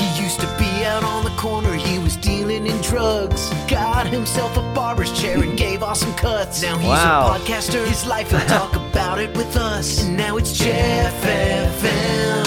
He 0.00 0.22
used 0.22 0.40
to 0.40 0.46
be 0.58 0.70
out 0.84 1.04
on 1.04 1.24
the 1.24 1.30
corner, 1.36 1.72
he 1.74 1.98
was 1.98 2.16
dealing 2.16 2.66
in 2.66 2.80
drugs. 2.80 3.50
Got 3.68 4.06
himself 4.06 4.56
a 4.56 4.62
barber's 4.74 5.12
chair 5.20 5.38
and 5.42 5.56
gave 5.58 5.82
awesome 5.82 6.12
cuts. 6.14 6.62
Now 6.62 6.76
he's 6.78 6.88
Wow. 6.88 7.34
a 7.34 7.38
podcaster, 7.38 7.84
his 7.86 8.06
life, 8.06 8.30
he'll 8.30 8.40
talk 8.58 8.74
about 8.90 9.18
it 9.20 9.36
with 9.36 9.56
us. 9.56 10.02
And 10.02 10.16
now 10.16 10.36
it's 10.36 10.52
Jeff 10.56 11.14
FM. 11.22 12.46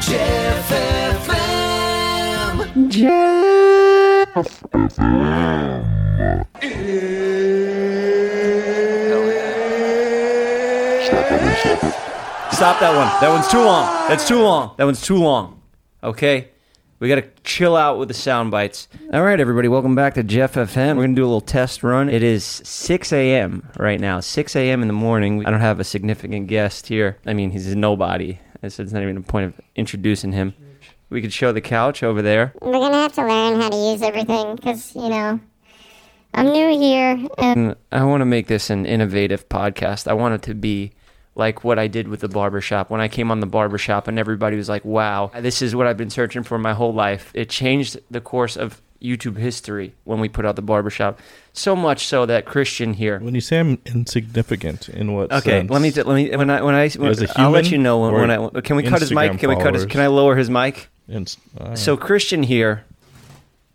Jeff 0.00 0.70
FM. 0.70 1.34
Stop 12.52 12.78
that 12.80 12.94
one. 12.94 13.08
That 13.20 13.28
one's 13.30 13.48
too 13.48 13.58
long. 13.58 14.08
That's 14.08 14.26
too 14.26 14.38
long. 14.40 14.74
That 14.78 14.84
one's 14.84 15.02
too 15.02 15.16
long. 15.16 15.60
Okay? 16.04 16.50
We 17.00 17.08
got 17.08 17.16
to 17.16 17.26
chill 17.42 17.76
out 17.76 17.98
with 17.98 18.08
the 18.08 18.14
sound 18.14 18.50
bites. 18.50 18.88
All 19.12 19.22
right, 19.22 19.40
everybody, 19.40 19.68
welcome 19.68 19.94
back 19.94 20.14
to 20.14 20.22
Jeff 20.22 20.54
FM. 20.54 20.96
We're 20.96 21.04
going 21.04 21.16
to 21.16 21.20
do 21.20 21.24
a 21.24 21.26
little 21.26 21.40
test 21.40 21.82
run. 21.82 22.10
It 22.10 22.22
is 22.22 22.44
6 22.44 23.12
a.m. 23.12 23.68
right 23.78 23.98
now. 23.98 24.20
6 24.20 24.54
a.m. 24.54 24.82
in 24.82 24.88
the 24.88 24.94
morning. 24.94 25.44
I 25.46 25.50
don't 25.50 25.60
have 25.60 25.80
a 25.80 25.84
significant 25.84 26.46
guest 26.46 26.86
here. 26.86 27.16
I 27.26 27.32
mean, 27.32 27.50
he's 27.50 27.72
a 27.72 27.74
nobody. 27.74 28.38
It's 28.62 28.78
it's 28.78 28.92
not 28.92 29.02
even 29.02 29.16
a 29.16 29.22
point 29.22 29.46
of 29.46 29.60
introducing 29.76 30.32
him. 30.32 30.54
We 31.10 31.20
could 31.20 31.32
show 31.32 31.52
the 31.52 31.60
couch 31.60 32.02
over 32.02 32.22
there. 32.22 32.54
We're 32.60 32.72
gonna 32.72 32.96
have 32.96 33.12
to 33.14 33.26
learn 33.26 33.60
how 33.60 33.68
to 33.70 33.76
use 33.76 34.00
everything 34.02 34.56
because 34.56 34.94
you 34.94 35.08
know 35.08 35.40
I'm 36.32 36.46
new 36.46 36.78
here. 36.78 37.10
And 37.38 37.58
And 37.58 37.76
I 37.92 38.04
want 38.04 38.22
to 38.22 38.26
make 38.26 38.46
this 38.46 38.70
an 38.70 38.86
innovative 38.86 39.48
podcast. 39.48 40.08
I 40.08 40.14
want 40.14 40.34
it 40.34 40.42
to 40.42 40.54
be 40.54 40.92
like 41.34 41.64
what 41.64 41.78
I 41.78 41.86
did 41.88 42.08
with 42.08 42.20
the 42.20 42.28
barbershop. 42.28 42.90
When 42.90 43.00
I 43.00 43.08
came 43.08 43.30
on 43.30 43.40
the 43.40 43.46
barbershop 43.46 44.08
and 44.08 44.18
everybody 44.18 44.56
was 44.56 44.68
like, 44.68 44.84
wow, 44.84 45.30
this 45.40 45.62
is 45.62 45.74
what 45.74 45.86
I've 45.86 45.96
been 45.96 46.10
searching 46.10 46.42
for 46.42 46.58
my 46.58 46.74
whole 46.74 46.92
life. 46.94 47.30
It 47.34 47.50
changed 47.50 47.98
the 48.10 48.20
course 48.20 48.56
of 48.56 48.80
YouTube 49.02 49.36
history 49.36 49.92
when 50.04 50.18
we 50.20 50.28
put 50.28 50.46
out 50.46 50.56
the 50.56 50.62
barbershop. 50.62 51.18
So 51.52 51.76
much 51.76 52.06
so 52.06 52.24
that 52.26 52.46
Christian 52.46 52.94
here. 52.94 53.18
When 53.18 53.34
you 53.34 53.40
say 53.40 53.58
I'm 53.60 53.78
insignificant, 53.84 54.88
in 54.88 55.12
what 55.12 55.30
Okay, 55.32 55.60
sense? 55.60 55.70
let 55.70 55.82
me 55.82 55.90
let 55.90 56.06
me 56.14 56.34
when 56.36 56.50
I 56.50 56.62
when 56.62 56.74
I 56.74 56.88
when, 56.88 57.10
As 57.10 57.20
a 57.22 57.40
I'll 57.40 57.50
let 57.50 57.70
you 57.70 57.78
know 57.78 57.98
when, 58.00 58.14
when 58.14 58.30
I 58.30 58.60
can 58.60 58.76
we 58.76 58.82
cut 58.82 59.00
his 59.00 59.12
mic? 59.12 59.32
Instagram 59.32 59.38
Can 59.40 59.48
we 59.50 59.56
cut 59.56 59.74
his? 59.74 59.86
Can 59.86 60.00
I 60.00 60.06
lower 60.06 60.36
his 60.36 60.48
mic? 60.48 60.88
Ins- 61.08 61.36
uh, 61.60 61.74
So 61.76 61.96
Christian 61.96 62.42
here, 62.44 62.84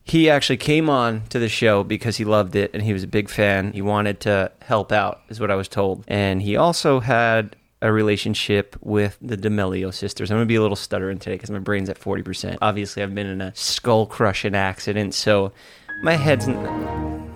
he 0.10 0.30
actually 0.30 0.58
came 0.58 0.90
on 0.90 1.22
to 1.30 1.38
the 1.38 1.50
show 1.50 1.84
because 1.84 2.18
he 2.18 2.26
loved 2.26 2.56
it 2.56 2.72
and 2.74 2.82
he 2.82 2.94
was 2.94 3.04
a 3.04 3.08
big 3.08 3.30
fan. 3.30 3.72
He 3.74 3.82
wanted 3.82 4.20
to 4.22 4.52
help 4.62 4.92
out, 4.92 5.22
is 5.30 5.40
what 5.40 5.52
I 5.52 5.56
was 5.56 5.68
told. 5.68 6.04
And 6.08 6.42
he 6.42 6.56
also 6.56 7.00
had 7.00 7.56
a 7.82 7.92
relationship 7.92 8.76
with 8.82 9.18
the 9.22 9.38
D'Amelio 9.38 9.94
sisters. 9.94 10.32
I'm 10.32 10.36
gonna 10.38 10.46
be 10.48 10.56
a 10.56 10.62
little 10.62 10.76
stuttering 10.76 11.20
today 11.20 11.36
because 11.36 11.52
my 11.52 11.60
brain's 11.60 11.90
at 11.90 12.00
40%. 12.00 12.58
Obviously, 12.62 13.04
I've 13.04 13.14
been 13.14 13.28
in 13.28 13.40
a 13.40 13.54
skull 13.56 14.06
crushing 14.08 14.56
accident, 14.56 15.14
so 15.14 15.54
my 16.02 16.16
head's. 16.16 16.48
N- 16.48 17.28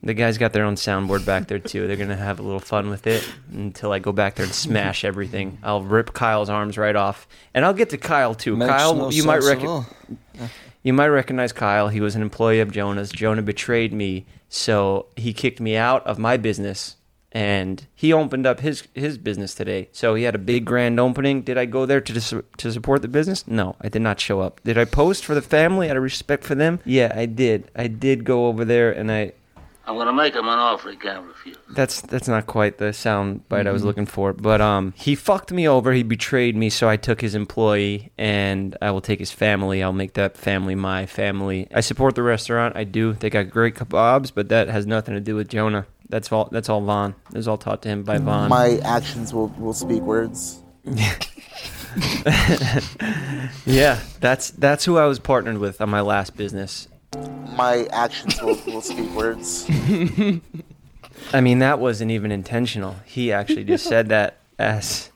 the 0.00 0.14
guys 0.14 0.38
got 0.38 0.52
their 0.52 0.64
own 0.64 0.76
soundboard 0.76 1.26
back 1.26 1.48
there 1.48 1.58
too. 1.58 1.86
They're 1.88 1.96
gonna 1.96 2.16
have 2.16 2.38
a 2.38 2.42
little 2.42 2.60
fun 2.60 2.88
with 2.88 3.06
it 3.08 3.28
until 3.52 3.92
I 3.92 3.98
go 3.98 4.12
back 4.12 4.36
there 4.36 4.46
and 4.46 4.54
smash 4.54 5.04
everything. 5.04 5.58
I'll 5.62 5.82
rip 5.82 6.14
Kyle's 6.14 6.48
arms 6.48 6.78
right 6.78 6.94
off, 6.96 7.26
and 7.52 7.64
I'll 7.64 7.74
get 7.74 7.90
to 7.90 7.98
Kyle 7.98 8.34
too. 8.34 8.56
Makes 8.56 8.70
Kyle, 8.70 8.94
no 8.94 9.10
you 9.10 9.24
might 9.24 9.42
sense 9.42 9.46
at 9.46 9.56
reckon. 9.56 9.66
all. 9.68 9.86
You 10.88 10.94
might 10.94 11.08
recognize 11.08 11.52
Kyle. 11.52 11.88
He 11.88 12.00
was 12.00 12.16
an 12.16 12.22
employee 12.22 12.60
of 12.60 12.72
Jonah's. 12.72 13.10
Jonah 13.10 13.42
betrayed 13.42 13.92
me, 13.92 14.24
so 14.48 15.04
he 15.16 15.34
kicked 15.34 15.60
me 15.60 15.76
out 15.76 16.02
of 16.06 16.18
my 16.18 16.38
business, 16.38 16.96
and 17.30 17.86
he 17.94 18.10
opened 18.10 18.46
up 18.46 18.60
his 18.60 18.84
his 18.94 19.18
business 19.18 19.54
today. 19.54 19.90
So 19.92 20.14
he 20.14 20.22
had 20.22 20.34
a 20.34 20.38
big 20.38 20.64
grand 20.64 20.98
opening. 20.98 21.42
Did 21.42 21.58
I 21.58 21.66
go 21.66 21.84
there 21.84 22.00
to 22.00 22.12
dis- 22.14 22.32
to 22.56 22.72
support 22.72 23.02
the 23.02 23.08
business? 23.08 23.46
No, 23.46 23.76
I 23.82 23.90
did 23.90 24.00
not 24.00 24.18
show 24.18 24.40
up. 24.40 24.62
Did 24.64 24.78
I 24.78 24.86
post 24.86 25.26
for 25.26 25.34
the 25.34 25.42
family 25.42 25.90
out 25.90 25.98
of 25.98 26.02
respect 26.02 26.42
for 26.42 26.54
them? 26.54 26.80
Yeah, 26.86 27.12
I 27.14 27.26
did. 27.26 27.70
I 27.76 27.88
did 27.88 28.24
go 28.24 28.46
over 28.46 28.64
there, 28.64 28.90
and 28.90 29.12
I 29.12 29.32
I'm 29.88 29.96
gonna 29.96 30.12
make 30.12 30.34
him 30.34 30.46
an 30.46 30.58
offer 30.58 30.90
he 30.90 30.96
can't 30.96 31.26
refuse. 31.26 31.56
that's 31.70 32.02
that's 32.02 32.28
not 32.28 32.46
quite 32.46 32.76
the 32.76 32.92
sound 32.92 33.48
bite 33.48 33.66
I 33.66 33.72
was 33.72 33.84
looking 33.84 34.04
for. 34.04 34.34
But 34.34 34.60
um, 34.60 34.92
he 34.94 35.14
fucked 35.14 35.50
me 35.50 35.66
over. 35.66 35.94
He 35.94 36.02
betrayed 36.02 36.54
me, 36.54 36.68
so 36.68 36.90
I 36.90 36.98
took 36.98 37.22
his 37.22 37.34
employee, 37.34 38.12
and 38.18 38.76
I 38.82 38.90
will 38.90 39.00
take 39.00 39.18
his 39.18 39.32
family. 39.32 39.82
I'll 39.82 39.94
make 39.94 40.12
that 40.12 40.36
family 40.36 40.74
my 40.74 41.06
family. 41.06 41.68
I 41.74 41.80
support 41.80 42.16
the 42.16 42.22
restaurant. 42.22 42.76
I 42.76 42.84
do. 42.84 43.14
They 43.14 43.30
got 43.30 43.48
great 43.48 43.76
kebabs, 43.76 44.30
but 44.34 44.50
that 44.50 44.68
has 44.68 44.86
nothing 44.86 45.14
to 45.14 45.20
do 45.22 45.34
with 45.34 45.48
Jonah. 45.48 45.86
That's 46.10 46.30
all. 46.30 46.50
That's 46.52 46.68
all 46.68 46.82
Vaughn. 46.82 47.14
It 47.30 47.36
was 47.36 47.48
all 47.48 47.56
taught 47.56 47.80
to 47.82 47.88
him 47.88 48.02
by 48.02 48.18
Vaughn. 48.18 48.50
My 48.50 48.76
actions 48.84 49.32
will, 49.32 49.48
will 49.58 49.72
speak 49.72 50.02
words. 50.02 50.60
yeah, 53.64 54.00
that's 54.20 54.50
that's 54.50 54.84
who 54.84 54.98
I 54.98 55.06
was 55.06 55.18
partnered 55.18 55.56
with 55.56 55.80
on 55.80 55.88
my 55.88 56.02
last 56.02 56.36
business. 56.36 56.88
My 57.56 57.86
actions 57.92 58.40
will, 58.40 58.56
will 58.66 58.80
speak 58.80 59.10
words. 59.14 59.66
I 61.32 61.40
mean, 61.40 61.58
that 61.58 61.78
wasn't 61.80 62.10
even 62.12 62.30
intentional. 62.30 62.96
He 63.04 63.32
actually 63.32 63.64
just 63.64 63.84
said 63.86 64.08
that 64.10 64.36
as, 64.58 65.10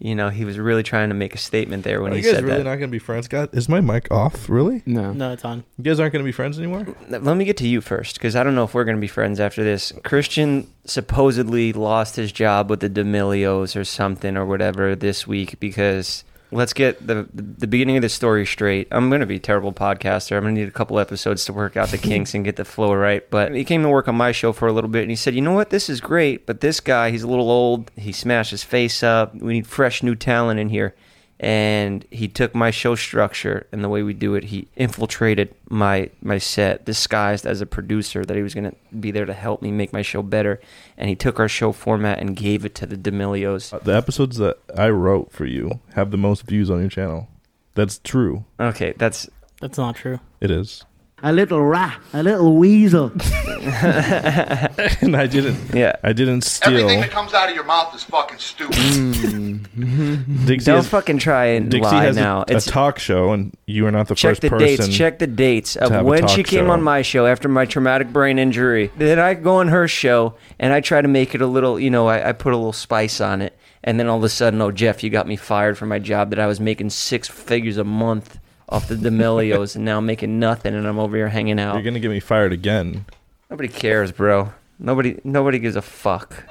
you 0.00 0.14
know, 0.16 0.28
he 0.28 0.44
was 0.44 0.58
really 0.58 0.82
trying 0.82 1.10
to 1.10 1.14
make 1.14 1.34
a 1.34 1.38
statement 1.38 1.84
there 1.84 2.02
when 2.02 2.12
Are 2.12 2.16
he 2.16 2.22
you 2.22 2.26
guys 2.26 2.34
said 2.36 2.44
really 2.44 2.58
that. 2.58 2.64
not 2.64 2.76
going 2.76 2.88
to 2.90 2.92
be 2.92 2.98
friends, 2.98 3.28
guys? 3.28 3.48
Is 3.52 3.68
my 3.68 3.80
mic 3.80 4.10
off? 4.10 4.48
Really? 4.48 4.82
No. 4.84 5.12
No, 5.12 5.32
it's 5.32 5.44
on. 5.44 5.62
You 5.78 5.84
guys 5.84 6.00
aren't 6.00 6.12
going 6.12 6.24
to 6.24 6.28
be 6.28 6.32
friends 6.32 6.58
anymore? 6.58 6.86
Let 7.08 7.22
me 7.36 7.44
get 7.44 7.56
to 7.58 7.68
you 7.68 7.80
first, 7.80 8.16
because 8.16 8.34
I 8.34 8.42
don't 8.42 8.56
know 8.56 8.64
if 8.64 8.74
we're 8.74 8.84
going 8.84 8.96
to 8.96 9.00
be 9.00 9.06
friends 9.06 9.38
after 9.38 9.62
this. 9.62 9.92
Christian 10.02 10.68
supposedly 10.84 11.72
lost 11.72 12.16
his 12.16 12.32
job 12.32 12.68
with 12.68 12.80
the 12.80 12.88
D'Amelios 12.88 13.76
or 13.80 13.84
something 13.84 14.36
or 14.36 14.44
whatever 14.44 14.96
this 14.96 15.26
week 15.26 15.58
because 15.60 16.24
let's 16.50 16.72
get 16.72 17.06
the 17.06 17.26
the 17.32 17.66
beginning 17.66 17.96
of 17.96 18.02
the 18.02 18.08
story 18.08 18.46
straight. 18.46 18.88
I'm 18.90 19.08
going 19.08 19.20
to 19.20 19.26
be 19.26 19.36
a 19.36 19.40
terrible 19.40 19.72
podcaster. 19.72 20.36
I'm 20.36 20.44
going 20.44 20.54
to 20.54 20.60
need 20.62 20.68
a 20.68 20.72
couple 20.72 20.98
episodes 20.98 21.44
to 21.46 21.52
work 21.52 21.76
out 21.76 21.88
the 21.88 21.98
kinks 22.08 22.34
and 22.34 22.44
get 22.44 22.56
the 22.56 22.64
flow 22.64 22.94
right. 22.94 23.28
But 23.30 23.54
he 23.54 23.64
came 23.64 23.82
to 23.82 23.88
work 23.88 24.08
on 24.08 24.14
my 24.16 24.32
show 24.32 24.52
for 24.52 24.68
a 24.68 24.72
little 24.72 24.90
bit 24.90 25.02
and 25.02 25.10
he 25.10 25.16
said, 25.16 25.34
"You 25.34 25.42
know 25.42 25.52
what? 25.52 25.70
This 25.70 25.88
is 25.88 26.00
great, 26.00 26.46
but 26.46 26.60
this 26.60 26.80
guy, 26.80 27.10
he's 27.10 27.22
a 27.22 27.28
little 27.28 27.50
old. 27.50 27.90
He 27.96 28.12
smashed 28.12 28.50
his 28.50 28.62
face 28.62 29.02
up. 29.02 29.34
We 29.34 29.54
need 29.54 29.66
fresh 29.66 30.02
new 30.02 30.14
talent 30.14 30.60
in 30.60 30.68
here." 30.68 30.94
And 31.38 32.06
he 32.10 32.28
took 32.28 32.54
my 32.54 32.70
show 32.70 32.94
structure 32.94 33.66
and 33.70 33.84
the 33.84 33.88
way 33.88 34.02
we 34.02 34.14
do 34.14 34.34
it 34.34 34.44
he 34.44 34.68
infiltrated 34.76 35.54
my 35.68 36.08
my 36.22 36.38
set 36.38 36.84
disguised 36.86 37.44
as 37.46 37.60
a 37.60 37.66
producer 37.66 38.24
that 38.24 38.36
he 38.36 38.42
was 38.42 38.54
going 38.54 38.70
to 38.70 38.76
be 38.98 39.10
there 39.10 39.26
to 39.26 39.34
help 39.34 39.60
me 39.60 39.70
make 39.70 39.92
my 39.92 40.00
show 40.02 40.22
better 40.22 40.58
and 40.96 41.08
he 41.10 41.14
took 41.14 41.38
our 41.38 41.48
show 41.48 41.72
format 41.72 42.18
and 42.18 42.36
gave 42.36 42.64
it 42.64 42.74
to 42.74 42.86
the 42.86 42.96
D'Amelios 42.96 43.72
Uh, 43.74 43.78
The 43.80 43.94
episodes 43.94 44.38
that 44.38 44.56
I 44.76 44.88
wrote 44.88 45.30
for 45.30 45.44
you 45.44 45.80
have 45.94 46.10
the 46.10 46.16
most 46.16 46.46
views 46.46 46.70
on 46.70 46.80
your 46.80 46.88
channel. 46.88 47.28
That's 47.74 47.98
true. 47.98 48.44
okay 48.58 48.94
that's 48.96 49.28
That's 49.60 49.78
not 49.78 49.96
true. 49.96 50.20
It 50.40 50.50
is. 50.50 50.84
A 51.22 51.32
little 51.32 51.62
rat, 51.62 51.98
a 52.12 52.22
little 52.22 52.56
weasel. 52.56 53.10
and 53.66 55.16
I 55.16 55.26
didn't. 55.26 55.74
yeah 55.74 55.96
I 56.02 56.12
didn't 56.12 56.42
steal. 56.42 56.76
Everything 56.76 57.00
that 57.00 57.10
comes 57.10 57.32
out 57.32 57.48
of 57.48 57.54
your 57.54 57.64
mouth 57.64 57.94
is 57.94 58.04
fucking 58.04 58.36
stupid. 58.38 58.76
Mm. 58.76 60.46
Dixie 60.46 60.66
don't 60.66 60.76
has, 60.76 60.88
fucking 60.88 61.16
try 61.18 61.46
and 61.46 61.70
Dixie 61.70 61.84
lie 61.84 62.04
has 62.04 62.16
now 62.16 62.40
a, 62.40 62.52
a 62.52 62.56
it's 62.56 62.66
talk 62.66 62.98
show, 62.98 63.32
and 63.32 63.56
you 63.64 63.86
are 63.86 63.90
not 63.90 64.08
the 64.08 64.14
check 64.14 64.32
first 64.32 64.42
the 64.42 64.50
person. 64.50 64.66
dates 64.66 64.88
check 64.88 65.18
the 65.18 65.26
dates 65.26 65.72
to 65.72 65.80
have 65.80 65.92
of 65.92 66.00
a 66.02 66.04
when 66.04 66.28
she 66.28 66.42
talk 66.42 66.50
came 66.50 66.66
show. 66.66 66.70
on 66.70 66.82
my 66.82 67.00
show 67.00 67.26
after 67.26 67.48
my 67.48 67.64
traumatic 67.64 68.12
brain 68.12 68.38
injury 68.38 68.90
then 68.98 69.18
i 69.18 69.32
go 69.34 69.56
on 69.56 69.68
her 69.68 69.88
show 69.88 70.34
and 70.58 70.72
i 70.72 70.80
try 70.80 71.00
to 71.00 71.08
make 71.08 71.34
it 71.34 71.40
a 71.40 71.46
little 71.46 71.80
you 71.80 71.90
know 71.90 72.06
i, 72.08 72.28
I 72.28 72.32
put 72.32 72.52
a 72.52 72.56
little 72.56 72.72
spice 72.72 73.20
on 73.20 73.40
it 73.42 73.58
and 73.82 73.98
then 73.98 74.06
all 74.06 74.18
of 74.18 74.24
a 74.24 74.28
sudden 74.28 74.60
oh 74.60 74.70
jeff 74.70 75.02
you 75.02 75.10
got 75.10 75.26
me 75.26 75.36
fired 75.36 75.76
from 75.78 75.88
my 75.88 75.98
job 75.98 76.30
that 76.30 76.38
i 76.38 76.46
was 76.46 76.60
making 76.60 76.90
six 76.90 77.26
figures 77.26 77.78
a 77.78 77.84
month 77.84 78.38
off 78.68 78.88
the 78.88 78.96
D'Amelios 78.96 79.76
and 79.76 79.84
now 79.84 79.98
I'm 79.98 80.06
making 80.06 80.38
nothing 80.40 80.74
and 80.74 80.86
I'm 80.86 80.98
over 80.98 81.16
here 81.16 81.28
hanging 81.28 81.58
out 81.60 81.74
You're 81.74 81.82
gonna 81.84 82.00
get 82.00 82.10
me 82.10 82.20
fired 82.20 82.52
again. 82.52 83.04
nobody 83.50 83.68
cares 83.68 84.10
bro 84.12 84.52
nobody 84.78 85.20
nobody 85.24 85.58
gives 85.58 85.76
a 85.76 85.82
fuck 85.82 86.44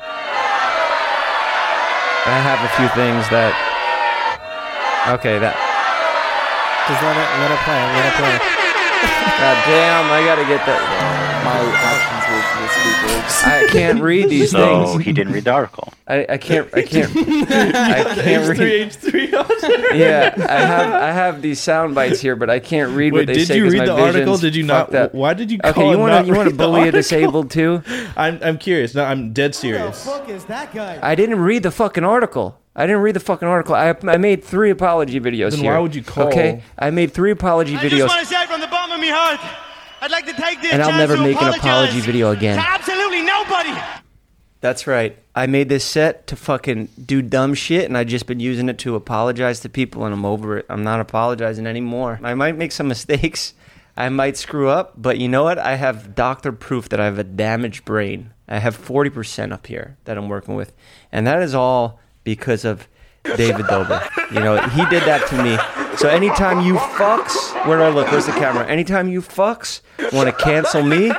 i 2.26 2.40
have 2.42 2.58
a 2.64 2.70
few 2.80 2.88
things 2.98 3.28
that 3.30 3.54
okay 5.14 5.38
that 5.38 5.54
Just 6.88 7.02
let 7.04 7.14
it 7.18 7.30
let 7.42 7.52
it 7.54 7.62
play. 7.66 7.82
Let 7.94 8.06
it 8.10 8.16
play. 8.18 8.36
god 9.38 9.58
damn 9.70 10.06
i 10.10 10.24
gotta 10.26 10.46
get 10.48 10.62
that 10.66 10.82
My 11.46 12.15
I 12.88 13.68
can't 13.72 14.02
read 14.02 14.30
these 14.30 14.52
So 14.52 14.86
things. 14.88 15.06
he 15.06 15.14
didn't 15.14 15.34
read 15.34 15.44
the 15.46 15.52
article. 15.52 15.92
I, 16.08 16.26
I 16.30 16.38
can't. 16.38 16.70
I 16.74 16.82
can't. 16.84 17.10
I 17.16 18.04
can't 18.24 18.50
read. 18.50 18.60
H 18.62 18.96
three 18.96 19.28
Yeah, 19.30 20.34
I 20.38 20.60
have. 20.62 20.94
I 20.94 21.12
have 21.12 21.42
these 21.42 21.60
sound 21.60 21.96
bites 21.96 22.20
here, 22.22 22.36
but 22.36 22.50
I 22.50 22.60
can't 22.60 22.96
read 22.96 23.14
what 23.14 23.20
Wait, 23.20 23.26
they 23.28 23.34
did 23.34 23.48
say. 23.48 23.58
you 23.58 23.64
'cause 23.66 23.74
read 23.74 23.80
my 23.80 23.86
the 23.86 23.92
article? 23.94 24.34
vision's 24.36 24.42
Did 24.42 24.56
you 24.56 24.64
not? 24.64 24.94
up. 24.94 25.14
Why 25.14 25.34
did 25.34 25.52
you 25.52 25.60
call 25.60 25.72
Okay, 25.72 25.90
you 25.92 25.98
want 25.98 26.26
to 26.26 26.32
you 26.32 26.36
want 26.38 26.50
to 26.50 26.56
bully 26.56 26.88
a 26.88 26.92
disabled 26.92 27.52
too? 27.52 27.84
I'm 28.16 28.40
I'm 28.44 28.58
curious. 28.58 28.94
No, 28.96 29.04
I'm 29.04 29.34
dead 29.34 29.56
serious. 29.56 30.06
What 30.06 30.22
the 30.22 30.28
fuck 30.28 30.30
is 30.30 30.46
that 30.46 30.74
guy? 30.74 31.00
I 31.02 31.16
didn't 31.16 31.40
read 31.40 31.64
the 31.64 31.72
fucking 31.72 32.04
article. 32.04 32.60
I 32.76 32.86
didn't 32.86 33.02
read 33.04 33.16
the 33.16 33.20
fucking 33.22 33.48
article. 33.48 33.74
I, 33.74 33.96
I 34.06 34.18
made 34.18 34.44
three 34.44 34.70
apology 34.70 35.20
videos 35.20 35.52
Then 35.52 35.62
here. 35.62 35.72
why 35.74 35.80
would 35.80 35.96
you 35.96 36.04
call- 36.04 36.28
Okay, 36.28 36.62
I 36.78 36.90
made 36.90 37.14
three 37.14 37.32
apology 37.32 37.76
videos, 37.78 37.86
I 37.86 37.90
just 37.90 38.08
want 38.16 38.28
to 38.28 38.34
say 38.34 38.46
from 38.48 38.60
the 38.60 38.68
bottom 38.68 38.92
of 38.96 39.00
my 39.00 39.08
heart, 39.08 39.40
I'd 40.06 40.12
like 40.12 40.28
to 40.28 40.34
take 40.34 40.62
this 40.62 40.72
and 40.72 40.84
I'll 40.84 40.96
never 40.96 41.18
make 41.18 41.42
an 41.42 41.52
apology 41.56 42.00
video 42.00 42.30
again. 42.30 42.60
absolutely 42.60 43.24
nobody. 43.24 43.74
That's 44.62 44.86
right. 44.86 45.18
I 45.34 45.48
made 45.48 45.68
this 45.68 45.84
set 45.84 46.28
to 46.28 46.36
fucking 46.36 46.90
do 47.04 47.24
dumb 47.24 47.56
shit, 47.56 47.86
and 47.86 47.98
I 47.98 48.04
just 48.04 48.28
been 48.28 48.40
using 48.40 48.70
it 48.70 48.78
to 48.80 48.94
apologize 48.94 49.62
to 49.62 49.70
people, 49.70 50.06
and 50.06 50.14
I'm 50.14 50.24
over 50.24 50.60
it. 50.60 50.68
I'm 50.70 50.84
not 50.84 51.00
apologizing 51.00 51.66
anymore. 51.66 52.20
I 52.22 52.36
might 52.36 52.56
make 52.56 52.72
some 52.72 52.88
mistakes. 52.96 53.56
I 53.98 54.10
might 54.10 54.38
screw 54.38 54.70
up, 54.70 54.94
but 54.96 55.18
you 55.18 55.28
know 55.28 55.44
what? 55.44 55.58
I 55.58 55.74
have 55.74 56.14
doctor 56.14 56.52
proof 56.52 56.88
that 56.90 57.00
I 57.00 57.06
have 57.06 57.18
a 57.18 57.24
damaged 57.24 57.84
brain. 57.84 58.32
I 58.48 58.60
have 58.60 58.78
40% 58.78 59.54
up 59.54 59.66
here 59.66 59.98
that 60.04 60.20
I'm 60.20 60.30
working 60.30 60.54
with, 60.54 60.72
and 61.12 61.26
that 61.26 61.42
is 61.42 61.56
all 61.56 62.00
because 62.24 62.64
of 62.64 62.88
David 63.24 63.66
Dobrik. 63.66 64.08
You 64.32 64.40
know, 64.42 64.62
he 64.70 64.86
did 64.86 65.02
that 65.04 65.26
to 65.30 65.44
me. 65.44 65.58
So 65.98 66.10
anytime 66.10 66.60
you 66.66 66.76
fucks, 66.76 67.66
where 67.66 67.78
do 67.78 67.84
I 67.84 67.90
look? 67.90 68.12
Where's 68.12 68.26
the 68.26 68.34
camera? 68.34 68.68
Anytime 68.68 69.08
you 69.08 69.22
fucks 69.22 69.80
want 70.12 70.28
to 70.28 70.44
cancel 70.44 70.84
me, 70.84 71.12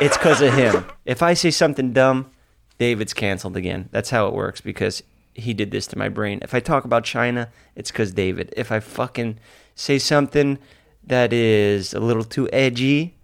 it's 0.00 0.16
because 0.16 0.42
of 0.42 0.52
him. 0.52 0.84
If 1.04 1.22
I 1.22 1.34
say 1.34 1.50
something 1.52 1.92
dumb, 1.92 2.30
David's 2.78 3.14
canceled 3.14 3.56
again. 3.56 3.88
That's 3.92 4.10
how 4.10 4.26
it 4.26 4.34
works 4.34 4.60
because 4.60 5.02
he 5.32 5.54
did 5.54 5.70
this 5.70 5.86
to 5.88 5.98
my 5.98 6.08
brain. 6.08 6.40
If 6.42 6.54
I 6.54 6.60
talk 6.60 6.84
about 6.84 7.04
China, 7.04 7.50
it's 7.76 7.92
because 7.92 8.12
David. 8.12 8.52
If 8.56 8.72
I 8.72 8.80
fucking 8.80 9.38
say 9.76 9.98
something 9.98 10.58
that 11.04 11.32
is 11.32 11.94
a 11.94 12.00
little 12.00 12.24
too 12.24 12.48
edgy, 12.52 13.16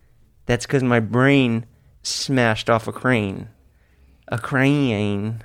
that's 0.47 0.67
because 0.67 0.85
my 0.85 1.01
brain 1.01 1.67
smashed 2.03 2.71
off 2.71 2.87
a 2.87 2.93
crane. 2.93 3.49
A 4.29 4.39
crane. 4.39 5.43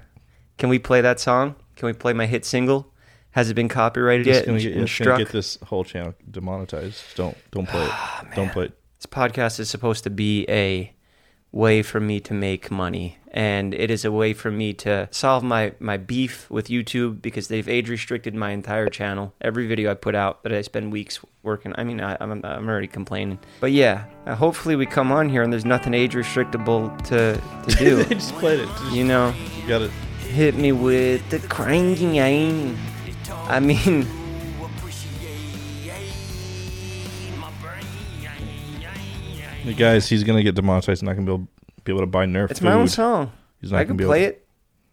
Can 0.60 0.69
we 0.69 0.78
play 0.78 1.01
that 1.01 1.19
song? 1.19 1.56
Can 1.75 1.88
we 1.88 1.94
play 1.94 2.13
my 2.13 2.28
hit 2.28 2.45
single? 2.45 2.92
Has 3.35 3.49
it 3.49 3.53
been 3.53 3.67
copyrighted 3.67 4.27
yet? 4.27 4.45
gonna, 4.45 4.61
get, 4.61 4.73
gonna 5.03 5.17
get 5.17 5.33
this 5.33 5.57
whole 5.65 5.83
channel 5.83 6.15
demonetized. 6.31 7.03
Don't 7.15 7.35
don't 7.51 7.67
play 7.67 7.83
it. 7.83 7.91
don't 8.33 8.49
play 8.49 8.65
it. 8.67 8.79
This 8.97 9.07
podcast 9.07 9.59
is 9.59 9.69
supposed 9.69 10.05
to 10.05 10.09
be 10.09 10.45
a 10.47 10.93
way 11.51 11.81
for 11.81 11.99
me 11.99 12.21
to 12.21 12.33
make 12.33 12.71
money, 12.71 13.17
and 13.31 13.73
it 13.73 13.91
is 13.91 14.05
a 14.05 14.11
way 14.11 14.31
for 14.31 14.51
me 14.51 14.71
to 14.75 15.09
solve 15.11 15.43
my 15.43 15.73
my 15.79 15.97
beef 15.97 16.49
with 16.49 16.69
YouTube 16.69 17.21
because 17.21 17.49
they've 17.49 17.67
age 17.67 17.89
restricted 17.89 18.33
my 18.35 18.51
entire 18.51 18.87
channel. 18.87 19.33
Every 19.41 19.67
video 19.67 19.91
I 19.91 19.95
put 19.95 20.15
out 20.15 20.41
that 20.43 20.53
I 20.53 20.61
spend 20.61 20.93
weeks 20.93 21.19
working. 21.43 21.73
I 21.77 21.83
mean, 21.83 21.99
I, 21.99 22.15
I'm 22.21 22.31
I'm 22.45 22.69
already 22.69 22.87
complaining, 22.87 23.39
but 23.59 23.73
yeah. 23.73 24.05
Uh, 24.25 24.35
hopefully, 24.35 24.77
we 24.77 24.85
come 24.85 25.11
on 25.11 25.27
here 25.27 25.43
and 25.43 25.51
there's 25.51 25.65
nothing 25.65 25.93
age 25.93 26.13
restrictable 26.13 26.97
to 27.07 27.41
to 27.67 27.75
do. 27.75 28.01
they 28.05 28.15
just 28.15 28.33
played 28.35 28.61
it. 28.61 28.67
Just, 28.67 28.93
you 28.93 29.03
know, 29.03 29.33
you 29.61 29.67
got 29.67 29.81
it. 29.81 29.91
hit 30.19 30.55
me 30.55 30.71
with 30.71 31.29
the 31.29 31.39
cranking 31.49 32.15
aim. 32.15 32.77
I 33.47 33.59
mean. 33.59 34.07
Hey, 39.63 39.74
guys, 39.74 40.07
he's 40.07 40.24
gonna 40.24 40.44
get 40.44 40.56
demonetized. 40.56 41.01
Not 41.03 41.15
gonna 41.15 41.25
be 41.25 41.33
able, 41.33 41.47
be 41.83 41.92
able 41.92 42.01
to 42.01 42.07
buy 42.07 42.25
Nerf. 42.25 42.51
It's 42.51 42.62
my 42.62 42.74
own 42.74 42.86
food. 42.88 42.94
song. 42.94 43.31
He's 43.62 43.71
not 43.71 43.77
I 43.80 43.83
gonna 43.83 43.88
could 43.89 43.97
be 43.97 44.06
play 44.06 44.24
able, 44.25 44.33
it. 44.36 44.44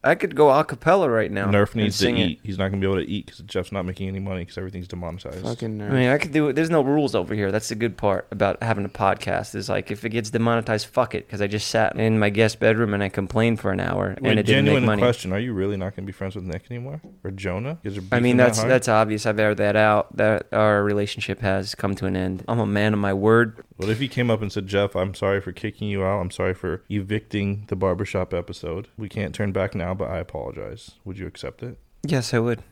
I 0.05 0.15
could 0.17 0.35
go 0.35 0.51
a 0.51 0.65
cappella 0.65 1.09
right 1.09 1.31
now. 1.31 1.47
Nerf 1.47 1.75
needs 1.75 1.97
to 1.99 2.05
sing 2.05 2.19
it. 2.19 2.27
eat. 2.31 2.41
He's 2.43 2.59
not 2.59 2.69
gonna 2.71 2.81
be 2.81 2.87
able 2.87 3.05
to 3.05 3.09
eat 3.09 3.27
because 3.27 3.41
Jeff's 3.41 3.71
not 3.71 3.85
making 3.85 4.09
any 4.09 4.19
money 4.19 4.41
because 4.41 4.59
everything's 4.59 4.89
demonetized. 4.89 5.43
Fucking 5.45 5.79
nerf. 5.79 5.87
I 5.87 5.91
nerd. 5.91 5.93
mean, 5.93 6.09
I 6.09 6.19
could 6.19 6.33
do 6.33 6.49
it. 6.49 6.55
There's 6.55 6.71
no 6.71 6.83
rules 6.83 7.15
over 7.15 7.35
here. 7.35 7.53
That's 7.53 7.69
the 7.69 7.77
good 7.77 7.97
part 7.97 8.27
about 8.31 8.63
having 8.63 8.85
a 8.85 8.89
podcast. 8.89 9.55
Is 9.55 9.69
like 9.69 9.91
if 9.91 10.05
it 10.05 10.11
gets 10.11 10.31
demonetized, 10.31 10.87
fuck 10.87 11.15
it. 11.15 11.27
Because 11.27 11.41
I 11.41 11.47
just 11.47 11.69
sat 11.69 11.97
in 11.97 12.19
my 12.19 12.31
guest 12.31 12.59
bedroom 12.59 12.95
and 12.95 13.03
I 13.03 13.09
complained 13.09 13.61
for 13.61 13.71
an 13.71 13.81
hour 13.81 14.17
Wait, 14.21 14.31
and 14.31 14.41
it 14.41 14.45
didn't 14.45 14.65
make 14.65 14.73
genuine 14.73 14.87
money. 14.87 15.03
question: 15.03 15.33
Are 15.33 15.39
you 15.39 15.53
really 15.53 15.77
not 15.77 15.95
gonna 15.95 16.07
be 16.07 16.13
friends 16.13 16.35
with 16.35 16.45
Nick 16.45 16.65
anymore 16.71 17.01
or 17.23 17.31
Jonah? 17.31 17.79
You 17.83 17.91
guys 17.91 17.99
are 17.99 18.03
I 18.11 18.21
mean, 18.21 18.23
beefing 18.23 18.37
that 18.39 18.47
that's 18.47 18.63
that's 18.65 18.89
obvious. 18.89 19.25
I've 19.25 19.39
aired 19.39 19.59
that 19.59 19.77
out. 19.77 20.17
That 20.17 20.47
our 20.53 20.83
relationship 20.83 21.41
has 21.41 21.75
come 21.75 21.95
to 21.97 22.07
an 22.07 22.17
end. 22.17 22.45
I'm 22.49 22.59
a 22.59 22.67
man 22.67 22.93
of 22.93 22.99
my 22.99 23.15
word. 23.15 23.63
What 23.77 23.89
if 23.91 23.99
he 23.99 24.07
came 24.07 24.31
up 24.31 24.43
and 24.43 24.53
said, 24.53 24.69
Jeff, 24.69 24.95
I'm 24.95 25.13
sorry 25.13 25.41
for 25.41 25.51
kicking 25.51 25.89
you 25.89 26.05
out. 26.05 26.21
I'm 26.21 26.31
sorry 26.31 26.55
for 26.55 26.85
evicting 26.89 27.65
the 27.67 27.75
barbershop 27.75 28.33
episode. 28.33 28.87
We 28.97 29.09
can't 29.09 29.35
turn 29.35 29.51
back 29.51 29.75
now, 29.75 29.92
but 29.95 30.11
I 30.11 30.19
apologize. 30.19 30.93
Would 31.05 31.19
you 31.19 31.27
accept 31.27 31.63
it? 31.63 31.79
Yes, 32.05 32.35
I 32.35 32.39
would. 32.39 32.63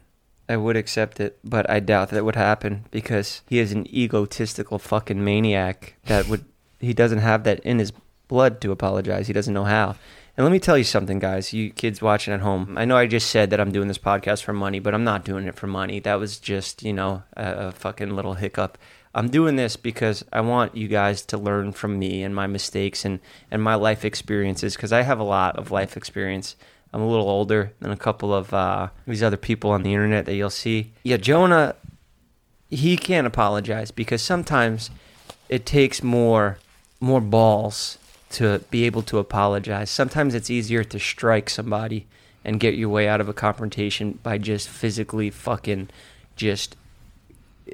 I 0.48 0.56
would 0.56 0.76
accept 0.76 1.20
it, 1.20 1.38
but 1.44 1.70
I 1.70 1.78
doubt 1.78 2.10
that 2.10 2.16
it 2.16 2.24
would 2.24 2.34
happen 2.34 2.86
because 2.90 3.42
he 3.48 3.60
is 3.60 3.70
an 3.70 3.86
egotistical 3.94 4.80
fucking 4.80 5.22
maniac 5.24 5.94
that 6.06 6.26
would 6.26 6.44
he 6.80 6.92
doesn't 6.92 7.18
have 7.18 7.44
that 7.44 7.60
in 7.60 7.78
his 7.78 7.92
blood 8.26 8.60
to 8.62 8.72
apologize. 8.72 9.26
He 9.26 9.32
doesn't 9.32 9.54
know 9.54 9.64
how. 9.64 9.96
And 10.36 10.44
let 10.44 10.52
me 10.52 10.58
tell 10.58 10.78
you 10.78 10.84
something, 10.84 11.18
guys, 11.18 11.52
you 11.52 11.70
kids 11.70 12.00
watching 12.00 12.32
at 12.32 12.40
home. 12.40 12.78
I 12.78 12.84
know 12.84 12.96
I 12.96 13.06
just 13.06 13.30
said 13.30 13.50
that 13.50 13.60
I'm 13.60 13.72
doing 13.72 13.88
this 13.88 13.98
podcast 13.98 14.42
for 14.42 14.52
money, 14.52 14.78
but 14.78 14.94
I'm 14.94 15.04
not 15.04 15.24
doing 15.24 15.46
it 15.46 15.54
for 15.54 15.66
money. 15.66 16.00
That 16.00 16.14
was 16.14 16.38
just, 16.38 16.82
you 16.82 16.92
know, 16.92 17.22
a, 17.36 17.52
a 17.68 17.72
fucking 17.72 18.16
little 18.16 18.34
hiccup. 18.34 18.78
I'm 19.14 19.28
doing 19.28 19.56
this 19.56 19.76
because 19.76 20.24
I 20.32 20.40
want 20.40 20.76
you 20.76 20.88
guys 20.88 21.22
to 21.26 21.36
learn 21.36 21.72
from 21.72 21.98
me 21.98 22.22
and 22.22 22.34
my 22.34 22.46
mistakes 22.46 23.04
and, 23.04 23.20
and 23.50 23.62
my 23.62 23.74
life 23.74 24.04
experiences 24.04 24.76
because 24.76 24.92
I 24.92 25.02
have 25.02 25.18
a 25.18 25.24
lot 25.24 25.56
of 25.56 25.70
life 25.70 25.96
experience. 25.96 26.56
I'm 26.92 27.00
a 27.00 27.08
little 27.08 27.28
older 27.28 27.72
than 27.80 27.90
a 27.90 27.96
couple 27.96 28.34
of 28.34 28.52
uh, 28.52 28.88
these 29.06 29.22
other 29.22 29.36
people 29.36 29.70
on 29.70 29.82
the 29.82 29.92
internet 29.92 30.26
that 30.26 30.34
you'll 30.34 30.50
see. 30.50 30.92
Yeah, 31.04 31.18
Jonah, 31.18 31.76
he 32.68 32.96
can't 32.96 33.26
apologize 33.26 33.90
because 33.90 34.22
sometimes 34.22 34.90
it 35.48 35.66
takes 35.66 36.02
more 36.02 36.58
more 37.00 37.20
balls 37.20 37.98
to 38.30 38.60
be 38.70 38.84
able 38.84 39.02
to 39.02 39.18
apologize. 39.18 39.90
Sometimes 39.90 40.34
it's 40.34 40.50
easier 40.50 40.84
to 40.84 40.98
strike 40.98 41.48
somebody 41.48 42.06
and 42.44 42.60
get 42.60 42.74
your 42.74 42.88
way 42.88 43.08
out 43.08 43.20
of 43.20 43.28
a 43.28 43.32
confrontation 43.32 44.18
by 44.22 44.38
just 44.38 44.68
physically 44.68 45.30
fucking 45.30 45.88
just 46.36 46.76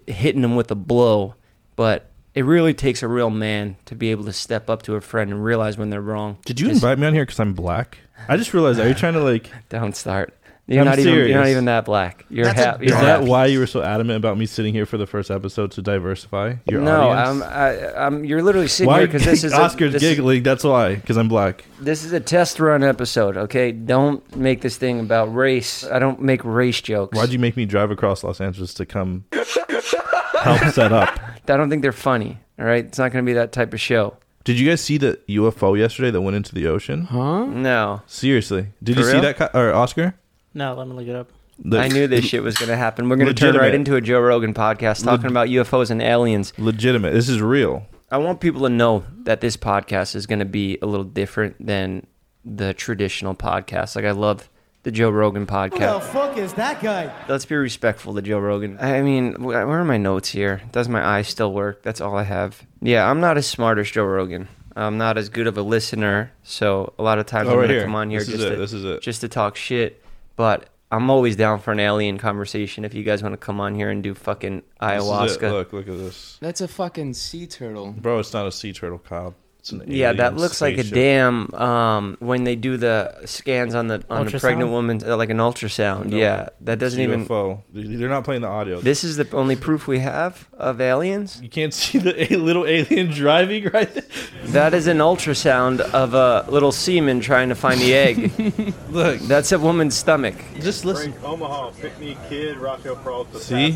hitting 0.07 0.43
them 0.43 0.57
with 0.57 0.71
a 0.71 0.75
blow. 0.75 1.35
But 1.75 2.11
it 2.35 2.45
really 2.45 2.75
takes 2.75 3.03
a 3.03 3.09
real 3.09 3.31
man 3.31 3.77
to 3.87 3.95
be 3.95 4.11
able 4.11 4.25
to 4.25 4.33
step 4.33 4.71
up 4.71 4.83
to 4.83 4.95
a 4.95 5.01
friend 5.01 5.31
and 5.31 5.45
realize 5.45 5.77
when 5.77 5.91
they're 5.91 6.01
wrong. 6.01 6.39
Did 6.45 6.61
you 6.61 6.69
invite 6.69 6.99
me 6.99 7.07
on 7.07 7.15
here 7.15 7.25
because 7.25 7.41
I'm 7.41 7.55
black? 7.55 7.99
I 8.29 8.37
just 8.37 8.53
realized, 8.55 8.81
are 8.81 8.89
you 8.89 8.95
trying 8.95 9.15
to 9.15 9.21
like. 9.21 9.51
Don't 9.69 9.95
start. 9.95 10.35
You're 10.69 10.81
I'm 10.81 10.87
not 10.87 10.99
even. 10.99 11.15
You're 11.15 11.39
not 11.39 11.47
even 11.47 11.67
that 11.67 11.85
black. 11.85 12.25
You're 12.29 12.45
That's 12.47 12.59
a 12.59 12.65
half. 12.65 12.83
Is 12.83 12.91
You're 12.91 13.01
that 13.01 13.23
why 13.23 13.47
you 13.47 13.61
were 13.61 13.69
so 13.69 13.83
adamant 13.83 14.17
about 14.17 14.37
me 14.37 14.47
sitting 14.47 14.75
here 14.75 14.85
for 14.85 14.97
the 14.99 15.07
first 15.07 15.31
episode 15.31 15.71
to 15.73 15.83
diversify 15.83 16.57
your 16.67 16.81
no, 16.81 17.03
audience? 17.03 17.45
I'm. 17.45 17.53
I, 17.53 18.07
I'm. 18.07 18.25
You're 18.25 18.43
literally 18.43 18.67
sitting 18.67 18.89
why 18.89 18.99
here 18.99 19.07
because 19.07 19.25
this 19.25 19.45
is 19.45 19.53
a- 19.53 19.61
Oscar's 19.61 19.93
this, 19.93 20.03
giggling? 20.03 20.43
That's 20.43 20.65
why, 20.65 20.97
because 20.97 21.17
I'm 21.17 21.29
black. 21.29 21.65
This 21.81 22.03
is 22.03 22.13
a 22.13 22.19
test 22.19 22.59
run 22.59 22.83
episode. 22.83 23.37
Okay, 23.37 23.71
don't 23.71 24.35
make 24.35 24.61
this 24.61 24.77
thing 24.77 24.99
about 24.99 25.33
race. 25.33 25.85
I 25.85 26.01
don't 26.01 26.21
make 26.21 26.45
race 26.45 26.81
jokes. 26.81 27.17
Why'd 27.17 27.31
you 27.31 27.39
make 27.39 27.57
me 27.57 27.65
drive 27.65 27.93
across 27.93 28.25
Los 28.25 28.41
Angeles 28.41 28.75
to 28.75 28.87
come 28.87 29.25
help 29.31 30.65
set 30.73 30.93
up? 30.93 31.21
I 31.49 31.57
don't 31.57 31.71
think 31.71 31.83
they're 31.83 31.93
funny. 31.93 32.39
All 32.59 32.65
right, 32.65 32.85
it's 32.85 32.99
not 32.99 33.13
going 33.13 33.25
to 33.25 33.29
be 33.29 33.35
that 33.35 33.53
type 33.53 33.73
of 33.73 33.81
show. 33.81 34.17
Did 34.47 34.59
you 34.61 34.69
guys 34.71 34.81
see 34.81 34.97
the 34.97 35.19
UFO 35.29 35.77
yesterday 35.77 36.11
that 36.13 36.21
went 36.23 36.37
into 36.37 36.55
the 36.55 36.67
ocean? 36.69 37.03
Huh? 37.03 37.45
No, 37.47 38.01
Seriously, 38.07 38.69
did 38.83 38.95
For 38.95 39.01
you 39.01 39.07
see 39.07 39.13
real? 39.15 39.23
that, 39.23 39.37
Ki- 39.39 39.59
or 39.59 39.75
Oscar? 39.75 40.15
No, 40.55 40.73
let 40.75 40.87
me 40.89 40.95
look 40.95 41.07
it 41.09 41.17
up. 41.17 41.29
The- 41.59 41.79
I 41.81 41.89
knew 41.89 42.07
this 42.07 42.25
shit 42.25 42.43
was 42.43 42.57
going 42.57 42.69
to 42.69 42.77
happen. 42.77 43.09
We're 43.09 43.17
going 43.17 43.27
to 43.29 43.35
turn 43.35 43.55
right 43.57 43.63
Legitimate. 43.73 43.75
into 43.75 43.97
a 43.97 44.01
Joe 44.01 44.21
Rogan 44.21 44.55
podcast 44.55 45.03
talking 45.05 45.25
Leg- 45.25 45.31
about 45.33 45.49
UFOs 45.49 45.91
and 45.91 46.01
aliens. 46.01 46.53
Legitimate. 46.59 47.13
This 47.13 47.29
is 47.29 47.43
real. 47.43 47.87
I 48.11 48.19
want 48.19 48.41
people 48.41 48.61
to 48.63 48.69
know 48.69 49.05
that 49.25 49.41
this 49.41 49.57
podcast 49.57 50.15
is 50.15 50.27
going 50.27 50.39
to 50.39 50.45
be 50.45 50.79
a 50.81 50.87
little 50.87 51.05
different 51.05 51.57
than 51.67 52.07
the 52.45 52.73
traditional 52.73 53.35
podcast. 53.35 53.97
Like 53.97 54.05
I 54.05 54.13
love 54.13 54.49
the 54.87 54.93
Joe 54.93 55.11
Rogan 55.11 55.47
podcast. 55.49 55.73
Who 55.73 55.79
the 55.79 55.85
podcast. 55.85 56.03
fuck 56.13 56.39
is 56.39 56.53
that 56.53 56.81
guy? 56.81 57.13
Let's 57.29 57.45
be 57.45 57.57
respectful 57.57 58.15
to 58.15 58.23
Joe 58.23 58.39
Rogan. 58.39 58.79
I 58.81 59.03
mean, 59.03 59.43
where 59.43 59.67
are 59.69 59.85
my 59.85 59.97
notes 59.97 60.29
here? 60.29 60.63
Does 60.71 60.89
my 60.89 61.05
eye 61.05 61.23
still 61.23 61.53
work? 61.53 61.83
That's 61.83 62.01
all 62.01 62.17
I 62.17 62.23
have. 62.23 62.65
Yeah, 62.81 63.11
I'm 63.11 63.19
not 63.19 63.37
as 63.37 63.49
smart 63.49 63.79
as 63.79 63.91
Joe 63.91 64.05
Rogan. 64.05 64.47
I'm 64.77 64.97
not 64.97 65.19
as 65.19 65.29
good 65.29 65.49
of 65.49 65.59
a 65.59 65.63
listener, 65.63 66.31
so 66.45 66.95
a 67.01 67.03
lot 67.03 67.19
of 67.19 67.27
times 67.27 67.49
Oh, 67.49 67.55
I'm 67.55 67.59
right 67.59 67.63
gonna 67.65 67.73
here. 67.75 67.83
come 67.83 67.97
on 67.97 68.11
here 68.11 68.21
This 68.21 68.29
is 68.29 68.35
just 68.35 68.47
it. 68.47 68.51
to 68.51 68.57
This 68.59 68.73
is 68.75 68.85
it. 68.85 69.03
just 69.03 69.21
to 69.23 69.29
talk 69.29 69.57
shit. 69.57 70.05
But 70.37 70.69
I'm 70.93 71.11
always 71.11 71.35
down 71.35 71.59
for 71.59 71.73
an 71.73 71.81
alien 71.81 72.17
conversation. 72.19 72.85
If 72.85 72.95
you 72.95 73.03
guys 73.03 73.25
want 73.25 73.33
to 73.33 73.39
come 73.39 73.59
on 73.61 73.75
here 73.75 73.91
and 73.91 74.05
do 74.05 74.15
fucking 74.15 74.55
This 74.57 74.63
is 74.63 74.71
it. 74.71 75.03
ayahuasca, 75.03 75.51
Look, 75.51 75.73
look 75.73 75.89
at 75.89 75.99
this, 75.99 76.39
That's 76.41 76.61
a 76.61 76.69
fucking 76.69 77.15
sea 77.15 77.49
turtle. 77.49 77.91
bro. 77.91 78.21
It's 78.21 78.33
not 78.33 78.47
a 78.47 78.53
sea 78.53 78.73
turtle, 78.73 79.01
Kyle. 79.01 79.35
It's 79.67 79.73
an 79.73 79.83
Yeah, 79.89 80.13
that 80.13 80.21
alien 80.21 80.39
looks 80.39 80.61
like 80.61 80.75
a 80.75 80.85
spaceship. 80.85 80.95
damn. 80.95 81.53
Um, 81.55 82.17
when 82.21 82.45
they 82.45 82.55
do 82.55 82.77
the 82.77 83.13
scans 83.25 83.75
on 83.75 83.89
the 83.89 84.01
on 84.09 84.27
the 84.27 84.39
pregnant 84.39 84.71
woman, 84.71 85.01
uh, 85.05 85.17
like 85.17 85.31
an 85.31 85.39
ultrasound. 85.39 86.07
No, 86.07 86.17
yeah, 86.17 86.51
that 86.61 86.79
doesn't 86.79 87.01
It's 87.01 87.09
even. 87.09 87.27
UFO. 87.27 87.63
They're 87.73 88.09
not 88.09 88.23
playing 88.23 88.43
the 88.43 88.49
audio. 88.49 88.81
This 88.81 89.03
is 89.03 89.17
the 89.17 89.27
only 89.35 89.57
proof 89.57 89.89
we 89.89 89.99
have 89.99 90.47
of 90.57 90.81
aliens. 90.81 91.41
you 91.43 91.49
can't 91.49 91.75
see 91.83 91.99
the 91.99 92.33
a- 92.33 92.37
little 92.37 92.65
alien 92.65 93.09
driving 93.11 93.65
right 93.75 93.93
there. 93.93 94.05
That 94.53 94.73
is 94.73 94.87
an 94.87 94.99
ultrasound 94.99 95.81
of 95.81 96.15
a 96.15 96.45
little 96.49 96.71
semen 96.71 97.19
trying 97.19 97.49
to 97.49 97.57
find 97.57 97.81
the 97.81 97.93
egg. 97.93 98.75
Look, 98.91 99.19
That's 99.23 99.51
a 99.51 99.59
woman's 99.59 99.97
stomach. 99.97 100.37
just 100.61 100.85
listen. 100.85 101.13
Omaha, 101.25 101.71
pick 101.81 101.99
me 101.99 102.17
kid, 102.29 102.57
Rocco 102.59 102.95
Peralta, 102.95 103.41
See? 103.41 103.71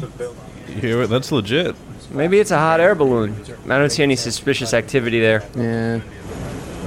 You 0.68 0.74
hear 0.80 1.02
it? 1.02 1.08
That's 1.08 1.32
legit. 1.32 1.74
Maybe 2.10 2.40
it's 2.40 2.50
a 2.50 2.58
hot 2.58 2.80
air 2.80 2.94
balloon. 2.94 3.34
I 3.66 3.78
don't 3.78 3.90
see 3.90 4.02
any 4.02 4.16
suspicious 4.16 4.74
activity 4.74 5.20
there. 5.20 5.44
Yeah. 5.56 6.00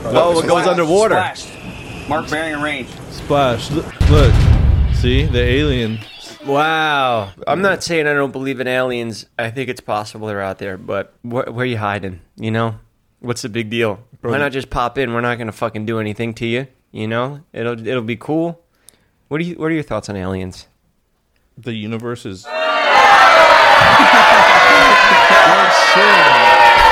Oh, 0.05 0.39
it 0.43 0.47
goes 0.47 0.67
underwater. 0.67 1.15
Mark 2.09 2.29
bearing 2.29 2.61
range. 2.61 2.89
Splash. 3.09 3.71
Look, 3.71 3.85
look. 4.09 4.33
See 4.95 5.23
the 5.25 5.41
alien. 5.41 5.99
Wow. 6.45 7.31
I'm 7.47 7.61
not 7.61 7.83
saying 7.83 8.05
I 8.07 8.13
don't 8.13 8.31
believe 8.31 8.59
in 8.59 8.67
aliens. 8.67 9.25
I 9.39 9.49
think 9.49 9.69
it's 9.69 9.79
possible 9.79 10.27
they're 10.27 10.41
out 10.41 10.57
there, 10.57 10.77
but 10.77 11.13
wh- 11.21 11.47
where 11.47 11.59
are 11.59 11.65
you 11.65 11.77
hiding? 11.77 12.19
You 12.35 12.51
know? 12.51 12.75
What's 13.21 13.43
the 13.43 13.49
big 13.49 13.69
deal? 13.69 13.99
Why 14.19 14.37
not 14.37 14.51
just 14.51 14.69
pop 14.69 14.97
in? 14.97 15.13
We're 15.13 15.21
not 15.21 15.37
going 15.37 15.47
to 15.47 15.53
fucking 15.53 15.85
do 15.85 15.99
anything 15.99 16.33
to 16.35 16.45
you. 16.45 16.67
You 16.91 17.07
know, 17.07 17.41
it'll 17.53 17.87
it'll 17.87 18.03
be 18.03 18.17
cool. 18.17 18.61
What 19.29 19.39
do 19.39 19.45
you 19.45 19.55
What 19.55 19.67
are 19.71 19.73
your 19.73 19.83
thoughts 19.83 20.09
on 20.09 20.15
aliens? 20.17 20.67
The 21.57 21.73
universe 21.73 22.25
is. 22.25 22.45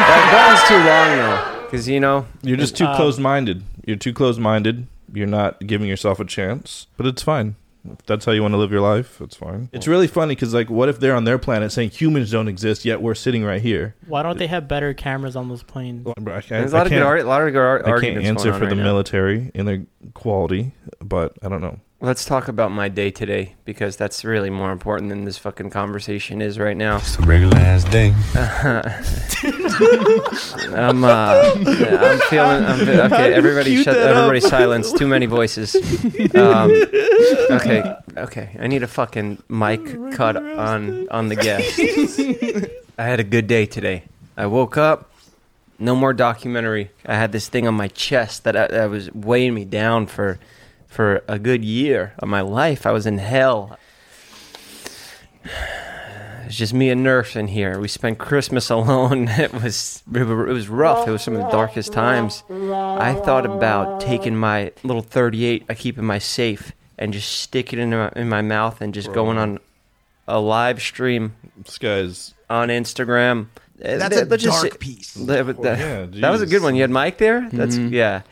That, 0.00 0.30
that 0.32 0.66
too 0.68 0.76
long 0.76 1.18
though, 1.18 1.62
because 1.66 1.88
you 1.88 2.00
know 2.00 2.26
You're 2.42 2.56
just 2.56 2.76
too 2.76 2.84
Uh, 2.86 2.96
closed-minded. 2.96 3.62
You're 3.84 3.96
too 3.96 4.12
closed-minded. 4.12 4.86
You're 5.12 5.26
not 5.26 5.66
giving 5.66 5.88
yourself 5.88 6.20
a 6.20 6.24
chance. 6.24 6.86
But 6.96 7.06
it's 7.06 7.22
fine. 7.22 7.56
If 7.90 8.04
that's 8.06 8.24
how 8.24 8.32
you 8.32 8.42
want 8.42 8.52
to 8.52 8.58
live 8.58 8.70
your 8.70 8.80
life, 8.82 9.20
it's 9.20 9.36
fine. 9.36 9.68
It's 9.72 9.88
really 9.88 10.06
funny 10.06 10.34
because, 10.34 10.52
like, 10.54 10.68
what 10.70 10.88
if 10.88 11.00
they're 11.00 11.14
on 11.16 11.24
their 11.24 11.38
planet 11.38 11.72
saying 11.72 11.90
humans 11.90 12.30
don't 12.30 12.46
exist, 12.48 12.84
yet 12.84 13.00
we're 13.02 13.14
sitting 13.14 13.42
right 13.44 13.60
here? 13.62 13.94
Why 14.06 14.22
don't 14.22 14.38
they 14.38 14.46
have 14.48 14.68
better 14.68 14.92
cameras 14.94 15.34
on 15.36 15.48
those 15.48 15.62
planes? 15.62 16.06
I 16.06 16.12
can't- 16.14 16.48
There's 16.48 16.72
a 16.72 16.76
lot 16.76 16.82
I 16.82 16.84
of 16.84 16.88
good 16.90 16.94
can't- 16.96 17.04
ar- 17.06 17.22
lot 17.24 17.42
of 17.42 17.52
good 17.52 17.58
ar- 17.58 17.78
I 17.78 17.82
can't 17.82 17.92
arguments 17.94 18.28
answer 18.28 18.44
going 18.50 18.54
on 18.54 18.60
for 18.60 18.66
the 18.66 18.74
now. 18.76 18.84
military 18.84 19.50
and 19.54 19.66
their 19.66 19.82
quality, 20.14 20.72
but 21.02 21.36
I 21.42 21.48
don't 21.48 21.62
know. 21.62 21.78
Let's 22.02 22.24
talk 22.24 22.48
about 22.48 22.72
my 22.72 22.88
day 22.88 23.10
today 23.10 23.56
because 23.66 23.94
that's 23.94 24.24
really 24.24 24.48
more 24.48 24.72
important 24.72 25.10
than 25.10 25.26
this 25.26 25.36
fucking 25.36 25.68
conversation 25.68 26.40
is 26.40 26.58
right 26.58 26.76
now. 26.76 26.96
It's 26.96 27.18
a 27.18 27.22
regular 27.22 27.58
ass 27.58 27.84
day. 27.84 28.14
I'm 30.74 31.04
uh, 31.04 31.52
yeah, 31.58 31.98
I'm 32.00 32.18
feeling. 32.20 32.64
I'm, 32.64 32.78
fe- 32.86 33.00
okay, 33.02 33.34
everybody, 33.34 33.74
Cue 33.74 33.82
shut. 33.82 33.98
Everybody, 33.98 34.40
silence. 34.56 34.90
Too 34.94 35.06
many 35.06 35.26
voices. 35.26 35.76
Um, 36.34 36.70
okay, 37.50 37.94
okay. 38.16 38.56
I 38.58 38.66
need 38.66 38.82
a 38.82 38.86
fucking 38.86 39.42
mic 39.50 40.12
cut 40.12 40.36
on 40.36 41.06
on 41.10 41.28
the 41.28 41.36
guest. 41.36 41.78
I 42.98 43.04
had 43.04 43.20
a 43.20 43.24
good 43.24 43.46
day 43.46 43.66
today. 43.66 44.04
I 44.38 44.46
woke 44.46 44.78
up. 44.78 45.10
No 45.78 45.94
more 45.94 46.12
documentary. 46.14 46.90
I 47.04 47.16
had 47.16 47.32
this 47.32 47.48
thing 47.48 47.66
on 47.68 47.74
my 47.74 47.88
chest 47.88 48.44
that, 48.44 48.56
I, 48.56 48.66
that 48.68 48.90
was 48.90 49.12
weighing 49.12 49.54
me 49.54 49.64
down 49.64 50.06
for 50.06 50.38
for 50.90 51.22
a 51.28 51.38
good 51.38 51.64
year 51.64 52.12
of 52.18 52.28
my 52.28 52.42
life. 52.42 52.84
I 52.84 52.90
was 52.90 53.06
in 53.06 53.16
hell. 53.18 53.78
It's 56.46 56.56
just 56.56 56.74
me 56.74 56.90
and 56.90 57.06
Nerf 57.06 57.36
in 57.36 57.46
here. 57.46 57.78
We 57.78 57.86
spent 57.88 58.18
Christmas 58.18 58.68
alone. 58.70 59.28
It 59.38 59.52
was 59.52 60.02
it 60.12 60.26
was 60.26 60.68
rough. 60.68 61.06
It 61.06 61.12
was 61.12 61.22
some 61.22 61.34
of 61.36 61.42
the 61.42 61.48
darkest 61.50 61.92
times. 61.92 62.42
I 62.50 63.14
thought 63.24 63.46
about 63.46 64.00
taking 64.00 64.36
my 64.36 64.72
little 64.82 65.02
38 65.02 65.64
I 65.68 65.74
keep 65.74 65.96
in 65.96 66.04
my 66.04 66.18
safe 66.18 66.72
and 66.98 67.12
just 67.12 67.30
stick 67.40 67.72
it 67.72 67.78
in 67.78 67.90
my, 67.90 68.12
in 68.16 68.28
my 68.28 68.42
mouth 68.42 68.80
and 68.82 68.92
just 68.92 69.06
Bro. 69.06 69.14
going 69.14 69.38
on 69.38 69.58
a 70.28 70.40
live 70.40 70.82
stream. 70.82 71.34
This 71.64 71.78
guy's 71.78 72.34
on 72.50 72.68
Instagram. 72.68 73.46
Uh, 73.82 73.96
That's 73.96 74.16
a 74.16 74.24
let's 74.26 74.42
just 74.42 74.62
dark 74.62 74.78
piece. 74.80 75.14
that, 75.14 75.46
that- 75.46 75.56
Oh, 75.58 75.62
yeah, 75.62 76.06
that 76.20 76.30
was 76.30 76.42
a 76.42 76.46
good 76.46 76.62
one. 76.62 76.74
You 76.74 76.82
had 76.82 76.90
Mike 76.90 77.16
there. 77.18 77.48
That's 77.52 77.76
Mhm. 77.76 77.92
yeah. 77.92 78.22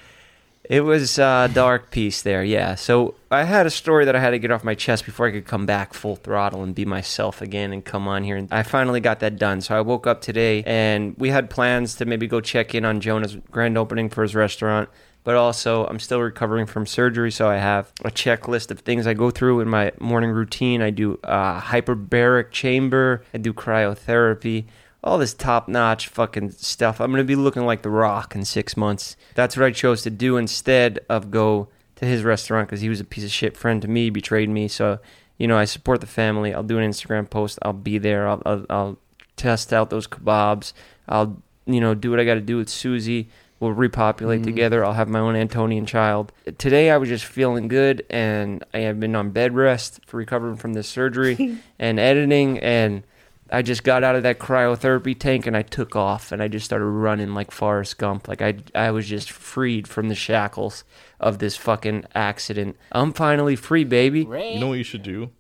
It 0.69 0.83
was 0.83 1.19
a 1.19 1.51
dark 1.55 1.91
piece 1.91 2.21
there, 2.21 2.45
yeah. 2.45 2.75
So 2.75 3.15
I 3.31 3.45
had 3.45 3.65
a 3.65 3.71
story 3.71 4.05
that 4.05 4.15
I 4.15 4.21
had 4.21 4.31
to 4.31 4.39
get 4.39 4.51
off 4.51 4.63
my 4.63 4.75
chest 4.75 5.07
before 5.07 5.27
I 5.27 5.31
could 5.31 5.47
come 5.47 5.65
back 5.65 5.95
full 5.95 6.15
throttle 6.15 6.63
and 6.63 6.75
be 6.75 6.85
myself 6.85 7.41
again 7.41 7.73
and 7.73 7.83
come 7.83 8.07
on 8.07 8.23
here. 8.23 8.37
And 8.37 8.53
I 8.53 8.63
finally 8.63 9.01
got 9.01 9.21
that 9.21 9.39
done. 9.39 9.63
So 9.63 9.75
I 9.75 9.81
woke 9.81 10.07
up 10.07 10.21
today 10.21 10.63
and 10.67 11.17
we 11.17 11.31
had 11.31 11.49
plans 11.49 11.95
to 11.97 12.05
maybe 12.05 12.27
go 12.27 12.43
check 12.43 12.75
in 12.75 12.85
on 12.85 13.01
Jonah's 13.01 13.37
grand 13.51 13.79
opening 13.79 14.11
for 14.11 14.21
his 14.21 14.35
restaurant. 14.35 14.91
But 15.25 15.37
also, 15.37 15.87
I'm 15.87 15.99
still 15.99 16.21
recovering 16.21 16.67
from 16.67 16.87
surgery, 16.87 17.31
so 17.31 17.49
I 17.49 17.57
have 17.57 17.93
a 18.03 18.11
checklist 18.11 18.71
of 18.71 18.81
things 18.81 19.07
I 19.07 19.15
go 19.15 19.31
through 19.31 19.61
in 19.61 19.69
my 19.69 19.93
morning 19.99 20.31
routine. 20.31 20.81
I 20.81 20.91
do 20.91 21.19
uh, 21.25 21.61
hyperbaric 21.61 22.51
chamber, 22.51 23.25
I 23.35 23.39
do 23.39 23.53
cryotherapy, 23.53 24.67
all 25.09 25.19
this 25.19 25.35
top 25.35 25.69
notch 25.69 26.09
fucking 26.09 26.51
stuff. 26.53 27.01
I'm 27.01 27.11
gonna 27.11 27.25
be 27.25 27.35
looking 27.37 27.65
like 27.67 27.83
The 27.83 27.91
Rock 27.91 28.35
in 28.35 28.45
six 28.45 28.77
months. 28.77 29.17
That's 29.35 29.57
what 29.57 29.65
I 29.67 29.71
chose 29.73 30.03
to 30.03 30.11
do 30.11 30.37
instead 30.37 31.01
of 31.09 31.31
go 31.31 31.69
to 31.97 32.05
his 32.07 32.23
restaurant 32.23 32.69
because 32.69 32.81
he 32.81 32.89
was 32.89 33.01
a 33.01 33.05
piece 33.05 33.25
of 33.25 33.31
shit 33.31 33.57
friend 33.57 33.83
to 33.83 33.89
me, 33.89 34.11
betrayed 34.11 34.49
me. 34.49 34.69
So, 34.69 34.99
you 35.39 35.49
know, 35.49 35.59
I 35.59 35.65
support 35.65 36.01
the 36.01 36.07
family. 36.07 36.55
I'll 36.55 36.63
do 36.63 36.79
an 36.79 36.89
Instagram 36.89 37.29
post. 37.29 37.59
I'll 37.63 37.73
be 37.73 37.99
there. 37.99 38.29
I'll, 38.29 38.43
I'll, 38.47 38.67
I'll 38.71 38.99
test 39.37 39.73
out 39.73 39.91
those 39.91 40.07
kebabs. 40.07 40.73
I'll, 41.09 41.43
you 41.67 41.81
know, 41.81 41.95
do 41.95 42.11
what 42.11 42.21
I 42.21 42.25
got 42.25 42.35
to 42.35 42.41
do 42.41 42.57
with 42.57 42.69
Susie. 42.69 43.29
We'll 43.61 43.73
repopulate 43.73 44.43
Mhm. 44.43 44.45
together. 44.45 44.85
I'll 44.85 44.93
have 44.93 45.09
my 45.09 45.19
own 45.19 45.35
Antonian 45.35 45.87
child. 45.87 46.31
Today 46.59 46.91
I 46.91 46.97
was 46.97 47.09
just 47.09 47.25
feeling 47.25 47.67
good, 47.67 48.07
and 48.09 48.63
I 48.73 48.79
have 48.81 49.01
been 49.01 49.17
on 49.17 49.31
bed 49.31 49.55
rest 49.57 50.01
for 50.07 50.17
recovering 50.19 50.57
from 50.57 50.75
this 50.75 50.87
surgery 50.89 51.57
and 51.81 51.99
editing, 51.99 52.59
and 52.61 53.03
I 53.51 53.63
just 53.63 53.83
got 53.85 54.05
out 54.05 54.15
of 54.15 54.23
that 54.25 54.39
cryotherapy 54.39 55.19
tank 55.19 55.47
and 55.47 55.57
I 55.57 55.63
took 55.63 55.97
off 55.97 56.33
and 56.33 56.43
I 56.43 56.49
just 56.49 56.67
started 56.67 56.85
running 56.85 57.33
like 57.35 57.51
Forrest 57.51 57.97
Gump. 57.99 58.29
Like 58.29 58.43
I, 58.43 58.57
I 58.75 58.91
was 58.91 59.09
just 59.09 59.31
freed 59.31 59.89
from 59.89 60.09
the 60.09 60.15
shackles 60.15 60.85
of 61.19 61.39
this 61.39 61.57
fucking 61.57 62.05
accident. 62.15 62.77
I'm 62.93 63.13
finally 63.13 63.57
free, 63.57 63.85
baby. 63.85 64.21
You 64.21 64.61
know 64.61 64.69
what 64.69 64.79
you 64.79 64.85
should 64.85 65.03
do? 65.03 65.31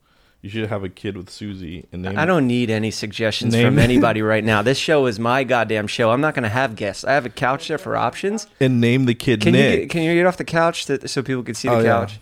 You 0.40 0.48
should 0.48 0.68
have 0.68 0.84
a 0.84 0.88
kid 0.88 1.16
with 1.16 1.28
Susie 1.30 1.86
and 1.92 2.02
name. 2.02 2.16
I 2.18 2.24
don't 2.24 2.46
need 2.46 2.70
any 2.70 2.92
suggestions 2.92 3.52
Name- 3.54 3.66
from 3.66 3.78
anybody 3.80 4.22
right 4.22 4.44
now. 4.44 4.62
This 4.62 4.78
show 4.78 5.06
is 5.06 5.18
my 5.18 5.42
goddamn 5.44 5.88
show. 5.88 6.10
I'm 6.12 6.20
not 6.20 6.34
going 6.34 6.44
to 6.44 6.48
have 6.48 6.76
guests. 6.76 7.02
I 7.04 7.12
have 7.12 7.26
a 7.26 7.30
couch 7.30 7.66
there 7.68 7.76
for 7.76 7.96
options. 7.96 8.46
and 8.60 8.80
name 8.80 9.04
the 9.06 9.14
kid 9.14 9.40
Can 9.40 9.52
you 9.54 9.60
get, 9.60 9.90
can 9.90 10.02
you 10.04 10.14
get 10.14 10.26
off 10.26 10.36
the 10.36 10.44
couch 10.44 10.86
to, 10.86 11.08
so 11.08 11.22
people 11.22 11.42
can 11.42 11.54
see 11.56 11.68
the 11.68 11.74
Oh, 11.74 11.78
yeah. 11.80 11.84
couch? 11.86 12.20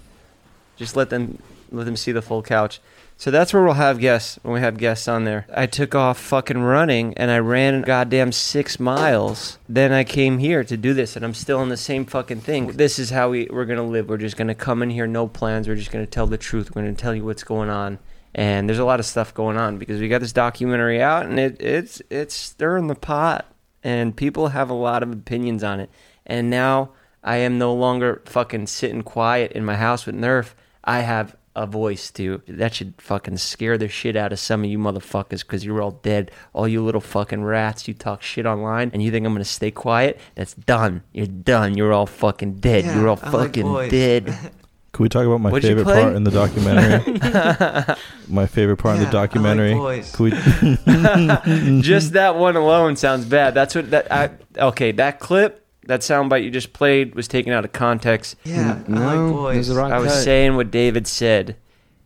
Just 0.77 0.97
let 0.97 1.11
them 1.11 1.39
let 1.71 1.85
them 1.85 1.97
see 1.97 2.11
the 2.13 2.23
full 2.23 2.43
couch. 2.43 2.81
So 3.19 3.31
that's 3.31 3.55
where 3.55 3.65
we'll 3.65 3.75
have 3.75 3.99
guests 3.99 4.39
when 4.43 4.53
we 4.53 4.61
have 4.61 4.77
guests 4.77 5.09
on 5.09 5.25
there. 5.25 5.47
I 5.53 5.67
took 5.67 5.95
off 5.95 6.19
fucking 6.19 6.61
running 6.61 7.15
and 7.15 7.31
I 7.31 7.39
ran 7.39 7.81
goddamn 7.83 8.31
six 8.31 8.79
miles. 8.79 9.59
Then 9.69 9.91
I 9.91 10.05
came 10.05 10.39
here 10.39 10.63
to 10.65 10.77
do 10.77 10.93
this 10.93 11.17
and 11.17 11.25
I'm 11.25 11.33
still 11.33 11.63
in 11.63 11.71
the 11.71 11.79
same 11.79 12.05
fucking 12.05 12.43
thing. 12.43 12.69
This 12.73 12.99
is 12.99 13.11
how 13.11 13.31
we, 13.31 13.49
we're 13.51 13.65
gonna 13.65 13.83
live. 13.83 14.09
We're 14.09 14.19
just 14.19 14.37
gonna 14.37 14.55
come 14.55 14.83
in 14.83 14.91
here, 14.91 15.07
no 15.07 15.27
plans. 15.27 15.67
We're 15.67 15.77
just 15.77 15.91
gonna 15.91 16.07
tell 16.07 16.27
the 16.27 16.37
truth. 16.37 16.75
We're 16.75 16.83
gonna 16.83 16.95
tell 16.95 17.15
you 17.15 17.25
what's 17.25 17.45
going 17.45 17.71
on. 17.71 17.99
And 18.35 18.69
there's 18.69 18.79
a 18.79 18.85
lot 18.85 19.01
of 19.01 19.07
stuff 19.07 19.33
going 19.33 19.57
on 19.57 19.79
because 19.79 19.99
we 19.99 20.09
got 20.09 20.21
this 20.21 20.33
documentary 20.35 21.01
out 21.01 21.25
and 21.25 21.41
it, 21.41 21.61
it's 21.61 22.03
it's 22.11 22.35
stirring 22.35 22.89
the 22.89 22.95
pot 22.95 23.47
and 23.83 24.15
people 24.15 24.49
have 24.49 24.69
a 24.69 24.75
lot 24.75 25.03
of 25.03 25.11
opinions 25.11 25.65
on 25.65 25.81
it. 25.81 25.89
And 26.27 26.51
now 26.51 26.91
I 27.25 27.37
am 27.37 27.57
no 27.57 27.73
longer 27.73 28.21
fucking 28.27 28.67
sitting 28.67 29.03
quiet 29.03 29.53
in 29.53 29.65
my 29.65 29.77
house 29.77 30.05
with 30.05 30.17
Nerf. 30.17 30.53
I 30.85 31.01
have 31.01 31.36
a 31.57 31.67
voice 31.67 32.11
too. 32.13 32.43
That 32.47 32.75
should 32.75 32.95
fucking 32.99 33.39
scare 33.39 33.77
the 33.79 33.89
shit 33.89 34.15
out 34.15 34.33
of 34.33 34.39
some 34.39 34.63
of 34.63 34.71
you 34.71 34.79
motherfuckers 34.79 35.41
because 35.41 35.65
you're 35.65 35.83
all 35.83 35.91
dead. 35.93 36.31
All 36.53 36.69
you 36.69 36.85
little 36.85 37.01
fucking 37.01 37.43
rats. 37.43 37.89
You 37.89 37.95
talk 37.95 38.23
shit 38.23 38.47
online 38.47 38.91
and 38.93 39.03
you 39.03 39.11
think 39.11 39.27
I'm 39.27 39.33
gonna 39.33 39.45
stay 39.45 39.71
quiet? 39.73 40.21
That's 40.37 40.55
done. 40.55 41.03
You're 41.13 41.27
done. 41.27 41.77
You're 41.77 41.93
all 41.93 42.07
fucking 42.07 42.57
dead. 42.57 42.85
Yeah, 42.85 42.97
you're 43.01 43.09
all 43.09 43.19
I 43.23 43.31
like 43.31 43.47
fucking 43.49 43.63
boys. 43.65 43.91
dead. 43.91 44.27
Can 44.93 45.03
we 45.03 45.09
talk 45.11 45.27
about 45.27 45.43
my 45.43 45.51
What'd 45.51 45.65
you 45.69 45.77
favorite 45.77 45.85
play? 45.85 46.03
part 46.03 46.17
in 46.17 46.25
the 46.25 46.31
documentary? 46.31 47.97
my 48.29 48.47
favorite 48.47 48.79
part 48.79 48.97
in 48.97 49.05
the 49.05 49.11
documentary. 49.11 49.73
I 49.75 49.77
like 49.77 50.13
boys. 50.15 50.17
Can 50.17 51.77
we- 51.77 51.81
just 51.83 52.13
that 52.15 52.37
one 52.37 52.57
alone 52.57 52.97
sounds 52.97 53.27
bad. 53.27 53.53
That's 53.53 53.75
what 53.75 53.91
that. 53.91 54.11
I, 54.11 54.31
okay, 54.57 54.93
that 54.93 55.19
clip, 55.21 55.66
that 55.87 56.01
soundbite 56.01 56.45
you 56.45 56.51
just 56.51 56.73
played 56.73 57.15
was 57.15 57.29
taken 57.29 57.53
out 57.53 57.65
of 57.65 57.73
context. 57.73 58.37
Yeah, 58.45 58.83
I 58.87 58.91
No, 58.91 59.01
like 59.01 59.33
boys. 59.35 59.69
there's 59.69 59.79
I 59.79 59.99
was 59.99 60.13
cut. 60.13 60.25
saying 60.25 60.57
what 60.57 60.71
David 60.71 61.07
said 61.07 61.57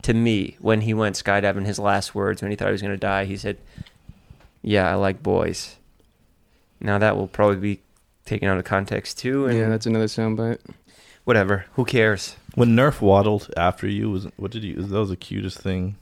to 0.02 0.14
me 0.14 0.56
when 0.60 0.82
he 0.82 0.94
went 0.94 1.16
skydiving. 1.16 1.66
His 1.66 1.78
last 1.78 2.14
words 2.14 2.42
when 2.42 2.50
he 2.50 2.56
thought 2.56 2.68
he 2.68 2.72
was 2.72 2.82
going 2.82 2.94
to 2.94 2.98
die, 2.98 3.24
he 3.24 3.36
said, 3.36 3.58
"Yeah, 4.62 4.90
I 4.90 4.94
like 4.94 5.22
boys." 5.22 5.76
Now 6.80 6.98
that 6.98 7.16
will 7.16 7.28
probably 7.28 7.56
be 7.56 7.80
taken 8.24 8.48
out 8.48 8.58
of 8.58 8.64
context 8.64 9.18
too, 9.18 9.46
and 9.46 9.58
Yeah, 9.58 9.68
that's 9.68 9.86
another 9.86 10.06
soundbite. 10.06 10.58
whatever. 11.24 11.66
Who 11.74 11.84
cares? 11.84 12.36
when 12.54 12.70
Nerf 12.74 13.00
waddled 13.00 13.48
after 13.56 13.86
you, 13.86 14.10
was 14.10 14.26
what 14.36 14.50
did 14.50 14.64
you? 14.64 14.74
That 14.76 14.98
was 14.98 15.10
the 15.10 15.16
cutest 15.16 15.58
thing. 15.58 15.96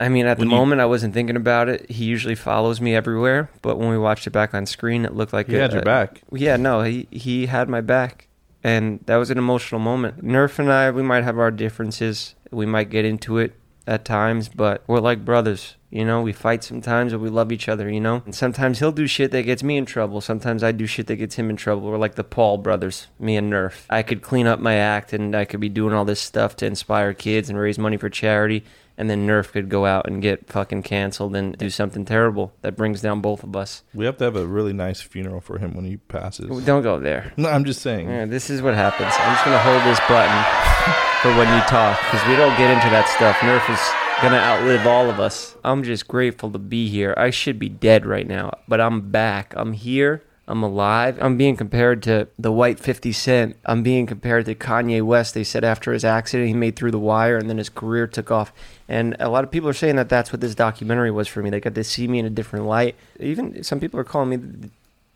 I 0.00 0.08
mean, 0.08 0.26
at 0.26 0.38
the 0.38 0.40
When 0.42 0.50
you- 0.50 0.56
moment, 0.56 0.80
I 0.80 0.86
wasn't 0.86 1.12
thinking 1.12 1.36
about 1.36 1.68
it. 1.68 1.90
He 1.90 2.04
usually 2.04 2.34
follows 2.34 2.80
me 2.80 2.94
everywhere, 2.94 3.50
but 3.60 3.78
when 3.78 3.90
we 3.90 3.98
watched 3.98 4.26
it 4.26 4.30
back 4.30 4.54
on 4.54 4.64
screen, 4.66 5.04
it 5.04 5.14
looked 5.14 5.32
like 5.34 5.46
He 5.48 5.56
a- 5.56 5.60
had 5.60 5.72
your 5.72 5.82
a- 5.82 5.84
back. 5.84 6.22
Yeah, 6.32 6.56
no, 6.56 6.82
he 6.82 7.06
he 7.10 7.46
had 7.46 7.68
my 7.68 7.82
back, 7.82 8.26
and 8.64 9.00
that 9.06 9.16
was 9.16 9.30
an 9.30 9.38
emotional 9.38 9.78
moment. 9.80 10.24
Nerf 10.24 10.58
and 10.58 10.72
I, 10.72 10.90
we 10.90 11.02
might 11.02 11.22
have 11.24 11.38
our 11.38 11.50
differences. 11.50 12.34
We 12.50 12.64
might 12.66 12.88
get 12.90 13.04
into 13.04 13.36
it 13.38 13.52
at 13.86 14.04
times, 14.04 14.48
but 14.48 14.82
we're 14.86 15.00
like 15.00 15.24
brothers. 15.24 15.76
You 15.92 16.04
know, 16.04 16.22
we 16.22 16.32
fight 16.32 16.62
sometimes, 16.62 17.12
but 17.12 17.18
we 17.18 17.28
love 17.30 17.50
each 17.50 17.68
other. 17.68 17.90
You 17.90 18.00
know, 18.00 18.22
and 18.24 18.34
sometimes 18.34 18.78
he'll 18.78 18.92
do 18.92 19.06
shit 19.08 19.32
that 19.32 19.42
gets 19.42 19.62
me 19.62 19.76
in 19.76 19.84
trouble. 19.86 20.20
Sometimes 20.20 20.62
I 20.62 20.70
do 20.72 20.86
shit 20.86 21.08
that 21.08 21.16
gets 21.16 21.34
him 21.34 21.50
in 21.50 21.56
trouble. 21.56 21.90
We're 21.90 21.98
like 21.98 22.14
the 22.14 22.24
Paul 22.24 22.58
brothers, 22.58 23.08
me 23.18 23.36
and 23.36 23.52
Nerf. 23.52 23.82
I 23.90 24.02
could 24.02 24.22
clean 24.22 24.46
up 24.46 24.60
my 24.60 24.74
act, 24.76 25.12
and 25.12 25.34
I 25.34 25.44
could 25.44 25.60
be 25.60 25.68
doing 25.68 25.92
all 25.92 26.04
this 26.04 26.20
stuff 26.20 26.54
to 26.56 26.66
inspire 26.66 27.12
kids 27.12 27.50
and 27.50 27.58
raise 27.58 27.78
money 27.78 27.96
for 27.96 28.08
charity. 28.08 28.64
And 28.98 29.08
then 29.08 29.26
Nerf 29.26 29.52
could 29.52 29.68
go 29.70 29.86
out 29.86 30.06
and 30.06 30.20
get 30.20 30.46
fucking 30.48 30.82
canceled 30.82 31.34
and 31.34 31.56
do 31.56 31.70
something 31.70 32.04
terrible 32.04 32.52
that 32.60 32.76
brings 32.76 33.00
down 33.00 33.20
both 33.20 33.42
of 33.42 33.56
us. 33.56 33.82
We 33.94 34.04
have 34.04 34.18
to 34.18 34.24
have 34.24 34.36
a 34.36 34.46
really 34.46 34.72
nice 34.74 35.00
funeral 35.00 35.40
for 35.40 35.58
him 35.58 35.74
when 35.74 35.84
he 35.86 35.96
passes. 35.96 36.64
Don't 36.64 36.82
go 36.82 36.98
there. 36.98 37.32
No, 37.40 37.48
I'm 37.48 37.64
just 37.64 37.80
saying. 37.80 38.08
Yeah, 38.10 38.26
this 38.26 38.50
is 38.50 38.60
what 38.60 38.74
happens. 38.74 39.12
I'm 39.18 39.32
just 39.34 39.44
gonna 39.44 39.58
hold 39.58 39.82
this 39.84 40.00
button 40.08 40.44
for 41.22 41.28
when 41.38 41.48
you 41.54 41.62
talk 41.64 41.98
because 42.00 42.26
we 42.28 42.36
don't 42.36 42.56
get 42.58 42.70
into 42.70 42.90
that 42.90 43.08
stuff. 43.08 43.36
Nerf 43.38 43.64
is 43.72 43.80
gonna 44.22 44.36
outlive 44.36 44.86
all 44.86 45.08
of 45.08 45.18
us. 45.18 45.56
I'm 45.64 45.82
just 45.82 46.06
grateful 46.06 46.50
to 46.50 46.58
be 46.58 46.88
here. 46.88 47.14
I 47.16 47.30
should 47.30 47.58
be 47.58 47.70
dead 47.70 48.04
right 48.04 48.26
now, 48.26 48.52
but 48.68 48.80
I'm 48.80 49.10
back. 49.10 49.54
I'm 49.56 49.72
here. 49.72 50.22
I'm 50.50 50.64
alive. 50.64 51.16
I'm 51.20 51.36
being 51.36 51.56
compared 51.56 52.02
to 52.02 52.26
the 52.36 52.50
white 52.50 52.80
50 52.80 53.12
Cent. 53.12 53.56
I'm 53.64 53.84
being 53.84 54.04
compared 54.06 54.46
to 54.46 54.54
Kanye 54.56 55.00
West. 55.00 55.32
They 55.32 55.44
said 55.44 55.62
after 55.62 55.92
his 55.92 56.04
accident, 56.04 56.48
he 56.48 56.54
made 56.54 56.74
through 56.74 56.90
the 56.90 56.98
wire 56.98 57.38
and 57.38 57.48
then 57.48 57.58
his 57.58 57.68
career 57.68 58.08
took 58.08 58.32
off. 58.32 58.52
And 58.88 59.14
a 59.20 59.28
lot 59.28 59.44
of 59.44 59.52
people 59.52 59.68
are 59.68 59.74
saying 59.74 59.94
that 59.96 60.08
that's 60.08 60.32
what 60.32 60.40
this 60.40 60.56
documentary 60.56 61.12
was 61.12 61.28
for 61.28 61.40
me. 61.40 61.50
They 61.50 61.60
got 61.60 61.76
to 61.76 61.84
see 61.84 62.08
me 62.08 62.18
in 62.18 62.26
a 62.26 62.30
different 62.30 62.66
light. 62.66 62.96
Even 63.20 63.62
some 63.62 63.78
people 63.78 64.00
are 64.00 64.04
calling 64.04 64.28
me 64.28 64.36
the, 64.36 64.70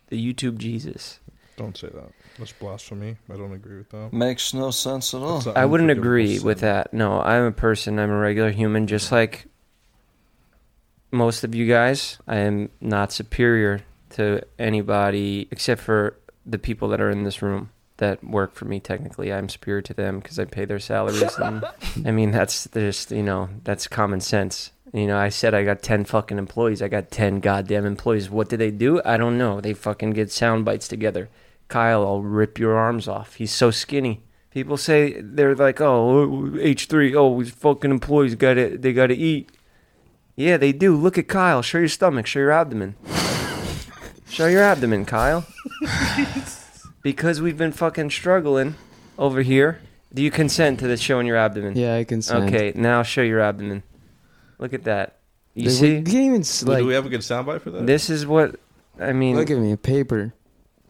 the 0.07 0.33
YouTube 0.33 0.57
Jesus. 0.57 1.19
Don't 1.57 1.77
say 1.77 1.89
that. 1.89 2.11
That's 2.39 2.53
blasphemy. 2.53 3.17
I 3.29 3.35
don't 3.35 3.53
agree 3.53 3.77
with 3.77 3.89
that. 3.89 4.13
Makes 4.13 4.53
no 4.53 4.71
sense 4.71 5.13
at 5.13 5.21
all. 5.21 5.43
I 5.53 5.65
wouldn't 5.65 5.91
agree 5.91 6.37
sin. 6.37 6.45
with 6.45 6.61
that. 6.61 6.93
No, 6.93 7.19
I'm 7.21 7.43
a 7.43 7.51
person. 7.51 7.99
I'm 7.99 8.09
a 8.09 8.17
regular 8.17 8.51
human, 8.51 8.87
just 8.87 9.11
like 9.11 9.47
most 11.11 11.43
of 11.43 11.53
you 11.53 11.67
guys. 11.67 12.19
I 12.25 12.37
am 12.37 12.69
not 12.79 13.11
superior 13.11 13.81
to 14.15 14.41
anybody 14.57 15.47
except 15.51 15.81
for 15.81 16.17
the 16.45 16.57
people 16.57 16.87
that 16.89 17.01
are 17.01 17.09
in 17.09 17.23
this 17.23 17.41
room 17.41 17.69
that 17.97 18.23
work 18.23 18.53
for 18.53 18.65
me. 18.65 18.79
Technically, 18.79 19.31
I'm 19.31 19.49
superior 19.49 19.81
to 19.83 19.93
them 19.93 20.19
because 20.19 20.39
I 20.39 20.45
pay 20.45 20.65
their 20.65 20.79
salaries. 20.79 21.37
And 21.37 21.63
I 22.05 22.11
mean, 22.11 22.31
that's 22.31 22.67
just 22.73 23.11
you 23.11 23.23
know 23.23 23.49
that's 23.63 23.87
common 23.87 24.21
sense. 24.21 24.71
You 24.93 25.07
know, 25.07 25.17
I 25.17 25.29
said 25.29 25.53
I 25.53 25.63
got 25.63 25.81
ten 25.81 26.05
fucking 26.05 26.37
employees. 26.37 26.81
I 26.81 26.87
got 26.87 27.11
ten 27.11 27.39
goddamn 27.39 27.85
employees. 27.85 28.29
What 28.29 28.49
do 28.49 28.57
they 28.57 28.71
do? 28.71 29.01
I 29.03 29.17
don't 29.17 29.37
know. 29.37 29.59
They 29.59 29.73
fucking 29.73 30.11
get 30.11 30.31
sound 30.31 30.65
bites 30.65 30.87
together. 30.87 31.29
Kyle, 31.67 32.05
I'll 32.05 32.21
rip 32.21 32.59
your 32.59 32.75
arms 32.75 33.07
off. 33.07 33.35
He's 33.35 33.51
so 33.51 33.71
skinny. 33.71 34.21
People 34.51 34.77
say 34.77 35.19
they're 35.19 35.55
like, 35.55 35.81
oh, 35.81 36.51
h3 36.53 37.13
oh 37.15 37.41
these 37.41 37.51
fucking 37.51 37.91
employees 37.91 38.35
got 38.35 38.53
to 38.53 38.77
they 38.77 38.93
got 38.93 39.07
to 39.07 39.15
eat. 39.15 39.49
Yeah, 40.37 40.57
they 40.57 40.71
do. 40.71 40.95
Look 40.95 41.17
at 41.17 41.27
Kyle. 41.27 41.61
Show 41.61 41.79
your 41.79 41.87
stomach. 41.87 42.27
Show 42.27 42.39
your 42.39 42.51
abdomen. 42.51 42.95
Show 44.27 44.47
your 44.47 44.63
abdomen, 44.63 45.05
Kyle. 45.05 45.45
because 47.01 47.41
we've 47.41 47.57
been 47.57 47.71
fucking 47.71 48.09
struggling 48.11 48.75
over 49.17 49.41
here. 49.41 49.79
Do 50.13 50.21
you 50.21 50.31
consent 50.31 50.79
to 50.79 50.87
this 50.87 50.99
showing 51.01 51.27
your 51.27 51.37
abdomen? 51.37 51.75
Yeah, 51.77 51.95
I 51.95 52.03
consent. 52.03 52.45
Okay, 52.53 52.71
now 52.75 53.03
show 53.03 53.21
your 53.21 53.39
abdomen. 53.41 53.83
Look 54.57 54.73
at 54.73 54.83
that. 54.85 55.17
You 55.53 55.63
Dude, 55.69 55.71
see? 55.73 55.95
we 55.97 56.03
can't 56.03 56.15
even 56.15 56.41
s- 56.41 56.63
Well, 56.63 56.73
like. 56.75 56.81
do 56.81 56.87
we 56.87 56.93
have 56.93 57.05
a 57.05 57.09
good 57.09 57.21
soundbite 57.21 57.61
for 57.61 57.71
that? 57.71 57.85
This 57.85 58.09
is 58.09 58.25
what 58.25 58.55
I 58.99 59.13
mean. 59.13 59.35
Look 59.35 59.49
at 59.51 59.57
me, 59.57 59.71
a 59.71 59.77
paper. 59.77 60.33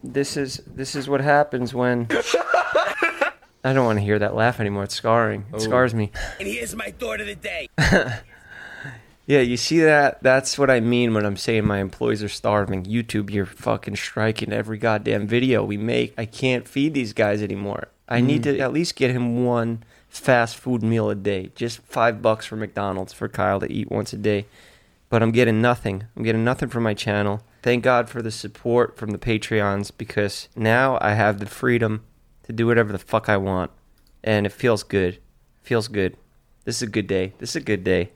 this 0.02 0.36
is 0.36 0.60
this 0.66 0.94
is 0.94 1.08
what 1.08 1.20
happens 1.20 1.74
when 1.74 2.06
I 3.64 3.72
don't 3.72 3.84
want 3.84 3.98
to 3.98 4.04
hear 4.04 4.18
that 4.20 4.34
laugh 4.34 4.60
anymore. 4.60 4.84
It's 4.84 4.94
scarring. 4.94 5.42
It 5.52 5.56
Oh. 5.56 5.58
scars 5.58 5.94
me. 5.94 6.10
And 6.38 6.48
here's 6.48 6.74
my 6.76 6.92
thought 6.98 7.20
of 7.20 7.26
the 7.26 7.34
day. 7.36 7.68
Yeah, 9.26 9.40
you 9.40 9.56
see 9.56 9.80
that? 9.80 10.22
That's 10.22 10.56
what 10.56 10.70
I 10.70 10.78
mean 10.78 11.12
when 11.12 11.26
I'm 11.26 11.36
saying 11.36 11.66
my 11.66 11.80
employees 11.80 12.22
are 12.22 12.28
starving. 12.28 12.84
YouTube, 12.84 13.30
you're 13.30 13.44
fucking 13.44 13.96
striking 13.96 14.52
every 14.52 14.78
goddamn 14.78 15.26
video 15.26 15.64
we 15.64 15.76
make. 15.76 16.14
I 16.16 16.26
can't 16.26 16.68
feed 16.68 16.94
these 16.94 17.12
guys 17.12 17.42
anymore. 17.42 17.88
I 18.08 18.20
need 18.20 18.42
mm. 18.42 18.44
to 18.44 18.58
at 18.60 18.72
least 18.72 18.94
get 18.94 19.10
him 19.10 19.44
one 19.44 19.82
fast 20.08 20.56
food 20.56 20.80
meal 20.84 21.10
a 21.10 21.16
day. 21.16 21.50
Just 21.56 21.80
five 21.80 22.22
bucks 22.22 22.46
for 22.46 22.54
McDonald's 22.54 23.12
for 23.12 23.28
Kyle 23.28 23.58
to 23.58 23.70
eat 23.70 23.90
once 23.90 24.12
a 24.12 24.16
day. 24.16 24.46
But 25.08 25.24
I'm 25.24 25.32
getting 25.32 25.60
nothing. 25.60 26.04
I'm 26.16 26.22
getting 26.22 26.44
nothing 26.44 26.68
from 26.68 26.84
my 26.84 26.94
channel. 26.94 27.42
Thank 27.62 27.82
God 27.82 28.08
for 28.08 28.22
the 28.22 28.30
support 28.30 28.96
from 28.96 29.10
the 29.10 29.18
Patreons 29.18 29.90
because 29.96 30.48
now 30.54 30.98
I 31.00 31.14
have 31.14 31.40
the 31.40 31.46
freedom 31.46 32.04
to 32.44 32.52
do 32.52 32.68
whatever 32.68 32.92
the 32.92 32.98
fuck 32.98 33.28
I 33.28 33.38
want. 33.38 33.72
And 34.22 34.46
it 34.46 34.52
feels 34.52 34.84
good. 34.84 35.18
feels 35.62 35.88
good. 35.88 36.16
This 36.64 36.76
is 36.76 36.82
a 36.82 36.90
good 36.90 37.08
day. 37.08 37.32
This 37.38 37.50
is 37.50 37.56
a 37.56 37.60
good 37.60 37.82
day. 37.82 38.10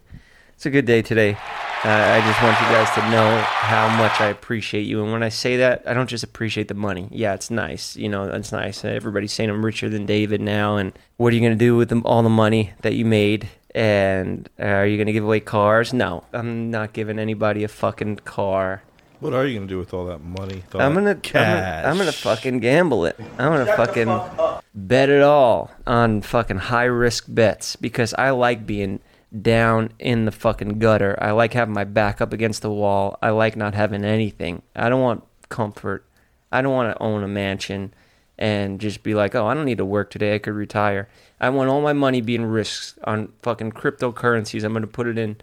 It's 0.60 0.66
a 0.66 0.70
good 0.70 0.84
day 0.84 1.00
today. 1.00 1.32
Uh, 1.32 1.88
I 1.88 2.20
just 2.20 2.42
want 2.42 2.60
you 2.60 2.66
guys 2.66 2.94
to 2.94 3.00
know 3.10 3.40
how 3.40 3.88
much 3.96 4.20
I 4.20 4.26
appreciate 4.26 4.82
you. 4.82 5.02
And 5.02 5.10
when 5.10 5.22
I 5.22 5.30
say 5.30 5.56
that, 5.56 5.84
I 5.86 5.94
don't 5.94 6.06
just 6.06 6.22
appreciate 6.22 6.68
the 6.68 6.74
money. 6.74 7.08
Yeah, 7.10 7.32
it's 7.32 7.50
nice. 7.50 7.96
You 7.96 8.10
know, 8.10 8.24
it's 8.24 8.52
nice. 8.52 8.84
Everybody's 8.84 9.32
saying 9.32 9.48
I'm 9.48 9.64
richer 9.64 9.88
than 9.88 10.04
David 10.04 10.42
now. 10.42 10.76
And 10.76 10.92
what 11.16 11.32
are 11.32 11.36
you 11.36 11.40
going 11.40 11.58
to 11.58 11.64
do 11.64 11.78
with 11.78 11.88
them, 11.88 12.02
all 12.04 12.22
the 12.22 12.28
money 12.28 12.74
that 12.82 12.92
you 12.92 13.06
made? 13.06 13.48
And 13.74 14.50
uh, 14.60 14.64
are 14.64 14.86
you 14.86 14.98
going 14.98 15.06
to 15.06 15.14
give 15.14 15.24
away 15.24 15.40
cars? 15.40 15.94
No, 15.94 16.24
I'm 16.34 16.70
not 16.70 16.92
giving 16.92 17.18
anybody 17.18 17.64
a 17.64 17.68
fucking 17.68 18.16
car. 18.16 18.82
What 19.20 19.32
are 19.32 19.46
you 19.46 19.58
gonna 19.58 19.66
do 19.66 19.78
with 19.78 19.92
all 19.92 20.06
that 20.06 20.22
money? 20.22 20.62
all 20.72 20.80
I'm 20.80 20.94
gonna, 20.94 21.10
I'm 21.10 21.20
cash. 21.20 21.82
gonna, 21.82 21.90
I'm 21.90 21.98
gonna 21.98 22.10
fucking 22.10 22.60
gamble 22.60 23.04
it. 23.04 23.20
I'm 23.38 23.52
gonna 23.52 23.76
fucking 23.76 24.62
bet 24.74 25.10
it 25.10 25.20
all 25.20 25.70
on 25.86 26.22
fucking 26.22 26.56
high 26.56 26.84
risk 26.84 27.26
bets 27.28 27.76
because 27.76 28.14
I 28.14 28.30
like 28.30 28.66
being 28.66 29.00
down 29.38 29.92
in 29.98 30.24
the 30.24 30.32
fucking 30.32 30.78
gutter. 30.78 31.16
I 31.20 31.30
like 31.32 31.52
having 31.52 31.74
my 31.74 31.84
back 31.84 32.20
up 32.20 32.32
against 32.32 32.62
the 32.62 32.70
wall. 32.70 33.18
I 33.22 33.30
like 33.30 33.56
not 33.56 33.74
having 33.74 34.04
anything. 34.04 34.62
I 34.74 34.88
don't 34.88 35.00
want 35.00 35.24
comfort. 35.48 36.04
I 36.52 36.62
don't 36.62 36.72
want 36.72 36.96
to 36.96 37.02
own 37.02 37.22
a 37.22 37.28
mansion 37.28 37.94
and 38.38 38.80
just 38.80 39.02
be 39.02 39.14
like, 39.14 39.34
oh, 39.34 39.46
I 39.46 39.54
don't 39.54 39.66
need 39.66 39.78
to 39.78 39.84
work 39.84 40.10
today. 40.10 40.34
I 40.34 40.38
could 40.38 40.54
retire. 40.54 41.08
I 41.40 41.50
want 41.50 41.68
all 41.70 41.80
my 41.82 41.92
money 41.92 42.20
being 42.20 42.44
risked 42.44 42.98
on 43.04 43.32
fucking 43.42 43.72
cryptocurrencies. 43.72 44.64
I'm 44.64 44.72
gonna 44.72 44.86
put 44.86 45.06
it 45.06 45.18
in. 45.18 45.36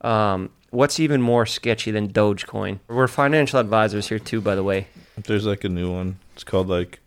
Um, 0.00 0.50
what's 0.70 1.00
even 1.00 1.20
more 1.20 1.46
sketchy 1.46 1.90
than 1.90 2.12
Dogecoin? 2.12 2.78
We're 2.88 3.08
financial 3.08 3.58
advisors 3.58 4.08
here 4.08 4.18
too, 4.18 4.40
by 4.40 4.54
the 4.54 4.62
way. 4.62 4.86
There's 5.16 5.46
like 5.46 5.64
a 5.64 5.68
new 5.68 5.92
one. 5.92 6.18
It's 6.34 6.44
called 6.44 6.68
like 6.68 7.00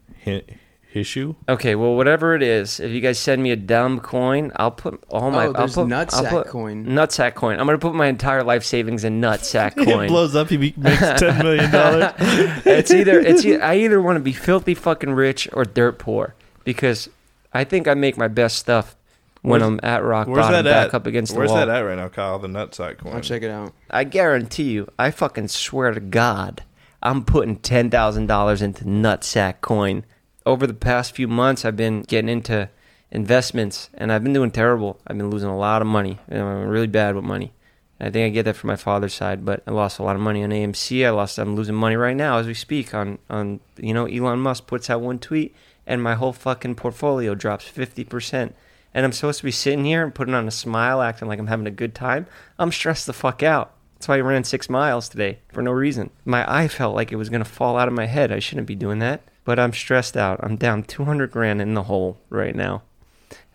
Hi- 0.97 1.01
Hishu. 1.03 1.35
Okay, 1.49 1.75
well, 1.75 1.95
whatever 1.95 2.35
it 2.35 2.41
is, 2.43 2.79
if 2.79 2.91
you 2.91 3.01
guys 3.01 3.19
send 3.19 3.41
me 3.43 3.51
a 3.51 3.55
dumb 3.55 3.99
coin, 3.99 4.51
I'll 4.55 4.71
put 4.71 5.03
all 5.09 5.31
my. 5.31 5.47
Oh, 5.47 5.53
there's 5.53 5.77
I'll 5.77 5.85
put, 5.85 5.91
nutsack 5.93 6.25
I'll 6.25 6.29
put, 6.43 6.47
coin. 6.47 6.85
Nutsack 6.85 7.33
coin. 7.35 7.59
I'm 7.59 7.65
gonna 7.65 7.77
put 7.77 7.93
my 7.95 8.07
entire 8.07 8.43
life 8.43 8.63
savings 8.63 9.03
in 9.03 9.21
nutsack 9.21 9.75
coin. 9.85 10.05
It 10.05 10.09
blows 10.09 10.35
up. 10.35 10.49
He 10.49 10.57
makes 10.57 10.99
ten 11.19 11.37
million 11.43 11.71
dollars. 11.71 12.13
it's 12.65 12.91
either 12.91 13.19
it's 13.19 13.45
e- 13.45 13.57
I 13.59 13.75
either 13.77 14.01
want 14.01 14.17
to 14.17 14.21
be 14.23 14.33
filthy 14.33 14.73
fucking 14.73 15.11
rich 15.13 15.47
or 15.53 15.63
dirt 15.65 15.99
poor 15.99 16.35
because 16.63 17.09
I 17.53 17.63
think 17.63 17.87
I 17.87 17.93
make 17.93 18.17
my 18.17 18.27
best 18.27 18.57
stuff 18.57 18.95
when 19.41 19.61
Where's- 19.61 19.63
I'm 19.71 19.79
at 19.83 20.03
rock 20.03 20.27
Where's 20.27 20.39
bottom, 20.45 20.65
that 20.65 20.69
back 20.69 20.87
at? 20.89 20.93
up 20.95 21.05
against 21.07 21.33
the 21.33 21.39
wall. 21.39 21.47
Where's 21.47 21.65
that 21.67 21.69
at 21.69 21.79
right 21.81 21.95
now, 21.97 22.09
Kyle? 22.09 22.39
The 22.39 22.47
nutsack 22.47 22.97
coin. 22.97 23.13
I'll 23.13 23.21
check 23.21 23.43
it 23.43 23.51
out. 23.51 23.71
I 23.89 24.03
guarantee 24.03 24.71
you, 24.71 24.87
I 24.99 25.11
fucking 25.11 25.47
swear 25.49 25.91
to 25.91 25.99
God, 25.99 26.63
I'm 27.01 27.23
putting 27.23 27.57
ten 27.57 27.89
thousand 27.89 28.25
dollars 28.27 28.61
into 28.61 28.83
nutsack 28.85 29.61
coin. 29.61 30.03
Over 30.47 30.65
the 30.65 30.73
past 30.73 31.13
few 31.13 31.27
months, 31.27 31.65
I've 31.65 31.75
been 31.75 32.03
getting 32.03 32.29
into 32.29 32.69
investments, 33.11 33.89
and 33.95 34.13
I've 34.13 34.23
been 34.23 34.31
doing 34.31 34.49
terrible. 34.49 34.97
I've 35.05 35.17
been 35.17 35.29
losing 35.29 35.49
a 35.49 35.57
lot 35.57 35.81
of 35.81 35.89
money. 35.89 36.19
I'm 36.31 36.69
really 36.69 36.87
bad 36.87 37.15
with 37.15 37.25
money. 37.25 37.51
I 37.99 38.09
think 38.09 38.27
I 38.27 38.29
get 38.29 38.43
that 38.43 38.55
from 38.55 38.69
my 38.69 38.77
father's 38.77 39.13
side, 39.13 39.43
but 39.43 39.61
I 39.67 39.71
lost 39.71 39.99
a 39.99 40.03
lot 40.03 40.15
of 40.15 40.21
money 40.21 40.45
on 40.45 40.51
AMC. 40.51 41.05
I 41.05 41.09
lost. 41.09 41.37
I'm 41.37 41.57
losing 41.57 41.75
money 41.75 41.97
right 41.97 42.15
now 42.15 42.37
as 42.37 42.47
we 42.47 42.53
speak. 42.53 42.93
On 42.93 43.19
on 43.29 43.59
you 43.75 43.93
know, 43.93 44.05
Elon 44.05 44.39
Musk 44.39 44.67
puts 44.67 44.89
out 44.89 45.01
one 45.01 45.19
tweet, 45.19 45.53
and 45.85 46.01
my 46.01 46.15
whole 46.15 46.31
fucking 46.31 46.75
portfolio 46.75 47.35
drops 47.35 47.65
fifty 47.65 48.05
percent. 48.05 48.55
And 48.93 49.05
I'm 49.05 49.11
supposed 49.11 49.39
to 49.39 49.45
be 49.45 49.51
sitting 49.51 49.83
here 49.83 50.01
and 50.01 50.15
putting 50.15 50.33
on 50.33 50.47
a 50.47 50.51
smile, 50.51 51.01
acting 51.01 51.27
like 51.27 51.39
I'm 51.39 51.47
having 51.47 51.67
a 51.67 51.71
good 51.71 51.93
time. 51.93 52.25
I'm 52.57 52.71
stressed 52.71 53.05
the 53.05 53.11
fuck 53.11 53.43
out. 53.43 53.73
That's 53.95 54.07
why 54.07 54.15
I 54.15 54.21
ran 54.21 54.45
six 54.45 54.69
miles 54.69 55.09
today 55.09 55.39
for 55.51 55.61
no 55.61 55.71
reason. 55.71 56.09
My 56.23 56.49
eye 56.49 56.69
felt 56.69 56.95
like 56.95 57.11
it 57.11 57.17
was 57.17 57.29
gonna 57.29 57.43
fall 57.43 57.77
out 57.77 57.89
of 57.89 57.93
my 57.93 58.05
head. 58.05 58.31
I 58.31 58.39
shouldn't 58.39 58.67
be 58.67 58.75
doing 58.75 58.99
that, 58.99 59.21
but 59.47 59.57
I'm 59.57 59.71
stressed 59.71 60.17
out. 60.17 60.41
I'm 60.43 60.57
down 60.57 60.83
200 60.83 61.31
grand 61.31 61.61
in 61.61 61.73
the 61.73 61.83
hole 61.83 62.19
right 62.29 62.53
now, 62.53 62.83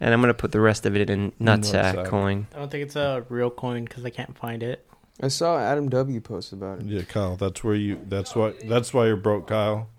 and 0.00 0.14
I'm 0.14 0.22
gonna 0.22 0.32
put 0.32 0.50
the 0.50 0.60
rest 0.60 0.86
of 0.86 0.96
it 0.96 1.10
in 1.10 1.32
nutsack 1.32 1.94
Nutsack. 1.96 2.06
coin. 2.06 2.46
I 2.54 2.60
don't 2.60 2.70
think 2.70 2.84
it's 2.84 2.96
a 2.96 3.26
real 3.28 3.50
coin 3.50 3.84
because 3.84 4.02
I 4.06 4.08
can't 4.08 4.36
find 4.36 4.62
it. 4.62 4.86
I 5.20 5.28
saw 5.28 5.58
Adam 5.58 5.90
W 5.90 6.20
post 6.22 6.54
about 6.54 6.80
it. 6.80 6.86
Yeah, 6.86 7.02
Kyle. 7.02 7.36
That's 7.36 7.62
where 7.62 7.74
you. 7.74 8.00
That's 8.08 8.34
why. 8.34 8.54
That's 8.64 8.94
why 8.94 9.06
you're 9.06 9.16
broke, 9.16 9.48
Kyle. 9.48 9.90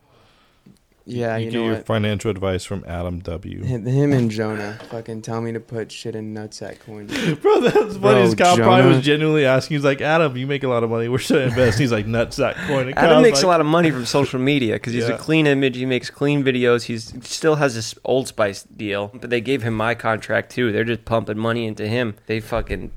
Yeah, 1.05 1.35
you, 1.35 1.45
you 1.45 1.51
get 1.51 1.57
know 1.57 1.65
your 1.65 1.73
what? 1.75 1.85
financial 1.85 2.31
advice 2.31 2.63
from 2.63 2.83
Adam 2.87 3.19
W. 3.19 3.61
Him 3.63 3.85
him 3.85 4.13
and 4.13 4.31
Jonah 4.31 4.79
fucking 4.89 5.21
tell 5.21 5.41
me 5.41 5.51
to 5.51 5.59
put 5.59 5.91
shit 5.91 6.15
in 6.15 6.33
nutsack 6.33 6.79
coin. 6.79 7.07
Bro, 7.41 7.59
that's 7.61 7.97
Bro, 7.97 8.11
funny. 8.11 8.21
His 8.21 8.35
Kyle 8.35 8.55
probably 8.55 8.87
was 8.95 9.03
genuinely 9.03 9.45
asking. 9.45 9.75
He's 9.75 9.83
like, 9.83 9.99
Adam, 10.01 10.37
you 10.37 10.47
make 10.47 10.63
a 10.63 10.67
lot 10.69 10.83
of 10.83 10.89
money. 10.89 11.09
Where 11.09 11.19
should 11.19 11.41
I 11.41 11.45
invest? 11.45 11.77
He's 11.77 11.91
like, 11.91 12.05
nutsack 12.05 12.55
coin. 12.67 12.87
And 12.87 12.97
Adam 12.97 13.09
Kyle's 13.09 13.23
makes 13.23 13.37
like, 13.39 13.43
a 13.43 13.47
lot 13.47 13.59
of 13.61 13.67
money 13.67 13.91
from 13.91 14.05
social 14.05 14.39
media 14.39 14.75
because 14.75 14.93
he's 14.93 15.07
Yeah. 15.09 15.15
a 15.15 15.17
clean 15.17 15.45
image. 15.45 15.75
He 15.75 15.85
makes 15.85 16.09
clean 16.09 16.43
videos. 16.43 16.83
He 16.83 16.97
still 16.97 17.55
has 17.55 17.75
this 17.75 17.95
Old 18.05 18.27
Spice 18.29 18.63
deal, 18.63 19.11
but 19.13 19.29
they 19.29 19.41
gave 19.41 19.61
him 19.63 19.73
my 19.75 19.95
contract 19.95 20.51
too. 20.51 20.71
They're 20.71 20.83
just 20.85 21.03
pumping 21.03 21.37
money 21.37 21.65
into 21.67 21.85
him. 21.87 22.15
They 22.27 22.39
fucking 22.39 22.91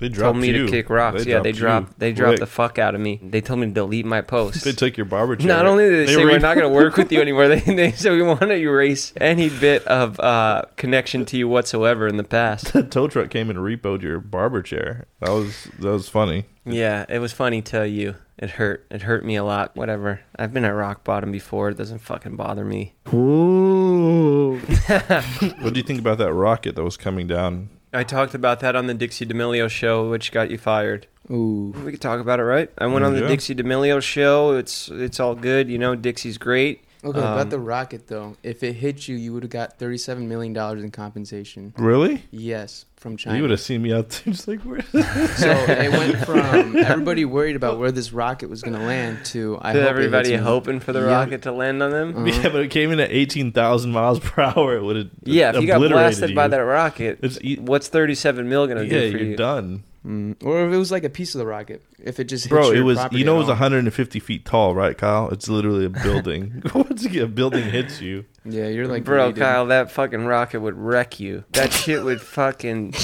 They 0.00 0.08
told 0.08 0.38
me 0.38 0.48
you. 0.48 0.64
to 0.64 0.70
kick 0.70 0.88
rocks. 0.88 1.24
They 1.24 1.30
yeah, 1.30 1.40
they 1.40 1.52
dropped 1.52 1.98
they 1.98 2.12
dropped 2.12 2.40
the 2.40 2.46
fuck 2.46 2.78
out 2.78 2.94
of 2.94 3.02
me. 3.02 3.20
They 3.22 3.42
told 3.42 3.60
me 3.60 3.66
to 3.66 3.72
delete 3.72 4.06
my 4.06 4.22
post. 4.22 4.64
They 4.64 4.72
took 4.72 4.96
your 4.96 5.04
barber 5.04 5.36
chair. 5.36 5.46
Not 5.46 5.66
only 5.66 5.90
did 5.90 6.08
they, 6.08 6.14
say 6.14 6.24
re- 6.24 6.32
we're 6.32 6.38
not 6.38 6.56
going 6.56 6.68
to 6.68 6.74
work 6.74 6.96
with 6.96 7.12
you 7.12 7.20
anymore, 7.22 7.48
they, 7.54 7.60
they 7.60 7.92
said 7.92 8.12
we 8.12 8.22
want 8.22 8.40
to 8.40 8.54
erase 8.54 9.12
any 9.18 9.50
bit 9.50 9.86
of 9.86 10.18
uh, 10.18 10.62
connection 10.76 11.26
to 11.26 11.36
you 11.36 11.48
whatsoever 11.48 12.08
in 12.08 12.16
the 12.16 12.24
past. 12.24 12.72
the 12.72 12.82
tow 12.82 13.08
truck 13.08 13.28
came 13.28 13.50
and 13.50 13.58
repoed 13.58 14.00
your 14.00 14.20
barber 14.20 14.62
chair. 14.62 15.06
That 15.20 15.30
was 15.30 15.68
that 15.78 15.90
was 15.90 16.08
funny. 16.08 16.46
Yeah, 16.64 17.04
it 17.08 17.18
was 17.18 17.32
funny. 17.34 17.60
Tell 17.60 17.84
you, 17.86 18.14
it 18.38 18.50
hurt. 18.52 18.86
It 18.90 19.02
hurt 19.02 19.22
me 19.22 19.36
a 19.36 19.44
lot. 19.44 19.76
Whatever. 19.76 20.20
I've 20.36 20.54
been 20.54 20.64
at 20.64 20.70
rock 20.70 21.04
bottom 21.04 21.30
before. 21.30 21.68
It 21.68 21.76
doesn't 21.76 21.98
fucking 21.98 22.36
bother 22.36 22.64
me. 22.64 22.94
Ooh. 23.12 24.56
What 24.58 25.74
do 25.74 25.80
you 25.80 25.82
think 25.82 26.00
about 26.00 26.16
that 26.18 26.32
rocket 26.32 26.74
that 26.76 26.84
was 26.84 26.96
coming 26.96 27.26
down 27.26 27.68
I 27.92 28.04
talked 28.04 28.34
about 28.34 28.60
that 28.60 28.76
on 28.76 28.86
the 28.86 28.94
Dixie 28.94 29.24
D'Amelio 29.26 29.68
show, 29.68 30.08
which 30.10 30.30
got 30.32 30.50
you 30.50 30.58
fired. 30.58 31.06
Ooh. 31.30 31.74
We 31.84 31.90
could 31.92 32.00
talk 32.00 32.20
about 32.20 32.38
it, 32.40 32.44
right? 32.44 32.70
I 32.78 32.86
went 32.86 33.04
on 33.04 33.14
the 33.14 33.20
Yeah. 33.22 33.28
Dixie 33.28 33.54
D'Amelio 33.54 34.00
show. 34.00 34.52
It's 34.56 34.88
it's 34.88 35.18
all 35.20 35.34
good, 35.34 35.68
you 35.68 35.78
know. 35.78 35.94
Dixie's 35.94 36.38
great. 36.38 36.84
Okay, 37.02 37.18
Um, 37.18 37.32
about 37.32 37.50
the 37.50 37.58
rocket 37.58 38.08
though. 38.08 38.36
If 38.42 38.62
it 38.62 38.74
hit 38.74 39.08
you, 39.08 39.16
you 39.16 39.32
would 39.32 39.42
have 39.42 39.50
got 39.50 39.78
thirty-seven 39.78 40.28
million 40.28 40.52
dollars 40.52 40.82
in 40.84 40.90
compensation. 40.90 41.72
Really? 41.78 42.24
Yes, 42.30 42.84
from 43.00 43.16
China. 43.16 43.36
You 43.36 43.42
would 43.42 43.50
have 43.50 43.60
seen 43.60 43.80
me 43.82 43.92
out 43.94 44.10
there 44.10 44.22
just 44.34 44.46
like 44.46 44.60
where? 44.60 44.82
So 44.82 45.48
it 45.50 45.90
went 45.90 46.18
from 46.18 46.76
everybody 46.84 47.24
worried 47.24 47.56
about 47.56 47.78
where 47.78 47.90
this 47.90 48.12
rocket 48.12 48.50
was 48.50 48.60
going 48.62 48.78
to 48.78 48.84
land 48.84 49.24
to 49.26 49.58
I 49.60 49.72
To 49.72 49.80
hope 49.80 49.88
everybody 49.90 50.36
hoping 50.36 50.80
for 50.80 50.92
the 50.92 51.00
Yeah. 51.00 51.06
rocket 51.06 51.42
to 51.42 51.52
land 51.52 51.82
on 51.82 51.90
them. 51.90 52.14
Uh-huh. 52.14 52.26
yeah, 52.26 52.48
but 52.50 52.60
it 52.60 52.68
came 52.70 52.92
in 52.92 53.00
at 53.00 53.10
eighteen 53.10 53.52
thousand 53.52 53.92
miles 53.92 54.20
per 54.20 54.42
hour. 54.42 54.76
It 54.76 54.82
would 54.82 54.96
have. 54.96 55.10
Yeah, 55.24 55.50
if 55.56 55.62
you 55.62 55.66
got 55.66 55.78
blasted 55.80 56.34
by 56.34 56.48
that 56.48 56.58
rocket, 56.58 57.18
It's 57.22 57.38
what's 57.58 57.88
thirty-seven 57.88 58.48
mil 58.48 58.66
gonna 58.66 58.82
yeah, 58.82 58.88
do 58.90 59.12
for 59.12 59.16
you're 59.18 59.26
you? 59.28 59.36
done, 59.36 59.82
Mm. 60.06 60.42
Or 60.44 60.66
if 60.66 60.72
it 60.72 60.78
was 60.78 60.90
like 60.90 61.04
a 61.04 61.10
piece 61.10 61.34
of 61.34 61.40
the 61.40 61.46
rocket, 61.46 61.84
if 61.98 62.18
it 62.18 62.24
just 62.24 62.44
hit 62.44 62.50
bro. 62.50 62.70
your 62.70 62.76
It 62.76 62.82
was 62.82 62.98
you 63.12 63.24
know 63.24 63.34
it 63.34 63.38
was 63.38 63.48
150 63.48 64.20
feet 64.20 64.44
tall, 64.44 64.74
right, 64.74 64.96
Kyle? 64.96 65.28
It's 65.28 65.48
literally 65.48 65.84
a 65.84 65.90
building. 65.90 66.62
Once 66.74 67.04
you 67.04 67.24
a 67.24 67.26
building 67.28 67.64
hits 67.64 68.00
you, 68.00 68.24
Yeah, 68.44 68.68
you're 68.68 68.88
like 68.88 69.04
Bro, 69.04 69.26
rated. 69.26 69.42
Kyle, 69.42 69.66
that 69.66 69.90
fucking 69.90 70.24
rocket 70.24 70.60
would 70.60 70.76
wreck 70.76 71.20
you. 71.20 71.44
That 71.52 71.72
shit 71.72 72.02
would 72.02 72.20
fucking 72.22 72.94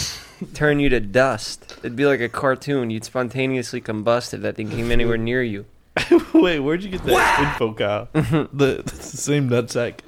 turn 0.54 0.80
you 0.80 0.88
to 0.88 1.00
dust. 1.00 1.76
It'd 1.80 1.96
be 1.96 2.06
like 2.06 2.20
a 2.20 2.28
cartoon. 2.30 2.90
You'd 2.90 3.04
spontaneously 3.04 3.80
combust 3.82 4.32
if 4.32 4.40
that 4.40 4.56
thing 4.56 4.70
came 4.70 4.90
anywhere 4.90 5.18
near 5.18 5.42
you. 5.42 5.66
Wait, 6.34 6.60
where'd 6.60 6.82
you 6.82 6.90
get 6.90 7.02
that 7.04 7.40
info, 7.52 7.72
Kyle? 7.72 8.08
the, 8.12 8.82
the 8.84 8.94
same 9.02 9.48
nutsack. 9.48 10.00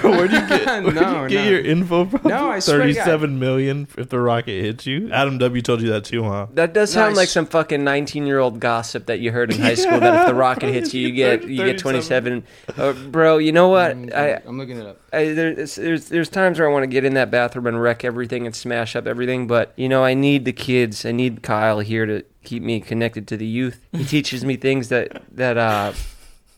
Bro, 0.00 0.10
where'd 0.12 0.32
you 0.32 0.40
get, 0.46 0.64
where'd 0.84 0.94
No, 0.94 1.22
you 1.24 1.28
get 1.28 1.44
no. 1.44 1.50
your 1.50 1.60
info 1.60 2.06
from? 2.06 2.20
No, 2.24 2.48
I 2.50 2.58
swear 2.60 2.78
to 2.78 2.84
God. 2.84 2.94
Thirty-seven 2.94 3.38
million 3.38 3.88
if 3.98 4.08
the 4.08 4.20
rocket 4.20 4.62
hits 4.62 4.86
you. 4.86 5.10
Adam 5.12 5.36
W 5.38 5.60
told 5.62 5.82
you 5.82 5.88
that 5.90 6.04
too, 6.04 6.22
huh? 6.24 6.46
That 6.54 6.72
does 6.72 6.94
No, 6.94 7.02
I 7.02 7.04
sound 7.06 7.16
like 7.16 7.28
some 7.28 7.44
fucking 7.46 7.84
nineteen-year-old 7.84 8.58
gossip 8.60 9.06
that 9.06 9.20
you 9.20 9.30
heard 9.30 9.52
in 9.52 9.60
high 9.60 9.74
school. 9.74 10.00
That 10.00 10.22
if 10.22 10.26
the 10.28 10.34
rocket 10.34 10.72
hits 10.72 10.94
you, 10.94 11.08
you 11.08 11.14
get 11.14 11.44
you 11.46 11.64
get 11.64 11.78
twenty-seven. 11.78 12.44
Uh, 12.76 12.92
bro, 12.94 13.36
you 13.38 13.52
know 13.52 13.68
what? 13.68 13.90
I'm, 13.90 14.10
I, 14.14 14.40
I'm 14.46 14.56
looking 14.58 14.78
it 14.78 14.86
up. 14.86 14.98
I, 15.12 15.32
there's, 15.32 15.74
there's 15.76 16.08
there's 16.08 16.28
times 16.28 16.58
where 16.58 16.68
I 16.68 16.72
want 16.72 16.84
to 16.84 16.88
get 16.88 17.04
in 17.04 17.14
that 17.14 17.30
bathroom 17.30 17.66
and 17.66 17.80
wreck 17.80 18.04
everything 18.04 18.46
and 18.46 18.56
smash 18.56 18.96
up 18.96 19.06
everything, 19.06 19.46
but 19.46 19.72
you 19.76 19.88
know 19.88 20.04
I 20.04 20.14
need 20.14 20.46
the 20.46 20.52
kids. 20.52 21.04
I 21.04 21.12
need 21.12 21.42
Kyle 21.42 21.80
here 21.80 22.06
to 22.06 22.24
keep 22.44 22.62
me 22.62 22.80
connected 22.80 23.28
to 23.28 23.36
the 23.36 23.46
youth. 23.46 23.80
He 23.92 24.04
teaches 24.04 24.44
me 24.44 24.56
things 24.56 24.88
that 24.88 25.22
that 25.36 25.56
uh 25.58 25.92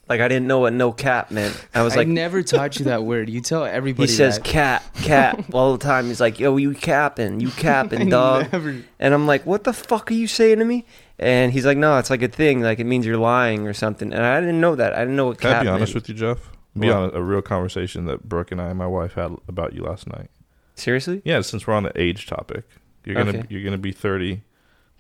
like 0.09 0.21
I 0.21 0.27
didn't 0.29 0.49
know 0.49 0.59
what 0.61 0.73
no 0.73 0.91
cap 0.93 1.31
meant. 1.31 1.55
I 1.75 1.83
was 1.83 1.95
I 1.95 1.99
like, 1.99 2.09
never 2.09 2.43
taught 2.43 2.79
you 2.79 2.87
that 2.87 3.05
word. 3.05 3.29
You 3.31 3.41
tell 3.41 3.65
everybody. 3.65 4.09
he 4.11 4.13
says 4.17 4.37
that. 4.39 4.45
cap 4.45 4.95
cap 4.97 5.45
all 5.53 5.73
the 5.77 5.83
time. 5.85 6.07
He's 6.07 6.21
like, 6.21 6.41
yo, 6.41 6.57
you 6.57 6.75
capping, 6.75 7.39
you 7.41 7.51
capping, 7.51 8.09
dog. 8.09 8.51
never- 8.53 8.83
And 8.99 9.15
I'm 9.15 9.27
like, 9.29 9.47
what 9.47 9.63
the 9.65 9.73
fuck 9.73 10.11
are 10.11 10.15
you 10.15 10.27
saying 10.27 10.59
to 10.59 10.65
me? 10.65 10.85
And 11.19 11.53
he's 11.53 11.65
like, 11.67 11.77
no, 11.79 11.99
it's 11.99 12.11
like 12.11 12.23
a 12.23 12.29
thing, 12.29 12.61
like 12.63 12.81
it 12.81 12.85
means 12.85 13.07
you're 13.07 13.19
lying 13.19 13.67
or 13.69 13.73
something. 13.73 14.13
And 14.13 14.23
I 14.25 14.41
didn't 14.41 14.61
know 14.61 14.75
that. 14.75 14.95
I 14.95 15.01
didn't 15.01 15.17
know 15.17 15.27
what 15.27 15.39
Can 15.39 15.51
I 15.51 15.53
cap 15.55 15.63
be 15.63 15.69
honest 15.69 15.95
meant. 15.95 16.03
with 16.03 16.09
you, 16.09 16.15
Jeff? 16.17 16.51
Be 16.79 16.87
What? 16.89 16.97
on 16.97 17.11
a, 17.11 17.19
a 17.19 17.23
real 17.23 17.43
conversation 17.43 18.07
that 18.07 18.29
Brooke 18.29 18.51
and 18.53 18.61
I, 18.61 18.69
and 18.71 18.79
my 18.79 18.87
wife, 18.87 19.13
had 19.15 19.37
about 19.47 19.75
you 19.75 19.83
last 19.85 20.07
night. 20.09 20.29
Seriously? 20.77 21.21
Yeah, 21.25 21.41
since 21.43 21.67
we're 21.67 21.75
on 21.75 21.83
the 21.83 21.93
age 22.01 22.27
topic, 22.27 22.65
you're 23.05 23.17
gonna 23.17 23.31
Okay. 23.39 23.47
you're 23.51 23.63
gonna 23.65 23.77
be 23.79 23.93
32 23.93 24.41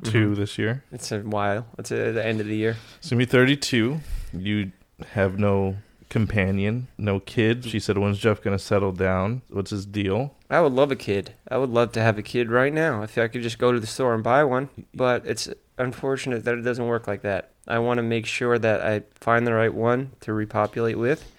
Mhm. 0.02 0.36
this 0.36 0.58
year. 0.58 0.82
It's 0.92 1.12
a 1.12 1.20
while. 1.20 1.66
It's 1.78 1.92
at 1.92 2.14
the 2.14 2.24
end 2.24 2.40
of 2.40 2.46
the 2.46 2.56
year. 2.56 2.76
So 3.00 3.14
you 3.14 3.18
be 3.18 3.24
32. 3.26 4.00
You 4.32 4.72
have 5.12 5.38
no 5.38 5.76
companion, 6.08 6.88
no 6.98 7.20
kid. 7.20 7.64
She 7.64 7.78
said, 7.78 7.96
"When's 7.96 8.18
Jeff 8.18 8.42
gonna 8.42 8.58
settle 8.58 8.92
down? 8.92 9.42
What's 9.48 9.70
his 9.70 9.86
deal?" 9.86 10.34
I 10.50 10.60
would 10.60 10.72
love 10.72 10.90
a 10.90 10.96
kid. 10.96 11.34
I 11.48 11.56
would 11.56 11.70
love 11.70 11.92
to 11.92 12.00
have 12.02 12.18
a 12.18 12.22
kid 12.22 12.50
right 12.50 12.72
now 12.72 13.02
if 13.02 13.16
I 13.16 13.28
could 13.28 13.42
just 13.42 13.58
go 13.58 13.72
to 13.72 13.78
the 13.80 13.86
store 13.86 14.14
and 14.14 14.22
buy 14.22 14.42
one. 14.44 14.68
But 14.94 15.22
it's 15.24 15.48
unfortunate 15.78 16.44
that 16.44 16.58
it 16.58 16.62
doesn't 16.62 16.86
work 16.86 17.06
like 17.06 17.22
that. 17.22 17.50
I 17.68 17.78
want 17.78 17.98
to 17.98 18.02
make 18.02 18.26
sure 18.26 18.58
that 18.58 18.80
I 18.82 19.02
find 19.14 19.46
the 19.46 19.54
right 19.54 19.72
one 19.72 20.10
to 20.20 20.32
repopulate 20.32 20.98
with. 20.98 21.30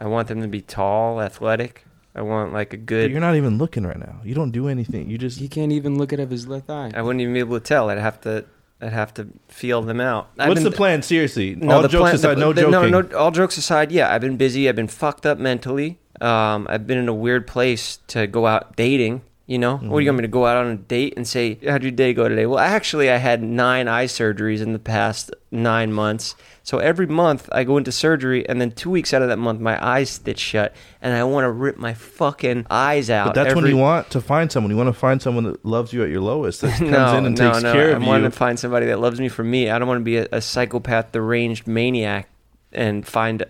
I 0.00 0.06
want 0.06 0.26
them 0.28 0.42
to 0.42 0.48
be 0.48 0.60
tall, 0.60 1.22
athletic. 1.22 1.85
I 2.16 2.22
want 2.22 2.52
like 2.52 2.72
a 2.72 2.78
But 2.78 2.86
good. 2.86 3.10
you're 3.10 3.20
not 3.20 3.36
even 3.36 3.58
looking 3.58 3.84
right 3.86 3.98
now. 3.98 4.20
You 4.24 4.34
don't 4.34 4.50
do 4.50 4.66
anything. 4.68 5.08
You 5.10 5.18
just 5.18 5.38
He 5.38 5.48
can't 5.48 5.70
even 5.70 5.98
look 5.98 6.12
at 6.12 6.18
his 6.18 6.48
left 6.48 6.70
eye. 6.70 6.90
I 6.94 7.02
wouldn't 7.02 7.20
even 7.20 7.34
be 7.34 7.40
able 7.40 7.60
to 7.60 7.64
tell. 7.64 7.90
I'd 7.90 7.98
have 7.98 8.20
to. 8.22 8.44
I'd 8.80 8.92
have 8.92 9.14
to 9.14 9.28
feel 9.48 9.80
them 9.82 10.00
out. 10.02 10.28
I've 10.38 10.48
What's 10.48 10.62
been- 10.62 10.70
the 10.70 10.76
plan? 10.76 11.00
Seriously, 11.02 11.54
No, 11.54 11.76
all 11.76 11.82
jokes 11.88 11.94
plan- 11.94 12.14
aside, 12.14 12.34
the- 12.36 12.40
no 12.40 12.52
the- 12.52 12.60
joking. 12.62 12.90
No, 12.90 13.00
no, 13.02 13.16
all 13.16 13.30
jokes 13.30 13.56
aside, 13.56 13.90
yeah, 13.92 14.12
I've 14.12 14.20
been 14.20 14.36
busy. 14.36 14.68
I've 14.68 14.76
been 14.76 14.86
fucked 14.88 15.24
up 15.24 15.38
mentally. 15.38 15.98
Um, 16.20 16.66
I've 16.68 16.86
been 16.86 16.98
in 16.98 17.08
a 17.08 17.14
weird 17.14 17.46
place 17.46 17.98
to 18.08 18.26
go 18.26 18.46
out 18.46 18.76
dating. 18.76 19.22
You 19.48 19.58
know, 19.58 19.76
what 19.76 19.80
do 19.80 19.86
Mm-hmm. 19.86 20.00
you 20.00 20.06
want 20.10 20.16
me 20.18 20.22
to 20.22 20.28
go 20.28 20.44
out 20.44 20.56
on 20.56 20.72
a 20.72 20.76
date 20.76 21.14
and 21.16 21.26
say, 21.26 21.56
"How'd 21.64 21.84
your 21.84 21.92
day 21.92 22.12
go 22.12 22.28
today?" 22.28 22.46
Well, 22.46 22.58
actually, 22.58 23.08
I 23.10 23.18
had 23.18 23.44
nine 23.44 23.86
eye 23.86 24.06
surgeries 24.06 24.60
in 24.60 24.72
the 24.72 24.80
past 24.80 25.30
nine 25.52 25.92
months. 25.92 26.34
So 26.64 26.78
every 26.78 27.06
month 27.06 27.48
I 27.52 27.62
go 27.62 27.76
into 27.76 27.92
surgery, 27.92 28.48
and 28.48 28.60
then 28.60 28.72
two 28.72 28.90
weeks 28.90 29.14
out 29.14 29.22
of 29.22 29.28
that 29.28 29.36
month, 29.36 29.60
my 29.60 29.78
eyes 29.80 30.10
stitch 30.10 30.40
shut, 30.40 30.74
and 31.00 31.14
I 31.14 31.22
want 31.22 31.44
to 31.44 31.50
rip 31.52 31.76
my 31.76 31.94
fucking 31.94 32.66
eyes 32.70 33.08
out. 33.08 33.34
But 33.36 33.44
that's 33.44 33.54
when 33.54 33.66
you 33.66 33.76
want 33.76 34.10
to 34.10 34.20
find 34.20 34.50
someone. 34.50 34.72
You 34.72 34.76
want 34.76 34.88
to 34.88 34.92
find 34.98 35.22
someone 35.22 35.44
that 35.44 35.64
loves 35.64 35.92
you 35.92 36.02
at 36.02 36.10
your 36.10 36.22
lowest, 36.22 36.62
that 36.62 36.72
comes 36.78 36.90
no, 36.90 37.16
in 37.18 37.26
and 37.26 37.38
no, 37.38 37.52
takes 37.52 37.62
no. 37.62 37.72
care 37.72 37.90
I 37.90 37.92
of 37.92 38.02
you. 38.02 38.08
I 38.08 38.10
want 38.10 38.24
to 38.24 38.32
find 38.32 38.58
somebody 38.58 38.86
that 38.86 38.98
loves 38.98 39.20
me 39.20 39.28
for 39.28 39.44
me. 39.44 39.70
I 39.70 39.78
don't 39.78 39.86
want 39.86 40.00
to 40.00 40.04
be 40.04 40.16
a, 40.16 40.26
a 40.32 40.40
psychopath, 40.40 41.12
deranged 41.12 41.68
maniac, 41.68 42.28
and 42.72 43.06
find 43.06 43.44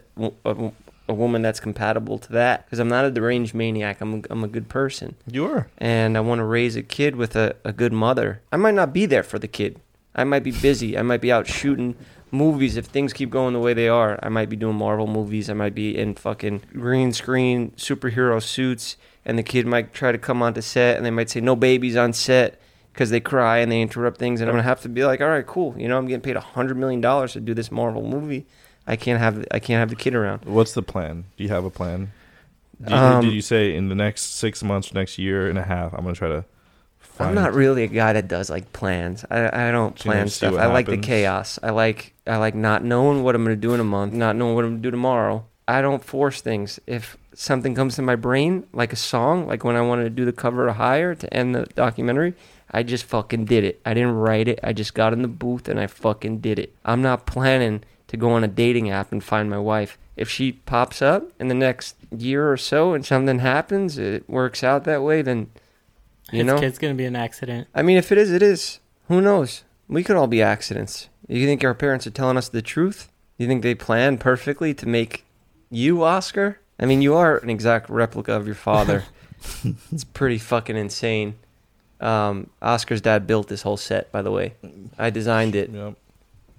a, 1.08 1.14
woman 1.14 1.42
that's 1.42 1.60
compatible 1.60 2.18
to 2.18 2.32
that. 2.32 2.64
Because 2.64 2.78
I'm 2.78 2.88
not 2.88 3.04
a 3.04 3.10
deranged 3.10 3.54
maniac. 3.54 4.00
I'm 4.00 4.14
a, 4.14 4.22
I'm 4.30 4.44
a 4.44 4.48
good 4.48 4.68
person, 4.68 5.16
you 5.30 5.46
are. 5.46 5.68
and 5.78 6.16
I 6.16 6.20
want 6.20 6.40
to 6.40 6.44
raise 6.44 6.76
a 6.76 6.82
kid 6.82 7.16
with 7.16 7.36
a, 7.36 7.56
a 7.64 7.72
good 7.72 7.92
mother. 7.92 8.42
I 8.52 8.56
might 8.56 8.74
not 8.74 8.92
be 8.92 9.06
there 9.06 9.22
for 9.22 9.38
the 9.38 9.48
kid. 9.48 9.80
I 10.14 10.24
might 10.24 10.42
be 10.42 10.50
busy. 10.50 10.96
I 10.96 11.02
might 11.02 11.20
be 11.20 11.30
out 11.30 11.46
shooting 11.46 11.94
movies 12.30 12.76
if 12.76 12.86
things 12.86 13.12
keep 13.12 13.30
going 13.30 13.52
the 13.54 13.60
way 13.60 13.74
they 13.74 13.88
are. 13.88 14.18
I 14.22 14.28
might 14.28 14.48
be 14.48 14.56
doing 14.56 14.76
Marvel 14.76 15.06
movies. 15.06 15.50
I 15.50 15.54
might 15.54 15.74
be 15.74 15.96
in 15.96 16.14
fucking 16.14 16.62
green 16.72 17.12
screen 17.12 17.72
superhero 17.72 18.42
suits, 18.42 18.96
and 19.24 19.38
the 19.38 19.42
kid 19.42 19.66
might 19.66 19.92
try 19.92 20.12
to 20.12 20.18
come 20.18 20.42
onto 20.42 20.62
set, 20.62 20.96
and 20.96 21.04
they 21.04 21.10
might 21.10 21.30
say 21.30 21.40
no 21.40 21.54
babies 21.54 21.96
on 21.96 22.12
set 22.12 22.60
because 22.92 23.10
they 23.10 23.20
cry 23.20 23.58
and 23.58 23.70
they 23.70 23.82
interrupt 23.82 24.18
things, 24.18 24.40
and 24.40 24.48
I'm 24.48 24.54
gonna 24.54 24.62
have 24.62 24.80
to 24.82 24.88
be 24.88 25.04
like, 25.04 25.20
all 25.20 25.28
right, 25.28 25.46
cool. 25.46 25.74
You 25.76 25.88
know, 25.88 25.98
I'm 25.98 26.06
getting 26.06 26.22
paid 26.22 26.36
a 26.36 26.40
hundred 26.40 26.78
million 26.78 27.02
dollars 27.02 27.34
to 27.34 27.40
do 27.40 27.52
this 27.52 27.70
Marvel 27.70 28.02
movie. 28.02 28.46
I 28.86 28.96
can't 28.96 29.18
have 29.18 29.44
I 29.50 29.58
can't 29.58 29.80
have 29.80 29.90
the 29.90 29.96
kid 29.96 30.14
around. 30.14 30.44
What's 30.44 30.72
the 30.74 30.82
plan? 30.82 31.24
Do 31.36 31.44
you 31.44 31.50
have 31.50 31.64
a 31.64 31.70
plan? 31.70 32.12
Did 32.80 32.90
you, 32.90 32.96
Um, 32.96 33.24
did 33.24 33.32
you 33.32 33.40
say 33.42 33.74
in 33.74 33.88
the 33.88 33.94
next 33.94 34.36
six 34.38 34.62
months, 34.62 34.92
next 34.92 35.18
year 35.18 35.48
and 35.48 35.58
a 35.58 35.62
half, 35.62 35.92
I'm 35.94 36.02
gonna 36.02 36.14
try 36.14 36.28
to? 36.28 36.44
Find 36.98 37.30
I'm 37.30 37.34
not 37.34 37.54
really 37.54 37.82
a 37.84 37.86
guy 37.88 38.12
that 38.12 38.28
does 38.28 38.50
like 38.50 38.72
plans. 38.74 39.24
I, 39.30 39.68
I 39.68 39.70
don't 39.70 39.96
plan 39.96 40.28
stuff. 40.28 40.54
I 40.54 40.66
like 40.66 40.86
the 40.86 40.98
chaos. 40.98 41.58
I 41.62 41.70
like 41.70 42.12
I 42.26 42.36
like 42.36 42.54
not 42.54 42.84
knowing 42.84 43.22
what 43.22 43.34
I'm 43.34 43.42
gonna 43.42 43.56
do 43.56 43.72
in 43.74 43.80
a 43.80 43.84
month, 43.84 44.12
not 44.12 44.36
knowing 44.36 44.54
what 44.54 44.64
I'm 44.64 44.72
gonna 44.72 44.82
do 44.82 44.90
tomorrow. 44.90 45.46
I 45.66 45.80
don't 45.80 46.04
force 46.04 46.42
things. 46.42 46.78
If 46.86 47.16
something 47.34 47.74
comes 47.74 47.96
to 47.96 48.02
my 48.02 48.14
brain, 48.16 48.66
like 48.72 48.92
a 48.92 48.96
song, 48.96 49.46
like 49.46 49.64
when 49.64 49.74
I 49.76 49.80
wanted 49.80 50.04
to 50.04 50.10
do 50.10 50.24
the 50.24 50.32
cover 50.32 50.68
of 50.68 50.76
Higher 50.76 51.14
to 51.14 51.34
end 51.34 51.54
the 51.54 51.64
documentary, 51.74 52.34
I 52.70 52.82
just 52.82 53.04
fucking 53.04 53.46
did 53.46 53.64
it. 53.64 53.80
I 53.84 53.94
didn't 53.94 54.14
write 54.14 54.46
it. 54.46 54.60
I 54.62 54.72
just 54.72 54.94
got 54.94 55.12
in 55.12 55.22
the 55.22 55.28
booth 55.28 55.68
and 55.68 55.80
I 55.80 55.86
fucking 55.86 56.38
did 56.38 56.58
it. 56.58 56.74
I'm 56.84 57.02
not 57.02 57.26
planning 57.26 57.82
to 58.08 58.16
go 58.16 58.30
on 58.30 58.44
a 58.44 58.48
dating 58.48 58.90
app 58.90 59.12
and 59.12 59.22
find 59.22 59.50
my 59.50 59.58
wife. 59.58 59.98
If 60.16 60.28
she 60.30 60.52
pops 60.52 61.02
up 61.02 61.30
in 61.38 61.48
the 61.48 61.54
next 61.54 61.96
year 62.16 62.50
or 62.50 62.56
so 62.56 62.94
and 62.94 63.04
something 63.04 63.40
happens, 63.40 63.98
it 63.98 64.28
works 64.28 64.62
out 64.64 64.84
that 64.84 65.02
way, 65.02 65.22
then 65.22 65.50
you 66.32 66.38
His 66.38 66.46
know. 66.46 66.58
kid's 66.60 66.78
gonna 66.78 66.94
be 66.94 67.04
an 67.04 67.16
accident. 67.16 67.68
I 67.74 67.82
mean, 67.82 67.96
if 67.96 68.10
it 68.12 68.18
is, 68.18 68.32
it 68.32 68.42
is. 68.42 68.80
Who 69.08 69.20
knows? 69.20 69.64
We 69.88 70.02
could 70.02 70.16
all 70.16 70.26
be 70.26 70.42
accidents. 70.42 71.08
You 71.28 71.46
think 71.46 71.62
our 71.64 71.74
parents 71.74 72.06
are 72.06 72.10
telling 72.10 72.36
us 72.36 72.48
the 72.48 72.62
truth? 72.62 73.10
You 73.38 73.46
think 73.46 73.62
they 73.62 73.74
planned 73.74 74.20
perfectly 74.20 74.72
to 74.74 74.86
make 74.88 75.24
you 75.70 76.02
Oscar? 76.02 76.60
I 76.78 76.86
mean, 76.86 77.02
you 77.02 77.14
are 77.14 77.38
an 77.38 77.50
exact 77.50 77.90
replica 77.90 78.32
of 78.32 78.46
your 78.46 78.54
father. 78.54 79.04
it's 79.92 80.04
pretty 80.04 80.38
fucking 80.38 80.76
insane. 80.76 81.34
Um, 82.00 82.50
Oscar's 82.62 83.00
dad 83.00 83.26
built 83.26 83.48
this 83.48 83.62
whole 83.62 83.76
set, 83.76 84.10
by 84.12 84.22
the 84.22 84.30
way. 84.30 84.54
I 84.98 85.10
designed 85.10 85.54
it, 85.54 85.70
Yep. 85.70 85.94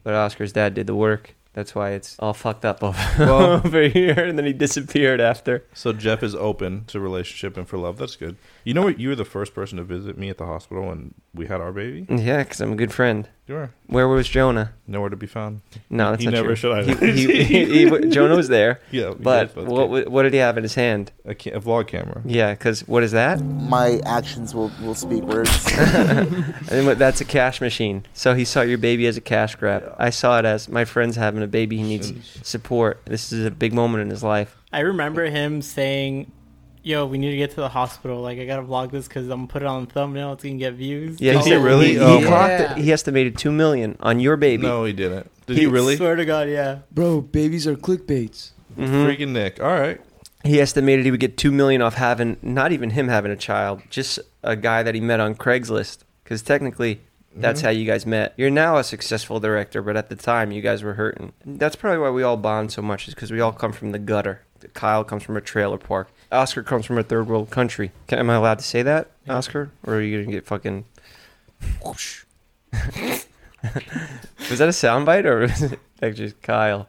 but 0.03 0.13
Oscar's 0.13 0.53
dad 0.53 0.73
did 0.73 0.87
the 0.87 0.95
work. 0.95 1.33
That's 1.57 1.73
why 1.73 1.93
it's 1.93 2.15
all 2.19 2.35
fucked 2.35 2.65
up 2.65 2.83
over, 2.83 2.99
Well- 3.17 3.53
over 3.65 3.81
here, 3.89 4.13
and 4.13 4.37
then 4.37 4.45
he 4.45 4.53
disappeared 4.53 5.19
after. 5.19 5.65
So 5.73 5.91
Jeff 5.91 6.21
is 6.21 6.35
open 6.35 6.85
to 6.85 6.99
relationship 6.99 7.57
and 7.57 7.67
for 7.67 7.79
love. 7.79 7.97
That's 7.97 8.15
good. 8.15 8.35
You 8.67 8.73
know 8.73 8.81
what? 8.81 8.99
You 8.99 9.07
were 9.07 9.15
the 9.15 9.23
first 9.23 9.53
person 9.55 9.77
to 9.77 9.85
visit 9.85 10.17
me 10.17 10.27
at 10.29 10.37
the 10.37 10.45
hospital 10.45 10.87
when 10.87 11.13
we 11.33 11.47
had 11.47 11.61
our 11.61 11.71
baby. 11.71 12.05
Yeah, 12.09 12.43
because 12.43 12.59
I'm 12.59 12.73
a 12.73 12.75
good 12.75 12.91
friend. 12.91 13.29
You 13.47 13.55
were 13.55 13.69
Where 13.85 14.09
was 14.09 14.27
Jonah? 14.27 14.73
nowhere 14.85 15.07
to 15.09 15.15
be 15.15 15.25
found. 15.25 15.61
No, 15.89 16.11
that's 16.11 16.19
He 16.21 16.25
not 16.25 16.33
never 16.33 16.47
true. 16.53 16.55
should 16.57 16.83
He, 16.85 16.91
have. 16.91 16.99
he, 17.15 17.43
he, 17.45 17.85
he- 17.89 18.09
Jonah 18.09 18.35
was 18.35 18.49
there. 18.49 18.81
Yeah, 18.91 19.13
but 19.17 19.55
what 19.55 20.09
what 20.11 20.23
did 20.23 20.33
he 20.33 20.39
have 20.39 20.57
in 20.57 20.63
his 20.63 20.75
hand? 20.75 21.13
A, 21.23 21.33
ca- 21.33 21.51
a 21.53 21.61
vlog 21.61 21.87
camera. 21.87 22.21
Yeah, 22.25 22.51
because 22.55 22.85
what 22.89 23.03
is 23.03 23.13
that? 23.13 23.39
My 23.41 24.01
actions 24.05 24.53
will, 24.53 24.69
will 24.81 24.95
speak 24.95 25.23
words. 25.23 25.49
And 26.69 26.85
what- 26.85 26.99
that's 26.99 27.21
a 27.21 27.25
cash 27.25 27.61
machine. 27.61 28.05
So 28.13 28.33
he 28.33 28.43
saw 28.43 28.63
your 28.63 28.79
baby 28.79 29.07
as 29.07 29.15
a 29.15 29.21
cash 29.21 29.55
grab. 29.55 29.95
I 29.97 30.09
saw 30.09 30.39
it 30.39 30.45
as 30.45 30.67
my 30.67 30.83
friend's 30.83 31.15
having 31.15 31.41
a 31.41 31.47
baby. 31.47 31.77
He 31.77 31.83
needs 31.83 32.11
support. 32.43 32.99
This 33.05 33.31
is 33.31 33.45
a 33.45 33.51
big 33.51 33.73
moment 33.73 34.01
in 34.01 34.09
his 34.09 34.23
life. 34.23 34.57
I 34.73 34.81
remember 34.81 35.23
him 35.29 35.61
saying, 35.61 36.29
Yo, 36.87 37.05
we 37.05 37.17
need 37.17 37.31
to 37.31 37.35
get 37.35 37.49
to 37.49 37.57
the 37.57 37.67
hospital. 37.67 38.21
Like, 38.21 38.39
I 38.39 38.45
gotta 38.45 38.61
vlog 38.61 38.91
this 38.91 39.09
because 39.09 39.25
I'm 39.25 39.39
gonna 39.39 39.47
put 39.47 39.61
it 39.61 39.67
on 39.67 39.85
the 39.85 39.91
thumbnail. 39.91 40.31
It's 40.31 40.43
gonna 40.45 40.55
get 40.55 40.75
views. 40.75 41.19
Yeah, 41.19 41.33
Did 41.33 41.43
he 41.43 41.53
oh, 41.55 41.59
really? 41.59 41.87
He, 41.89 41.99
Oh 41.99 42.19
he 42.19 42.23
my- 42.23 42.29
clocked 42.29 42.49
Yeah. 42.49 42.75
He 42.75 42.93
estimated 42.93 43.37
two 43.37 43.51
million 43.51 43.97
on 43.99 44.21
your 44.21 44.37
baby. 44.37 44.63
No, 44.63 44.85
he 44.85 44.93
didn't. 44.93 45.29
Did 45.47 45.57
he, 45.57 45.65
really? 45.65 45.97
Swear 45.97 46.15
to 46.15 46.23
God, 46.23 46.47
yeah. 46.47 46.79
Bro, 46.93 47.23
babies 47.23 47.67
are 47.67 47.75
clickbaits. 47.75 48.51
Mm-hmm. 48.77 49.05
Freaking 49.05 49.29
Nick. 49.33 49.61
All 49.61 49.67
right. 49.67 49.99
He 50.45 50.61
estimated 50.61 51.03
he 51.03 51.11
would 51.11 51.19
get 51.19 51.35
two 51.35 51.51
million 51.51 51.81
off 51.81 51.95
having 51.95 52.37
not 52.41 52.71
even 52.71 52.91
him 52.91 53.09
having 53.09 53.33
a 53.33 53.37
child, 53.37 53.81
just 53.89 54.19
a 54.41 54.55
guy 54.55 54.81
that 54.81 54.95
he 54.95 55.01
met 55.01 55.19
on 55.19 55.35
Craigslist. 55.35 56.05
Because 56.23 56.41
technically, 56.41 57.01
that's 57.35 57.59
mm-hmm. 57.59 57.65
how 57.65 57.71
you 57.71 57.85
guys 57.85 58.05
met. 58.05 58.33
You're 58.37 58.49
now 58.49 58.77
a 58.77 58.83
successful 58.85 59.41
director, 59.41 59.81
but 59.81 59.97
at 59.97 60.07
the 60.07 60.15
time, 60.15 60.53
you 60.53 60.61
guys 60.61 60.83
were 60.83 60.93
hurting. 60.93 61.33
That's 61.45 61.75
probably 61.75 61.99
why 61.99 62.11
we 62.11 62.23
all 62.23 62.37
bond 62.37 62.71
so 62.71 62.81
much, 62.81 63.09
is 63.09 63.13
because 63.13 63.29
we 63.29 63.41
all 63.41 63.51
come 63.51 63.73
from 63.73 63.91
the 63.91 63.99
gutter. 63.99 64.43
Kyle 64.73 65.03
comes 65.03 65.23
from 65.23 65.35
a 65.35 65.41
trailer 65.41 65.77
park. 65.77 66.09
Oscar 66.31 66.63
comes 66.63 66.85
from 66.85 66.97
a 66.97 67.03
third 67.03 67.27
world 67.27 67.49
country. 67.49 67.91
Can, 68.07 68.19
am 68.19 68.29
I 68.29 68.35
allowed 68.35 68.59
to 68.59 68.65
say 68.65 68.81
that, 68.83 69.11
Oscar, 69.29 69.71
or 69.85 69.95
are 69.95 70.01
you 70.01 70.21
gonna 70.21 70.31
get 70.31 70.45
fucking? 70.45 70.85
Whoosh. 71.83 72.23
was 72.73 74.59
that 74.59 74.67
a 74.67 74.73
soundbite 74.73 75.25
or 75.25 75.39
was 75.39 75.63
it 75.63 75.79
like 76.01 76.15
just 76.15 76.41
Kyle? 76.41 76.87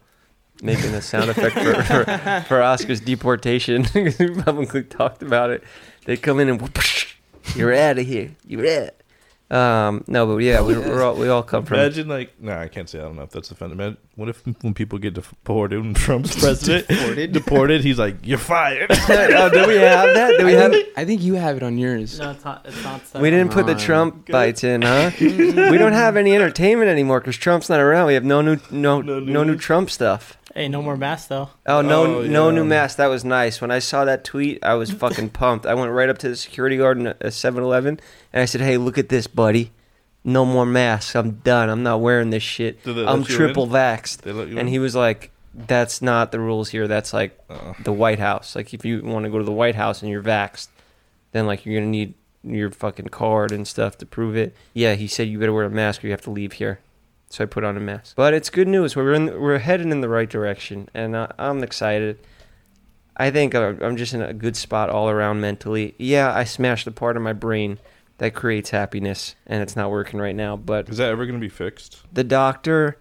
making 0.62 0.94
a 0.94 1.02
sound 1.02 1.30
effect 1.30 1.54
for, 1.54 1.82
for, 1.82 2.44
for 2.48 2.62
Oscar's 2.62 3.00
deportation. 3.00 3.82
Because 3.82 4.18
we 4.18 4.30
publicly 4.42 4.82
talked 4.82 5.22
about 5.22 5.50
it. 5.50 5.62
They 6.04 6.16
come 6.16 6.40
in 6.40 6.48
and 6.48 6.60
whoosh, 6.60 7.14
you're 7.54 7.74
out 7.74 7.98
of 7.98 8.06
here. 8.06 8.34
You're 8.46 8.84
out. 8.84 8.94
Um, 9.50 10.04
no, 10.06 10.26
but 10.26 10.36
yeah, 10.38 10.60
we, 10.60 10.76
we're 10.76 11.02
all, 11.02 11.14
we 11.14 11.26
all 11.28 11.42
come 11.42 11.64
from. 11.64 11.78
Imagine 11.78 12.06
like, 12.06 12.38
nah, 12.38 12.60
I 12.60 12.68
can't 12.68 12.86
say. 12.86 12.98
I 12.98 13.02
don't 13.02 13.16
know 13.16 13.22
if 13.22 13.30
that's 13.30 13.50
offended. 13.50 13.78
Man, 13.78 13.96
what 14.14 14.28
if 14.28 14.42
when 14.60 14.74
people 14.74 14.98
get 14.98 15.14
deported 15.14 15.82
and 15.82 15.96
Trump's 15.96 16.36
president 16.40 16.86
Deported? 16.86 17.32
deported, 17.32 17.80
he's 17.82 17.98
like, 17.98 18.16
"You're 18.24 18.36
fired." 18.36 18.90
oh, 18.92 19.48
do 19.50 19.66
we 19.66 19.76
have 19.76 20.12
that? 20.14 20.34
Do 20.38 20.44
we 20.44 20.54
I 20.54 20.60
have? 20.60 20.72
think, 20.72 20.88
I 20.98 21.04
think 21.06 21.22
you 21.22 21.34
have 21.34 21.56
it 21.56 21.62
on 21.62 21.78
yours. 21.78 22.18
No, 22.18 22.32
it's 22.32 22.44
not. 22.44 22.66
It's 22.66 22.84
not. 22.84 23.06
set 23.06 23.22
We 23.22 23.30
didn't 23.30 23.48
up. 23.48 23.54
put 23.54 23.64
the 23.66 23.72
on. 23.72 23.78
Trump 23.78 24.26
bites 24.28 24.64
in, 24.64 24.82
huh? 24.82 25.12
we 25.20 25.78
don't 25.78 25.94
have 25.94 26.18
any 26.18 26.34
entertainment 26.34 26.90
anymore 26.90 27.20
because 27.20 27.36
Trump's 27.38 27.70
not 27.70 27.80
around. 27.80 28.08
We 28.08 28.14
have 28.14 28.24
no 28.24 28.42
new 28.42 28.58
no 28.70 29.00
No 29.00 29.18
no, 29.18 29.20
new 29.20 29.44
new 29.52 29.56
Trump 29.56 29.88
stuff. 29.90 30.36
Hey, 30.58 30.68
no 30.68 30.82
more 30.82 30.96
masks 30.96 31.28
though. 31.28 31.50
Oh 31.66 31.82
no, 31.82 32.18
Oh, 32.18 32.22
no 32.22 32.48
yeah. 32.48 32.54
new 32.56 32.64
mask. 32.64 32.96
That 32.96 33.06
was 33.06 33.24
nice. 33.24 33.60
When 33.60 33.70
I 33.70 33.78
saw 33.78 34.04
that 34.06 34.24
tweet, 34.24 34.58
I 34.64 34.74
was 34.74 34.90
fucking 35.04 35.30
pumped. 35.30 35.66
I 35.66 35.74
went 35.74 35.92
right 35.92 36.08
up 36.08 36.18
to 36.18 36.28
the 36.28 36.34
security 36.36 36.76
guard 36.76 36.98
in 36.98 37.06
uh, 37.06 37.14
a 37.20 37.28
7-Eleven 37.28 38.00
and 38.32 38.42
I 38.42 38.44
said, 38.44 38.60
"Hey, 38.60 38.76
look 38.76 38.98
at 38.98 39.08
this, 39.08 39.28
buddy. 39.28 39.70
No 40.24 40.44
more 40.44 40.66
masks. 40.66 41.14
I'm 41.14 41.36
done. 41.44 41.68
I'm 41.70 41.84
not 41.84 42.00
wearing 42.00 42.30
this 42.30 42.42
shit. 42.42 42.80
I'm 42.84 43.22
triple 43.22 43.64
in? 43.64 43.70
vaxxed." 43.70 44.22
They 44.22 44.32
let 44.32 44.48
you 44.48 44.58
And 44.58 44.62
in? 44.62 44.66
he 44.66 44.80
was 44.80 44.96
like, 44.96 45.30
"That's 45.54 46.02
not 46.02 46.32
the 46.32 46.40
rules 46.40 46.70
here. 46.70 46.88
That's 46.88 47.12
like 47.12 47.38
Uh-uh. 47.48 47.74
the 47.84 47.92
White 47.92 48.18
House. 48.18 48.56
Like 48.56 48.74
if 48.74 48.84
you 48.84 49.02
want 49.04 49.26
to 49.26 49.30
go 49.30 49.38
to 49.38 49.44
the 49.44 49.52
White 49.52 49.76
House 49.76 50.02
and 50.02 50.10
you're 50.10 50.24
vaxxed, 50.24 50.66
then 51.30 51.46
like 51.46 51.64
you're 51.66 51.78
gonna 51.80 51.90
need 51.90 52.14
your 52.42 52.70
fucking 52.72 53.08
card 53.08 53.52
and 53.52 53.64
stuff 53.66 53.96
to 53.98 54.06
prove 54.06 54.36
it." 54.36 54.56
Yeah, 54.74 54.94
he 54.94 55.06
said 55.06 55.28
you 55.28 55.38
better 55.38 55.52
wear 55.52 55.66
a 55.66 55.70
mask 55.70 56.02
or 56.02 56.08
you 56.08 56.12
have 56.12 56.22
to 56.22 56.30
leave 56.30 56.54
here. 56.54 56.80
So 57.30 57.44
I 57.44 57.46
put 57.46 57.62
on 57.64 57.76
a 57.76 57.80
mask. 57.80 58.16
But 58.16 58.32
it's 58.34 58.48
good 58.50 58.68
news. 58.68 58.96
We're 58.96 59.12
in, 59.12 59.40
we're 59.40 59.58
heading 59.58 59.90
in 59.90 60.00
the 60.00 60.08
right 60.08 60.28
direction, 60.28 60.88
and 60.94 61.14
uh, 61.14 61.28
I'm 61.38 61.62
excited. 61.62 62.18
I 63.16 63.30
think 63.30 63.54
I'm 63.54 63.96
just 63.96 64.14
in 64.14 64.22
a 64.22 64.32
good 64.32 64.56
spot 64.56 64.90
all 64.90 65.10
around 65.10 65.40
mentally. 65.40 65.94
Yeah, 65.98 66.32
I 66.32 66.44
smashed 66.44 66.84
the 66.84 66.92
part 66.92 67.16
of 67.16 67.22
my 67.22 67.32
brain 67.32 67.78
that 68.18 68.34
creates 68.34 68.70
happiness, 68.70 69.34
and 69.46 69.62
it's 69.62 69.76
not 69.76 69.90
working 69.90 70.20
right 70.20 70.36
now. 70.36 70.56
But 70.56 70.88
Is 70.88 70.98
that 70.98 71.10
ever 71.10 71.26
going 71.26 71.38
to 71.38 71.44
be 71.44 71.48
fixed? 71.48 71.98
the 72.12 72.24
doctor 72.24 72.96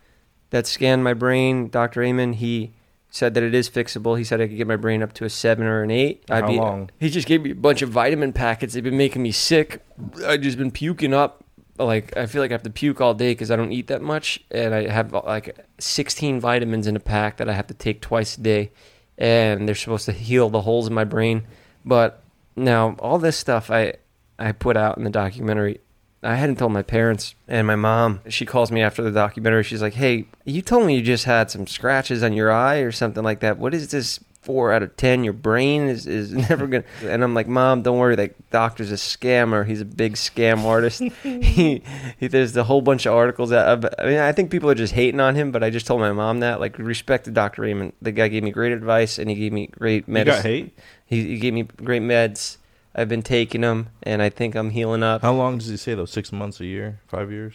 that 0.50 0.66
scanned 0.66 1.04
my 1.04 1.14
brain, 1.14 1.70
Dr. 1.70 2.04
Amen, 2.04 2.34
he 2.34 2.74
said 3.10 3.34
that 3.36 3.44
it 3.44 3.54
is 3.56 3.70
fixable. 3.70 4.18
He 4.18 4.24
said 4.24 4.42
I 4.42 4.48
could 4.48 4.58
get 4.58 4.68
my 4.68 4.76
brain 4.76 5.02
up 5.02 5.14
to 5.14 5.26
a 5.26 5.30
seven 5.30 5.66
or 5.66 5.84
an 5.84 5.92
eight. 5.92 6.24
I'd 6.30 6.44
How 6.44 6.50
be, 6.50 6.58
long? 6.58 6.90
He 7.00 7.10
just 7.10 7.28
gave 7.28 7.42
me 7.44 7.52
a 7.52 7.56
bunch 7.56 7.82
of 7.82 7.90
vitamin 7.90 8.34
packets. 8.34 8.74
They've 8.74 8.84
been 8.84 8.98
making 8.98 9.22
me 9.22 9.32
sick. 9.32 9.84
I've 10.26 10.42
just 10.42 10.58
been 10.58 10.72
puking 10.72 11.14
up. 11.14 11.44
Like 11.80 12.16
I 12.18 12.26
feel 12.26 12.42
like 12.42 12.52
I 12.52 12.56
have 12.56 12.64
to 12.64 12.70
puke 12.70 13.02
all 13.02 13.14
day 13.14 13.32
because 13.32 13.52
I 13.52 13.56
don't 13.56 13.72
eat 13.72 13.88
that 13.88 14.02
much, 14.02 14.40
and 14.52 14.74
I 14.74 14.90
have 14.90 15.14
like 15.14 15.66
16 15.80 16.40
vitamins 16.40 16.88
in 16.88 16.96
a 16.96 17.00
pack 17.00 17.38
that 17.38 17.50
I 17.50 17.54
have 17.54 17.68
to 17.68 17.74
take 17.74 18.02
twice 18.02 18.38
a 18.38 18.42
day, 18.42 18.72
and 19.18 19.68
they're 19.68 19.76
supposed 19.76 20.06
to 20.06 20.12
heal 20.12 20.50
the 20.50 20.62
holes 20.62 20.88
in 20.88 20.94
my 20.94 21.04
brain. 21.04 21.46
But 21.86 22.24
now 22.56 22.96
all 23.00 23.20
this 23.20 23.38
stuff 23.38 23.70
I 23.70 23.94
I 24.40 24.52
put 24.52 24.76
out 24.76 24.98
in 24.98 25.04
the 25.04 25.10
documentary, 25.10 25.80
I 26.24 26.36
hadn't 26.36 26.58
told 26.58 26.72
my 26.72 26.84
parents 26.84 27.36
and 27.48 27.68
my 27.68 27.76
mom. 27.76 28.22
She 28.28 28.46
calls 28.46 28.72
me 28.72 28.82
after 28.82 29.04
the 29.04 29.12
documentary. 29.12 29.64
She's 29.64 29.82
like, 29.82 29.94
"Hey, 29.94 30.26
you 30.46 30.62
told 30.62 30.86
me 30.86 30.96
you 30.96 31.02
just 31.02 31.26
had 31.26 31.52
some 31.52 31.68
scratches 31.68 32.24
on 32.24 32.34
your 32.34 32.52
eye 32.52 32.78
or 32.78 32.92
something 32.92 33.24
like 33.24 33.40
that. 33.42 33.60
What 33.60 33.74
is 33.74 33.90
this 33.90 34.20
four 34.48 34.72
out 34.72 34.82
of 34.82 34.96
ten? 34.96 35.24
Your 35.26 35.34
brain 35.34 35.90
is 35.90 36.08
is 36.08 36.32
never 36.50 36.66
gonna." 36.68 36.86
And 37.04 37.24
I'm 37.24 37.34
like, 37.34 37.48
"Mom, 37.48 37.82
don't 37.82 37.98
worry. 38.00 38.16
That 38.16 38.50
doctor's 38.50 38.92
a 38.92 38.96
scammer. 38.96 39.68
He's 39.68 39.82
a 39.82 39.86
big 39.86 40.14
scam 40.14 40.64
artist. 40.64 41.02
he, 41.24 41.84
he 42.18 42.28
there's 42.28 42.56
a 42.56 42.64
whole 42.64 42.82
bunch 42.82 43.06
of 43.06 43.14
articles 43.14 43.50
that 43.50 43.68
I 44.00 44.06
mean, 44.06 44.20
I 44.20 44.32
think 44.32 44.50
people 44.50 44.70
are 44.70 44.76
just 44.76 44.94
hating 44.94 45.20
on 45.20 45.36
him. 45.36 45.52
But 45.52 45.64
I 45.64 45.70
just 45.70 45.86
told 45.86 46.00
my 46.00 46.14
mom 46.14 46.40
that, 46.40 46.60
like, 46.60 46.80
respect 46.80 47.26
to 47.26 47.32
Dr. 47.32 47.62
Raymond. 47.64 47.94
The 48.02 48.12
guy 48.14 48.30
gave 48.30 48.44
me 48.44 48.52
great 48.52 48.72
advice 48.72 49.20
and 49.20 49.30
he 49.30 49.36
gave 49.36 49.52
me 49.52 49.68
great 49.68 50.08
You 50.08 50.14
medicine. 50.14 50.42
got 50.42 50.50
hate? 50.50 50.80
He, 51.06 51.24
he 51.28 51.40
gave 51.40 51.54
me 51.54 51.64
great 51.64 52.02
meds. 52.02 52.58
I've 52.96 53.10
been 53.10 53.22
taking 53.22 53.62
them, 53.62 53.90
and 54.02 54.24
I 54.24 54.30
think 54.30 54.56
I'm 54.56 54.72
healing 54.72 55.04
up. 55.04 55.22
How 55.22 55.34
long 55.34 55.60
does 55.60 55.68
he 55.68 55.78
say 55.78 55.94
though? 55.94 56.06
Six 56.06 56.32
months, 56.32 56.60
a 56.60 56.66
year, 56.66 57.00
five 57.08 57.32
years? 57.32 57.54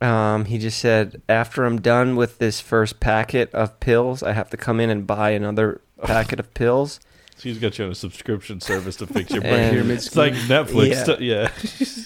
Um, 0.00 0.44
he 0.44 0.58
just 0.58 0.78
said 0.78 1.22
after 1.28 1.64
I'm 1.64 1.80
done 1.80 2.14
with 2.14 2.38
this 2.38 2.60
first 2.60 3.00
packet 3.00 3.52
of 3.54 3.80
pills, 3.80 4.22
I 4.22 4.32
have 4.32 4.50
to 4.50 4.56
come 4.56 4.78
in 4.78 4.90
and 4.90 5.06
buy 5.06 5.30
another 5.30 5.80
packet 6.08 6.40
of 6.40 6.52
pills. 6.54 7.00
So 7.36 7.48
he's 7.48 7.58
got 7.58 7.78
you 7.78 7.84
on 7.86 7.90
a 7.90 7.94
subscription 7.96 8.60
service 8.60 8.96
to 8.96 9.06
fix 9.08 9.30
your 9.32 9.40
brain. 9.40 9.76
And- 9.76 9.90
it's 9.90 10.14
like 10.14 10.34
Netflix. 10.34 10.90
Yeah. 10.90 11.02
stu- 11.02 11.24
Yeah. 11.24 11.50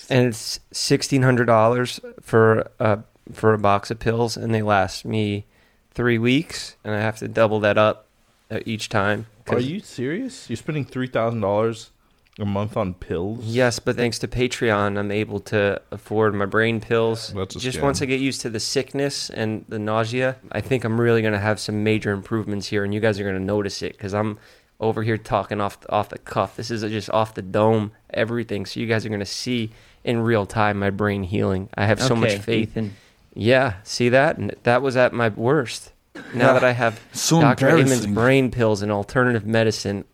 and 0.17 0.29
it's 0.29 0.61
sixteen 0.73 1.23
hundred 1.23 1.45
dollars 1.47 2.01
for 2.23 2.71
a 2.81 3.01
for 3.33 3.53
a 3.53 3.59
box 3.59 3.91
of 3.91 3.99
pills, 3.99 4.37
and 4.39 4.55
they 4.55 4.63
last 4.63 5.05
me 5.05 5.45
three 5.93 6.17
weeks, 6.19 6.77
and 6.83 6.95
I 6.95 7.01
have 7.01 7.19
to 7.19 7.29
double 7.29 7.61
that 7.61 7.77
up 7.77 8.07
uh, 8.51 8.61
each 8.65 8.89
time. 8.89 9.27
Are 9.49 9.59
you 9.61 9.81
serious? 9.81 10.49
You're 10.49 10.57
spending 10.57 10.85
three 10.87 11.09
thousand 11.09 11.41
dollars 11.43 11.91
a 12.39 12.45
month 12.45 12.77
on 12.77 12.95
pills? 12.95 13.45
Yes, 13.45 13.79
but 13.79 13.97
thanks 13.97 14.19
to 14.21 14.29
Patreon, 14.29 14.99
I'm 14.99 15.11
able 15.11 15.41
to 15.41 15.81
afford 15.91 16.35
my 16.35 16.47
brain 16.47 16.81
pills. 16.81 17.33
That's 17.35 17.57
a 17.57 17.59
Just 17.59 17.79
scam. 17.79 17.83
once 17.83 18.03
I 18.03 18.07
get 18.07 18.21
used 18.21 18.41
to 18.43 18.51
the 18.51 18.61
sickness 18.61 19.29
and 19.31 19.65
the 19.69 19.79
nausea, 19.79 20.37
I 20.53 20.61
think 20.61 20.85
I'm 20.85 21.01
really 21.01 21.21
going 21.23 21.35
to 21.35 21.41
have 21.41 21.59
some 21.61 21.83
major 21.85 22.13
improvements 22.13 22.69
here, 22.69 22.85
and 22.85 22.95
you 22.95 23.01
guys 23.01 23.19
are 23.19 23.25
going 23.25 23.37
to 23.37 23.43
notice 23.45 23.83
it 23.83 23.93
because 23.93 24.15
I'm 24.15 24.39
over 24.81 25.03
here 25.03 25.19
talking 25.19 25.61
off 25.61 25.79
off 25.89 26.09
the 26.11 26.19
cuff. 26.19 26.57
This 26.57 26.71
is 26.71 26.83
just 26.83 27.11
off 27.11 27.35
the 27.35 27.43
dome, 27.43 27.91
everything. 28.11 28.65
So 28.67 28.79
you 28.79 28.87
guys 28.87 29.05
are 29.05 29.09
going 29.09 29.19
to 29.21 29.27
see 29.27 29.71
in 30.05 30.21
real 30.21 30.47
time 30.47 30.79
my 30.79 30.91
brain 30.91 31.25
healing. 31.25 31.69
I 31.75 31.87
have 31.87 32.01
so 32.01 32.15
much 32.15 32.31
Okay, 32.31 32.39
faith. 32.39 32.69
Ethan. 32.71 32.95
Yeah, 33.35 33.75
see 33.83 34.09
that? 34.11 34.39
And 34.39 34.55
that 34.63 34.81
was 34.83 34.97
at 34.97 35.13
my 35.13 35.29
worst. 35.31 35.93
Now 36.35 36.53
that 36.53 36.65
I 36.65 36.73
have 36.73 37.01
So 37.13 37.41
Dr. 37.41 37.69
Amen's 37.69 37.91
embarrassing. 37.91 38.15
brain 38.15 38.51
pills 38.51 38.83
and 38.83 38.91
alternative 38.91 39.47
medicine 39.47 40.05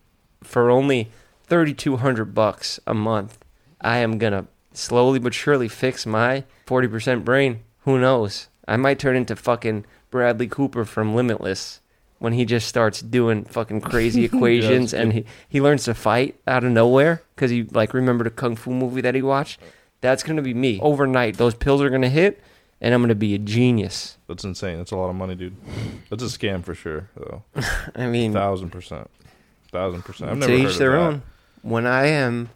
for 0.42 0.70
only 0.70 1.08
3200 1.46 2.34
bucks 2.34 2.80
a 2.86 2.94
month, 2.94 3.38
I 3.80 3.98
am 3.98 4.18
going 4.18 4.32
to 4.32 4.46
slowly 4.72 5.18
but 5.18 5.34
surely 5.34 5.68
fix 5.68 6.06
my 6.06 6.44
40% 6.66 7.24
brain. 7.24 7.60
Who 7.80 7.98
knows? 7.98 8.48
I 8.66 8.76
might 8.76 8.98
turn 8.98 9.16
into 9.16 9.36
fucking 9.36 9.84
Bradley 10.10 10.48
Cooper 10.48 10.84
from 10.84 11.14
Limitless 11.14 11.80
when 12.18 12.32
he 12.32 12.44
just 12.44 12.66
starts 12.68 13.02
doing 13.02 13.44
fucking 13.44 13.82
crazy 13.82 14.24
equations 14.26 14.92
Yeah, 14.92 15.00
and 15.00 15.12
he, 15.12 15.24
he 15.48 15.60
learns 15.60 15.84
to 15.84 15.94
fight 15.94 16.40
out 16.46 16.64
of 16.64 16.72
nowhere 16.72 17.22
because 17.34 17.50
he 17.50 17.64
like 17.64 17.92
remembered 17.92 18.26
a 18.26 18.30
kung 18.30 18.56
fu 18.56 18.70
movie 18.70 19.02
that 19.02 19.14
he 19.14 19.22
watched. 19.22 19.60
That's 20.00 20.22
going 20.22 20.36
to 20.36 20.42
be 20.42 20.54
me. 20.54 20.78
Overnight, 20.80 21.36
those 21.36 21.54
pills 21.54 21.82
are 21.82 21.90
going 21.90 22.02
to 22.02 22.08
hit 22.08 22.40
and 22.80 22.92
I'm 22.92 23.00
going 23.00 23.08
to 23.08 23.14
be 23.14 23.34
a 23.34 23.38
genius. 23.38 24.18
That's 24.28 24.44
insane. 24.44 24.78
That's 24.78 24.90
a 24.90 24.96
lot 24.96 25.08
of 25.08 25.16
money, 25.16 25.34
dude. 25.34 25.56
That's 26.10 26.22
a 26.22 26.26
scam 26.26 26.62
for 26.62 26.74
sure, 26.74 27.08
though. 27.16 27.42
I 27.96 28.06
mean, 28.06 28.32
thousand 28.32 28.70
percent, 28.70 29.10
thousand 29.72 30.02
percent. 30.04 30.30
I've 30.30 30.40
to 30.40 30.40
never 30.40 30.52
heard 30.52 30.60
each 30.66 30.72
of 30.72 30.78
their 30.78 30.92
that. 30.92 30.98
own. 30.98 31.22
When 31.64 31.86
I 31.86 32.06
am 32.08 32.50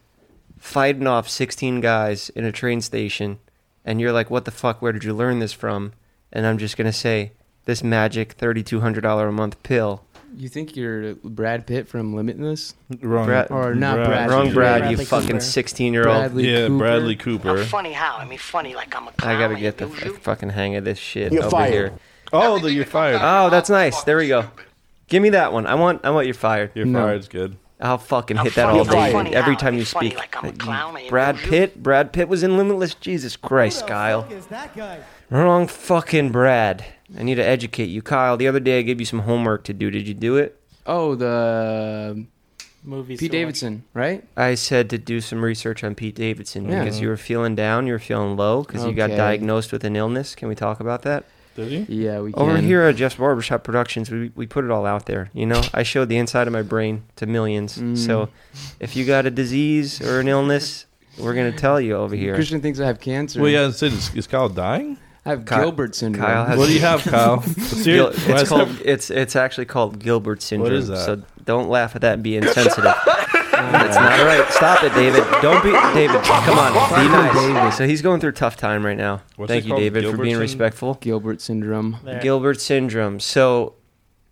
fighting 0.59 1.07
off 1.07 1.29
16 1.31 1.81
guys 1.81 2.29
in 2.31 2.45
a 2.45 2.53
train 2.53 2.83
station, 2.83 3.39
and 3.85 4.01
you're 4.03 4.13
like, 4.13 4.29
"What 4.31 4.45
the 4.45 4.51
fuck? 4.51 4.83
Where 4.83 4.93
did 4.93 5.03
you 5.05 5.15
learn 5.15 5.39
this 5.39 5.53
from?" 5.55 5.93
and 6.31 6.47
I'm 6.47 6.59
just 6.59 6.77
gonna 6.77 6.93
say, 6.93 7.33
"This 7.65 7.83
magic 7.83 8.37
$3,200 8.37 9.31
a 9.31 9.33
month 9.33 9.63
pill." 9.63 10.05
You 10.37 10.51
think 10.51 10.77
you're 10.77 11.15
Brad 11.25 11.67
Pitt 11.67 11.89
from 11.89 12.15
Limitless? 12.15 12.75
Wrong. 13.01 13.25
Brad- 13.25 13.51
or 13.51 13.75
not 13.75 13.95
Brad- 13.97 14.07
Brad? 14.09 14.31
Wrong, 14.31 14.53
Brad. 14.53 14.81
Bradley 14.83 15.01
you 15.01 15.07
fucking 15.07 15.41
16 15.41 15.95
year 15.95 16.07
old. 16.07 16.19
Bradley 16.19 16.51
yeah, 16.53 16.67
Cooper. 16.67 16.79
Bradley 16.79 17.17
Cooper. 17.17 17.65
Funny 17.65 17.93
how? 17.95 18.19
I 18.19 18.27
mean, 18.27 18.39
funny 18.39 18.75
like 18.75 18.95
I'm 18.95 19.09
a 19.09 19.13
clown. 19.13 19.35
I 19.37 19.39
gotta 19.39 19.57
get 19.59 19.79
the 19.79 19.87
f- 19.89 20.19
fucking 20.23 20.51
hang 20.51 20.77
of 20.77 20.85
this 20.85 20.99
shit 20.99 21.33
You're 21.33 21.45
over 21.45 21.51
fired. 21.51 21.73
here. 21.73 21.93
Oh, 22.31 22.59
the 22.59 22.71
you're 22.71 22.85
fired. 22.85 23.21
Oh, 23.23 23.49
that's 23.49 23.71
nice. 23.71 24.03
There 24.05 24.19
we 24.19 24.29
go. 24.29 24.45
Give 25.09 25.23
me 25.23 25.31
that 25.31 25.55
one. 25.55 25.67
I 25.67 25.75
want. 25.77 26.05
I 26.05 26.11
want 26.11 26.27
you're 26.27 26.35
fired. 26.35 26.73
You're 26.75 26.85
No. 26.85 27.01
fired's 27.05 27.27
good. 27.29 27.57
I'll 27.81 27.99
fucking 27.99 28.39
I'm 28.39 28.45
hit 28.45 28.55
that 28.57 28.69
all 28.71 28.85
day. 28.85 29.13
funny 29.13 29.35
Every 29.35 29.55
time 29.57 29.77
you 29.77 29.85
speak. 29.85 30.17
like 30.19 30.37
I'm 30.37 30.47
a 30.47 30.49
uh, 30.49 30.53
clown 30.53 30.97
and 30.97 31.09
Brad. 31.09 31.37
Pitt. 31.37 31.81
Brad 31.83 32.13
Pitt 32.13 32.29
was 32.29 32.43
in 32.43 32.57
Limitless. 32.57 32.95
Jesus 32.95 33.37
Christ, 33.37 33.87
Kyle. 33.87 34.25
is 34.31 34.47
that 34.47 34.75
guy? 34.77 35.01
Wrong 35.31 35.67
fucking 35.69 36.33
Brad. 36.33 36.85
I 37.17 37.23
need 37.23 37.37
to 37.37 37.45
educate 37.45 37.87
you, 37.87 38.03
Kyle. 38.03 38.37
The 38.37 38.49
other 38.49 38.61
day 38.61 38.81
I 38.81 38.83
gave 38.83 38.99
you 39.01 39.07
some 39.07 39.21
homework 39.21 39.65
to 39.65 39.73
do. 39.73 39.91
Did 39.91 40.09
you 40.09 40.15
do 40.15 40.37
it? 40.37 40.61
Oh, 40.87 41.15
the 41.15 42.27
movies. 42.83 43.21
Pete 43.21 43.31
to 43.31 43.37
watch. 43.37 43.41
Davidson, 43.43 43.85
right? 43.95 44.25
I 44.37 44.55
said 44.55 44.91
to 44.91 44.99
do 44.99 45.21
some 45.21 45.45
research 45.45 45.85
on 45.85 45.95
Pete 45.95 46.15
Davidson 46.17 46.69
Yeah. 46.69 46.83
because 46.83 47.01
you 47.01 47.09
were 47.09 47.17
feeling 47.17 47.55
down, 47.55 47.87
you 47.87 47.93
were 47.93 47.99
feeling 47.99 48.37
low 48.37 48.63
because 48.63 48.85
you 48.85 48.93
got 48.93 49.11
diagnosed 49.11 49.71
with 49.71 49.85
an 49.85 49.95
illness. 49.97 50.35
Can 50.35 50.49
we 50.49 50.55
talk 50.55 50.81
about 50.81 51.03
that? 51.03 51.25
Did 51.59 51.73
you? 51.73 51.87
Yeah, 51.89 52.21
we 52.21 52.33
can. 52.33 52.41
Over 52.41 52.57
here 52.59 52.83
at 52.85 52.95
Jeff's 52.97 53.17
Barbershop 53.17 53.65
Productions, 53.65 54.11
we, 54.11 54.31
we 54.37 54.47
put 54.47 54.65
it 54.65 54.71
all 54.71 54.87
out 54.87 55.07
there. 55.07 55.29
You 55.33 55.45
know, 55.45 55.61
I 55.75 55.83
showed 55.83 56.09
the 56.09 56.17
inside 56.17 56.47
of 56.47 56.53
my 56.53 56.63
brain 56.63 57.03
to 57.17 57.27
millions. 57.27 57.79
Mm. 57.79 57.99
So 57.99 58.29
if 58.79 58.95
you 58.95 59.05
got 59.05 59.27
a 59.27 59.31
disease 59.31 60.01
or 60.01 60.21
an 60.21 60.29
illness, 60.29 60.87
we're 61.19 61.35
going 61.35 61.51
to 61.51 61.59
tell 61.59 61.81
you 61.81 61.97
over 61.97 62.15
here. 62.15 62.35
Christian 62.35 62.61
thinks 62.61 62.79
I 62.79 62.87
have 62.87 63.01
cancer. 63.01 63.41
Well, 63.41 63.51
yeah, 63.51 63.71
said 63.73 63.93
is, 63.93 64.15
is 64.15 64.27
Kyle 64.29 64.49
dying? 64.49 64.99
I 65.27 65.31
have 65.31 65.45
Ky- 65.45 65.57
Gilbert 65.57 65.95
syndrome. 65.97 66.25
Kyle 66.25 66.45
has- 66.47 66.59
What 66.59 66.69
do 66.69 66.75
you 66.75 66.81
have, 66.81 67.03
Kyle? 67.03 67.39
Gil- 67.85 68.13
it's 68.15 68.49
called 68.49 68.69
it's 68.85 69.11
it's 69.11 69.35
actually 69.35 69.67
called 69.67 69.99
Gilbert 69.99 70.41
syndrome. 70.43 70.73
is 70.73 70.89
that? 70.89 71.05
So 71.05 71.23
don't 71.45 71.69
laugh 71.69 71.97
at 71.97 72.03
that 72.03 72.15
and 72.15 72.23
be 72.23 72.37
insensitive. 72.37 72.95
That's 73.73 73.97
not 73.97 74.21
right. 74.25 74.47
Stop 74.53 74.83
it, 74.85 74.95
David. 74.95 75.25
Don't 75.43 75.63
be 75.63 75.71
David. 75.95 76.23
Come 76.25 76.59
on, 76.59 76.73
be 76.73 77.53
nice. 77.53 77.77
So 77.77 77.87
he's 77.87 78.03
going 78.03 78.21
through 78.21 78.31
a 78.31 78.35
tough 78.35 78.57
time 78.57 78.85
right 78.85 78.97
now. 78.97 79.23
What's 79.37 79.51
Thank 79.51 79.65
it 79.65 79.67
you, 79.69 79.73
called? 79.73 79.81
David, 79.83 80.05
for 80.05 80.11
Gilbert 80.11 80.23
being 80.23 80.35
syn- 80.35 80.41
respectful. 80.41 80.95
Gilbert 81.01 81.41
syndrome. 81.41 81.97
There. 82.05 82.21
Gilbert 82.21 82.61
syndrome. 82.61 83.21
So 83.21 83.75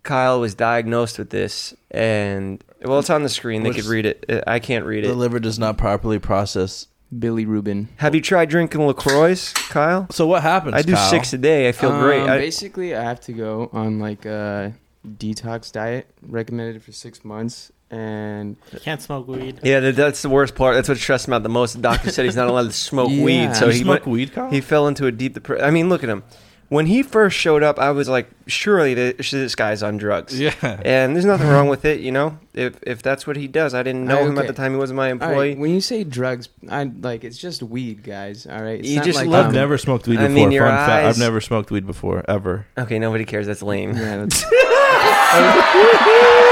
Kyle 0.03 0.39
was 0.39 0.55
diagnosed 0.55 1.17
with 1.19 1.29
this, 1.29 1.73
and 1.91 2.63
well, 2.83 2.99
it's 2.99 3.09
on 3.09 3.23
the 3.23 3.29
screen. 3.29 3.63
They 3.63 3.69
What's- 3.69 3.81
could 3.83 3.89
read 3.91 4.05
it. 4.05 4.25
Uh, 4.29 4.41
I 4.47 4.59
can't 4.59 4.85
read 4.85 5.03
it. 5.03 5.07
The 5.07 5.13
it. 5.13 5.17
liver 5.17 5.39
does 5.39 5.59
not 5.59 5.77
properly 5.77 6.19
process. 6.19 6.87
bilirubin. 7.13 7.87
Have 7.97 8.13
you 8.15 8.21
tried 8.21 8.49
drinking 8.49 8.85
Lacroix, 8.85 9.35
Kyle? 9.69 10.07
So 10.11 10.27
what 10.27 10.41
happens? 10.43 10.73
I 10.75 10.81
do 10.81 10.93
Kyle? 10.93 11.09
six 11.09 11.31
a 11.33 11.37
day. 11.37 11.69
I 11.69 11.71
feel 11.71 11.97
great. 11.99 12.23
Um, 12.23 12.29
I, 12.29 12.37
basically, 12.37 12.95
I 12.95 13.01
have 13.03 13.21
to 13.21 13.33
go 13.33 13.69
on 13.73 13.99
like 13.99 14.25
a 14.25 14.73
detox 15.07 15.71
diet 15.71 16.07
recommended 16.21 16.83
for 16.83 16.91
six 16.91 17.23
months, 17.23 17.71
and 17.89 18.57
You 18.73 18.79
can't 18.79 19.01
smoke 19.01 19.27
weed. 19.27 19.59
Yeah, 19.63 19.79
that- 19.79 19.95
that's 19.95 20.21
the 20.21 20.29
worst 20.29 20.55
part. 20.55 20.75
That's 20.75 20.89
what 20.89 20.97
stressed 20.97 21.27
him 21.27 21.33
out 21.33 21.43
the 21.43 21.49
most. 21.49 21.73
The 21.73 21.81
doctor 21.81 22.11
said 22.11 22.25
he's 22.25 22.35
not 22.35 22.47
allowed 22.47 22.63
to 22.63 22.71
smoke 22.73 23.09
Yeah. 23.11 23.23
weed, 23.23 23.55
so 23.55 23.65
You 23.67 23.71
he 23.71 23.77
smoke 23.79 24.05
went- 24.05 24.07
weed, 24.07 24.33
Kyle? 24.33 24.49
He 24.49 24.61
fell 24.61 24.87
into 24.87 25.07
a 25.07 25.11
deep 25.11 25.33
depression. 25.33 25.65
I 25.65 25.71
mean, 25.71 25.89
look 25.89 26.03
at 26.03 26.09
him. 26.09 26.23
When 26.69 26.87
he 26.87 27.01
first 27.01 27.37
showed 27.37 27.63
up, 27.63 27.79
I 27.79 27.91
was 27.91 28.09
like, 28.09 28.27
surely 28.45 28.93
this, 28.93 29.31
this 29.31 29.55
guy's 29.55 29.81
on 29.81 29.95
drugs. 29.95 30.37
Yeah. 30.37 30.51
And 30.83 31.15
there's 31.15 31.23
nothing 31.23 31.47
wrong 31.47 31.69
with 31.69 31.85
it, 31.91 32.01
you 32.01 32.11
know. 32.11 32.39
If 32.53 32.77
if 32.83 33.01
that's 33.01 33.25
what 33.25 33.37
he 33.37 33.47
does, 33.47 33.73
I 33.73 33.83
didn't 33.83 34.05
know 34.05 34.17
I- 34.19 34.23
him 34.23 34.31
at 34.37 34.39
okay. 34.39 34.47
the 34.47 34.53
time 34.53 34.73
he 34.73 34.77
wasn't 34.77 34.97
my 34.97 35.05
All 35.05 35.11
employee. 35.13 35.49
right, 35.51 35.57
when 35.57 35.71
you 35.71 35.79
say 35.79 36.03
drugs, 36.03 36.49
I 36.69 36.83
like 36.99 37.23
it's 37.23 37.37
just 37.37 37.63
weed, 37.63 38.03
guys. 38.03 38.45
All 38.45 38.61
right, 38.61 38.79
it's 38.81 38.89
You 38.89 38.97
not 38.97 39.05
just 39.05 39.15
like, 39.17 39.27
look- 39.29 39.39
I've 39.39 39.45
um, 39.47 39.53
never 39.53 39.77
smoked 39.77 40.09
weed 40.09 40.17
I 40.19 40.23
before. 40.27 40.35
mean, 40.35 40.51
your 40.51 40.65
Fun 40.67 40.75
fact: 40.75 40.91
eyes- 41.05 41.15
I've 41.15 41.19
never 41.23 41.39
smoked 41.39 41.71
weed 41.71 41.87
before, 41.87 42.25
ever. 42.27 42.65
okay, 42.77 42.99
nobody 42.99 43.23
cares. 43.23 43.47
That's 43.47 43.63
lame. 43.63 43.95
Yeah, 43.95 44.25
that's, 44.25 44.43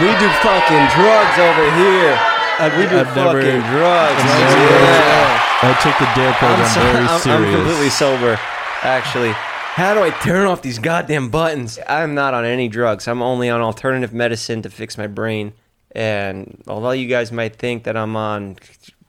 We 0.00 0.10
do 0.18 0.28
fucking 0.42 0.84
drugs 0.98 1.36
over 1.38 1.64
here. 1.78 2.14
I've, 2.58 2.76
We 2.76 2.86
do 2.86 2.98
I've 2.98 3.14
never. 3.16 3.40
fucking 3.42 3.60
drugs. 3.70 4.20
I've 4.20 4.40
never- 4.40 4.84
Yeah. 4.84 5.40
I 5.62 5.72
take 5.82 5.98
the 5.98 6.10
dare 6.14 6.28
I'm, 6.28 6.34
program 6.34 6.68
so- 6.68 6.80
very 6.80 7.04
I'm- 7.06 7.20
serious. 7.20 7.48
I'm 7.48 7.54
completely 7.54 7.90
sober, 7.90 8.38
actually. 8.82 9.30
How 9.30 9.94
do 9.94 10.02
I 10.02 10.10
turn 10.10 10.46
off 10.46 10.62
these 10.62 10.78
goddamn 10.78 11.30
buttons? 11.30 11.78
I'm 11.88 12.14
not 12.14 12.34
on 12.34 12.44
any 12.44 12.68
drugs. 12.68 13.08
I'm 13.08 13.22
only 13.22 13.48
on 13.50 13.60
alternative 13.60 14.12
medicine 14.12 14.62
to 14.62 14.70
fix 14.70 14.96
my 14.98 15.06
brain. 15.06 15.52
And 15.92 16.62
although 16.68 16.90
you 16.92 17.06
guys 17.08 17.30
might 17.32 17.56
think 17.56 17.84
that 17.84 17.96
I'm 17.96 18.14
on 18.16 18.56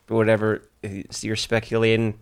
whatever 0.07 0.61
you're 1.21 1.35
speculating, 1.35 2.19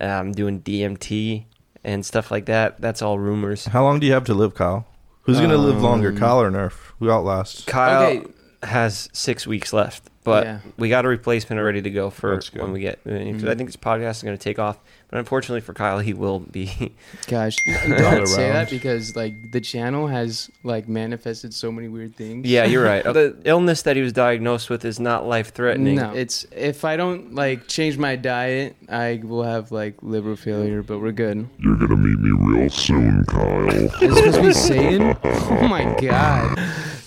I'm 0.00 0.32
doing 0.32 0.60
DMT 0.60 1.44
and 1.84 2.04
stuff 2.06 2.30
like 2.30 2.46
that. 2.46 2.80
That's 2.80 3.02
all 3.02 3.18
rumors. 3.18 3.64
How 3.66 3.82
long 3.82 3.98
do 4.00 4.06
you 4.06 4.12
have 4.12 4.24
to 4.24 4.34
live, 4.34 4.54
Kyle? 4.54 4.86
Who's 5.24 5.40
gonna 5.40 5.56
live 5.56 5.82
longer, 5.82 6.08
Um, 6.10 6.16
Kyle 6.16 6.40
or 6.40 6.50
Nerf? 6.50 6.72
Who 6.98 7.10
outlasts? 7.10 7.64
Kyle 7.64 8.02
Okay. 8.10 8.26
has 8.62 9.08
six 9.12 9.46
weeks 9.46 9.72
left, 9.72 10.04
but 10.22 10.44
Yeah. 10.44 10.58
we 10.78 10.88
got 10.88 11.04
a 11.04 11.08
replacement 11.08 11.62
ready 11.62 11.82
to 11.82 11.90
go 11.90 12.10
for 12.10 12.34
That's 12.34 12.50
good. 12.50 12.62
when 12.62 12.72
we 12.72 12.80
get. 12.80 12.98
I 13.06 13.10
mean, 13.10 13.40
'cause. 13.40 13.48
I 13.48 13.54
think 13.54 13.68
this 13.68 13.76
podcast 13.76 14.16
is 14.18 14.22
going 14.22 14.36
to 14.36 14.42
take 14.42 14.58
off, 14.58 14.78
but 15.14 15.20
unfortunately 15.20 15.60
for 15.60 15.74
Kyle, 15.74 16.00
he 16.00 16.12
will 16.12 16.40
be. 16.40 16.92
gosh, 17.28 17.54
don't 17.86 18.26
say 18.26 18.50
that 18.50 18.68
because 18.68 19.14
like 19.14 19.52
the 19.52 19.60
channel 19.60 20.08
has 20.08 20.50
like 20.64 20.88
manifested 20.88 21.54
so 21.54 21.70
many 21.70 21.86
weird 21.86 22.16
things. 22.16 22.48
yeah, 22.48 22.64
you're 22.64 22.82
right. 22.82 23.04
The 23.14 23.36
illness 23.44 23.82
that 23.82 23.94
he 23.94 24.02
was 24.02 24.12
diagnosed 24.12 24.68
with 24.68 24.84
is 24.84 24.98
not 24.98 25.24
life 25.24 25.54
threatening. 25.54 25.94
No, 25.94 26.12
it's 26.12 26.46
if 26.50 26.84
I 26.84 26.96
don't 26.96 27.32
like 27.32 27.68
change 27.68 27.96
my 27.96 28.16
diet, 28.16 28.74
I 28.88 29.20
will 29.22 29.44
have 29.44 29.70
like 29.70 30.02
liver 30.02 30.34
failure. 30.34 30.82
But 30.82 30.98
we're 30.98 31.12
good. 31.12 31.48
You're 31.58 31.76
gonna 31.76 31.96
meet 31.96 32.18
me 32.18 32.30
real 32.32 32.68
soon, 32.68 33.24
Kyle. 33.26 33.68
Is 33.68 33.92
this 34.00 34.18
supposed 34.18 34.34
to 34.34 34.42
be 34.42 34.52
Satan? 34.52 35.16
Oh 35.22 35.68
my 35.68 35.96
god! 36.00 36.58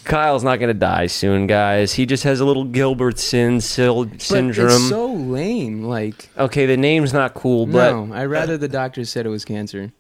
Kyle's 0.08 0.44
not 0.44 0.58
going 0.60 0.70
to 0.70 0.80
die 0.80 1.08
soon, 1.08 1.48
guys. 1.48 1.94
He 1.94 2.06
just 2.06 2.24
has 2.24 2.40
a 2.40 2.46
little 2.46 2.64
Gilbert 2.64 3.20
sin 3.20 3.60
sil- 3.62 4.06
But 4.06 4.22
syndrome. 4.22 4.68
it's 4.68 4.90
so 4.90 5.12
lame. 5.14 5.84
Like 5.84 6.30
okay, 6.38 6.66
the 6.66 6.78
name's 6.78 7.14
not 7.14 7.34
cool, 7.34 7.66
but 7.66 7.92
no, 7.92 8.14
I 8.14 8.26
rather 8.26 8.58
the 8.58 8.68
doctor 8.68 9.04
said 9.06 9.26
it 9.26 9.30
was 9.30 9.46
cancer. 9.46 9.92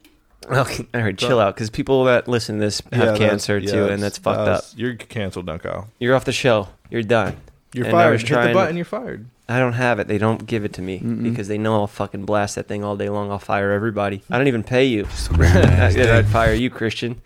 okay, 0.50 0.88
all 0.93 1.02
right, 1.02 1.17
chill 1.17 1.39
out, 1.39 1.56
because 1.56 1.70
people 1.70 2.06
that 2.06 2.28
listen 2.28 2.56
to 2.56 2.62
this 2.62 2.82
have 2.91 2.91
that's- 2.91 3.17
cancer 3.20 3.58
yeah, 3.58 3.72
too, 3.72 3.86
and 3.88 4.02
that's 4.02 4.17
fucked 4.17 4.46
that's- 4.46 4.74
up. 4.74 4.80
You're 4.80 4.96
canceled 4.96 5.46
now, 5.46 5.58
Kyle. 5.58 5.88
You're 6.00 6.15
off 6.15 6.26
the 6.26 6.32
show. 6.32 6.70
You're 6.89 7.04
done. 7.04 7.36
You're 7.74 7.86
And 7.88 7.96
I 7.96 8.04
fired. 8.04 8.12
was 8.13 8.22
Hit 8.22 8.28
the 8.30 8.34
trying- 8.34 8.54
button. 8.54 8.76
You're 8.78 8.86
fired. 8.86 9.26
I 9.50 9.60
don't 9.60 9.74
have 9.74 10.00
it. 10.00 10.08
They 10.08 10.17
don't 10.17 10.46
give 10.46 10.65
it 10.65 10.74
to 10.74 10.82
me 10.82 11.00
Mm-mm. 11.00 11.24
because 11.24 11.48
they 11.48 11.58
know 11.58 11.76
I'll 11.76 11.88
fucking 11.88 12.26
blast 12.26 12.56
that 12.56 12.67
thing 12.67 12.84
all 12.84 12.98
day 12.98 13.08
long. 13.10 13.32
I'll 13.32 13.39
fire 13.39 13.72
everybody. 13.72 14.22
I 14.30 14.38
don't 14.38 14.48
even 14.48 14.63
pay 14.63 14.84
you. 14.86 15.06
I'd 15.39 16.26
fire 16.28 16.54
you, 16.54 16.70
Christian. 16.70 17.22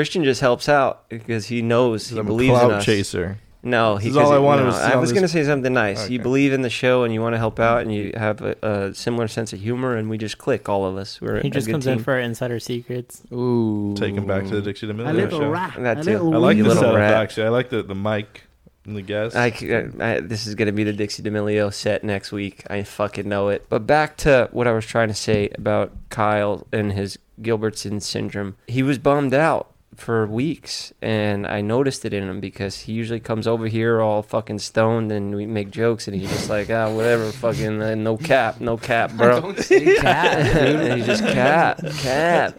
Christian 0.00 0.24
just 0.24 0.40
helps 0.40 0.68
out 0.68 1.08
because 1.08 1.46
he 1.46 1.60
knows 1.62 2.08
he 2.08 2.18
I'm 2.18 2.26
a 2.26 2.28
believes 2.28 2.54
in 2.54 2.58
clout 2.58 2.72
us. 2.72 2.84
chaser. 2.84 3.38
No, 3.62 3.96
This 3.96 4.04
he. 4.04 4.08
is 4.10 4.16
all 4.16 4.22
'cause 4.24 4.32
I 4.32 4.36
it- 4.36 4.40
wanted 4.40 4.62
no, 4.62 4.66
was 4.68 4.76
to 4.76 4.82
I 4.82 4.92
on 4.94 5.00
was 5.00 5.10
this- 5.10 5.14
going 5.14 5.22
to 5.24 5.28
say 5.28 5.44
something 5.44 5.72
nice. 5.74 6.08
You 6.08 6.16
Okay. 6.18 6.22
believe 6.22 6.52
in 6.54 6.62
the 6.62 6.70
show 6.70 7.04
and 7.04 7.12
you 7.12 7.20
want 7.20 7.34
to 7.34 7.38
help 7.38 7.60
out 7.60 7.82
and 7.82 7.92
you 7.94 8.12
have 8.16 8.40
a, 8.40 8.56
a 8.62 8.94
similar 8.94 9.28
sense 9.28 9.52
of 9.52 9.60
humor 9.60 9.96
and 9.96 10.08
we 10.08 10.16
just 10.16 10.38
click. 10.38 10.66
All 10.70 10.86
of 10.86 10.96
us. 10.96 11.20
We're 11.20 11.42
He 11.42 11.48
a 11.48 11.50
just 11.50 11.66
good 11.66 11.72
comes 11.72 11.84
team. 11.84 11.98
in 11.98 11.98
for 12.02 12.18
insider 12.18 12.58
secrets. 12.58 13.20
Ooh, 13.30 13.92
Take 13.98 14.14
him 14.14 14.24
back 14.26 14.44
to 14.44 14.54
the 14.54 14.62
Dixie 14.62 14.88
A 14.88 14.92
D'Amelio 14.94 15.12
little 15.12 15.40
show. 15.40 15.50
rat. 15.50 15.74
That 15.78 15.98
a 15.98 16.02
too. 16.04 16.10
little 16.12 16.34
I 16.34 16.38
like 16.38 16.56
You 16.56 16.62
the 16.62 16.68
little 16.70 16.82
setup 16.84 16.96
rat. 16.96 17.12
actually. 17.12 17.46
I 17.46 17.50
like 17.50 17.68
the 17.68 17.82
the 17.82 17.94
mic 17.94 18.44
and 18.86 18.96
the 18.96 19.02
guest. 19.02 19.36
I, 19.36 19.50
c- 19.50 19.74
I- 19.74 20.20
this 20.20 20.46
is 20.46 20.54
going 20.54 20.64
to 20.66 20.72
be 20.72 20.84
the 20.84 20.94
Dixie 20.94 21.22
D'Amelio 21.22 21.70
set 21.70 22.02
next 22.02 22.32
week. 22.32 22.64
I 22.70 22.82
fucking 22.82 23.28
know 23.28 23.50
it. 23.50 23.66
But 23.68 23.86
back 23.86 24.16
to 24.18 24.48
what 24.52 24.66
I 24.66 24.72
was 24.72 24.86
trying 24.86 25.08
to 25.08 25.14
say 25.14 25.50
about 25.58 25.92
Kyle 26.08 26.66
and 26.72 26.94
his 26.94 27.18
Gilbertson 27.42 28.00
syndrome. 28.00 28.56
He 28.68 28.82
was 28.82 28.96
bummed 28.96 29.34
out 29.34 29.70
for 30.00 30.26
weeks, 30.26 30.92
and 31.02 31.46
I 31.46 31.60
noticed 31.60 32.04
it 32.04 32.12
in 32.14 32.28
him 32.28 32.40
because 32.40 32.80
he 32.80 32.92
usually 32.92 33.20
comes 33.20 33.46
over 33.46 33.66
here 33.66 34.00
all 34.00 34.22
fucking 34.22 34.58
stoned, 34.58 35.12
and 35.12 35.34
we 35.34 35.46
make 35.46 35.70
jokes, 35.70 36.08
and 36.08 36.16
he's 36.16 36.30
just 36.30 36.48
like, 36.48 36.70
ah, 36.70 36.92
whatever, 36.92 37.30
fucking 37.30 37.80
uh, 37.82 37.94
no 37.94 38.16
cap, 38.16 38.60
no 38.60 38.76
cap, 38.76 39.12
bro. 39.16 39.40
Don't 39.40 39.58
say 39.58 39.96
cat, 39.96 40.54
dude. 40.54 40.76
and 40.80 40.98
he's 40.98 41.06
just 41.06 41.22
cap, 41.22 41.80
cap. 41.98 42.58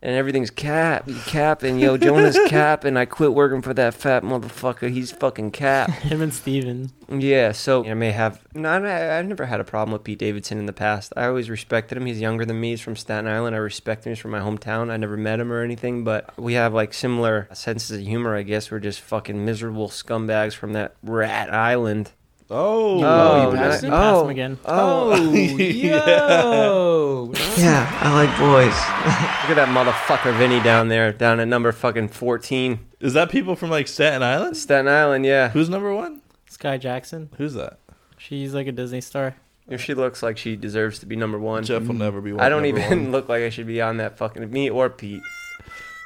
And 0.00 0.14
everything's 0.14 0.50
cap, 0.50 1.08
cap, 1.26 1.64
and 1.64 1.80
yo, 1.80 1.96
Jonah's 1.96 2.38
cap, 2.46 2.84
and 2.84 2.96
I 2.96 3.04
quit 3.04 3.34
working 3.34 3.62
for 3.62 3.74
that 3.74 3.94
fat 3.94 4.22
motherfucker. 4.22 4.90
He's 4.92 5.10
fucking 5.10 5.50
cap. 5.50 5.90
Him 6.02 6.22
and 6.22 6.32
Steven. 6.32 6.92
Yeah, 7.08 7.50
so 7.50 7.84
I 7.84 7.94
may 7.94 8.12
have. 8.12 8.40
No, 8.54 8.68
I, 8.68 9.18
I've 9.18 9.26
never 9.26 9.46
had 9.46 9.58
a 9.58 9.64
problem 9.64 9.92
with 9.92 10.04
Pete 10.04 10.20
Davidson 10.20 10.58
in 10.58 10.66
the 10.66 10.72
past. 10.72 11.12
I 11.16 11.26
always 11.26 11.50
respected 11.50 11.98
him. 11.98 12.06
He's 12.06 12.20
younger 12.20 12.44
than 12.44 12.60
me. 12.60 12.70
He's 12.70 12.80
from 12.80 12.94
Staten 12.94 13.26
Island. 13.26 13.56
I 13.56 13.58
respect 13.58 14.06
him. 14.06 14.12
He's 14.12 14.20
from 14.20 14.30
my 14.30 14.40
hometown. 14.40 14.90
I 14.90 14.98
never 14.98 15.16
met 15.16 15.40
him 15.40 15.50
or 15.50 15.62
anything, 15.62 16.04
but 16.04 16.38
we 16.38 16.52
have 16.52 16.72
like 16.72 16.94
similar 16.94 17.48
senses 17.52 17.98
of 17.98 18.06
humor. 18.06 18.36
I 18.36 18.42
guess 18.42 18.70
we're 18.70 18.78
just 18.78 19.00
fucking 19.00 19.44
miserable 19.44 19.88
scumbags 19.88 20.54
from 20.54 20.74
that 20.74 20.94
rat 21.02 21.52
island. 21.52 22.12
Oh, 22.50 23.02
Oh, 23.04 23.42
you 23.42 23.48
oh, 23.48 23.52
passed 23.52 23.82
ni- 23.82 23.88
him? 23.88 23.92
Pass 23.94 24.14
oh, 24.16 24.24
him 24.24 24.30
again. 24.30 24.58
Oh, 24.64 25.12
oh 25.12 25.22
yo! 25.58 27.32
yeah, 27.58 27.98
I 28.00 28.14
like 28.14 28.30
boys. 28.38 28.72
Look 29.48 29.50
at 29.50 29.56
that 29.56 29.68
motherfucker 29.68 30.36
Vinny 30.38 30.60
down 30.60 30.88
there, 30.88 31.12
down 31.12 31.40
at 31.40 31.48
number 31.48 31.72
fucking 31.72 32.08
fourteen, 32.08 32.80
is 33.00 33.12
that 33.12 33.30
people 33.30 33.54
from 33.54 33.68
like 33.70 33.86
Staten 33.86 34.22
Island? 34.22 34.56
Staten 34.56 34.88
Island. 34.88 35.26
Yeah, 35.26 35.50
Who's 35.50 35.68
number 35.68 35.94
one? 35.94 36.22
Skai 36.50 36.80
Jackson. 36.80 37.28
Who's 37.36 37.52
that? 37.54 37.78
She's 38.16 38.54
like 38.54 38.66
a 38.66 38.72
Disney 38.72 39.02
star. 39.02 39.36
if 39.68 39.82
she 39.82 39.92
looks 39.94 40.22
like 40.22 40.38
she 40.38 40.56
deserves 40.56 40.98
to 41.00 41.06
be 41.06 41.16
number 41.16 41.38
one. 41.38 41.64
Jeff 41.64 41.82
will 41.86 41.94
never 41.94 42.22
be. 42.22 42.32
One, 42.32 42.40
I 42.44 42.48
don't 42.48 42.64
even 42.64 42.82
One. 42.88 43.12
look 43.12 43.28
like 43.28 43.42
I 43.42 43.50
should 43.50 43.66
be 43.66 43.82
on 43.82 43.98
that 43.98 44.16
fucking 44.16 44.50
me 44.50 44.70
or 44.70 44.88
Pete. 44.88 45.22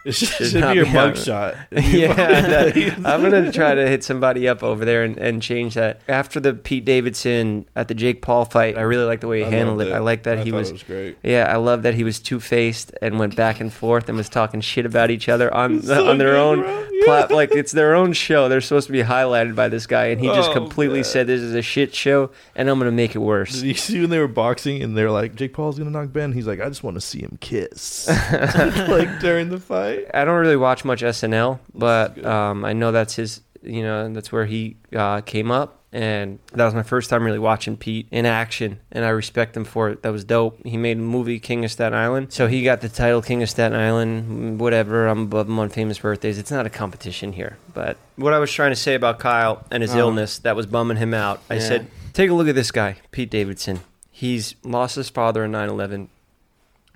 It 0.05 0.12
should, 0.12 0.29
Should 0.49 0.53
be 0.69 0.75
your 0.75 0.87
mugshot. 0.87 1.57
yeah, 1.71 2.12
that- 2.12 2.77
I'm 3.05 3.23
gonna 3.23 3.53
try 3.53 3.75
to 3.75 3.87
hit 3.88 4.03
somebody 4.03 4.49
up 4.49 4.62
over 4.65 4.85
there 4.85 5.05
and, 5.05 5.17
and 5.17 5.41
change 5.41 5.75
that. 5.75 6.01
After 6.09 6.41
the 6.41 6.55
Pete 6.55 6.85
Davidson 6.85 7.67
at 7.77 7.87
the 7.88 7.94
Jake 7.94 8.21
Paul 8.21 8.44
fight, 8.44 8.77
I 8.77 8.81
really 8.81 9.05
like 9.05 9.21
the 9.21 9.29
way 9.29 9.40
he 9.40 9.44
I 9.44 9.50
handled 9.50 9.79
loved 9.79 9.90
it. 9.90 9.94
I 9.94 9.98
like 9.98 10.25
that 10.25 10.38
I 10.38 10.42
he 10.42 10.50
was, 10.53 10.71
it 10.71 10.73
was 10.73 10.83
great. 10.83 11.19
yeah, 11.23 11.44
I 11.48 11.57
love 11.57 11.83
that 11.85 11.94
he 11.94 12.03
was 12.03 12.19
two 12.19 12.40
faced 12.40 12.92
and 13.00 13.19
went 13.19 13.37
back 13.37 13.61
and 13.61 13.73
forth 13.73 14.09
and 14.09 14.19
was 14.19 14.29
talking 14.29 14.61
shit 14.61 14.87
about 14.87 15.11
each 15.13 15.29
other 15.29 15.53
on 15.55 15.83
So 15.83 16.11
on 16.11 16.19
their 16.19 16.37
own 16.37 16.63
bro. 16.63 16.87
plat. 17.05 17.31
Like 17.31 17.53
it's 17.53 17.71
their 17.73 17.94
own 17.94 18.13
show. 18.13 18.48
They're 18.48 18.61
supposed 18.61 18.87
to 18.88 18.92
be 18.92 19.03
highlighted 19.05 19.55
by 19.55 19.69
this 19.69 19.87
guy, 19.87 20.07
and 20.07 20.21
he 20.21 20.27
just 20.29 20.50
Oh, 20.50 20.55
completely 20.55 20.98
man. 20.98 21.05
said 21.05 21.27
this 21.29 21.40
is 21.40 21.55
a 21.55 21.63
shit 21.63 21.94
show, 21.94 22.31
and 22.57 22.69
I'm 22.69 22.79
gonna 22.81 22.90
make 22.90 23.15
it 23.15 23.21
worse. 23.21 23.53
Did 23.53 23.65
you 23.69 23.75
see 23.75 24.00
when 24.00 24.11
they 24.11 24.19
were 24.19 24.27
boxing 24.27 24.83
and 24.83 24.96
they're 24.96 25.11
like, 25.13 25.37
Jake 25.37 25.53
Paul's 25.53 25.79
gonna 25.79 25.90
knock 25.90 26.13
Ben? 26.13 26.33
He's 26.33 26.46
like, 26.48 26.61
I 26.61 26.69
just 26.69 26.83
want 26.83 26.96
to 26.96 27.00
see 27.00 27.21
him 27.21 27.38
kiss. 27.40 28.09
like 28.33 29.21
during 29.21 29.48
the 29.50 29.61
fight. 29.61 29.92
I 30.15 30.25
don't 30.25 30.40
really 30.40 30.57
watch 30.57 30.85
much 30.85 31.03
SNL, 31.03 31.59
but 31.75 32.25
um, 32.25 32.65
I 32.65 32.73
know 32.73 32.93
that's 32.93 33.15
his 33.17 33.40
You 33.63 33.83
know, 33.83 34.13
that's 34.13 34.33
where 34.33 34.45
he 34.47 34.77
uh, 34.95 35.21
came 35.21 35.51
up. 35.51 35.79
And 35.95 36.38
that 36.55 36.65
was 36.65 36.73
my 36.75 36.83
first 36.83 37.11
time 37.11 37.23
really 37.23 37.38
watching 37.38 37.77
Pete 37.77 38.07
in 38.11 38.25
action, 38.25 38.79
and 38.90 39.05
I 39.05 39.11
respect 39.11 39.55
him 39.55 39.65
for 39.67 39.90
it. 39.90 40.03
That 40.03 40.09
was 40.11 40.25
dope. 40.25 40.59
He 40.65 40.79
made 40.79 40.97
a 40.97 41.01
movie, 41.03 41.38
King 41.38 41.67
of 41.67 41.71
Staten 41.71 41.93
Island, 41.93 42.33
so 42.33 42.47
he 42.47 42.63
got 42.63 42.81
the 42.81 42.88
title 42.88 43.21
King 43.21 43.43
of 43.43 43.51
Staten 43.51 43.79
Island. 43.79 44.59
Whatever, 44.59 45.07
I'm 45.07 45.25
above 45.25 45.49
him 45.49 45.59
on 45.59 45.69
famous 45.69 45.99
birthdays. 45.99 46.38
It's 46.38 46.51
not 46.51 46.65
a 46.65 46.71
competition 46.71 47.35
here. 47.35 47.59
But 47.75 47.99
what 48.17 48.33
I 48.33 48.38
was 48.38 48.51
trying 48.51 48.71
to 48.73 48.77
say 48.77 48.95
about 48.95 49.19
Kyle 49.19 49.67
and 49.71 49.83
his 49.83 49.95
Oh. 49.95 49.99
illness 49.99 50.38
that 50.38 50.57
was 50.57 50.65
bumming 50.65 50.97
him 50.97 51.13
out, 51.13 51.43
I 51.51 51.55
Yeah. 51.57 51.61
said, 51.61 51.87
take 52.15 52.31
a 52.31 52.35
look 52.35 52.49
at 52.49 52.55
this 52.55 52.71
guy, 52.71 52.97
Pete 53.11 53.29
Davidson. 53.31 53.81
He's 54.11 54.55
lost 54.65 54.97
his 54.97 55.11
father 55.11 55.45
in 55.45 55.53
9/11. 55.53 56.09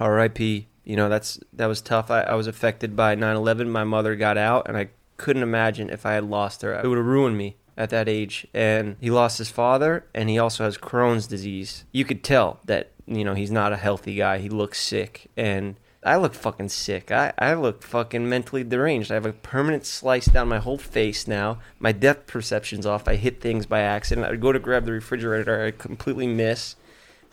R.I.P. 0.01 0.69
You 0.87 0.97
know 0.97 1.09
that's 1.09 1.39
that 1.53 1.67
was 1.67 1.83
tough. 1.83 2.11
I, 2.11 2.23
I 2.23 2.35
was 2.35 2.47
affected 2.47 2.97
by 2.97 3.17
9/11. 3.17 3.69
My 3.69 3.85
mother 3.85 4.15
got 4.17 4.39
out, 4.39 4.69
and 4.69 4.77
I 4.77 4.89
couldn't 5.17 5.43
imagine 5.43 5.91
if 5.91 6.07
I 6.07 6.13
had 6.13 6.25
lost 6.25 6.63
her. 6.63 6.73
It 6.73 6.87
would 6.87 6.97
have 6.97 7.07
ruined 7.07 7.37
me 7.37 7.57
at 7.77 7.91
that 7.91 8.09
age. 8.09 8.47
And 8.55 8.97
he 9.01 9.11
lost 9.11 9.39
his 9.39 9.51
father, 9.51 10.07
and 10.15 10.31
he 10.31 10.39
also 10.39 10.65
has 10.65 10.79
Crohn's 10.79 11.27
disease. 11.27 11.85
You 11.93 12.05
could 12.05 12.23
tell 12.23 12.61
that 12.65 12.93
you 13.07 13.25
know 13.25 13.35
he's 13.35 13.51
not 13.51 13.73
a 13.73 13.77
healthy 13.77 14.15
guy. 14.15 14.39
He 14.39 14.49
looks 14.49 14.81
sick, 14.81 15.29
and 15.37 15.75
I 16.05 16.17
look 16.19 16.35
fucking 16.35 16.69
sick. 16.69 17.11
I, 17.11 17.33
I 17.37 17.55
look 17.55 17.83
fucking 17.83 18.29
mentally 18.29 18.63
deranged. 18.63 19.11
I 19.11 19.15
have 19.15 19.27
a 19.27 19.33
permanent 19.33 19.85
slice 19.85 20.27
down 20.27 20.47
my 20.47 20.59
whole 20.59 20.79
face 20.79 21.27
now. 21.27 21.59
My 21.81 21.91
depth 21.91 22.29
perception's 22.29 22.87
off. 22.87 23.09
I 23.09 23.17
hit 23.17 23.41
things 23.41 23.67
by 23.67 23.81
accident. 23.81 24.25
I 24.25 24.37
go 24.37 24.53
to 24.53 24.61
grab 24.61 24.85
the 24.85 24.93
refrigerator, 24.93 25.65
I 25.65 25.73
completely 25.73 26.29
miss. 26.29 26.77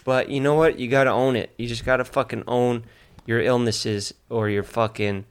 But 0.04 0.30
you 0.30 0.42
know 0.42 0.56
what? 0.56 0.80
You 0.80 0.88
gotta 0.90 1.12
own 1.12 1.36
it. 1.36 1.54
You 1.56 1.68
just 1.68 1.86
gotta 1.86 2.04
fucking 2.04 2.44
own 2.48 2.86
your 3.26 3.42
illnesses 3.42 4.14
or 4.30 4.50
your 4.50 4.64
fucking 4.64 5.26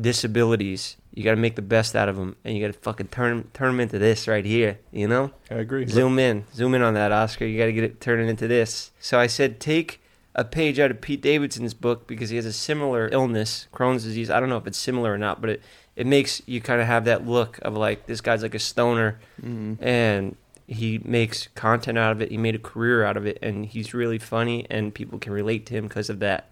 disabilities. 0.00 0.96
You 1.14 1.24
gotta 1.24 1.36
make 1.36 1.56
the 1.56 1.62
best 1.62 1.96
out 1.96 2.08
of 2.08 2.16
them, 2.16 2.36
and 2.44 2.56
you 2.56 2.60
gotta 2.64 2.78
fucking 2.78 3.08
turn 3.08 3.50
turn 3.52 3.72
them 3.72 3.80
into 3.80 3.98
this 3.98 4.28
right 4.28 4.44
here. 4.44 4.78
You 4.92 5.08
know? 5.08 5.32
I 5.50 5.54
agree. 5.56 5.86
Zoom 5.86 6.18
in, 6.18 6.44
zoom 6.54 6.74
in 6.74 6.82
on 6.82 6.94
that, 6.94 7.10
Oscar. 7.12 7.44
You 7.44 7.58
gotta 7.58 7.72
get 7.72 7.84
it 7.84 8.00
turn 8.00 8.20
it 8.20 8.28
into 8.28 8.46
this. 8.46 8.92
So 9.00 9.18
I 9.18 9.26
said, 9.26 9.58
take 9.60 10.00
a 10.34 10.44
page 10.44 10.78
out 10.78 10.90
of 10.92 11.00
Pete 11.00 11.20
Davidson's 11.20 11.74
book 11.74 12.06
because 12.06 12.30
he 12.30 12.36
has 12.36 12.46
a 12.46 12.52
similar 12.52 13.08
illness, 13.10 13.66
Crohn's 13.74 14.04
disease. 14.04 14.30
I 14.30 14.38
don't 14.38 14.48
know 14.48 14.56
if 14.58 14.66
it's 14.68 14.78
similar 14.78 15.12
or 15.12 15.18
not, 15.18 15.40
but 15.40 15.50
it 15.50 15.62
it 15.96 16.06
makes 16.06 16.40
you 16.46 16.60
kind 16.60 16.80
of 16.80 16.86
have 16.86 17.06
that 17.06 17.26
look 17.26 17.58
of 17.62 17.74
like 17.76 18.06
this 18.06 18.20
guy's 18.20 18.42
like 18.42 18.54
a 18.54 18.60
stoner, 18.60 19.18
Mhm. 19.44 19.78
and 19.80 20.36
he 20.68 21.00
makes 21.04 21.48
content 21.56 21.98
out 21.98 22.12
of 22.12 22.22
it. 22.22 22.30
He 22.30 22.36
made 22.36 22.54
a 22.54 22.58
career 22.60 23.02
out 23.04 23.16
of 23.16 23.26
it, 23.26 23.38
and 23.42 23.66
he's 23.66 23.92
really 23.94 24.18
funny, 24.18 24.64
and 24.70 24.94
people 24.94 25.18
can 25.18 25.32
relate 25.32 25.66
to 25.66 25.74
him 25.74 25.88
because 25.88 26.08
of 26.08 26.20
that. 26.20 26.50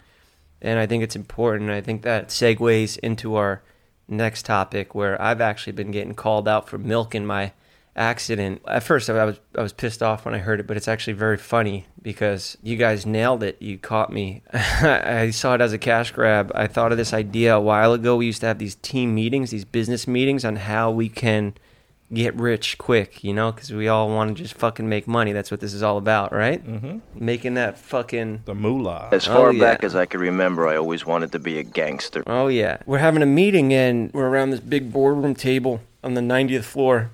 And 0.61 0.79
I 0.79 0.87
think 0.87 1.03
it's 1.03 1.17
important. 1.17 1.71
I 1.71 1.81
think 1.81 2.03
that 2.03 2.29
segues 2.29 2.99
into 2.99 3.35
our 3.37 3.63
next 4.09 4.47
topic, 4.47 4.95
where 4.95 5.21
I've 5.21 5.41
actually 5.41 5.73
been 5.73 5.91
getting 5.91 6.15
called 6.15 6.49
out 6.49 6.69
for 6.69 6.79
milking 6.79 7.27
my 7.27 7.53
accident. 7.97 8.63
At 8.69 8.83
first, 8.83 9.09
I 9.09 9.25
was 9.25 9.41
I 9.57 9.63
was 9.63 9.73
pissed 9.73 10.03
off 10.03 10.25
when 10.25 10.35
I 10.35 10.39
heard 10.39 10.61
it, 10.61 10.67
but 10.67 10.77
it's 10.77 10.89
actually 10.89 11.15
very 11.15 11.37
funny 11.37 11.87
because 12.01 12.57
you 12.63 12.77
guys 12.77 13.07
nailed 13.07 13.43
it. 13.43 13.61
You 13.61 13.79
caught 13.79 14.13
me. 14.13 14.43
I 14.53 15.31
saw 15.31 15.55
it 15.55 15.61
as 15.61 15.73
a 15.73 15.79
cash 15.79 16.11
grab. 16.13 16.53
I 16.55 16.67
thought 16.67 16.93
of 16.93 16.99
this 16.99 17.13
idea 17.13 17.57
a 17.57 17.61
while 17.61 17.93
ago. 17.93 18.17
We 18.17 18.27
used 18.27 18.41
to 18.41 18.47
have 18.47 18.59
these 18.59 18.77
team 18.77 19.15
meetings, 19.15 19.51
these 19.51 19.65
business 19.65 20.07
meetings 20.07 20.45
on 20.45 20.57
how 20.57 20.91
we 20.91 21.09
can 21.09 21.55
get 22.13 22.35
rich 22.37 22.79
quick, 22.79 23.25
you 23.25 23.33
know, 23.35 23.51
because 23.51 23.73
we 23.73 23.89
all 23.89 24.09
want 24.09 24.37
to 24.37 24.43
just 24.43 24.55
fucking 24.55 24.89
make 24.89 25.09
money. 25.09 25.33
That's 25.33 25.51
what 25.51 25.61
this 25.61 25.75
is 25.75 25.83
all 25.83 25.99
about, 25.99 26.33
right? 26.33 26.65
Mm-hmm. 26.65 26.99
Making 27.15 27.55
that 27.55 27.79
fucking 27.79 28.43
the 28.45 28.55
moolah. 28.55 29.09
As 29.13 29.27
Oh, 29.29 29.35
far 29.35 29.53
yeah. 29.53 29.61
back 29.61 29.85
as 29.85 29.97
I 29.97 30.07
can 30.07 30.21
remember, 30.21 30.69
I 30.69 30.77
always 30.77 31.05
wanted 31.05 31.33
to 31.33 31.39
be 31.39 31.59
a 31.59 31.63
gangster. 31.65 32.23
Oh 32.27 32.47
yeah, 32.49 32.79
we're 32.87 32.99
having 32.99 33.23
a 33.23 33.27
meeting 33.27 33.73
and 33.75 34.13
we're 34.13 34.29
around 34.29 34.51
this 34.51 34.61
big 34.61 34.93
boardroom 34.93 35.35
table 35.35 35.81
on 36.05 36.15
the 36.15 36.21
90th 36.21 36.65
floor 36.65 37.11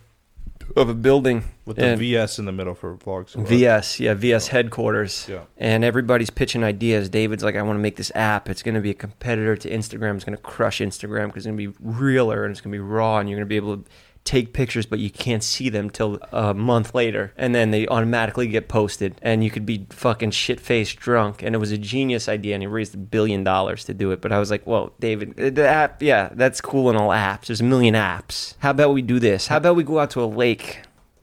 of 0.76 0.88
a 0.88 0.94
building 0.94 1.44
With 1.66 1.76
the 1.76 1.96
VS 1.96 2.38
in 2.38 2.44
the 2.46 2.52
middle 2.52 2.74
for 2.74 2.96
vlogs. 2.96 3.34
VS, 3.34 4.00
yeah, 4.00 4.14
VS 4.14 4.48
headquarters. 4.48 5.26
Yeah. 5.28 5.40
And 5.58 5.84
everybody's 5.84 6.30
pitching 6.30 6.62
ideas. 6.64 7.08
David's 7.10 7.42
like, 7.42 7.56
I 7.56 7.62
want 7.62 7.76
to 7.76 7.80
make 7.80 7.96
this 7.96 8.12
app. 8.14 8.48
It's 8.48 8.62
going 8.62 8.74
to 8.76 8.80
be 8.80 8.90
a 8.90 8.94
competitor 8.94 9.54
to 9.56 9.70
Instagram. 9.70 10.14
It's 10.16 10.24
going 10.24 10.36
to 10.36 10.42
crush 10.42 10.78
Instagram 10.80 11.26
because 11.26 11.44
it's 11.44 11.54
going 11.54 11.58
to 11.58 11.72
be 11.72 11.76
realer 11.80 12.44
and 12.44 12.52
it's 12.52 12.60
going 12.60 12.72
to 12.72 12.76
be 12.76 12.80
raw 12.80 13.18
and 13.18 13.28
you're 13.28 13.36
going 13.38 13.46
to 13.46 13.48
be 13.48 13.56
able 13.56 13.76
to 13.78 13.84
take 14.24 14.52
pictures, 14.52 14.86
but 14.86 14.98
you 14.98 15.10
can't 15.10 15.42
see 15.42 15.68
them 15.68 15.90
till 15.90 16.18
a 16.30 16.54
month 16.54 16.94
later. 16.94 17.32
And 17.36 17.54
then 17.54 17.70
they 17.70 17.86
automatically 17.88 18.46
get 18.46 18.68
posted 18.68 19.18
and 19.22 19.42
you 19.42 19.50
could 19.50 19.66
be 19.66 19.86
fucking 19.90 20.30
shit 20.30 20.60
faced 20.60 20.96
drunk. 20.96 21.42
And 21.42 21.54
it 21.54 21.58
was 21.58 21.72
a 21.72 21.78
genius 21.78 22.28
idea 22.28 22.54
and 22.54 22.62
he 22.62 22.66
raised 22.66 22.94
a 22.94 22.98
billion 22.98 23.42
dollars 23.44 23.84
to 23.84 23.94
do 23.94 24.12
it. 24.12 24.20
But 24.20 24.32
I 24.32 24.38
was 24.38 24.50
like, 24.50 24.66
well, 24.66 24.92
David, 25.00 25.38
uh, 25.40 25.50
the 25.50 25.66
app, 25.66 26.02
yeah, 26.02 26.30
that's 26.32 26.60
cool 26.60 26.88
in 26.90 26.96
all 26.96 27.10
apps. 27.10 27.46
There's 27.46 27.60
a 27.60 27.64
million 27.64 27.94
apps. 27.94 28.54
How 28.58 28.70
about 28.70 28.92
we 28.92 29.02
do 29.02 29.18
this? 29.18 29.48
How 29.48 29.56
about 29.56 29.76
we 29.76 29.84
go 29.84 29.98
out 29.98 30.10
to 30.10 30.22
a 30.22 30.26
lake 30.26 30.82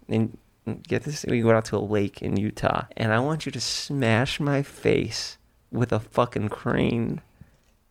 and 0.09 0.37
get 0.87 1.03
this 1.03 1.25
we 1.27 1.41
go 1.41 1.51
out 1.51 1.65
to 1.65 1.77
a 1.77 1.79
lake 1.79 2.21
in 2.21 2.37
Utah 2.37 2.85
and 2.95 3.11
I 3.11 3.19
want 3.19 3.47
you 3.47 3.51
to 3.51 3.59
smash 3.59 4.39
my 4.39 4.61
face 4.61 5.39
with 5.71 5.91
a 5.91 5.99
fucking 5.99 6.49
crane 6.49 7.21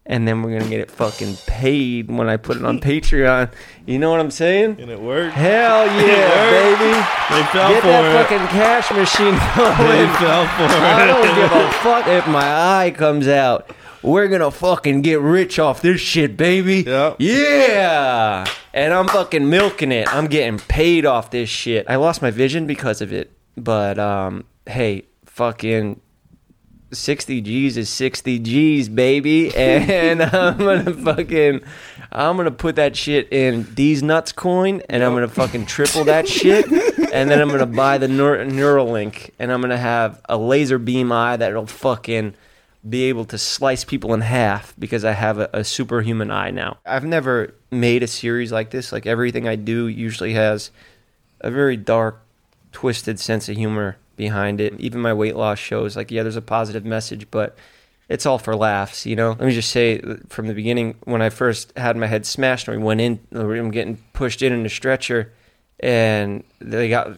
and 0.09 0.27
then 0.27 0.43
we're 0.43 0.59
gonna 0.59 0.71
get 0.71 0.81
it 0.81 0.91
fucking 0.91 1.37
paid 1.47 2.11
when 2.11 2.29
I 2.29 2.37
put 2.37 2.57
it 2.57 2.65
on 2.65 2.81
Patreon. 2.91 3.53
You 3.87 3.99
know 3.99 4.11
what 4.11 4.19
I'm 4.21 4.31
saying? 4.31 4.79
And 4.81 4.91
it 4.91 5.01
worked. 5.01 5.35
Hell 5.35 5.87
yeah, 6.07 6.51
baby! 6.51 6.93
They 7.35 7.43
fell 7.53 7.69
Get 7.71 7.81
for 7.83 7.87
that 7.89 8.05
it. 8.05 8.29
fucking 8.29 8.47
cash 8.49 8.91
machine 8.91 9.35
They 9.35 10.05
going. 10.05 10.15
fell 10.19 10.47
for 10.57 10.65
it. 10.65 10.83
I 10.83 11.07
don't 11.07 11.35
give 11.37 11.53
a 11.53 11.73
fuck 11.83 12.07
if 12.09 12.27
my 12.27 12.83
eye 12.85 12.91
comes 12.91 13.29
out. 13.29 13.71
We're 14.03 14.29
gonna 14.29 14.51
fucking 14.51 15.03
get 15.03 15.21
rich 15.21 15.59
off 15.59 15.83
this 15.83 16.01
shit, 16.01 16.37
baby. 16.37 16.85
Yeah. 17.19 18.47
And 18.73 18.95
I'm 18.95 19.09
fucking 19.09 19.49
milking 19.51 19.91
it. 19.93 20.07
I'm 20.15 20.27
getting 20.29 20.59
paid 20.61 21.05
off 21.05 21.31
this 21.31 21.49
shit. 21.49 21.85
I 21.89 21.97
lost 21.97 22.23
my 22.23 22.31
vision 22.31 22.67
because 22.67 23.01
of 23.01 23.13
it. 23.13 23.33
But 23.57 23.99
um 23.99 24.45
hey, 24.67 25.05
fucking 25.27 26.01
60 26.91 27.41
G's 27.43 27.77
is 27.77 27.89
60 27.91 28.39
G's, 28.39 28.89
baby. 28.89 29.53
And 29.59 30.23
I'm 30.23 30.59
gonna 30.59 30.93
fucking, 30.93 31.61
I'm 32.13 32.37
gonna 32.37 32.51
put 32.51 32.77
that 32.77 32.97
shit 32.97 33.33
in 33.33 33.67
these 33.75 34.03
nuts 34.03 34.33
coin, 34.33 34.83
and 34.89 35.03
I'm 35.03 35.13
gonna 35.15 35.29
fucking 35.29 35.67
triple 35.67 36.05
that 36.05 36.29
shit. 36.29 36.67
And 37.13 37.31
then 37.31 37.41
I'm 37.41 37.49
gonna 37.49 37.67
buy 37.67 37.99
the 37.99 38.07
Neur- 38.07 38.49
Neuralink, 38.51 39.31
and 39.39 39.51
I'm 39.53 39.61
gonna 39.61 39.77
have 39.77 40.21
a 40.29 40.37
laser 40.37 40.79
beam 40.79 41.11
eye 41.13 41.37
that'll 41.37 41.67
fucking 41.67 42.35
be 42.89 43.05
able 43.05 43.25
to 43.27 43.39
slice 43.39 43.85
people 43.85 44.15
in 44.15 44.21
half 44.21 44.75
because 44.79 45.05
I 45.05 45.13
have 45.13 45.39
a, 45.39 45.51
a 45.53 45.65
superhuman 45.65 46.31
eye 46.31 46.51
now. 46.51 46.79
I've 46.87 47.05
never 47.05 47.55
made 47.71 48.03
a 48.03 48.07
series 48.07 48.53
like 48.53 48.71
this. 48.71 48.93
Like 48.93 49.05
everything 49.07 49.49
I 49.49 49.57
do 49.57 49.89
usually 49.89 50.35
has 50.35 50.71
a 51.41 51.51
very 51.51 51.77
dark, 51.77 52.23
twisted 52.73 53.19
sense 53.19 53.49
of 53.49 53.57
humor 53.57 53.97
behind 54.19 54.61
it. 54.61 54.79
Even 54.79 55.01
my 55.01 55.15
weight 55.15 55.37
loss 55.37 55.59
shows, 55.59 55.97
like, 55.97 56.11
yeah, 56.11 56.23
there's 56.23 56.37
a 56.37 56.43
positive 56.43 56.85
message, 56.85 57.31
but 57.31 57.57
it's 58.11 58.27
all 58.27 58.39
for 58.39 58.55
laughs, 58.55 59.07
you 59.07 59.17
know? 59.17 59.31
Let 59.31 59.41
me 59.41 59.53
just 59.53 59.71
say 59.71 60.03
from 60.29 60.47
the 60.47 60.55
beginning, 60.55 60.97
when 61.05 61.23
I 61.23 61.31
first 61.31 61.73
had 61.79 61.97
my 61.97 62.07
head 62.07 62.27
smashed 62.27 62.69
and 62.69 62.77
we 62.77 62.85
went 62.85 63.01
in, 63.01 63.21
I'm 63.33 63.71
getting 63.71 63.97
pushed 64.13 64.43
in 64.43 64.53
in 64.53 64.67
a 64.67 64.69
stretcher, 64.69 65.33
and 65.81 66.45
they 66.59 66.91
got, 66.91 67.17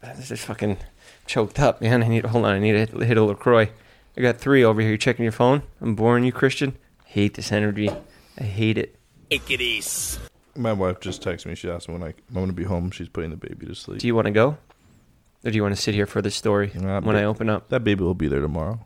this 0.00 0.30
is 0.30 0.42
fucking 0.42 0.78
choked 1.26 1.60
up, 1.60 1.82
man. 1.82 2.02
I 2.02 2.08
need, 2.08 2.22
to 2.22 2.28
hold 2.28 2.46
on, 2.46 2.54
I 2.54 2.58
need 2.58 2.72
to 2.72 2.78
hit, 2.78 2.90
hit 2.90 3.16
a 3.18 3.22
LaCroix. 3.22 3.68
I 4.16 4.20
got 4.22 4.38
three 4.38 4.64
over 4.64 4.80
here. 4.80 4.92
You 4.92 4.98
checking 4.98 5.24
your 5.24 5.32
phone? 5.32 5.62
I'm 5.82 5.94
boring 5.94 6.24
you, 6.24 6.32
Christian? 6.32 6.78
hate 7.16 7.32
this 7.32 7.50
energy. 7.50 7.88
I 8.38 8.42
hate 8.42 8.76
it. 8.76 8.94
Take 9.30 9.50
it 9.50 9.62
easy. 9.62 10.18
My 10.54 10.74
wife 10.74 11.00
just 11.00 11.22
texted 11.22 11.46
me. 11.46 11.54
She 11.54 11.70
asked 11.70 11.88
me 11.88 11.94
when 11.94 12.02
I, 12.02 12.08
I'm 12.08 12.34
going 12.34 12.48
to 12.48 12.52
be 12.52 12.64
home. 12.64 12.90
She's 12.90 13.08
putting 13.08 13.30
the 13.30 13.36
baby 13.36 13.66
to 13.66 13.74
sleep. 13.74 14.00
Do 14.00 14.06
you 14.06 14.14
want 14.14 14.26
to 14.26 14.32
go? 14.32 14.58
Or 15.46 15.50
do 15.50 15.56
you 15.56 15.62
want 15.62 15.76
to 15.76 15.80
sit 15.80 15.94
here 15.94 16.06
for 16.06 16.20
the 16.20 16.30
story 16.30 16.70
when 16.74 17.14
I 17.14 17.22
open 17.24 17.48
up? 17.48 17.68
That 17.68 17.84
baby 17.84 18.02
will 18.02 18.14
be 18.14 18.26
there 18.26 18.40
tomorrow. 18.40 18.80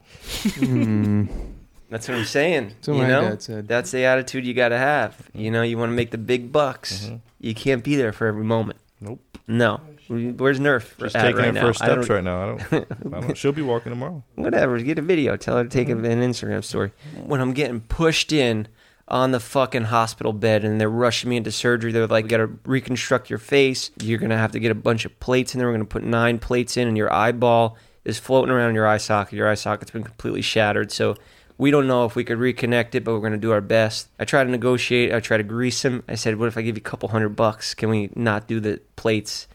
That's 1.89 2.07
what 2.07 2.19
I'm 2.19 2.25
saying. 2.25 2.69
That's 2.69 2.89
what 2.89 2.95
you 2.97 3.03
my 3.03 3.09
know, 3.09 3.21
dad 3.23 3.43
said. 3.43 3.67
that's 3.69 3.91
the 3.91 4.05
attitude 4.05 4.47
you 4.47 4.55
got 4.55 4.69
to 4.69 4.79
have. 4.79 5.29
You 5.35 5.51
know, 5.51 5.63
you 5.63 5.77
want 5.79 5.91
to 5.91 5.95
make 5.97 6.11
the 6.13 6.19
big 6.19 6.53
bucks. 6.53 7.07
Mm-hmm. 7.07 7.17
You 7.41 7.55
can't 7.55 7.83
be 7.83 7.97
there 7.97 8.13
for 8.13 8.27
every 8.27 8.45
moment. 8.45 8.79
Nope. 9.01 9.39
No. 9.49 9.81
Where's 10.09 10.61
Nerf? 10.61 10.97
Just 10.99 11.17
at 11.17 11.23
taking 11.23 11.37
right 11.39 11.47
her 11.47 11.53
now? 11.53 11.61
first 11.63 11.83
I 11.83 11.87
don't- 11.89 12.05
steps 12.05 12.11
right 12.11 12.23
now. 12.25 12.43
I 12.43 12.47
don't, 12.47 13.15
I 13.15 13.21
don't. 13.21 13.37
She'll 13.37 13.53
be 13.53 13.63
walking 13.63 13.91
tomorrow. 13.91 14.23
Whatever. 14.37 14.79
Get 14.81 14.99
a 14.99 15.03
video. 15.03 15.37
Tell 15.37 15.57
her 15.57 15.65
to 15.65 15.69
take 15.71 15.89
Mm-hmm. 15.89 16.05
an 16.05 16.21
Instagram 16.21 16.63
story. 16.63 16.93
When 17.25 17.41
I'm 17.41 17.55
getting 17.55 17.81
pushed 17.81 18.33
in 18.33 18.69
on 19.11 19.33
the 19.33 19.41
fucking 19.41 19.85
hospital 19.85 20.33
bed 20.33 20.65
and 20.65 20.81
they're 20.81 20.89
rushing 20.89 21.31
me 21.31 21.37
into 21.37 21.51
surgery, 21.51 21.93
they're 21.93 22.07
like, 22.07 22.29
"Got 22.29 22.39
to 22.39 22.51
reconstruct 22.65 23.31
your 23.31 23.39
face. 23.39 23.91
You're 24.01 24.19
gonna 24.19 24.39
have 24.39 24.53
to 24.53 24.61
get 24.61 24.71
a 24.71 24.75
bunch 24.75 25.05
of 25.05 25.19
plates 25.21 25.55
in 25.55 25.59
there. 25.59 25.69
We're 25.69 25.75
gonna 25.75 25.85
put 25.85 26.05
nine 26.05 26.39
plates 26.39 26.77
in, 26.77 26.89
and 26.89 26.97
your 26.97 27.13
eyeball 27.13 27.77
is 28.05 28.19
floating 28.19 28.53
around 28.53 28.75
your 28.75 28.87
eye 28.87 28.99
socket. 28.99 29.35
Your 29.35 29.49
eye 29.49 29.55
socket's 29.55 29.91
been 29.91 30.05
completely 30.05 30.43
shattered. 30.43 30.93
So." 30.93 31.17
We 31.59 31.71
don't 31.71 31.87
know 31.87 32.07
if 32.07 32.17
we 32.17 32.25
could 32.25 32.39
reconnect 32.39 32.95
it, 32.95 33.05
but 33.05 33.21
we're 33.21 33.29
to 33.29 33.37
do 33.37 33.53
our 33.53 33.61
best. 33.61 34.09
I 34.19 34.25
try 34.25 34.43
to 34.43 34.51
negotiate. 34.51 35.13
I 35.13 35.21
try 35.21 35.37
to 35.37 35.43
grease 35.43 35.85
him. 35.85 36.03
I 36.09 36.15
said, 36.15 36.39
What 36.39 36.49
if 36.49 36.57
I 36.57 36.63
give 36.63 36.79
you 36.79 36.81
a 36.81 36.89
couple 36.89 37.11
hundred 37.11 37.37
bucks? 37.37 37.75
Can 37.75 37.91
we 37.91 38.09
not 38.17 38.49
do 38.49 38.61
the 38.61 38.81
plates? 38.97 39.47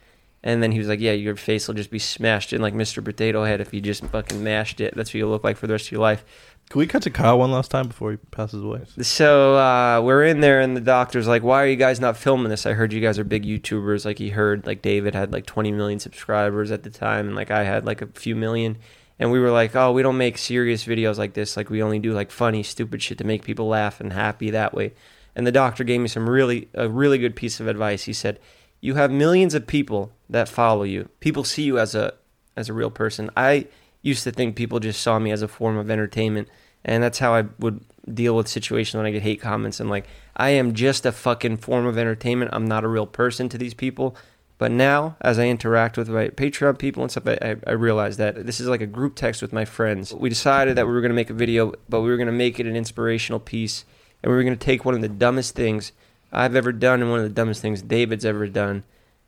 And 0.46 0.62
then 0.62 0.72
he 0.72 0.78
was 0.78 0.88
like, 0.88 1.00
"Yeah, 1.00 1.14
your 1.14 1.36
face 1.36 1.68
will 1.68 1.74
just 1.74 1.90
be 1.90 1.98
smashed 1.98 2.54
in 2.54 2.62
like 2.62 2.76
Mr. 2.76 3.04
Potato 3.04 3.44
Head 3.44 3.62
if 3.62 3.74
you 3.74 3.82
just 3.82 4.06
fucking 4.06 4.44
mashed 4.44 4.80
it. 4.80 4.94
That's 4.96 5.10
what 5.10 5.16
you'll 5.16 5.32
look 5.32 5.44
like 5.44 5.58
for 5.58 5.66
the 5.66 5.74
rest 5.74 5.88
of 5.88 5.94
your 5.94 6.02
life." 6.02 6.24
Can 6.70 6.80
we 6.80 6.88
cut 6.88 7.04
to 7.04 7.12
Kyle 7.12 7.38
one 7.38 7.52
last 7.52 7.70
time 7.70 7.88
before 7.88 8.12
he 8.12 8.18
passes 8.18 8.64
away? 8.64 8.82
So 9.02 9.56
uh, 9.56 10.02
we're 10.02 10.26
in 10.26 10.40
there, 10.40 10.60
and 10.62 10.76
the 10.76 10.82
doctor's 10.82 11.28
like, 11.28 11.44
"Why 11.44 11.64
are 11.64 11.68
you 11.68 11.76
guys 11.76 12.00
not 12.00 12.18
filming 12.18 12.50
this? 12.50 12.66
I 12.66 12.74
heard 12.74 12.92
you 12.92 13.02
guys 13.02 13.20
are 13.20 13.24
big 13.24 13.46
YouTubers." 13.46 14.04
Like 14.04 14.18
he 14.18 14.30
heard, 14.30 14.66
like 14.66 14.82
David 14.82 15.14
had 15.14 15.32
like 15.32 15.46
20 15.46 15.72
million 15.72 16.00
subscribers 16.00 16.72
at 16.72 16.84
the 16.84 16.90
time, 16.90 17.28
and 17.28 17.36
like 17.36 17.52
I 17.52 17.64
had 17.64 17.86
like 17.86 18.02
a 18.02 18.08
few 18.08 18.36
million. 18.36 18.78
And 19.20 19.32
we 19.32 19.40
were 19.40 19.52
like, 19.52 19.76
"Oh, 19.76 19.92
we 19.92 20.02
don't 20.02 20.18
make 20.18 20.38
serious 20.38 20.86
videos 20.86 21.18
like 21.18 21.34
this. 21.34 21.56
Like 21.56 21.70
we 21.70 21.84
only 21.84 22.00
do 22.00 22.14
like 22.14 22.32
funny, 22.32 22.64
stupid 22.64 23.02
shit 23.02 23.20
to 23.20 23.24
make 23.24 23.44
people 23.44 23.68
laugh 23.68 24.02
and 24.02 24.12
happy 24.12 24.50
that 24.50 24.74
way." 24.74 24.94
And 25.36 25.46
the 25.46 25.52
doctor 25.52 25.84
gave 25.84 26.02
me 26.02 26.08
some 26.08 26.30
really 26.30 26.70
a 26.74 26.90
really 26.90 27.20
good 27.20 27.36
piece 27.36 27.60
of 27.60 27.68
advice. 27.68 28.06
He 28.06 28.14
said, 28.14 28.40
"You 28.82 28.96
have 28.96 29.12
millions 29.12 29.54
of 29.54 29.68
people 29.68 30.12
that 30.30 30.50
follow 30.50 30.84
you. 30.84 31.10
People 31.20 31.44
see 31.44 31.64
you 31.64 31.78
as 31.78 31.94
a 31.94 32.16
as 32.58 32.70
a 32.70 32.74
real 32.74 32.90
person. 32.90 33.30
I 33.38 33.68
used 34.06 34.24
to 34.24 34.32
think 34.32 34.56
people 34.56 34.80
just 34.80 35.02
saw 35.02 35.18
me 35.18 35.32
as 35.32 35.42
a 35.42 35.48
form 35.48 35.78
of 35.78 35.90
entertainment, 35.90 36.48
and 36.86 37.02
that's 37.02 37.20
how 37.20 37.34
I 37.34 37.46
would 37.60 37.84
deal 38.14 38.36
with 38.36 38.48
situations 38.48 38.96
when 38.96 39.06
I 39.06 39.12
get 39.12 39.24
hate 39.24 39.42
comments. 39.42 39.80
I'm 39.80 39.90
like, 39.90 40.06
I 40.38 40.50
am 40.52 40.74
just 40.74 41.06
a 41.06 41.12
fucking 41.12 41.58
form 41.58 41.88
of 41.88 41.98
entertainment. 41.98 42.52
I'm 42.54 42.68
not 42.68 42.84
a 42.84 42.88
real 42.88 43.08
person 43.08 43.50
to 43.50 43.58
these 43.58 43.74
people. 43.74 44.16
But 44.58 44.72
now, 44.72 45.18
as 45.20 45.38
I 45.38 45.48
interact 45.48 45.98
with 45.98 46.08
my 46.08 46.30
Patreon 46.30 46.78
people 46.78 47.04
and 47.04 47.12
stuff, 47.12 47.28
I, 47.28 47.58
I, 47.68 47.72
realize 47.72 48.16
that 48.18 48.46
this 48.46 48.62
is 48.62 48.70
like 48.70 48.80
a 48.80 48.86
group 48.88 49.16
text 49.16 49.42
with 49.42 49.52
my 49.52 49.66
friends. 49.66 50.14
We 50.14 50.30
decided 50.30 50.78
that 50.78 50.88
we 50.88 50.94
were 50.94 51.02
going 51.02 51.10
to 51.10 51.16
make 51.16 51.30
a 51.30 51.34
video, 51.34 51.74
but 51.90 52.00
we 52.00 52.10
were 52.10 52.16
going 52.16 52.28
to 52.28 52.32
make 52.32 52.58
it 52.58 52.66
an 52.66 52.74
inspirational 52.74 53.42
piece, 53.42 53.84
and 54.24 54.32
we 54.32 54.38
were 54.38 54.44
going 54.44 54.58
to 54.58 54.66
take 54.66 54.86
one 54.86 54.96
of 54.96 55.02
the 55.02 55.10
dumbest 55.10 55.56
things 55.56 55.92
I've 56.32 56.56
ever 56.56 56.72
done 56.72 57.02
and 57.02 57.12
one 57.12 57.20
of 57.20 57.26
the 57.26 57.34
dumbest 57.34 57.62
things 57.62 57.82
David's 57.82 58.24
ever 58.24 58.48
done, 58.48 58.86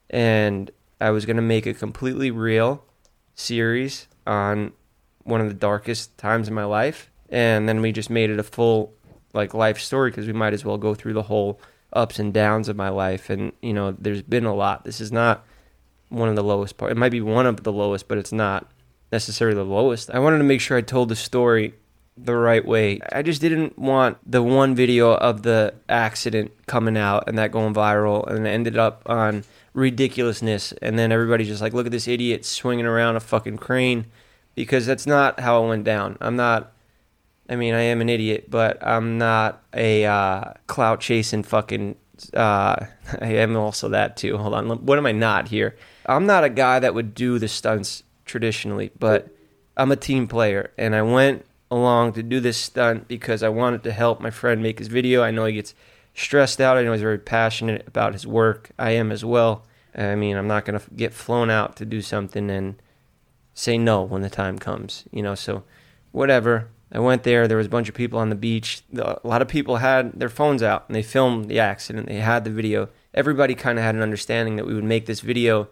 and 0.10 0.72
I 1.02 1.10
was 1.10 1.26
going 1.26 1.36
to 1.36 1.42
make 1.42 1.66
a 1.66 1.74
completely 1.74 2.32
real 2.32 2.86
series 3.36 4.08
on 4.28 4.74
one 5.24 5.42
of 5.42 5.48
the 5.48 5.54
darkest 5.54 6.18
times 6.18 6.48
in 6.48 6.54
my 6.54 6.64
life. 6.64 7.10
And 7.30 7.68
then 7.68 7.82
we 7.82 7.92
just 7.92 8.10
made 8.10 8.30
it 8.30 8.40
a 8.40 8.44
full 8.44 8.94
like 9.34 9.54
life 9.54 9.80
story 9.80 10.10
because 10.10 10.28
we 10.28 10.34
might 10.34 10.54
as 10.54 10.64
well 10.64 10.78
go 10.78 10.96
through 10.96 11.14
the 11.14 11.24
whole 11.24 11.60
ups 11.94 12.20
and 12.20 12.34
downs 12.34 12.70
of 12.70 12.76
my 12.76 12.90
life. 12.90 13.30
And 13.30 13.52
you 13.62 13.74
know 13.74 13.92
there's 13.92 14.22
been 14.22 14.46
a 14.46 14.56
lot. 14.56 14.84
This 14.84 15.02
is 15.02 15.12
not 15.12 15.46
one 16.10 16.30
of 16.30 16.36
the 16.36 16.44
lowest 16.44 16.78
part. 16.78 16.92
It 16.92 16.98
might 16.98 17.12
be 17.12 17.22
one 17.22 17.46
of 17.46 17.64
the 17.64 17.74
lowest 17.74 18.08
but 18.08 18.18
it's 18.18 18.32
not 18.32 18.70
necessarily 19.12 19.56
the 19.56 19.64
lowest. 19.66 20.10
I 20.12 20.20
wanted 20.20 20.38
to 20.40 20.44
make 20.44 20.62
sure 20.62 20.78
i 20.78 20.82
told 20.82 21.10
the 21.10 21.16
story 21.16 21.74
the 22.18 22.36
right 22.36 22.66
way. 22.66 23.00
I 23.12 23.22
just 23.22 23.42
didn't 23.42 23.78
want 23.78 24.18
the 24.30 24.42
one 24.42 24.76
video 24.76 25.14
of 25.14 25.44
the 25.44 25.76
accident 25.88 26.52
coming 26.66 26.98
out 26.98 27.26
and 27.28 27.38
that 27.38 27.52
going 27.52 27.74
viral 27.74 28.28
and 28.28 28.48
it 28.48 28.50
ended 28.50 28.78
up 28.78 29.04
on 29.06 29.44
ridiculousness. 29.74 30.72
And 30.82 30.98
then 30.98 31.12
everybody's 31.12 31.48
just 31.48 31.62
like 31.62 31.74
look 31.74 31.86
at 31.86 31.92
this 31.92 32.08
idiot 32.08 32.46
swinging 32.46 32.86
around 32.86 33.18
a 33.18 33.20
fucking 33.20 33.58
crane 33.58 34.06
because 34.58 34.86
that's 34.86 35.08
not 35.08 35.40
how 35.40 35.64
it 35.64 35.68
went 35.70 35.86
down 35.86 36.18
i'm 36.20 36.36
not 36.36 36.74
I 37.50 37.56
mean, 37.56 37.74
I 37.74 37.82
am 37.82 38.02
an 38.02 38.10
idiot, 38.10 38.50
but 38.50 38.86
I'm 38.86 39.18
not 39.18 39.64
a 39.74 40.06
uh, 40.06 40.54
clout 40.68 41.00
chasing 41.00 41.44
fucking. 41.44 41.96
Uh, 42.34 42.86
I 43.22 43.34
am 43.36 43.56
also 43.56 43.90
that 43.90 44.18
too. 44.18 44.38
Hold 44.38 44.54
on, 44.54 44.86
what 44.86 44.98
am 44.98 45.06
I 45.06 45.12
not 45.12 45.48
here? 45.48 45.78
I'm 46.06 46.26
not 46.26 46.44
a 46.44 46.50
guy 46.50 46.80
that 46.80 46.94
would 46.94 47.14
do 47.14 47.40
the 47.40 47.48
stunts 47.48 48.04
traditionally, 48.26 48.92
but 49.00 49.30
I'm 49.76 49.92
a 49.92 49.96
team 49.96 50.28
player, 50.28 50.72
and 50.78 50.96
I 50.96 51.02
went 51.02 51.46
along 51.70 52.14
to 52.14 52.24
do 52.24 52.40
this 52.40 52.58
stunt 52.58 53.08
because 53.08 53.44
I 53.44 53.50
wanted 53.50 53.84
to 53.84 53.92
help 53.92 54.22
my 54.22 54.30
friend 54.30 54.64
make 54.64 54.80
his 54.80 54.88
video. 54.88 55.22
I 55.22 55.32
know 55.32 55.46
he 55.46 55.54
gets 55.54 55.74
stressed 56.16 56.60
out. 56.60 56.78
I 56.78 56.84
know 56.84 56.94
he's 56.94 57.02
very 57.02 57.20
passionate 57.20 57.88
about 57.88 58.14
his 58.14 58.26
work. 58.26 58.72
I 58.80 58.92
am 58.92 59.12
as 59.12 59.24
well. 59.24 59.64
I 59.96 60.16
mean, 60.16 60.38
I'm 60.38 60.48
not 60.48 60.66
gonna 60.66 60.82
get 60.96 61.14
flown 61.14 61.50
out 61.50 61.76
to 61.78 61.86
do 61.86 62.02
something 62.02 62.50
and 62.50 62.82
say 63.58 63.78
no 63.78 64.04
when 64.04 64.22
the 64.22 64.30
time 64.30 64.60
comes. 64.60 65.04
You 65.12 65.24
know, 65.24 65.36
so 65.36 65.64
whatever. 66.12 66.70
I 66.92 67.00
went 67.00 67.24
there. 67.24 67.48
There 67.48 67.58
was 67.58 67.66
a 67.66 67.72
bunch 67.72 67.90
of 67.90 67.96
people 67.96 68.20
on 68.20 68.30
the 68.30 68.36
beach. 68.36 68.82
A 68.96 69.20
lot 69.24 69.42
of 69.42 69.50
people 69.50 69.78
had 69.78 70.18
their 70.18 70.30
phones 70.30 70.64
out 70.64 70.86
and 70.88 70.96
they 70.96 71.04
filmed 71.04 71.50
the 71.50 71.60
accident. 71.60 72.08
They 72.08 72.16
had 72.16 72.46
the 72.46 72.50
video. 72.50 72.88
Everybody 73.14 73.56
kind 73.56 73.78
of 73.78 73.84
had 73.84 73.96
an 73.96 74.02
understanding 74.02 74.56
that 74.56 74.66
we 74.66 74.74
would 74.74 74.86
make 74.86 75.06
this 75.06 75.20
video. 75.20 75.68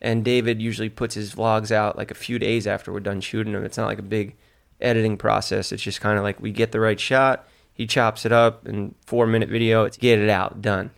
And 0.00 0.24
David 0.24 0.62
usually 0.62 0.88
puts 0.88 1.14
his 1.14 1.34
vlogs 1.34 1.72
out 1.72 1.96
like 1.96 2.10
a 2.10 2.14
few 2.14 2.38
days 2.38 2.66
after 2.66 2.92
we're 2.92 3.00
done 3.00 3.20
shooting 3.20 3.52
them. 3.52 3.64
It's 3.64 3.76
not 3.76 3.86
like 3.86 3.98
a 3.98 4.02
big 4.02 4.36
editing 4.80 5.16
process. 5.16 5.72
It's 5.72 5.82
just 5.82 6.00
kind 6.00 6.18
of 6.18 6.24
like 6.24 6.40
we 6.40 6.52
get 6.52 6.72
the 6.72 6.80
right 6.80 7.00
shot. 7.00 7.48
He 7.72 7.86
chops 7.86 8.24
it 8.24 8.32
up 8.32 8.68
in 8.68 8.94
four 9.06 9.26
minute 9.26 9.48
video. 9.48 9.84
It's 9.84 9.96
get 9.96 10.18
it 10.18 10.30
out, 10.30 10.62
done. 10.62 10.90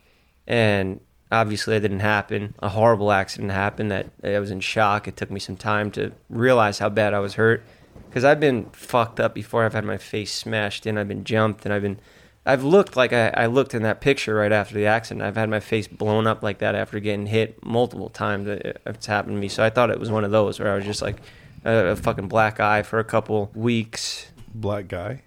And 0.46 1.00
obviously 1.32 1.74
that 1.74 1.80
didn't 1.80 2.00
happen. 2.00 2.54
A 2.60 2.68
horrible 2.68 3.10
accident 3.10 3.50
happened 3.50 3.90
that 3.90 4.06
I 4.22 4.38
was 4.38 4.50
in 4.50 4.60
shock. 4.60 5.08
It 5.08 5.16
took 5.16 5.30
me 5.30 5.40
some 5.40 5.56
time 5.56 5.90
to 5.92 6.12
realize 6.28 6.78
how 6.78 6.90
bad 6.90 7.14
I 7.14 7.18
was 7.18 7.34
hurt 7.34 7.64
because 8.08 8.24
I've 8.24 8.38
been 8.38 8.66
fucked 8.70 9.18
up 9.18 9.34
before. 9.34 9.64
I've 9.64 9.72
had 9.72 9.84
my 9.84 9.96
face 9.96 10.32
smashed 10.32 10.86
in. 10.86 10.98
I've 10.98 11.08
been 11.08 11.24
jumped, 11.24 11.64
and 11.64 11.72
I've 11.72 11.82
been, 11.82 11.98
I've 12.44 12.62
looked 12.62 12.94
like 12.94 13.12
I, 13.14 13.28
I 13.28 13.46
looked 13.46 13.72
in 13.72 13.82
that 13.82 14.02
picture 14.02 14.34
right 14.34 14.52
after 14.52 14.74
the 14.74 14.86
accident. 14.86 15.24
I've 15.24 15.36
had 15.36 15.48
my 15.48 15.60
face 15.60 15.88
blown 15.88 16.26
up 16.26 16.42
like 16.42 16.58
that 16.58 16.74
after 16.74 17.00
getting 17.00 17.26
hit 17.26 17.64
multiple 17.64 18.10
times. 18.10 18.46
Uh, 18.46 18.74
it's 18.84 19.06
happened 19.06 19.36
to 19.36 19.40
me. 19.40 19.48
So 19.48 19.64
I 19.64 19.70
thought 19.70 19.90
it 19.90 19.98
was 19.98 20.10
one 20.10 20.24
of 20.24 20.30
those 20.30 20.60
where 20.60 20.70
I 20.70 20.76
was 20.76 20.84
just 20.84 21.00
like 21.00 21.16
a, 21.64 21.88
a 21.88 21.96
fucking 21.96 22.28
black 22.28 22.60
eye 22.60 22.82
for 22.82 22.98
a 22.98 23.04
couple 23.04 23.50
weeks. 23.54 24.30
Black 24.54 24.88
guy. 24.88 25.22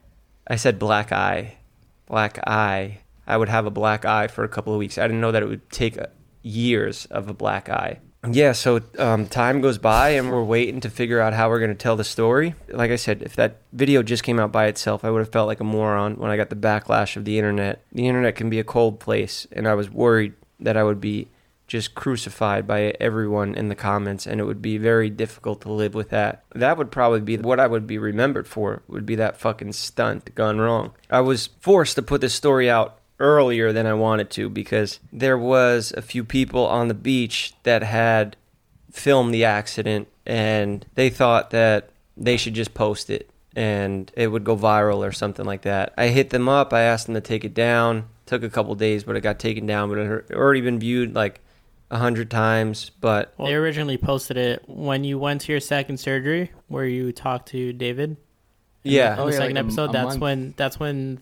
I 0.47 0.57
said 0.57 0.77
black 0.77 1.11
eye, 1.11 1.55
black 2.05 2.37
eye. 2.47 2.99
I 3.27 3.37
would 3.37 3.49
have 3.49 3.65
a 3.65 3.71
black 3.71 4.05
eye 4.05 4.27
for 4.27 4.43
a 4.43 4.49
couple 4.49 4.73
of 4.73 4.79
weeks. 4.79 4.97
I 4.97 5.07
didn't 5.07 5.21
know 5.21 5.31
that 5.31 5.43
it 5.43 5.47
would 5.47 5.69
take 5.69 5.97
years 6.41 7.05
of 7.05 7.29
a 7.29 7.33
black 7.33 7.69
eye. 7.69 7.99
Yeah, 8.31 8.53
so 8.53 8.81
um, 8.97 9.27
time 9.27 9.61
goes 9.61 9.77
by 9.77 10.09
and 10.09 10.31
we're 10.31 10.43
waiting 10.43 10.79
to 10.81 10.89
figure 10.89 11.19
out 11.19 11.33
how 11.33 11.49
we're 11.49 11.59
going 11.59 11.69
to 11.69 11.75
tell 11.75 11.95
the 11.95 12.03
story. 12.03 12.55
Like 12.69 12.91
I 12.91 12.95
said, 12.95 13.21
if 13.21 13.35
that 13.35 13.61
video 13.71 14.01
just 14.01 14.23
came 14.23 14.39
out 14.39 14.51
by 14.51 14.65
itself, 14.65 15.05
I 15.05 15.11
would 15.11 15.19
have 15.19 15.31
felt 15.31 15.47
like 15.47 15.59
a 15.59 15.65
moron 15.65 16.15
when 16.15 16.31
I 16.31 16.37
got 16.37 16.49
the 16.49 16.55
backlash 16.55 17.15
of 17.17 17.25
the 17.25 17.37
internet. 17.37 17.83
The 17.91 18.07
internet 18.07 18.35
can 18.35 18.49
be 18.49 18.59
a 18.59 18.63
cold 18.63 18.99
place, 18.99 19.45
and 19.51 19.67
I 19.67 19.75
was 19.75 19.89
worried 19.89 20.33
that 20.59 20.77
I 20.77 20.83
would 20.83 20.99
be 20.99 21.27
just 21.67 21.95
crucified 21.95 22.67
by 22.67 22.95
everyone 22.99 23.55
in 23.55 23.69
the 23.69 23.75
comments, 23.75 24.27
and 24.27 24.39
it 24.39 24.43
would 24.45 24.61
be 24.61 24.77
very 24.77 25.09
difficult 25.09 25.61
to 25.61 25.71
live 25.71 25.93
with 25.93 26.09
that. 26.09 26.43
That 26.53 26.77
would 26.77 26.91
probably 26.91 27.21
be 27.21 27.37
what 27.37 27.59
I 27.59 27.67
would 27.67 27.87
be 27.87 27.97
remembered 27.97 28.47
for, 28.47 28.83
would 28.87 29.05
be 29.05 29.15
that 29.15 29.37
fucking 29.37 29.73
stunt 29.73 30.33
gone 30.35 30.59
wrong. 30.59 30.93
I 31.09 31.21
was 31.21 31.49
forced 31.59 31.95
to 31.95 32.01
put 32.01 32.21
this 32.21 32.33
story 32.33 32.69
out 32.69 32.99
earlier 33.19 33.71
than 33.71 33.85
I 33.85 33.93
wanted 33.93 34.29
to 34.31 34.49
because 34.49 34.99
there 35.11 35.37
was 35.37 35.93
a 35.95 36.01
few 36.01 36.23
people 36.23 36.65
on 36.67 36.87
the 36.87 36.93
beach 36.93 37.53
that 37.63 37.83
had 37.83 38.35
filmed 38.91 39.33
the 39.33 39.45
accident 39.45 40.07
and 40.25 40.85
they 40.95 41.09
thought 41.09 41.49
that 41.51 41.89
they 42.17 42.37
should 42.37 42.53
just 42.53 42.73
post 42.73 43.09
it 43.09 43.29
and 43.55 44.11
it 44.15 44.27
would 44.27 44.43
go 44.43 44.55
viral 44.57 44.97
or 45.07 45.11
something 45.11 45.45
like 45.45 45.61
that. 45.61 45.93
I 45.97 46.07
hit 46.07 46.29
them 46.29 46.49
up, 46.49 46.73
I 46.73 46.81
asked 46.81 47.05
them 47.05 47.15
to 47.15 47.21
take 47.21 47.45
it 47.45 47.53
down. 47.53 48.07
Took 48.25 48.41
a 48.43 48.49
couple 48.49 48.73
days, 48.75 49.03
but 49.03 49.15
it 49.15 49.21
got 49.21 49.37
taken 49.37 49.65
down, 49.67 49.87
but 49.89 49.99
it 49.99 50.09
had 50.29 50.35
already 50.35 50.61
been 50.61 50.79
viewed 50.79 51.13
like 51.13 51.41
a 51.91 51.97
hundred 51.99 52.31
times, 52.31 52.89
but 52.99 53.33
They 53.37 53.53
originally 53.53 53.97
posted 53.97 54.35
it 54.35 54.63
when 54.67 55.03
you 55.03 55.19
went 55.19 55.41
to 55.41 55.51
your 55.51 55.61
second 55.61 55.97
surgery, 55.99 56.51
where 56.67 56.85
you 56.85 57.11
talked 57.11 57.49
to 57.49 57.71
David. 57.71 58.17
Yeah. 58.83 59.11
In 59.11 59.17
the 59.17 59.21
Oh, 59.23 59.27
yeah, 59.27 59.31
second 59.37 59.55
like 59.55 59.63
a- 59.63 59.67
episode. 59.67 59.89
a 59.89 59.93
that's 59.93 60.05
month. 60.07 60.19
when 60.21 60.53
that's 60.57 60.79
when 60.79 61.19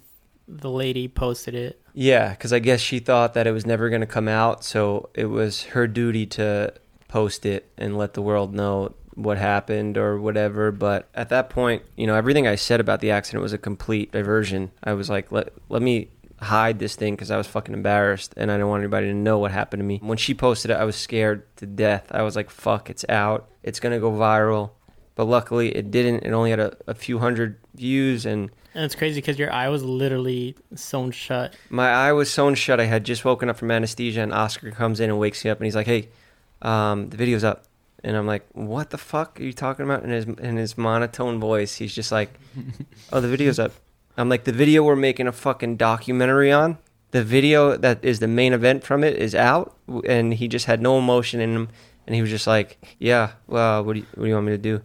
the 0.48 0.70
lady 0.70 1.08
posted 1.10 1.56
it. 1.56 1.82
Yeah, 1.94 2.32
because 2.32 2.52
I 2.52 2.60
guess 2.60 2.82
she 2.82 3.00
thought 3.00 3.36
that 3.36 3.46
it 3.46 3.52
was 3.52 3.66
never 3.66 3.90
going 3.90 4.02
to 4.02 4.08
come 4.08 4.28
out, 4.28 4.64
so 4.64 5.10
it 5.14 5.26
was 5.26 5.64
her 5.64 5.88
duty 5.88 6.26
to 6.28 6.74
post 7.08 7.46
it 7.46 7.70
and 7.78 7.96
let 7.98 8.16
the 8.16 8.22
world 8.22 8.54
know 8.54 8.96
what 9.14 9.38
happened 9.38 9.98
or 9.98 10.20
whatever. 10.20 10.72
But 10.72 11.08
at 11.14 11.30
that 11.30 11.50
point, 11.50 11.84
you 11.96 12.08
know, 12.08 12.16
everything 12.16 12.48
I 12.48 12.56
said 12.56 12.80
about 12.80 13.00
the 13.00 13.12
accident 13.12 13.44
was 13.44 13.54
a 13.54 13.60
complete 13.60 14.12
diversion. 14.12 14.72
I 14.84 14.94
was 14.94 15.10
like, 15.10 15.32
let 15.32 15.54
let 15.70 15.82
me 15.84 16.10
hide 16.42 16.80
this 16.80 16.96
thing 16.96 17.14
because 17.14 17.32
I 17.32 17.38
was 17.38 17.48
fucking 17.48 17.74
embarrassed 17.74 18.34
and 18.36 18.52
I 18.52 18.56
didn't 18.56 18.68
want 18.68 18.82
anybody 18.82 19.08
to 19.08 19.14
know 19.14 19.38
what 19.38 19.52
happened 19.52 19.80
to 19.80 19.86
me. 19.86 20.00
When 20.02 20.18
she 20.18 20.34
posted 20.34 20.72
it, 20.72 20.78
I 20.78 20.84
was 20.84 20.96
scared 20.96 21.44
to 21.58 21.66
death. 21.66 22.08
I 22.12 22.24
was 22.24 22.36
like, 22.36 22.50
fuck, 22.50 22.90
it's 22.90 23.06
out. 23.08 23.48
It's 23.62 23.80
gonna 23.80 24.00
go 24.00 24.12
viral. 24.12 24.72
But 25.16 25.26
luckily, 25.26 25.76
it 25.76 25.92
didn't. 25.92 26.24
It 26.24 26.32
only 26.32 26.50
had 26.50 26.60
a, 26.60 26.76
a 26.88 26.96
few 26.96 27.20
hundred 27.20 27.60
views 27.76 28.26
and. 28.26 28.50
And 28.76 28.84
it's 28.84 28.96
crazy 28.96 29.22
because 29.22 29.38
your 29.38 29.52
eye 29.52 29.70
was 29.70 29.84
literally 29.84 30.56
sewn 30.74 31.12
shut. 31.12 31.56
My 31.70 31.90
eye 31.90 32.12
was 32.12 32.32
sewn 32.32 32.56
shut. 32.56 32.80
I 32.80 32.86
had 32.86 33.04
just 33.04 33.24
woken 33.24 33.50
up 33.50 33.58
from 33.58 33.70
anesthesia, 33.70 34.22
and 34.22 34.34
Oscar 34.34 34.72
comes 34.72 35.00
in 35.00 35.10
and 35.10 35.20
wakes 35.20 35.46
me 35.46 35.52
up, 35.52 35.60
and 35.60 35.66
he's 35.66 35.76
like, 35.76 35.86
"Hey, 35.86 36.10
um, 36.62 37.10
the 37.10 37.18
video's 37.18 37.44
up." 37.44 37.66
And 38.04 38.18
I'm 38.18 38.26
like, 38.26 38.46
"What 38.54 38.90
the 38.90 38.98
fuck 38.98 39.40
are 39.40 39.44
you 39.44 39.54
talking 39.54 39.86
about?" 39.86 40.04
In 40.04 40.10
his 40.10 40.26
in 40.26 40.58
his 40.58 40.78
monotone 40.78 41.40
voice, 41.40 41.76
he's 41.76 41.94
just 41.94 42.12
like, 42.12 42.34
"Oh, 43.12 43.20
the 43.22 43.28
video's 43.28 43.60
up." 43.60 43.74
I'm 44.18 44.30
like, 44.30 44.44
"The 44.44 44.52
video 44.52 44.84
we're 44.84 44.96
making 44.96 45.28
a 45.28 45.32
fucking 45.32 45.78
documentary 45.78 46.52
on. 46.52 46.80
The 47.12 47.24
video 47.24 47.78
that 47.78 48.04
is 48.04 48.20
the 48.20 48.28
main 48.28 48.54
event 48.54 48.84
from 48.84 49.04
it 49.04 49.18
is 49.18 49.36
out." 49.36 49.76
And 50.08 50.34
he 50.34 50.48
just 50.48 50.66
had 50.66 50.82
no 50.82 50.98
emotion 50.98 51.40
in 51.40 51.54
him, 51.54 51.70
and 52.08 52.16
he 52.16 52.22
was 52.22 52.32
just 52.32 52.48
like, 52.48 52.84
"Yeah, 52.98 53.34
well, 53.46 53.84
what 53.84 53.94
do 53.94 54.00
you, 54.00 54.06
what 54.16 54.24
do 54.24 54.30
you 54.30 54.34
want 54.34 54.48
me 54.48 54.54
to 54.54 54.58
do?" 54.58 54.82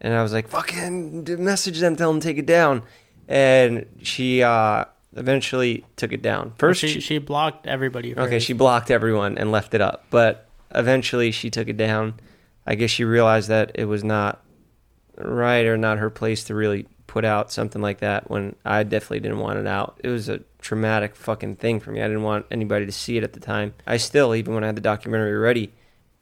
And 0.00 0.14
I 0.14 0.22
was 0.22 0.32
like, 0.32 0.46
"Fucking 0.46 1.26
message 1.42 1.80
them, 1.80 1.96
tell 1.96 2.12
them 2.12 2.20
take 2.20 2.38
it 2.38 2.46
down." 2.46 2.84
And 3.28 3.86
she 4.02 4.42
uh, 4.42 4.84
eventually 5.14 5.84
took 5.96 6.12
it 6.12 6.22
down. 6.22 6.52
First, 6.58 6.80
she, 6.80 7.00
she 7.00 7.18
blocked 7.18 7.66
everybody. 7.66 8.16
Okay, 8.16 8.38
she 8.38 8.52
blocked 8.52 8.90
everyone 8.90 9.38
and 9.38 9.50
left 9.50 9.74
it 9.74 9.80
up. 9.80 10.06
But 10.10 10.48
eventually 10.74 11.30
she 11.32 11.50
took 11.50 11.68
it 11.68 11.76
down. 11.76 12.14
I 12.66 12.74
guess 12.74 12.90
she 12.90 13.04
realized 13.04 13.48
that 13.48 13.72
it 13.74 13.84
was 13.86 14.04
not 14.04 14.42
right 15.16 15.64
or 15.64 15.76
not 15.76 15.98
her 15.98 16.10
place 16.10 16.44
to 16.44 16.54
really 16.54 16.86
put 17.06 17.24
out 17.24 17.50
something 17.50 17.80
like 17.80 18.00
that 18.00 18.30
when 18.30 18.54
I 18.64 18.82
definitely 18.82 19.20
didn't 19.20 19.38
want 19.38 19.58
it 19.58 19.66
out. 19.66 20.00
It 20.04 20.08
was 20.08 20.28
a 20.28 20.40
traumatic 20.58 21.16
fucking 21.16 21.56
thing 21.56 21.80
for 21.80 21.90
me. 21.90 22.02
I 22.02 22.08
didn't 22.08 22.24
want 22.24 22.46
anybody 22.50 22.86
to 22.86 22.92
see 22.92 23.16
it 23.16 23.24
at 23.24 23.32
the 23.32 23.40
time. 23.40 23.74
I 23.86 23.96
still, 23.96 24.34
even 24.34 24.54
when 24.54 24.64
I 24.64 24.66
had 24.66 24.76
the 24.76 24.82
documentary 24.82 25.36
ready, 25.36 25.72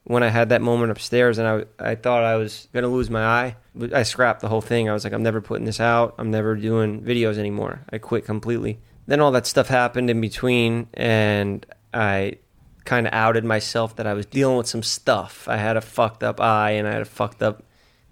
when 0.05 0.23
I 0.23 0.29
had 0.29 0.51
that 0.51 0.61
moment 0.63 0.93
upstairs 0.93 1.39
and 1.39 1.49
I, 1.49 1.65
I 1.93 1.95
thought 1.95 2.25
I 2.25 2.37
was 2.37 2.69
going 2.73 2.83
to 2.83 2.89
lose 2.89 3.09
my 3.11 3.25
eye, 3.25 3.57
I 3.93 4.03
scrapped 4.03 4.41
the 4.41 4.49
whole 4.49 4.61
thing. 4.61 4.89
I 4.89 4.93
was 4.93 5.05
like, 5.05 5.13
I'm 5.13 5.23
never 5.23 5.41
putting 5.41 5.65
this 5.65 5.81
out. 5.81 6.15
I'm 6.19 6.31
never 6.31 6.55
doing 6.55 7.03
videos 7.03 7.39
anymore. 7.39 7.85
I 7.91 7.99
quit 7.99 8.25
completely. 8.25 8.79
Then 9.07 9.21
all 9.21 9.33
that 9.33 9.47
stuff 9.47 9.69
happened 9.69 10.09
in 10.09 10.21
between, 10.21 10.89
and 10.95 11.67
I 11.93 12.39
kind 12.85 13.07
of 13.07 13.13
outed 13.13 13.45
myself 13.45 13.97
that 13.97 14.07
I 14.07 14.15
was 14.15 14.27
dealing 14.27 14.57
with 14.57 14.67
some 14.67 14.83
stuff. 14.83 15.49
I 15.49 15.57
had 15.57 15.77
a 15.77 15.81
fucked 15.81 16.23
up 16.23 16.41
eye 16.41 16.73
and 16.73 16.87
I 16.87 16.93
had 16.93 17.03
a 17.03 17.07
fucked 17.07 17.43
up 17.43 17.63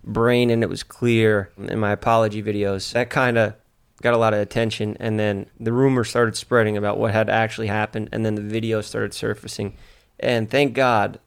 brain, 0.04 0.50
and 0.50 0.62
it 0.62 0.68
was 0.68 0.82
clear 0.82 1.50
in 1.58 1.78
my 1.78 1.92
apology 1.92 2.42
videos. 2.42 2.92
That 2.92 3.10
kind 3.10 3.38
of 3.38 3.54
got 4.02 4.14
a 4.14 4.18
lot 4.18 4.34
of 4.34 4.40
attention, 4.40 4.96
and 4.98 5.18
then 5.18 5.46
the 5.60 5.72
rumor 5.72 6.04
started 6.04 6.36
spreading 6.36 6.76
about 6.76 6.98
what 6.98 7.12
had 7.12 7.30
actually 7.30 7.68
happened, 7.68 8.08
and 8.12 8.24
then 8.24 8.34
the 8.34 8.42
videos 8.42 8.84
started 8.84 9.14
surfacing. 9.14 9.76
And 10.18 10.50
thank 10.50 10.74
God 10.74 11.20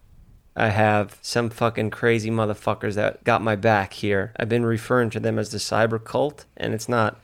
I 0.55 0.69
have 0.69 1.17
some 1.21 1.49
fucking 1.49 1.89
crazy 1.89 2.29
motherfuckers 2.29 2.95
that 2.95 3.23
got 3.23 3.41
my 3.41 3.55
back 3.55 3.93
here. 3.93 4.31
I've 4.37 4.49
been 4.49 4.65
referring 4.65 5.09
to 5.11 5.19
them 5.19 5.37
as 5.37 5.51
the 5.51 5.57
cyber 5.57 6.01
cult, 6.01 6.45
and 6.55 6.73
it's 6.73 6.87
not 6.87 7.19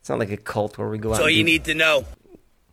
it's 0.00 0.10
not 0.10 0.18
like 0.18 0.30
a 0.30 0.36
cult 0.36 0.76
where 0.76 0.88
we 0.88 0.98
go 0.98 1.10
out. 1.10 1.12
That's 1.12 1.22
all 1.22 1.30
you 1.30 1.38
do- 1.38 1.44
need 1.44 1.64
to 1.64 1.74
know. 1.74 2.04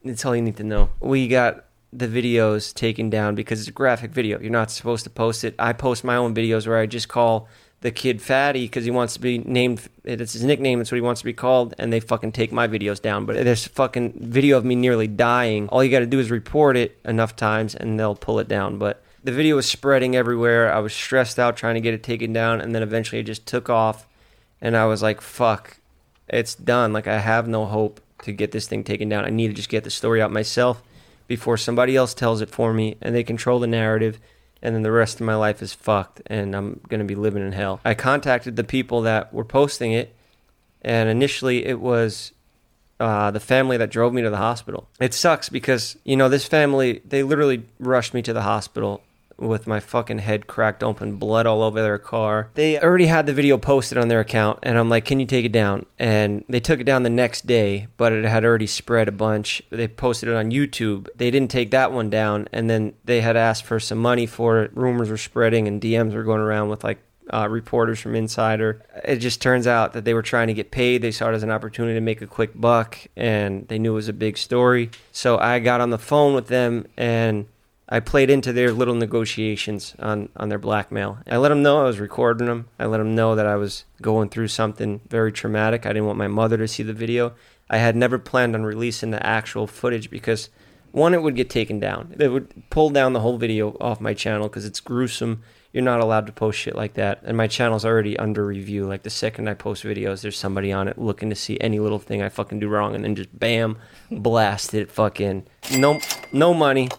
It's 0.04 0.26
all 0.26 0.36
you 0.36 0.42
need 0.42 0.58
to 0.58 0.64
know. 0.64 0.90
We 1.00 1.28
got 1.28 1.66
the 1.94 2.08
videos 2.08 2.74
taken 2.74 3.10
down 3.10 3.36
because 3.36 3.60
it's 3.60 3.70
a 3.70 3.74
graphic 3.74 4.12
video. 4.12 4.40
You're 4.40 4.52
not 4.52 4.72
supposed 4.72 5.04
to 5.04 5.10
post 5.10 5.44
it. 5.44 5.56
I 5.60 5.74
post 5.74 6.04
my 6.04 6.16
own 6.16 6.34
videos 6.34 6.68
where 6.68 6.78
I 6.78 6.88
just 6.88 7.08
call 7.08 7.48
the 7.82 7.92
kid 7.92 8.22
Fatty 8.22 8.66
because 8.66 8.84
he 8.84 8.92
wants 8.92 9.14
to 9.14 9.20
be 9.20 9.40
named. 9.40 9.88
It's 10.04 10.34
his 10.34 10.44
nickname. 10.44 10.82
It's 10.82 10.92
what 10.92 10.98
he 10.98 11.02
wants 11.02 11.22
to 11.22 11.26
be 11.26 11.34
called. 11.34 11.74
And 11.78 11.94
they 11.94 12.00
fucking 12.00 12.32
take 12.32 12.52
my 12.52 12.68
videos 12.68 13.02
down. 13.02 13.26
But 13.26 13.44
there's 13.44 13.68
fucking 13.68 14.14
video 14.20 14.58
of 14.58 14.66
me 14.66 14.76
nearly 14.76 15.08
dying. 15.08 15.68
All 15.70 15.84
you 15.84 15.92
got 15.92 16.00
to 16.00 16.06
do 16.06 16.20
is 16.20 16.32
report 16.32 16.76
it 16.78 17.00
enough 17.06 17.36
times 17.36 17.76
and 17.76 18.00
they'll 18.00 18.16
pull 18.16 18.40
it 18.40 18.48
down. 18.48 18.78
But 18.78 19.04
the 19.24 19.32
video 19.32 19.56
was 19.56 19.70
spreading 19.70 20.16
everywhere. 20.16 20.74
I 20.74 20.80
was 20.80 20.94
stressed 20.94 21.38
out 21.38 21.58
trying 21.58 21.76
to 21.76 21.82
get 21.82 21.94
it 21.94 22.04
taken 22.04 22.34
down. 22.34 22.62
And 22.62 22.74
then 22.74 22.84
eventually 22.84 23.20
it 23.20 23.26
just 23.26 23.46
took 23.46 23.70
off. 23.70 24.08
And 24.60 24.76
I 24.76 24.86
was 24.86 25.02
like, 25.02 25.22
fuck, 25.22 25.78
it's 26.28 26.56
done. 26.56 26.94
Like 26.94 27.08
I 27.08 27.20
have 27.20 27.48
no 27.48 27.66
hope 27.66 28.02
to 28.24 28.32
get 28.32 28.52
this 28.52 28.68
thing 28.68 28.84
taken 28.84 29.10
down. 29.10 29.26
I 29.26 29.30
need 29.30 29.48
to 29.48 29.54
just 29.54 29.70
get 29.70 29.84
the 29.84 29.90
story 29.90 30.22
out 30.22 30.32
myself 30.32 30.82
before 31.28 31.58
somebody 31.58 31.96
else 31.96 32.14
tells 32.14 32.42
it 32.42 32.50
for 32.50 32.74
me 32.74 32.98
and 33.02 33.16
they 33.16 33.24
control 33.24 33.60
the 33.60 33.68
narrative 33.68 34.20
and 34.62 34.76
then 34.76 34.84
the 34.84 34.92
rest 34.92 35.20
of 35.20 35.26
my 35.26 35.36
life 35.36 35.62
is 35.62 35.74
fucked 35.74 36.22
and 36.28 36.56
I'm 36.56 36.82
to 36.90 37.04
be 37.04 37.16
living 37.16 37.46
in 37.46 37.54
hell. 37.54 37.80
I 37.86 37.94
contacted 37.94 38.56
the 38.56 38.64
people 38.64 39.02
that 39.02 39.34
were 39.34 39.46
posting 39.46 39.92
it 39.92 40.16
and 40.82 41.10
initially 41.10 41.66
it 41.66 41.80
was 41.80 42.34
uh, 43.00 43.32
the 43.32 43.40
family 43.40 43.78
that 43.78 43.90
drove 43.90 44.14
me 44.14 44.22
to 44.22 44.30
the 44.30 44.38
hospital. 44.38 44.88
It 45.00 45.14
sucks 45.14 45.50
because, 45.50 45.98
you 46.04 46.16
know, 46.16 46.30
this 46.30 46.46
family, 46.46 47.02
they 47.06 47.24
literally 47.24 47.64
rushed 47.80 48.14
me 48.14 48.22
to 48.24 48.34
the 48.34 48.44
hospital 48.44 49.02
with 49.42 49.68
my 49.68 49.80
fucking 49.80 50.20
head 50.20 50.48
cracked 50.48 50.84
open, 50.84 51.18
blood 51.18 51.46
all 51.46 51.64
over 51.64 51.82
their 51.82 51.98
car. 51.98 52.50
They 52.54 52.80
already 52.80 53.08
had 53.08 53.26
the 53.26 53.34
video 53.34 53.58
posted 53.58 53.98
on 53.98 54.08
their 54.08 54.20
account, 54.20 54.60
and 54.64 54.78
I'm 54.78 54.90
like, 54.90 55.06
can 55.06 55.20
you 55.20 55.26
take 55.26 55.46
it 55.46 55.52
down? 55.52 55.86
And 56.00 56.46
they 56.48 56.60
took 56.60 56.80
it 56.80 56.86
down 56.86 57.04
the 57.04 57.10
next 57.10 57.48
day, 57.48 57.88
but 57.98 58.14
it 58.14 58.26
had 58.26 58.46
already 58.46 58.68
spread 58.68 59.08
a 59.08 59.12
bunch. 59.12 59.62
They 59.70 59.88
posted 59.88 60.30
it 60.30 60.36
on 60.36 60.52
YouTube. 60.52 61.08
They 61.16 61.32
didn't 61.32 61.52
take 61.52 61.72
that 61.72 61.92
one 61.92 62.10
down, 62.10 62.48
and 62.52 62.70
then 62.70 62.94
they 63.04 63.22
had 63.22 63.36
asked 63.36 63.66
for 63.66 63.80
some 63.80 63.98
money 63.98 64.26
for 64.26 64.62
it. 64.64 64.72
Rumors 64.76 65.10
were 65.10 65.18
spreading, 65.18 65.68
and 65.68 65.82
DMs 65.82 66.14
were 66.14 66.24
going 66.24 66.42
around 66.42 66.70
with 66.70 66.84
like, 66.84 67.00
uh, 67.34 67.48
reporters 67.50 68.00
from 68.00 68.16
Insider. 68.16 68.84
It 69.06 69.18
just 69.18 69.42
turns 69.42 69.66
out 69.66 69.94
that 69.94 70.06
they 70.06 70.14
were 70.14 70.22
trying 70.22 70.48
to 70.48 70.54
get 70.54 70.72
paid. 70.72 71.02
They 71.02 71.12
saw 71.12 71.30
it 71.30 71.34
as 71.34 71.44
an 71.44 71.52
opportunity 71.52 71.94
to 71.94 72.02
make 72.02 72.22
a 72.22 72.28
quick 72.28 72.52
buck, 72.60 72.98
and 73.16 73.68
they 73.68 73.80
knew 73.80 73.94
it 73.94 73.96
was 73.96 74.10
a 74.10 74.14
big 74.14 74.38
story. 74.38 74.92
So 75.12 75.38
I 75.38 75.60
got 75.60 75.82
on 75.82 75.92
the 75.92 75.98
phone 75.98 76.34
with 76.34 76.48
them 76.48 76.88
and 76.98 77.48
I 77.94 78.00
played 78.00 78.30
into 78.30 78.54
their 78.54 78.72
little 78.72 78.96
negotiations 78.96 79.96
on, 80.00 80.30
on 80.38 80.48
their 80.48 80.58
blackmail. 80.58 81.18
I 81.28 81.36
let 81.36 81.50
them 81.50 81.62
know 81.62 81.82
I 81.82 81.88
was 81.88 82.00
recording 82.00 82.48
them. 82.48 82.70
I 82.80 82.86
let 82.86 83.00
them 83.00 83.16
know 83.16 83.36
that 83.36 83.46
I 83.46 83.58
was 83.58 83.84
going 84.02 84.30
through 84.30 84.48
something 84.48 85.02
very 85.10 85.34
traumatic. 85.34 85.86
I 85.86 85.90
didn't 85.90 86.06
want 86.06 86.18
my 86.18 86.30
mother 86.30 86.56
to 86.58 86.70
see 86.70 86.84
the 86.84 86.94
video. 86.94 87.34
I 87.70 87.78
had 87.78 87.98
never 87.98 88.18
planned 88.18 88.56
on 88.56 88.64
releasing 88.64 89.12
the 89.12 89.26
actual 89.26 89.68
footage 89.68 90.10
because 90.10 90.50
one, 90.92 91.14
it 91.14 91.22
would 91.22 91.36
get 91.36 91.50
taken 91.50 91.80
down. 91.80 92.14
They 92.16 92.30
would 92.30 92.70
pull 92.70 92.90
down 92.90 93.12
the 93.12 93.20
whole 93.20 93.38
video 93.38 93.76
off 93.82 94.00
my 94.00 94.14
channel 94.14 94.48
because 94.48 94.66
it's 94.66 94.80
gruesome. 94.80 95.44
You're 95.74 95.84
not 95.84 96.02
allowed 96.02 96.28
to 96.28 96.34
post 96.34 96.60
shit 96.60 96.76
like 96.76 96.94
that. 96.94 97.22
And 97.24 97.36
my 97.36 97.48
channel's 97.48 97.86
already 97.86 98.18
under 98.18 98.46
review. 98.46 98.86
Like 98.86 99.04
the 99.04 99.10
second 99.10 99.50
I 99.50 99.54
post 99.54 99.84
videos, 99.84 100.22
there's 100.22 100.38
somebody 100.38 100.72
on 100.72 100.88
it 100.88 100.98
looking 100.98 101.30
to 101.30 101.36
see 101.36 101.58
any 101.60 101.80
little 101.80 102.00
thing 102.00 102.22
I 102.22 102.30
fucking 102.30 102.60
do 102.60 102.68
wrong, 102.68 102.94
and 102.96 103.04
then 103.04 103.16
just 103.16 103.38
bam, 103.38 103.78
blast 104.12 104.74
it. 104.74 104.92
Fucking 104.92 105.46
no, 105.74 106.00
no 106.32 106.54
money. 106.54 106.90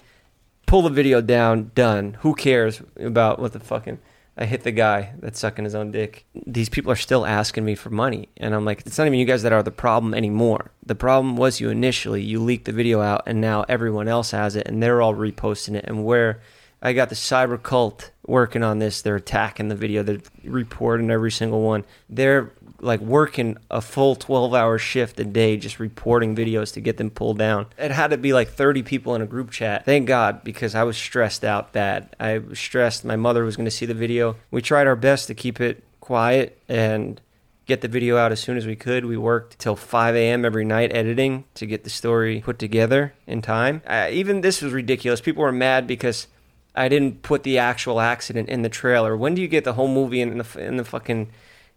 Pull 0.73 0.81
the 0.81 0.89
video 0.89 1.21
down. 1.21 1.71
Done. 1.75 2.17
Who 2.21 2.35
cares 2.35 2.81
about 2.99 3.39
what 3.39 3.53
the 3.53 3.61
fucking 3.61 3.99
I 4.39 4.47
hit 4.47 4.63
the 4.63 4.73
guy 4.73 5.13
that's 5.19 5.39
sucking 5.39 5.67
his 5.67 5.75
own 5.75 5.91
dick. 5.91 6.25
These 6.47 6.71
people 6.71 6.91
are 6.91 6.97
still 6.97 7.27
asking 7.27 7.67
me 7.67 7.75
for 7.75 7.91
money. 7.91 8.31
And 8.39 8.55
I'm 8.55 8.65
like, 8.65 8.81
it's 8.87 8.97
not 8.97 9.07
even 9.07 9.19
you 9.19 9.27
guys 9.27 9.43
that 9.43 9.53
are 9.53 9.63
the 9.63 9.71
problem 9.71 10.15
anymore. 10.15 10.71
The 10.83 10.95
problem 10.95 11.37
was 11.37 11.61
you 11.61 11.69
initially. 11.69 12.23
You 12.23 12.43
leaked 12.43 12.65
the 12.65 12.73
video 12.73 13.03
out, 13.03 13.25
and 13.27 13.39
now 13.39 13.67
everyone 13.69 14.09
else 14.09 14.31
has 14.31 14.57
it, 14.57 14.67
and 14.67 14.83
they're 14.83 15.03
all 15.03 15.15
reposting 15.15 15.75
it. 15.75 15.85
And 15.87 16.07
where 16.07 16.41
I 16.81 16.95
got 16.95 17.11
the 17.11 17.17
cyber 17.17 17.63
cult 17.63 18.11
working 18.27 18.63
on 18.63 18.79
this, 18.79 19.03
they're 19.03 19.17
attacking 19.17 19.69
the 19.69 19.75
video, 19.75 20.03
they're 20.03 20.23
reporting 20.43 21.11
every 21.11 21.33
single 21.33 21.61
one. 21.61 21.85
They're 22.09 22.51
like 22.83 23.01
working 23.01 23.57
a 23.71 23.81
full 23.81 24.17
12 24.17 24.53
hour 24.53 24.77
shift 24.77 25.19
a 25.21 25.25
day 25.25 25.57
just 25.57 25.79
reporting 25.79 26.35
videos 26.37 26.75
to 26.75 26.81
get 26.81 26.97
them 26.97 27.11
pulled 27.11 27.39
down. 27.39 27.67
It 27.79 27.91
had 27.91 28.11
to 28.11 28.19
be 28.19 28.33
like 28.33 28.51
30 28.51 28.83
people 28.83 29.15
in 29.15 29.23
a 29.23 29.27
group 29.27 29.51
chat. 29.51 29.85
Thank 29.85 30.07
God, 30.07 30.45
because 30.45 30.75
I 30.75 30.83
was 30.83 30.97
stressed 30.97 31.45
out 31.45 31.73
bad. 31.73 32.15
I 32.19 32.39
was 32.39 32.59
stressed. 32.59 33.05
My 33.05 33.17
mother 33.17 33.45
was 33.45 33.57
going 33.57 33.67
to 33.67 33.71
see 33.71 33.87
the 33.87 33.95
video. 33.95 34.37
We 34.51 34.61
tried 34.61 34.87
our 34.87 34.97
best 34.97 35.29
to 35.29 35.35
keep 35.35 35.61
it 35.61 35.83
quiet 36.01 36.61
and 36.69 37.21
get 37.67 37.81
the 37.81 37.89
video 37.89 38.17
out 38.17 38.33
as 38.33 38.41
soon 38.41 38.57
as 38.57 38.67
we 38.67 38.77
could. 38.77 39.05
We 39.05 39.17
worked 39.17 39.59
till 39.59 39.77
5 39.77 40.17
a.m. 40.17 40.45
every 40.45 40.65
night 40.65 40.95
editing 40.95 41.45
to 41.55 41.67
get 41.67 41.85
the 41.85 41.91
story 41.91 42.41
put 42.41 42.59
together 42.59 43.15
in 43.27 43.41
time. 43.41 43.83
Uh, 43.87 44.09
even 44.11 44.41
this 44.41 44.61
was 44.61 44.73
ridiculous. 44.73 45.21
People 45.21 45.43
were 45.43 45.53
mad 45.53 45.87
because 45.87 46.27
I 46.75 46.89
didn't 46.89 47.23
put 47.23 47.45
the 47.45 47.59
actual 47.59 48.01
accident 48.01 48.49
in 48.49 48.63
the 48.63 48.69
trailer. 48.69 49.17
When 49.17 49.35
do 49.35 49.43
you 49.43 49.49
get 49.49 49.65
the 49.65 49.75
whole 49.75 49.89
movie 49.89 50.21
in 50.21 50.39
the 50.39 50.59
in 50.59 50.77
the 50.77 50.85
fucking 50.85 51.31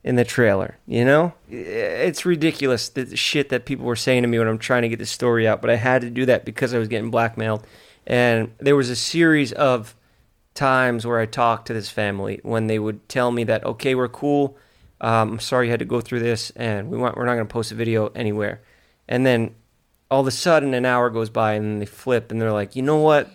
in 0.05 0.15
the 0.15 0.23
trailer? 0.23 0.77
You 0.87 1.03
know, 1.03 1.33
it's 1.49 2.25
ridiculous 2.25 2.87
the 2.87 3.17
shit 3.17 3.49
that 3.49 3.65
people 3.65 3.85
were 3.85 3.97
saying 3.97 4.21
to 4.21 4.27
me 4.29 4.39
when 4.39 4.47
I'm 4.47 4.59
trying 4.59 4.83
to 4.83 4.87
get 4.89 4.99
the 4.99 5.05
story 5.05 5.45
out. 5.45 5.59
But 5.59 5.71
I 5.71 5.75
had 5.75 6.03
to 6.03 6.09
do 6.09 6.25
that 6.27 6.45
because 6.45 6.73
I 6.73 6.77
was 6.77 6.87
getting 6.87 7.11
blackmailed, 7.11 7.65
and 8.07 8.53
there 8.59 8.77
was 8.77 8.89
a 8.89 8.95
series 8.95 9.51
of 9.51 9.95
times 10.53 11.05
where 11.05 11.19
I 11.19 11.25
talked 11.25 11.67
to 11.67 11.73
this 11.73 11.89
family 11.89 12.39
when 12.43 12.67
they 12.67 12.79
would 12.79 13.09
tell 13.09 13.31
me 13.31 13.43
that 13.45 13.65
okay, 13.65 13.95
we're 13.95 14.07
cool. 14.07 14.57
Um, 15.01 15.33
I'm 15.33 15.39
sorry 15.39 15.67
you 15.67 15.71
had 15.71 15.79
to 15.79 15.85
go 15.85 15.99
through 15.99 16.21
this, 16.21 16.51
and 16.51 16.89
we 16.89 16.97
want 16.97 17.17
we're 17.17 17.25
not 17.25 17.35
going 17.35 17.47
to 17.47 17.51
post 17.51 17.73
a 17.73 17.75
video 17.75 18.07
anywhere. 18.15 18.61
And 19.09 19.25
then 19.25 19.55
all 20.09 20.21
of 20.21 20.27
a 20.27 20.31
sudden, 20.31 20.73
an 20.73 20.85
hour 20.85 21.09
goes 21.09 21.29
by, 21.31 21.53
and 21.53 21.81
they 21.81 21.85
flip, 21.85 22.31
and 22.31 22.39
they're 22.39 22.53
like, 22.53 22.75
you 22.75 22.83
know 22.83 22.97
what? 22.97 23.29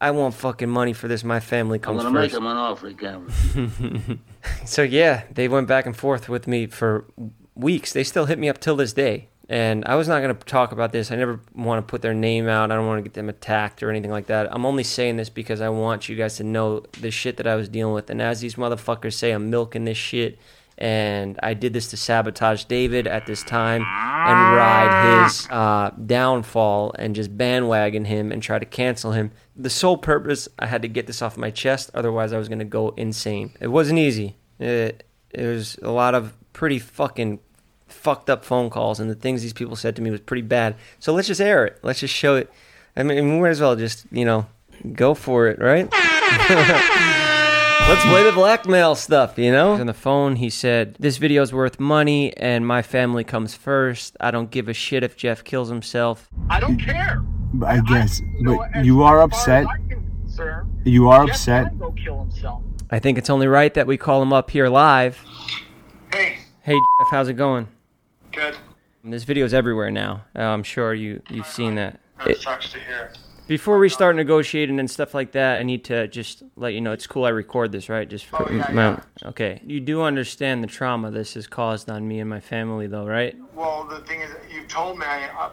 I 0.00 0.10
want 0.10 0.34
fucking 0.34 0.68
money 0.68 0.94
for 0.94 1.06
this. 1.06 1.22
My 1.22 1.38
family 1.38 1.78
comes 1.78 2.00
I'm 2.00 2.06
gonna 2.06 2.20
make 2.20 2.30
first. 2.32 2.40
him 2.40 2.46
an 2.46 2.56
offer 2.56 2.88
he 2.88 2.94
can't 2.94 3.30
so 4.64 4.82
yeah, 4.82 5.24
they 5.32 5.48
went 5.48 5.68
back 5.68 5.86
and 5.86 5.96
forth 5.96 6.28
with 6.28 6.46
me 6.46 6.66
for 6.66 7.06
weeks. 7.54 7.92
They 7.92 8.04
still 8.04 8.26
hit 8.26 8.38
me 8.38 8.48
up 8.48 8.58
till 8.58 8.76
this 8.76 8.92
day. 8.92 9.28
And 9.48 9.84
I 9.84 9.96
was 9.96 10.08
not 10.08 10.22
going 10.22 10.34
to 10.34 10.44
talk 10.46 10.72
about 10.72 10.92
this. 10.92 11.10
I 11.10 11.16
never 11.16 11.40
want 11.54 11.86
to 11.86 11.90
put 11.90 12.00
their 12.00 12.14
name 12.14 12.48
out. 12.48 12.70
I 12.70 12.74
don't 12.74 12.86
want 12.86 13.00
to 13.00 13.02
get 13.02 13.12
them 13.12 13.28
attacked 13.28 13.82
or 13.82 13.90
anything 13.90 14.10
like 14.10 14.26
that. 14.26 14.48
I'm 14.50 14.64
only 14.64 14.84
saying 14.84 15.16
this 15.16 15.28
because 15.28 15.60
I 15.60 15.68
want 15.68 16.08
you 16.08 16.16
guys 16.16 16.36
to 16.36 16.44
know 16.44 16.80
the 17.00 17.10
shit 17.10 17.36
that 17.36 17.46
I 17.46 17.56
was 17.56 17.68
dealing 17.68 17.92
with. 17.92 18.08
And 18.08 18.22
as 18.22 18.40
these 18.40 18.54
motherfuckers 18.54 19.12
say, 19.12 19.32
I'm 19.32 19.50
milking 19.50 19.84
this 19.84 19.98
shit. 19.98 20.38
And 20.82 21.38
I 21.44 21.54
did 21.54 21.72
this 21.72 21.90
to 21.90 21.96
sabotage 21.96 22.64
David 22.64 23.06
at 23.06 23.24
this 23.24 23.44
time 23.44 23.82
and 23.82 24.56
ride 24.56 25.22
his 25.22 25.46
uh, 25.48 25.90
downfall 26.06 26.92
and 26.98 27.14
just 27.14 27.38
bandwagon 27.38 28.04
him 28.04 28.32
and 28.32 28.42
try 28.42 28.58
to 28.58 28.66
cancel 28.66 29.12
him. 29.12 29.30
The 29.54 29.70
sole 29.70 29.96
purpose, 29.96 30.48
I 30.58 30.66
had 30.66 30.82
to 30.82 30.88
get 30.88 31.06
this 31.06 31.22
off 31.22 31.36
my 31.36 31.52
chest. 31.52 31.92
Otherwise, 31.94 32.32
I 32.32 32.38
was 32.38 32.48
going 32.48 32.58
to 32.58 32.64
go 32.64 32.94
insane. 32.96 33.52
It 33.60 33.68
wasn't 33.68 34.00
easy. 34.00 34.34
It, 34.58 35.06
it 35.30 35.46
was 35.46 35.78
a 35.82 35.92
lot 35.92 36.16
of 36.16 36.34
pretty 36.52 36.80
fucking 36.80 37.38
fucked 37.86 38.28
up 38.28 38.44
phone 38.44 38.68
calls, 38.68 38.98
and 38.98 39.08
the 39.08 39.14
things 39.14 39.40
these 39.40 39.52
people 39.52 39.76
said 39.76 39.94
to 39.94 40.02
me 40.02 40.10
was 40.10 40.20
pretty 40.20 40.42
bad. 40.42 40.74
So 40.98 41.12
let's 41.12 41.28
just 41.28 41.40
air 41.40 41.64
it. 41.64 41.78
Let's 41.82 42.00
just 42.00 42.12
show 42.12 42.34
it. 42.34 42.50
I 42.96 43.04
mean, 43.04 43.24
we 43.24 43.40
might 43.40 43.50
as 43.50 43.60
well 43.60 43.76
just, 43.76 44.04
you 44.10 44.24
know, 44.24 44.46
go 44.94 45.14
for 45.14 45.46
it, 45.46 45.60
right? 45.60 45.88
Let's 47.88 48.04
play 48.06 48.22
the 48.24 48.32
blackmail 48.32 48.94
stuff, 48.94 49.36
you 49.38 49.52
know? 49.52 49.72
On 49.74 49.86
the 49.86 49.92
phone, 49.92 50.36
he 50.36 50.48
said, 50.48 50.96
This 50.98 51.18
video's 51.18 51.52
worth 51.52 51.78
money 51.78 52.34
and 52.38 52.66
my 52.66 52.80
family 52.80 53.22
comes 53.22 53.54
first. 53.54 54.16
I 54.18 54.30
don't 54.30 54.50
give 54.50 54.68
a 54.68 54.72
shit 54.72 55.02
if 55.02 55.14
Jeff 55.16 55.44
kills 55.44 55.68
himself. 55.68 56.28
I 56.48 56.58
don't 56.58 56.78
care. 56.78 57.22
I 57.66 57.80
guess, 57.80 58.22
know, 58.40 58.56
but 58.58 58.70
as 58.76 58.86
you 58.86 59.02
are 59.02 59.20
upset. 59.20 59.66
as 60.26 60.40
I'm 60.40 60.80
You 60.84 61.08
are 61.10 61.26
Jeff 61.26 61.34
upset. 61.34 61.78
go 61.78 61.92
kill 61.92 62.20
himself. 62.20 62.62
I 62.90 62.98
think 62.98 63.18
it's 63.18 63.28
only 63.28 63.46
right 63.46 63.74
that 63.74 63.86
we 63.86 63.98
call 63.98 64.22
him 64.22 64.32
up 64.32 64.50
here 64.50 64.68
live. 64.68 65.22
Hey. 66.14 66.38
Hey, 66.62 66.72
Jeff, 66.74 67.08
how's 67.10 67.28
it 67.28 67.34
going? 67.34 67.68
Good. 68.32 68.56
And 69.04 69.12
this 69.12 69.24
video's 69.24 69.52
everywhere 69.52 69.90
now. 69.90 70.24
Uh, 70.34 70.40
I'm 70.42 70.62
sure 70.62 70.94
you 70.94 71.20
you've 71.28 71.46
seen 71.46 71.74
that. 71.74 72.00
That 72.18 72.28
It- 72.30 72.40
sucks 72.40 72.72
to 72.72 72.78
hear. 72.78 73.12
Before 73.52 73.78
we 73.78 73.90
start 73.90 74.16
negotiating 74.16 74.80
and 74.80 74.90
stuff 74.90 75.12
like 75.12 75.32
that, 75.32 75.60
I 75.60 75.62
need 75.62 75.84
to 75.84 76.08
just 76.08 76.42
let 76.56 76.72
you 76.72 76.80
know 76.80 76.92
it's 76.92 77.06
cool. 77.06 77.26
I 77.26 77.28
record 77.28 77.70
this, 77.70 77.90
right? 77.90 78.08
Just 78.08 78.24
for 78.24 78.48
Oh, 78.50 78.50
yeah, 78.50 78.70
my- 78.72 79.28
okay. 79.28 79.60
You 79.66 79.78
do 79.78 80.00
understand 80.00 80.62
the 80.64 80.66
trauma 80.66 81.10
this 81.10 81.34
has 81.34 81.46
caused 81.46 81.90
on 81.90 82.08
me 82.08 82.20
and 82.20 82.30
my 82.30 82.40
family, 82.40 82.86
though, 82.86 83.04
right? 83.06 83.36
Well, 83.54 83.84
the 83.84 84.00
thing 84.06 84.22
is, 84.22 84.30
you've 84.50 84.68
told 84.68 84.98
me, 84.98 85.04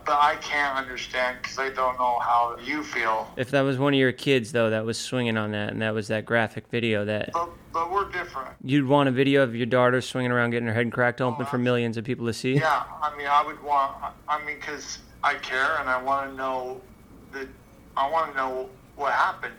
but 0.06 0.14
I 0.18 0.38
can't 0.40 0.78
understand 0.78 1.40
because 1.42 1.60
I 1.60 1.72
don't 1.72 1.98
know 2.00 2.20
how 2.20 2.56
you 2.64 2.84
feel. 2.84 3.30
If 3.36 3.52
that 3.52 3.62
was 3.64 3.78
one 3.78 3.94
of 3.94 4.00
your 4.00 4.14
kids, 4.14 4.54
though, 4.54 4.70
that 4.70 4.86
was 4.86 4.98
swinging 4.98 5.36
on 5.36 5.52
that, 5.52 5.74
and 5.74 5.82
that 5.82 5.94
was 5.94 6.08
that 6.08 6.26
graphic 6.26 6.70
video 6.70 7.04
that 7.04 7.32
But, 7.34 7.50
but 7.74 7.92
we're 7.92 8.10
different. 8.12 8.52
you'd 8.64 8.88
want 8.88 9.10
a 9.10 9.12
video 9.12 9.44
of 9.44 9.58
your 9.58 9.66
daughter 9.66 10.00
swinging 10.00 10.32
around, 10.32 10.52
getting 10.52 10.70
her 10.70 10.74
head 10.74 10.90
cracked 10.94 11.20
open 11.20 11.46
for 11.48 11.58
millions 11.58 11.98
of 11.98 12.06
people 12.06 12.26
to 12.28 12.34
see. 12.34 12.54
Yeah, 12.54 12.84
I 13.02 13.14
mean, 13.18 13.28
I 13.28 13.46
would 13.46 13.62
want. 13.62 13.98
I 14.30 14.42
mean, 14.46 14.56
because 14.56 15.00
I 15.22 15.34
care 15.34 15.76
and 15.82 15.90
I 15.90 16.02
want 16.02 16.32
to 16.32 16.38
know 16.38 16.80
the. 17.34 17.46
I 18.00 18.10
want 18.10 18.32
to 18.32 18.38
know 18.38 18.70
what 18.96 19.12
happened 19.12 19.56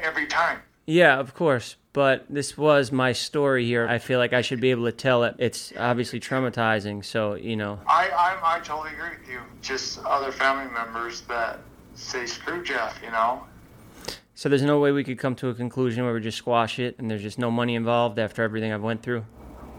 every 0.00 0.26
time. 0.26 0.60
Yeah, 0.86 1.18
of 1.18 1.34
course. 1.34 1.74
But 1.92 2.24
this 2.30 2.56
was 2.56 2.92
my 2.92 3.12
story 3.12 3.66
here. 3.66 3.88
I 3.88 3.98
feel 3.98 4.20
like 4.20 4.32
I 4.32 4.42
should 4.42 4.60
be 4.60 4.70
able 4.70 4.84
to 4.84 4.92
tell 4.92 5.24
it. 5.24 5.34
It's 5.38 5.72
obviously 5.76 6.20
traumatizing, 6.20 7.04
so 7.04 7.34
you 7.34 7.56
know. 7.56 7.80
I, 7.88 8.08
I, 8.10 8.56
I 8.56 8.60
totally 8.60 8.92
agree 8.92 9.18
with 9.18 9.28
you. 9.28 9.40
Just 9.60 9.98
other 10.04 10.30
family 10.30 10.72
members 10.72 11.22
that 11.22 11.58
say 11.96 12.26
screw 12.26 12.62
Jeff, 12.62 13.00
you 13.04 13.10
know. 13.10 13.42
So 14.36 14.48
there's 14.48 14.62
no 14.62 14.78
way 14.78 14.92
we 14.92 15.02
could 15.02 15.18
come 15.18 15.34
to 15.36 15.48
a 15.48 15.54
conclusion 15.54 16.04
where 16.04 16.14
we 16.14 16.20
just 16.20 16.38
squash 16.38 16.78
it, 16.78 16.96
and 16.98 17.10
there's 17.10 17.22
just 17.22 17.40
no 17.40 17.50
money 17.50 17.74
involved 17.74 18.20
after 18.20 18.44
everything 18.44 18.72
I've 18.72 18.82
went 18.82 19.02
through. 19.02 19.24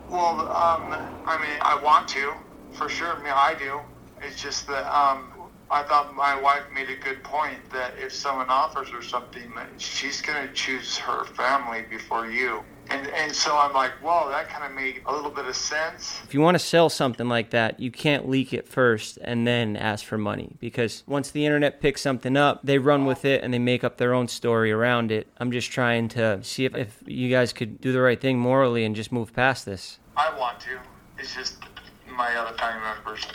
Well, 0.09 0.41
um, 0.41 0.93
I 1.26 1.38
mean, 1.41 1.57
I 1.62 1.82
want 1.82 2.09
to, 2.09 2.34
for 2.74 2.89
sure. 2.89 3.14
I 3.16 3.24
mean, 3.24 3.34
I 3.34 3.55
do. 3.57 3.80
It's 4.22 4.41
just 4.41 4.68
that 4.68 4.86
um, 4.93 5.32
I 5.72 5.84
thought 5.84 6.13
my 6.13 6.39
wife 6.39 6.63
made 6.76 6.89
a 6.89 6.97
good 6.97 7.24
point 7.24 7.57
that 7.72 7.93
if 7.97 8.11
someone 8.11 8.49
offers 8.49 8.89
her 8.89 9.01
something, 9.01 9.53
she's 9.78 10.22
gonna 10.22 10.51
choose 10.53 10.97
her 10.97 11.24
family 11.24 11.86
before 11.89 12.30
you. 12.30 12.61
And 12.89 13.07
and 13.07 13.34
so 13.34 13.57
I'm 13.57 13.72
like, 13.72 13.91
well, 14.03 14.28
that 14.30 14.49
kind 14.49 14.65
of 14.65 14.74
made 14.74 15.01
a 15.05 15.13
little 15.13 15.32
bit 15.32 15.45
of 15.45 15.55
sense. 15.55 16.19
If 16.26 16.34
you 16.34 16.41
want 16.41 16.55
to 16.55 16.59
sell 16.59 16.89
something 16.89 17.30
like 17.30 17.51
that, 17.51 17.80
you 17.80 17.89
can't 17.89 18.28
leak 18.28 18.53
it 18.53 18.67
first 18.67 19.17
and 19.22 19.47
then 19.47 19.78
ask 19.78 20.03
for 20.03 20.17
money 20.17 20.57
because 20.59 21.03
once 21.07 21.32
the 21.32 21.45
internet 21.45 21.80
picks 21.80 22.01
something 22.01 22.36
up, 22.36 22.59
they 22.65 22.78
run 22.78 23.05
with 23.05 23.24
it 23.24 23.41
and 23.41 23.53
they 23.53 23.59
make 23.59 23.86
up 23.86 23.95
their 23.95 24.13
own 24.13 24.28
story 24.28 24.74
around 24.74 25.09
it. 25.09 25.28
I'm 25.38 25.53
just 25.53 25.72
trying 25.72 26.09
to 26.09 26.43
see 26.43 26.65
if, 26.65 26.76
if 26.76 27.01
you 27.05 27.30
guys 27.30 27.53
could 27.53 27.80
do 27.80 27.93
the 27.93 28.01
right 28.01 28.19
thing 28.19 28.38
morally 28.38 28.84
and 28.84 28.93
just 28.93 29.13
move 29.13 29.32
past 29.32 29.65
this. 29.65 29.99
I 30.17 30.38
want 30.38 30.59
to. 30.61 30.78
It's 31.17 31.34
just 31.34 31.63
my 32.09 32.36
other 32.36 32.57
family 32.57 32.82
members 32.82 33.26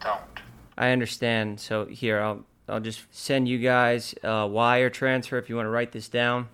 don't. 0.00 0.33
I 0.76 0.90
understand. 0.90 1.60
So 1.60 1.86
here, 1.86 2.20
I'll 2.20 2.44
I'll 2.68 2.80
just 2.80 3.02
send 3.10 3.48
you 3.48 3.58
guys 3.58 4.14
a 4.22 4.46
wire 4.46 4.90
transfer 4.90 5.38
if 5.38 5.48
you 5.48 5.56
want 5.56 5.66
to 5.66 5.70
write 5.70 5.92
this 5.92 6.08
down. 6.08 6.48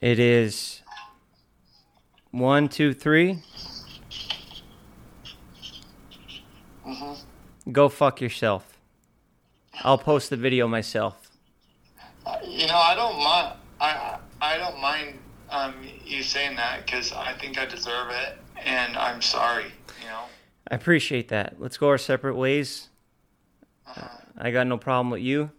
It 0.00 0.18
is 0.18 0.82
one, 2.30 2.68
two, 2.68 2.92
three. 2.92 3.42
Go 7.72 7.88
fuck 7.88 8.20
yourself. 8.20 8.78
I'll 9.82 9.98
post 9.98 10.30
the 10.30 10.36
video 10.36 10.68
myself. 10.68 11.30
Uh, 12.24 12.36
You 12.44 12.66
know, 12.66 12.76
I 12.76 12.94
don't 12.94 13.18
mind. 13.22 13.56
I 13.80 14.18
I 14.40 14.58
don't 14.58 14.80
mind 14.80 15.18
um, 15.50 15.74
you 16.04 16.22
saying 16.22 16.56
that 16.56 16.86
because 16.86 17.12
I 17.12 17.32
think 17.34 17.58
I 17.58 17.66
deserve 17.66 18.10
it, 18.10 18.38
and 18.64 18.96
I'm 18.96 19.20
sorry. 19.20 19.72
You 20.00 20.08
know. 20.08 20.24
I 20.70 20.74
appreciate 20.74 21.28
that. 21.28 21.60
Let's 21.60 21.76
go 21.76 21.88
our 21.88 21.98
separate 21.98 22.36
ways. 22.36 22.88
Uh-huh. 23.86 24.08
I 24.36 24.50
got 24.50 24.66
no 24.66 24.76
problem 24.76 25.10
with 25.10 25.22
you. 25.22 25.50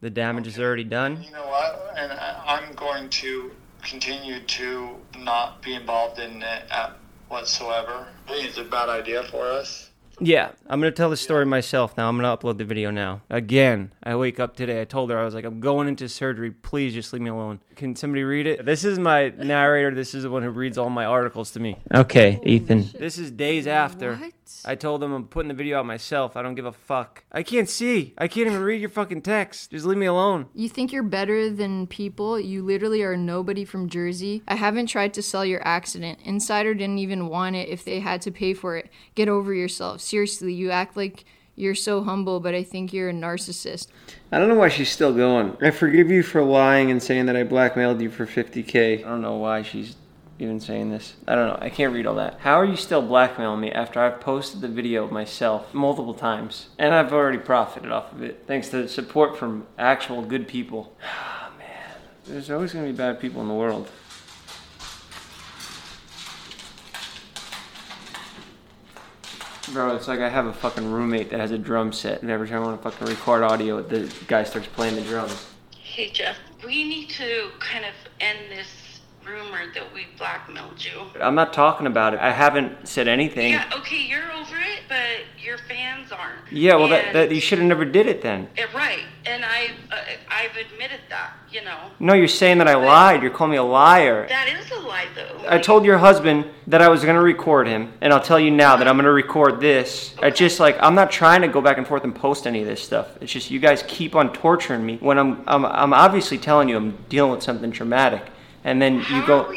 The 0.00 0.10
damage 0.10 0.46
is 0.46 0.58
already 0.58 0.84
done. 0.84 1.22
You 1.22 1.30
know 1.30 1.46
what? 1.46 1.94
And 1.96 2.12
I, 2.12 2.42
I'm 2.46 2.74
going 2.74 3.08
to 3.10 3.50
continue 3.82 4.40
to 4.40 4.90
not 5.18 5.62
be 5.62 5.74
involved 5.74 6.18
in 6.18 6.42
it 6.42 6.64
at 6.70 6.96
whatsoever. 7.28 8.06
I 8.26 8.32
think 8.32 8.48
it's 8.48 8.58
a 8.58 8.64
bad 8.64 8.88
idea 8.88 9.22
for 9.24 9.44
us. 9.44 9.85
Yeah, 10.18 10.52
I'm 10.66 10.80
gonna 10.80 10.92
tell 10.92 11.10
the 11.10 11.16
story 11.16 11.44
myself 11.44 11.96
now. 11.96 12.08
I'm 12.08 12.16
gonna 12.16 12.34
upload 12.36 12.58
the 12.58 12.64
video 12.64 12.90
now. 12.90 13.22
Again, 13.28 13.92
I 14.02 14.16
wake 14.16 14.40
up 14.40 14.56
today. 14.56 14.80
I 14.80 14.84
told 14.84 15.10
her 15.10 15.18
I 15.18 15.24
was 15.24 15.34
like, 15.34 15.44
I'm 15.44 15.60
going 15.60 15.88
into 15.88 16.08
surgery. 16.08 16.50
Please 16.50 16.94
just 16.94 17.12
leave 17.12 17.22
me 17.22 17.30
alone. 17.30 17.60
Can 17.74 17.94
somebody 17.94 18.24
read 18.24 18.46
it? 18.46 18.64
This 18.64 18.84
is 18.84 18.98
my 18.98 19.28
narrator. 19.28 19.94
This 19.94 20.14
is 20.14 20.22
the 20.22 20.30
one 20.30 20.42
who 20.42 20.50
reads 20.50 20.78
all 20.78 20.88
my 20.88 21.04
articles 21.04 21.50
to 21.52 21.60
me. 21.60 21.76
Okay, 21.94 22.40
Ethan. 22.44 22.88
This 22.98 23.18
is 23.18 23.30
days 23.30 23.66
after. 23.66 24.18
I 24.64 24.76
told 24.76 25.02
him 25.02 25.12
I'm 25.12 25.26
putting 25.26 25.48
the 25.48 25.54
video 25.54 25.80
out 25.80 25.86
myself. 25.86 26.36
I 26.36 26.42
don't 26.42 26.54
give 26.54 26.64
a 26.64 26.72
fuck. 26.72 27.24
I 27.32 27.42
can't 27.42 27.68
see. 27.68 28.14
I 28.16 28.28
can't 28.28 28.46
even 28.46 28.62
read 28.62 28.80
your 28.80 28.90
fucking 28.90 29.22
text. 29.22 29.72
Just 29.72 29.84
leave 29.84 29.98
me 29.98 30.06
alone. 30.06 30.46
You 30.54 30.68
think 30.68 30.92
you're 30.92 31.02
better 31.02 31.50
than 31.50 31.86
people? 31.88 32.38
You 32.38 32.62
literally 32.62 33.02
are 33.02 33.16
nobody 33.16 33.64
from 33.64 33.88
Jersey. 33.88 34.42
I 34.46 34.54
haven't 34.54 34.86
tried 34.86 35.14
to 35.14 35.22
sell 35.22 35.44
your 35.44 35.66
accident. 35.66 36.20
Insider 36.24 36.74
didn't 36.74 37.00
even 37.00 37.28
want 37.28 37.56
it 37.56 37.68
if 37.68 37.84
they 37.84 38.00
had 38.00 38.22
to 38.22 38.30
pay 38.30 38.54
for 38.54 38.76
it. 38.76 38.88
Get 39.14 39.28
over 39.28 39.52
yourself. 39.52 40.00
Seriously, 40.06 40.54
you 40.54 40.70
act 40.70 40.96
like 40.96 41.24
you're 41.56 41.74
so 41.74 42.04
humble, 42.04 42.38
but 42.38 42.54
I 42.54 42.62
think 42.62 42.92
you're 42.92 43.08
a 43.08 43.12
narcissist. 43.12 43.88
I 44.30 44.38
don't 44.38 44.48
know 44.48 44.54
why 44.54 44.68
she's 44.68 44.88
still 44.88 45.12
going. 45.12 45.56
I 45.60 45.72
forgive 45.72 46.10
you 46.10 46.22
for 46.22 46.44
lying 46.44 46.92
and 46.92 47.02
saying 47.02 47.26
that 47.26 47.34
I 47.34 47.42
blackmailed 47.42 48.00
you 48.00 48.08
for 48.08 48.24
50k. 48.24 49.00
I 49.00 49.08
don't 49.08 49.20
know 49.20 49.34
why 49.38 49.62
she's 49.62 49.96
even 50.38 50.60
saying 50.60 50.90
this. 50.90 51.14
I 51.26 51.34
don't 51.34 51.48
know. 51.48 51.58
I 51.60 51.70
can't 51.70 51.92
read 51.92 52.06
all 52.06 52.14
that. 52.14 52.38
How 52.38 52.54
are 52.54 52.64
you 52.64 52.76
still 52.76 53.02
blackmailing 53.02 53.58
me 53.58 53.72
after 53.72 53.98
I've 53.98 54.20
posted 54.20 54.60
the 54.60 54.68
video 54.68 55.10
myself 55.10 55.74
multiple 55.74 56.14
times 56.14 56.68
and 56.78 56.94
I've 56.94 57.12
already 57.12 57.38
profited 57.38 57.90
off 57.90 58.12
of 58.12 58.22
it 58.22 58.44
thanks 58.46 58.68
to 58.68 58.86
support 58.86 59.36
from 59.36 59.66
actual 59.76 60.22
good 60.22 60.46
people? 60.46 60.94
Ah, 61.02 61.50
man, 61.58 61.98
there's 62.26 62.50
always 62.50 62.72
going 62.72 62.86
to 62.86 62.92
be 62.92 62.96
bad 62.96 63.18
people 63.18 63.42
in 63.42 63.48
the 63.48 63.54
world. 63.54 63.88
Bro, 69.76 69.94
it's 69.94 70.08
like 70.08 70.20
I 70.20 70.30
have 70.30 70.46
a 70.46 70.54
fucking 70.54 70.90
roommate 70.90 71.28
that 71.28 71.38
has 71.38 71.50
a 71.50 71.58
drum 71.58 71.92
set, 71.92 72.22
and 72.22 72.30
every 72.30 72.48
time 72.48 72.62
I 72.62 72.64
want 72.64 72.82
to 72.82 72.90
fucking 72.90 73.08
record 73.08 73.42
audio, 73.42 73.82
the 73.82 74.10
guy 74.26 74.42
starts 74.42 74.68
playing 74.68 74.94
the 74.94 75.02
drums. 75.02 75.48
Hey 75.78 76.08
Jeff, 76.08 76.38
we 76.64 76.82
need 76.82 77.10
to 77.10 77.50
kind 77.58 77.84
of 77.84 77.92
end 78.18 78.38
this 78.48 78.68
rumor 79.26 79.72
that 79.74 79.92
we 79.94 80.06
blackmailed 80.18 80.82
you. 80.84 81.02
I'm 81.20 81.34
not 81.34 81.52
talking 81.52 81.86
about 81.86 82.14
it. 82.14 82.20
I 82.20 82.30
haven't 82.32 82.86
said 82.88 83.08
anything. 83.08 83.52
Yeah, 83.52 83.70
okay, 83.78 84.02
you're 84.02 84.30
over 84.32 84.56
it, 84.56 84.80
but 84.88 84.98
your 85.42 85.58
fans 85.58 86.12
aren't. 86.12 86.38
Yeah, 86.52 86.76
well, 86.76 86.88
that, 86.88 87.06
And- 87.06 87.14
that 87.16 87.30
you 87.34 87.40
should 87.40 87.58
have 87.58 87.66
never 87.68 87.84
did 87.84 88.06
it 88.06 88.22
then. 88.22 88.48
Right, 88.74 89.00
and 89.24 89.44
I, 89.44 89.70
uh, 89.90 89.96
I've 90.30 90.56
admitted 90.56 91.00
that. 91.08 91.32
You 91.50 91.64
know, 91.64 91.78
No, 92.00 92.12
you're 92.12 92.28
saying 92.28 92.58
that 92.58 92.68
I 92.68 92.74
lied. 92.74 93.22
You're 93.22 93.30
calling 93.30 93.52
me 93.52 93.56
a 93.56 93.62
liar. 93.62 94.26
that 94.28 94.46
is 94.48 94.70
a 94.72 94.78
lie, 94.80 95.06
though. 95.14 95.42
I 95.48 95.58
told 95.58 95.84
your 95.86 95.96
husband 95.96 96.44
that 96.66 96.82
I 96.82 96.88
was 96.88 97.02
going 97.02 97.14
to 97.14 97.22
record 97.22 97.66
him, 97.66 97.92
and 98.02 98.12
I'll 98.12 98.20
tell 98.20 98.38
you 98.38 98.50
now 98.50 98.76
that 98.76 98.86
I'm 98.86 98.96
going 98.96 99.04
to 99.06 99.12
record 99.12 99.60
this. 99.60 100.14
I 100.22 100.28
just 100.30 100.60
like 100.60 100.76
I'm 100.80 100.94
not 100.94 101.10
trying 101.10 101.40
to 101.42 101.48
go 101.48 101.62
back 101.62 101.78
and 101.78 101.86
forth 101.86 102.04
and 102.04 102.14
post 102.14 102.46
any 102.46 102.60
of 102.60 102.66
this 102.66 102.82
stuff. 102.82 103.08
It's 103.22 103.32
just 103.32 103.50
you 103.50 103.58
guys 103.58 103.82
keep 103.86 104.14
on 104.14 104.32
torturing 104.34 104.84
me 104.84 104.98
when 105.00 105.18
I'm 105.18 105.42
I'm, 105.46 105.64
I'm 105.64 105.94
obviously 105.94 106.36
telling 106.36 106.68
you 106.68 106.76
I'm 106.76 106.98
dealing 107.08 107.30
with 107.30 107.42
something 107.42 107.70
traumatic, 107.70 108.22
and 108.66 108.82
then 108.82 108.96
you 109.08 109.24
go 109.24 109.50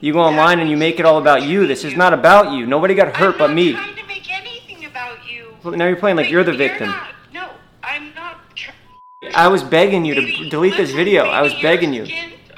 you 0.00 0.12
go 0.12 0.20
online 0.20 0.58
and 0.60 0.68
you 0.68 0.76
make 0.76 0.98
it 1.00 1.06
all 1.06 1.18
about 1.18 1.42
you. 1.42 1.66
This 1.66 1.84
is 1.84 1.96
not 1.96 2.12
about 2.12 2.52
you. 2.52 2.66
Nobody 2.66 2.94
got 2.94 3.16
hurt 3.16 3.38
but 3.38 3.50
me. 3.50 3.72
trying 3.72 3.96
to 3.96 4.06
make 4.06 4.30
anything 4.30 4.84
about 4.84 5.18
you. 5.30 5.56
Now 5.64 5.86
you're 5.86 5.96
playing 5.96 6.16
like 6.16 6.28
you're 6.28 6.44
the 6.44 6.52
victim. 6.52 6.92
No, 7.32 7.48
I'm 7.82 8.12
not. 8.14 8.54
Tr- 8.54 8.72
I 9.34 9.48
was 9.48 9.62
begging 9.62 10.04
you 10.04 10.14
to 10.14 10.48
delete 10.50 10.76
this 10.76 10.90
video. 10.90 11.24
I 11.24 11.40
was 11.42 11.54
begging 11.62 11.94
you. 11.94 12.06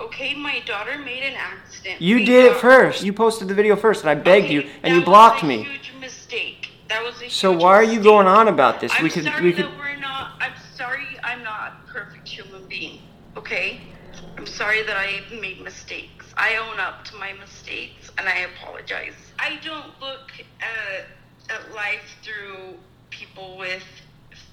okay, 0.00 0.34
my 0.34 0.60
daughter 0.66 0.98
made 0.98 1.22
an 1.22 1.34
accident. 1.36 2.00
You 2.00 2.24
did 2.24 2.46
it 2.46 2.56
first. 2.56 3.04
You 3.04 3.12
posted 3.12 3.46
the 3.48 3.54
video 3.54 3.76
first, 3.76 4.00
and 4.00 4.10
I 4.10 4.14
begged 4.14 4.48
you, 4.50 4.68
and 4.82 4.94
you 4.94 5.04
blocked 5.04 5.44
me. 5.44 5.62
Huge 5.62 5.92
mistake. 6.00 6.70
That 6.88 7.04
was 7.04 7.20
a 7.22 7.28
So 7.28 7.52
why 7.52 7.74
are 7.74 7.84
you 7.84 8.02
going 8.02 8.26
on 8.26 8.48
about 8.48 8.80
this? 8.80 8.92
I'm 8.96 9.04
We 9.04 9.10
could 9.10 9.24
sorry 9.24 9.42
we 9.44 9.52
could. 9.52 9.66
that 9.66 9.78
we're 9.78 9.96
not. 9.96 10.32
I'm 10.40 10.54
sorry. 10.74 11.06
I'm 11.22 11.44
not 11.44 11.74
a 11.86 11.92
perfect 11.92 12.26
human 12.26 12.66
being. 12.66 13.00
Okay. 13.36 13.80
Sorry 14.58 14.82
that 14.82 14.96
I 14.96 15.20
made 15.40 15.62
mistakes. 15.62 16.26
I 16.36 16.56
own 16.56 16.80
up 16.80 17.04
to 17.04 17.14
my 17.14 17.32
mistakes 17.34 18.10
and 18.18 18.28
I 18.28 18.38
apologize. 18.38 19.14
I 19.38 19.60
don't 19.64 19.92
look 20.00 20.32
at, 20.58 21.04
at 21.48 21.72
life 21.76 22.16
through 22.24 22.74
people 23.08 23.56
with 23.56 23.84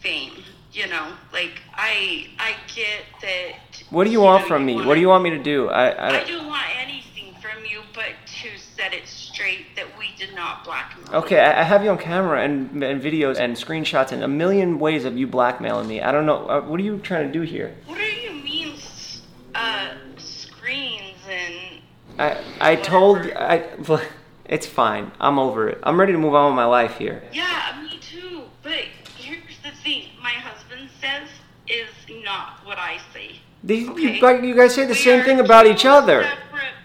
fame. 0.01 0.43
You 0.72 0.88
know, 0.89 1.14
like 1.34 1.60
I 1.74 2.28
I 2.38 2.53
get 2.76 3.01
that. 3.24 3.84
What 3.89 4.03
do 4.03 4.12
you 4.12 4.22
want 4.22 4.45
from 4.47 4.64
me? 4.64 4.76
What 4.86 4.93
do 4.93 5.01
you 5.01 5.08
want 5.08 5.24
me 5.24 5.32
to 5.32 5.41
do? 5.41 5.70
I, 5.70 5.89
I, 5.89 6.22
I 6.22 6.24
don't 6.24 6.45
want 6.45 6.68
anything 6.78 7.34
from 7.41 7.66
you, 7.66 7.82
but 7.95 8.12
to 8.43 8.49
set 8.60 8.93
it 8.93 9.08
straight 9.08 9.76
that 9.76 9.88
we 9.97 10.10
did 10.20 10.36
not 10.36 10.64
blackmail. 10.66 11.16
Okay, 11.16 11.39
I 11.39 11.64
have 11.64 11.84
you 11.84 11.89
on 11.89 11.97
camera 11.97 12.43
and, 12.43 12.84
and 12.84 13.01
videos 13.01 13.39
and 13.39 13.56
screenshots 13.56 14.12
and 14.12 14.24
a 14.24 14.28
million 14.28 14.78
ways 14.78 15.03
of 15.03 15.18
you 15.18 15.26
blackmailing 15.26 15.88
me. 15.88 16.01
I 16.01 16.12
don't 16.12 16.28
know. 16.28 16.47
Uh, 16.47 16.62
what 16.62 16.80
are 16.80 16.84
you 16.84 16.99
trying 16.99 17.26
to 17.26 17.34
do 17.34 17.41
here? 17.41 17.74
What 17.88 17.97
do 17.97 18.03
you 18.03 18.32
mean, 18.43 18.64
uh, 19.56 19.95
screens 20.18 21.18
and 21.30 21.82
I 22.20 22.72
I 22.74 22.76
told 22.76 23.18
I 23.36 23.64
It's 24.47 24.68
fine. 24.68 25.12
I'm 25.20 25.39
over 25.39 25.70
it. 25.70 25.80
I'm 25.82 25.99
ready 25.99 26.12
to 26.12 26.20
move 26.20 26.36
on 26.36 26.51
with 26.51 26.56
my 26.56 26.66
life 26.66 26.97
here. 26.97 27.24
Yeah, 27.34 27.82
me 27.82 27.97
too. 27.99 28.43
But 28.62 28.86
here's 29.18 29.58
the 29.64 29.72
thing: 29.84 30.10
my 30.22 30.30
husband 30.30 30.89
says 31.01 31.28
is 31.68 31.89
not 32.24 32.60
what 32.64 32.78
I 32.78 32.99
say. 33.12 33.39
You, 33.68 34.22
like, 34.22 34.43
you 34.43 34.53
guys 34.53 34.76
say 34.76 34.86
the 34.86 34.93
same 34.93 35.24
thing 35.24 35.39
about 35.39 35.66
each 35.66 35.86
other. 35.86 36.30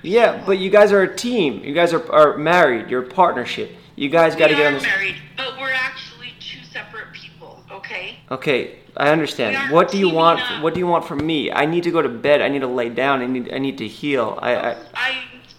Yeah, 0.03 0.43
but 0.47 0.59
you 0.59 0.71
guys 0.71 0.93
are 0.93 1.03
a 1.03 1.15
team. 1.15 1.63
You 1.63 1.75
guys 1.75 1.93
are, 1.93 2.11
are 2.11 2.39
married. 2.39 2.89
You're 2.89 3.03
a 3.03 3.09
partnership. 3.09 3.73
You 3.97 4.09
guys 4.09 4.35
got 4.35 4.49
to 4.49 4.55
get 4.55 4.67
on 4.69 4.75
this. 4.75 4.83
married, 4.83 5.17
but 5.37 5.59
we're 5.59 5.75
actually 5.75 6.33
two 6.41 6.65
separate 6.65 7.13
people. 7.13 7.63
Okay. 7.71 8.17
Okay, 8.31 8.79
I 8.97 9.11
understand. 9.11 9.73
What 9.73 9.91
do 9.91 9.99
you 9.99 10.09
want? 10.09 10.41
What 10.63 10.75
do 10.75 10.81
you 10.81 10.87
want 10.87 11.05
from 11.05 11.25
me? 11.27 11.51
I 11.51 11.67
need 11.67 11.85
to 11.85 11.91
go 11.91 12.03
to 12.03 12.09
bed. 12.09 12.41
I 12.43 12.49
need 12.49 12.61
to 12.61 12.67
lay 12.67 12.89
down. 12.89 13.21
I 13.23 13.27
need. 13.27 13.53
I 13.53 13.59
need 13.59 13.79
to 13.79 13.89
heal. 13.89 14.39
I. 14.43 14.55
I 14.55 14.71
I 14.95 15.11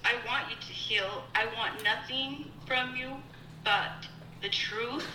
I 0.03 0.13
want 0.27 0.49
you 0.49 0.55
to 0.59 0.73
heal. 0.73 1.23
I 1.35 1.45
want 1.57 1.83
nothing 1.83 2.45
from 2.67 2.95
you 2.95 3.09
but 3.63 4.07
the 4.41 4.49
truth 4.49 5.05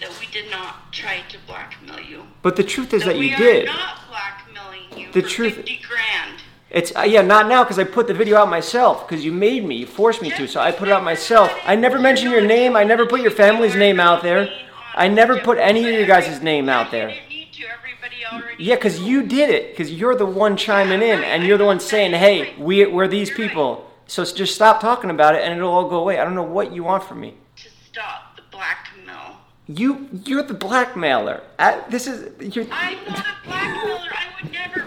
that 0.00 0.10
we 0.18 0.26
did 0.32 0.50
not 0.50 0.92
try 0.92 1.20
to 1.28 1.36
blackmail 1.46 2.00
you. 2.00 2.22
but 2.42 2.56
the 2.56 2.64
truth 2.64 2.94
is 2.94 3.04
that 3.04 3.16
we 3.16 3.30
you 3.30 3.36
did. 3.36 3.64
We 3.64 3.68
are 3.70 3.74
not 3.76 3.98
blackmailing 4.08 4.98
you 4.98 5.12
The 5.12 5.22
for 5.22 5.28
truth- 5.28 5.56
50 5.56 5.80
grand. 5.86 6.40
It's 6.70 6.94
uh, 6.96 7.00
yeah, 7.02 7.20
not 7.22 7.48
now 7.48 7.64
because 7.64 7.80
I 7.80 7.84
put 7.84 8.06
the 8.06 8.14
video 8.14 8.36
out 8.36 8.48
myself 8.48 9.06
because 9.06 9.24
you 9.24 9.32
made 9.32 9.64
me, 9.64 9.74
you 9.76 9.86
forced 9.86 10.22
me 10.22 10.30
to. 10.30 10.46
So 10.46 10.60
I 10.60 10.70
put 10.70 10.86
it 10.86 10.92
out 10.92 11.02
myself. 11.02 11.52
I 11.64 11.74
never 11.74 11.98
mentioned 11.98 12.30
your 12.30 12.46
name. 12.46 12.76
I 12.76 12.84
never 12.84 13.06
put 13.06 13.20
your 13.22 13.32
family's 13.32 13.74
name 13.74 13.98
out 13.98 14.22
there. 14.22 14.48
I 14.94 15.08
never 15.08 15.38
put 15.40 15.58
any 15.58 15.84
of 15.88 15.92
your 15.92 16.06
guys' 16.06 16.40
name 16.40 16.68
out 16.68 16.90
there. 16.92 17.12
Yeah, 18.58 18.74
because 18.74 19.00
you 19.00 19.22
did 19.22 19.50
it. 19.50 19.70
Because 19.70 19.92
you're 19.92 20.14
the 20.14 20.26
one 20.26 20.56
chiming 20.56 21.02
in, 21.02 21.22
and 21.22 21.44
you're 21.44 21.58
the 21.58 21.64
one 21.64 21.80
saying, 21.80 22.12
"Hey, 22.12 22.54
we 22.58 22.86
we're 22.86 23.08
these 23.08 23.30
people." 23.30 23.90
So 24.06 24.24
just 24.24 24.54
stop 24.54 24.80
talking 24.80 25.10
about 25.10 25.34
it, 25.34 25.42
and 25.42 25.56
it'll 25.56 25.72
all 25.72 25.88
go 25.88 26.00
away. 26.00 26.18
I 26.18 26.24
don't 26.24 26.34
know 26.34 26.42
what 26.42 26.72
you 26.72 26.82
want 26.82 27.04
from 27.04 27.20
me. 27.20 27.34
To 27.56 27.68
stop 27.88 28.36
the 28.36 28.42
blackmail. 28.50 29.36
You 29.68 30.08
you're 30.24 30.42
the 30.42 30.54
blackmailer. 30.54 31.42
I, 31.58 31.82
this 31.88 32.06
is 32.06 32.32
you're. 32.54 32.66
I'm 32.72 32.96
not 33.06 33.18
a 33.18 33.48
blackmailer. 33.48 34.10
I 34.10 34.42
would 34.42 34.52
never 34.52 34.80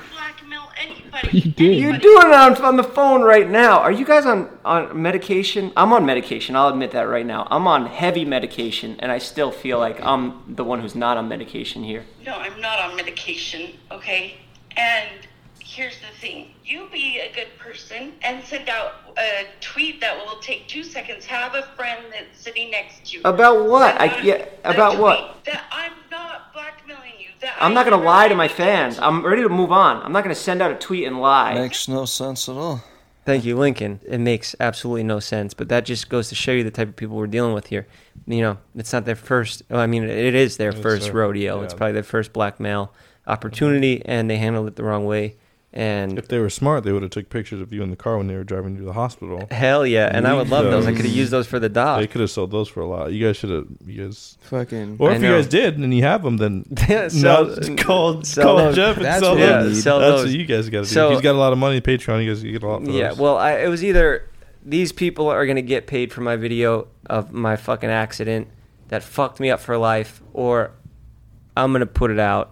anybody. 0.84 1.40
You 1.40 1.52
did. 1.52 1.80
You're 1.80 1.98
doing 1.98 2.28
it 2.28 2.34
on, 2.34 2.56
on 2.64 2.76
the 2.78 2.84
phone 2.84 3.22
right 3.22 3.50
now. 3.50 3.80
Are 3.80 3.92
you 3.92 4.06
guys 4.06 4.26
on, 4.26 4.50
on 4.66 5.02
medication? 5.02 5.72
I'm 5.76 5.94
on 5.94 6.06
medication. 6.06 6.56
I'll 6.56 6.70
admit 6.70 6.92
that 6.92 7.04
right 7.04 7.26
now. 7.26 7.48
I'm 7.50 7.68
on 7.68 7.86
heavy 7.86 8.26
medication, 8.26 8.98
and 9.00 9.12
I 9.12 9.18
still 9.18 9.52
feel 9.52 9.80
like 9.80 10.02
I'm 10.02 10.56
the 10.56 10.64
one 10.64 10.82
who's 10.82 10.96
not 10.96 11.18
on 11.18 11.28
medication 11.28 11.84
here. 11.84 12.06
No, 12.26 12.36
I'm 12.36 12.60
not 12.62 12.80
on 12.80 12.96
medication, 12.96 13.74
okay? 13.92 14.38
And 14.76 15.28
here's 15.74 15.96
the 16.00 16.18
thing 16.20 16.48
you 16.64 16.88
be 16.92 17.20
a 17.20 17.34
good 17.34 17.48
person 17.58 18.14
and 18.22 18.44
send 18.44 18.70
out 18.70 18.94
a 19.18 19.46
tweet 19.60 20.00
that 20.02 20.16
will 20.18 20.40
take 20.40 20.68
two 20.68 20.84
seconds. 20.84 21.26
Have 21.26 21.56
a 21.56 21.64
friend 21.76 22.06
that's 22.12 22.40
sitting 22.42 22.72
next 22.72 23.06
to 23.06 23.18
you. 23.18 23.22
About 23.26 23.66
what? 23.68 24.00
i 24.00 24.22
yeah 24.22 24.46
about 24.64 24.98
what 25.00 25.44
that 25.46 25.64
i'm 25.72 25.92
not 26.12 26.54
blackmailing 26.54 27.14
you. 27.20 27.28
That 27.42 27.56
I'm 27.60 27.72
I 27.72 27.76
not 27.76 27.86
gonna 27.90 28.04
lie 28.04 28.28
to 28.28 28.36
my 28.36 28.48
fans. 28.48 29.00
I'm 29.00 29.26
ready 29.26 29.42
to 29.44 29.50
move 29.50 29.72
on. 29.72 30.02
I'm 30.04 30.12
not 30.12 30.24
gonna 30.24 30.36
send 30.36 30.62
out 30.62 30.72
a 30.72 30.76
tweet 30.76 31.06
and 31.06 31.20
lie. 31.20 31.56
Makes 31.56 31.88
no 31.88 32.06
sense 32.06 32.48
at 32.48 32.56
all. 32.56 32.84
Thank 33.26 33.46
you, 33.46 33.56
Lincoln. 33.56 34.00
It 34.06 34.18
makes 34.20 34.54
absolutely 34.60 35.04
no 35.04 35.20
sense, 35.22 35.54
but 35.54 35.70
that 35.70 35.86
just 35.86 36.10
goes 36.10 36.28
to 36.30 36.36
show 36.36 36.52
you 36.52 36.64
the 36.64 36.72
type 36.72 36.90
of 36.90 36.96
people 36.98 37.16
we're 37.16 37.28
dealing 37.28 37.54
with 37.54 37.68
here. 37.68 37.88
You 38.28 38.42
know, 38.42 38.58
it's 38.76 38.92
not 38.92 39.06
their 39.06 39.16
first. 39.16 39.64
Well, 39.70 39.80
I 39.80 39.88
mean, 39.88 40.04
it 40.04 40.36
is 40.36 40.58
their 40.58 40.72
It's 40.72 40.80
first 40.82 41.06
their- 41.06 41.14
rodeo. 41.14 41.58
yeah. 41.60 41.64
It's 41.64 41.74
probably 41.74 41.94
their 41.94 42.04
first 42.04 42.34
blackmail 42.34 42.92
opportunity, 43.26 44.02
and 44.06 44.30
they 44.30 44.38
handled 44.38 44.68
it 44.68 44.76
the 44.76 44.84
wrong 44.84 45.06
way. 45.06 45.36
And 45.76 46.20
If 46.20 46.28
they 46.28 46.38
were 46.38 46.52
smart, 46.52 46.84
they 46.84 46.92
would 46.92 47.02
have 47.02 47.10
took 47.10 47.30
pictures 47.32 47.60
of 47.60 47.74
you 47.74 47.82
in 47.82 47.90
the 47.90 47.96
car 47.96 48.18
when 48.20 48.28
they 48.28 48.36
were 48.36 48.44
driving 48.44 48.74
you 48.74 48.82
to 48.82 48.86
the 48.86 48.94
hospital. 48.94 49.48
Hell 49.50 49.88
yeah, 49.88 50.08
and 50.12 50.28
I 50.28 50.36
would 50.36 50.48
love 50.50 50.66
those. 50.66 50.86
I 50.86 50.92
could 50.94 51.04
have 51.06 51.14
used 51.16 51.32
those 51.32 51.48
for 51.48 51.58
the 51.60 51.68
doc. 51.68 52.00
They 52.00 52.06
could 52.06 52.22
have 52.22 52.30
sold 52.30 52.52
those 52.52 52.70
for 52.70 52.82
a 52.82 52.86
lot. 52.86 53.12
You 53.12 53.26
guys 53.26 53.38
should 53.38 53.50
have. 53.50 53.66
You 53.84 54.06
guys 54.06 54.38
Fucking. 54.42 54.98
Or 55.00 55.10
I 55.10 55.16
if 55.16 55.22
you 55.24 55.30
know. 55.30 55.36
guys 55.38 55.48
did 55.48 55.80
and 55.80 55.92
you 55.92 56.04
have 56.04 56.22
them, 56.22 56.38
then 56.38 56.66
Yeah, 56.88 57.02
no, 57.02 57.08
sell- 57.10 57.46
just 57.56 57.78
call, 57.80 58.24
sell 58.24 58.44
call 58.44 58.58
those. 58.58 58.76
Jeff 58.76 58.98
and 58.98 59.06
That's 59.06 59.22
sell 59.24 59.32
what 59.34 59.40
them. 59.40 59.64
we 59.66 59.70
need. 59.74 59.82
Sell 59.82 60.00
That's 60.00 60.12
those. 60.22 60.26
what 60.32 60.40
you 60.40 60.46
guys 60.46 60.70
got 60.70 60.78
to 60.84 60.90
do. 60.90 60.94
So- 60.94 61.10
He's 61.10 61.22
got 61.22 61.34
a 61.34 61.40
lot 61.40 61.54
of 61.54 61.58
money. 61.58 61.82
Patreon. 61.82 62.24
You 62.24 62.32
guys 62.32 62.44
get 62.44 62.62
a 62.62 62.68
lot 62.68 62.84
for 62.86 62.92
Yeah, 62.92 63.10
those. 63.10 63.18
well, 63.18 63.38
I, 63.38 63.54
it 63.62 63.68
was 63.68 63.84
either 63.84 64.30
these 64.64 64.92
people 64.92 65.28
are 65.28 65.46
gonna 65.48 65.64
get 65.64 65.88
paid 65.88 66.14
for 66.14 66.22
my 66.22 66.36
video 66.36 66.88
of 67.08 67.34
my 67.34 67.56
fucking 67.56 67.90
accident 67.90 68.48
that 68.90 69.02
fucked 69.02 69.40
me 69.40 69.50
up 69.50 69.60
for 69.60 69.76
life, 69.78 70.22
or 70.34 70.70
I'm 71.58 71.72
gonna 71.72 71.88
put 71.88 72.12
it 72.12 72.20
out 72.20 72.52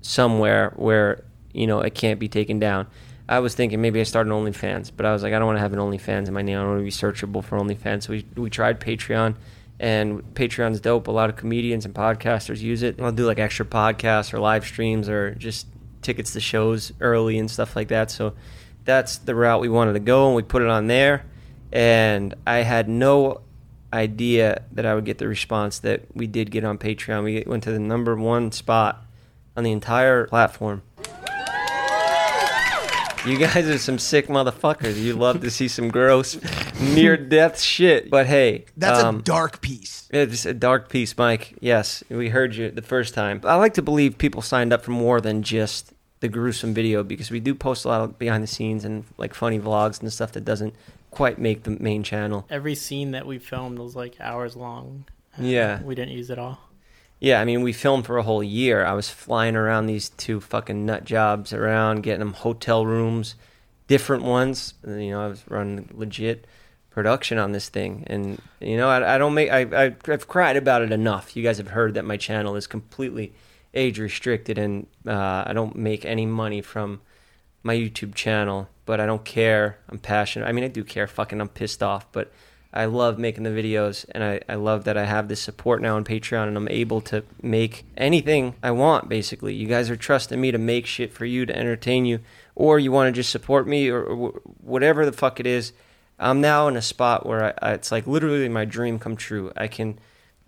somewhere 0.00 0.72
where 0.76 1.24
you 1.52 1.66
know 1.66 1.80
it 1.80 1.94
can't 1.94 2.18
be 2.20 2.28
taken 2.28 2.58
down. 2.58 2.86
I 3.28 3.38
was 3.38 3.54
thinking 3.54 3.80
maybe 3.80 4.00
I 4.00 4.02
start 4.02 4.26
an 4.26 4.32
OnlyFans, 4.32 4.90
but 4.94 5.06
I 5.06 5.12
was 5.12 5.22
like, 5.22 5.32
I 5.32 5.38
don't 5.38 5.46
want 5.46 5.56
to 5.56 5.60
have 5.60 5.72
an 5.72 5.78
OnlyFans 5.78 6.28
in 6.28 6.34
my 6.34 6.42
name. 6.42 6.58
I 6.58 6.62
don't 6.62 6.70
want 6.70 6.80
to 6.80 6.84
be 6.84 6.90
searchable 6.90 7.42
for 7.42 7.58
OnlyFans. 7.58 8.04
So 8.04 8.12
we 8.12 8.26
we 8.36 8.50
tried 8.50 8.80
Patreon, 8.80 9.36
and 9.80 10.22
Patreon's 10.34 10.80
dope. 10.80 11.06
A 11.08 11.10
lot 11.10 11.30
of 11.30 11.36
comedians 11.36 11.84
and 11.84 11.94
podcasters 11.94 12.60
use 12.60 12.82
it. 12.82 13.00
I'll 13.00 13.12
do 13.12 13.26
like 13.26 13.38
extra 13.38 13.64
podcasts 13.64 14.32
or 14.32 14.38
live 14.38 14.64
streams 14.64 15.08
or 15.08 15.34
just 15.34 15.66
tickets 16.02 16.32
to 16.32 16.40
shows 16.40 16.92
early 17.00 17.38
and 17.38 17.50
stuff 17.50 17.76
like 17.76 17.88
that. 17.88 18.10
So 18.10 18.34
that's 18.84 19.18
the 19.18 19.34
route 19.34 19.60
we 19.60 19.68
wanted 19.68 19.94
to 19.94 20.00
go, 20.00 20.26
and 20.26 20.36
we 20.36 20.42
put 20.42 20.62
it 20.62 20.68
on 20.68 20.86
there. 20.86 21.24
And 21.72 22.34
I 22.46 22.58
had 22.58 22.88
no 22.88 23.40
idea 23.92 24.62
that 24.72 24.86
I 24.86 24.94
would 24.94 25.04
get 25.04 25.18
the 25.18 25.28
response 25.28 25.78
that 25.80 26.02
we 26.14 26.26
did 26.26 26.50
get 26.50 26.64
on 26.64 26.78
Patreon. 26.78 27.24
We 27.24 27.44
went 27.46 27.62
to 27.64 27.72
the 27.72 27.78
number 27.78 28.16
one 28.16 28.52
spot 28.52 29.04
on 29.56 29.64
the 29.64 29.72
entire 29.72 30.26
platform. 30.26 30.82
You 33.24 33.38
guys 33.38 33.68
are 33.68 33.78
some 33.78 34.00
sick 34.00 34.26
motherfuckers. 34.26 35.00
You 35.00 35.14
love 35.14 35.42
to 35.42 35.50
see 35.50 35.68
some 35.68 35.90
gross, 35.90 36.36
near 36.80 37.16
death 37.16 37.60
shit. 37.60 38.10
But 38.10 38.26
hey, 38.26 38.64
That's 38.76 39.00
a 39.00 39.06
um, 39.06 39.22
dark 39.22 39.60
piece. 39.60 40.08
It's 40.10 40.44
a 40.44 40.52
dark 40.52 40.88
piece, 40.88 41.16
Mike. 41.16 41.54
Yes, 41.60 42.02
we 42.08 42.30
heard 42.30 42.56
you 42.56 42.70
the 42.72 42.82
first 42.82 43.14
time. 43.14 43.40
I 43.44 43.54
like 43.54 43.74
to 43.74 43.82
believe 43.82 44.18
people 44.18 44.42
signed 44.42 44.72
up 44.72 44.82
for 44.82 44.90
more 44.90 45.20
than 45.20 45.44
just 45.44 45.92
the 46.18 46.26
gruesome 46.26 46.74
video 46.74 47.04
because 47.04 47.30
we 47.30 47.38
do 47.38 47.54
post 47.54 47.84
a 47.84 47.88
lot 47.88 48.00
of 48.00 48.18
behind 48.18 48.42
the 48.42 48.48
scenes 48.48 48.84
and 48.84 49.04
like 49.18 49.34
funny 49.34 49.60
vlogs 49.60 50.00
and 50.00 50.12
stuff 50.12 50.32
that 50.32 50.44
doesn't 50.44 50.74
quite 51.12 51.38
make 51.38 51.62
the 51.62 51.70
main 51.70 52.02
channel. 52.02 52.44
Every 52.50 52.74
scene 52.74 53.12
that 53.12 53.24
we 53.24 53.38
filmed 53.38 53.78
was 53.78 53.94
like 53.94 54.16
hours 54.20 54.56
long. 54.56 55.04
Yeah. 55.38 55.80
We 55.82 55.94
didn't 55.94 56.12
use 56.12 56.28
it 56.28 56.40
all. 56.40 56.58
Yeah, 57.22 57.40
I 57.40 57.44
mean, 57.44 57.62
we 57.62 57.72
filmed 57.72 58.04
for 58.04 58.18
a 58.18 58.24
whole 58.24 58.42
year. 58.42 58.84
I 58.84 58.94
was 58.94 59.08
flying 59.08 59.54
around 59.54 59.86
these 59.86 60.08
two 60.08 60.40
fucking 60.40 60.84
nut 60.84 61.04
jobs 61.04 61.52
around, 61.52 62.02
getting 62.02 62.18
them 62.18 62.32
hotel 62.32 62.84
rooms, 62.84 63.36
different 63.86 64.24
ones. 64.24 64.74
You 64.84 65.10
know, 65.10 65.22
I 65.22 65.28
was 65.28 65.44
running 65.48 65.88
legit 65.92 66.48
production 66.90 67.38
on 67.38 67.52
this 67.52 67.68
thing, 67.68 68.02
and 68.08 68.42
you 68.58 68.76
know, 68.76 68.88
I, 68.88 69.14
I 69.14 69.18
don't 69.18 69.34
make. 69.34 69.52
I, 69.52 69.60
I 69.60 69.94
I've 70.08 70.26
cried 70.26 70.56
about 70.56 70.82
it 70.82 70.90
enough. 70.90 71.36
You 71.36 71.44
guys 71.44 71.58
have 71.58 71.68
heard 71.68 71.94
that 71.94 72.04
my 72.04 72.16
channel 72.16 72.56
is 72.56 72.66
completely 72.66 73.32
age 73.72 74.00
restricted, 74.00 74.58
and 74.58 74.88
uh, 75.06 75.44
I 75.46 75.52
don't 75.52 75.76
make 75.76 76.04
any 76.04 76.26
money 76.26 76.60
from 76.60 77.02
my 77.62 77.76
YouTube 77.76 78.16
channel. 78.16 78.68
But 78.84 78.98
I 78.98 79.06
don't 79.06 79.24
care. 79.24 79.78
I'm 79.88 80.00
passionate. 80.00 80.46
I 80.46 80.50
mean, 80.50 80.64
I 80.64 80.68
do 80.68 80.82
care. 80.82 81.06
Fucking, 81.06 81.40
I'm 81.40 81.48
pissed 81.48 81.84
off, 81.84 82.10
but. 82.10 82.32
I 82.72 82.86
love 82.86 83.18
making 83.18 83.44
the 83.44 83.50
videos 83.50 84.06
and 84.12 84.24
I, 84.24 84.40
I 84.48 84.54
love 84.54 84.84
that 84.84 84.96
I 84.96 85.04
have 85.04 85.28
this 85.28 85.40
support 85.40 85.82
now 85.82 85.96
on 85.96 86.04
Patreon 86.04 86.48
and 86.48 86.56
I'm 86.56 86.68
able 86.68 87.02
to 87.02 87.22
make 87.42 87.84
anything 87.96 88.54
I 88.62 88.70
want 88.70 89.08
basically. 89.08 89.54
You 89.54 89.66
guys 89.66 89.90
are 89.90 89.96
trusting 89.96 90.40
me 90.40 90.50
to 90.52 90.58
make 90.58 90.86
shit 90.86 91.12
for 91.12 91.26
you 91.26 91.44
to 91.44 91.56
entertain 91.56 92.06
you 92.06 92.20
or 92.54 92.78
you 92.78 92.90
want 92.90 93.08
to 93.08 93.12
just 93.12 93.30
support 93.30 93.68
me 93.68 93.88
or, 93.88 94.02
or 94.02 94.40
whatever 94.60 95.04
the 95.04 95.12
fuck 95.12 95.38
it 95.38 95.46
is. 95.46 95.72
I'm 96.18 96.40
now 96.40 96.66
in 96.68 96.76
a 96.76 96.82
spot 96.82 97.26
where 97.26 97.44
I, 97.44 97.70
I, 97.70 97.72
it's 97.72 97.92
like 97.92 98.06
literally 98.06 98.48
my 98.48 98.64
dream 98.64 98.98
come 98.98 99.16
true. 99.16 99.52
I 99.56 99.68
can 99.68 99.98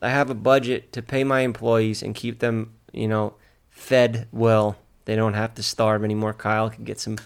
I 0.01 0.09
have 0.11 0.31
a 0.31 0.35
budget 0.35 0.93
to 0.93 1.03
pay 1.03 1.25
my 1.25 1.41
employees 1.41 2.03
and 2.03 2.15
keep 2.15 2.39
them, 2.39 2.75
you 2.93 3.09
know, 3.09 3.35
fed 3.71 4.29
well. 4.33 4.77
They 5.05 5.17
don't 5.17 5.35
have 5.35 5.55
to 5.57 5.63
starve 5.63 6.05
anymore. 6.05 6.33
Kyle 6.33 6.71
can 6.71 6.85
get 6.85 7.01
some 7.01 7.19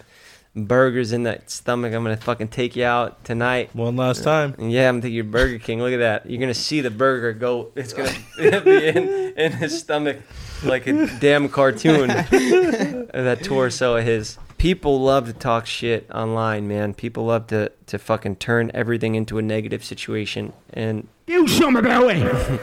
burgers 0.55 1.11
in 1.11 1.23
that 1.23 1.49
stomach. 1.49 1.93
I'm 1.93 2.03
gonna 2.03 2.17
fucking 2.17 2.49
take 2.49 2.75
you 2.75 2.85
out 2.85 3.23
tonight. 3.23 3.69
One 3.73 3.95
last 3.95 4.23
time. 4.23 4.55
Yeah, 4.59 4.89
I'm 4.89 4.95
gonna 4.95 5.03
take 5.03 5.13
you 5.13 5.23
to 5.23 5.29
Burger 5.29 5.59
King. 5.59 5.79
Look 5.79 5.93
at 5.93 5.97
that. 5.97 6.29
You're 6.29 6.39
gonna 6.39 6.53
see 6.53 6.81
the 6.81 6.91
burger 6.91 7.33
go. 7.33 7.71
It's 7.75 7.93
gonna 7.93 8.13
be 8.37 8.87
in, 8.87 9.07
in 9.37 9.51
his 9.53 9.79
stomach 9.79 10.17
like 10.63 10.87
a 10.87 11.07
damn 11.19 11.49
cartoon. 11.49 12.07
that 12.09 13.39
torso 13.43 13.97
of 13.97 14.05
his. 14.05 14.37
People 14.57 14.99
love 14.99 15.27
to 15.27 15.33
talk 15.33 15.65
shit 15.65 16.09
online, 16.11 16.67
man. 16.67 16.93
People 16.93 17.25
love 17.25 17.47
to 17.47 17.71
to 17.87 17.97
fucking 17.97 18.37
turn 18.37 18.71
everything 18.73 19.15
into 19.15 19.37
a 19.37 19.41
negative 19.41 19.83
situation 19.83 20.53
and 20.73 21.07
Do 21.27 21.47
something 21.47 21.85
about 21.85 22.11
it. 22.11 22.61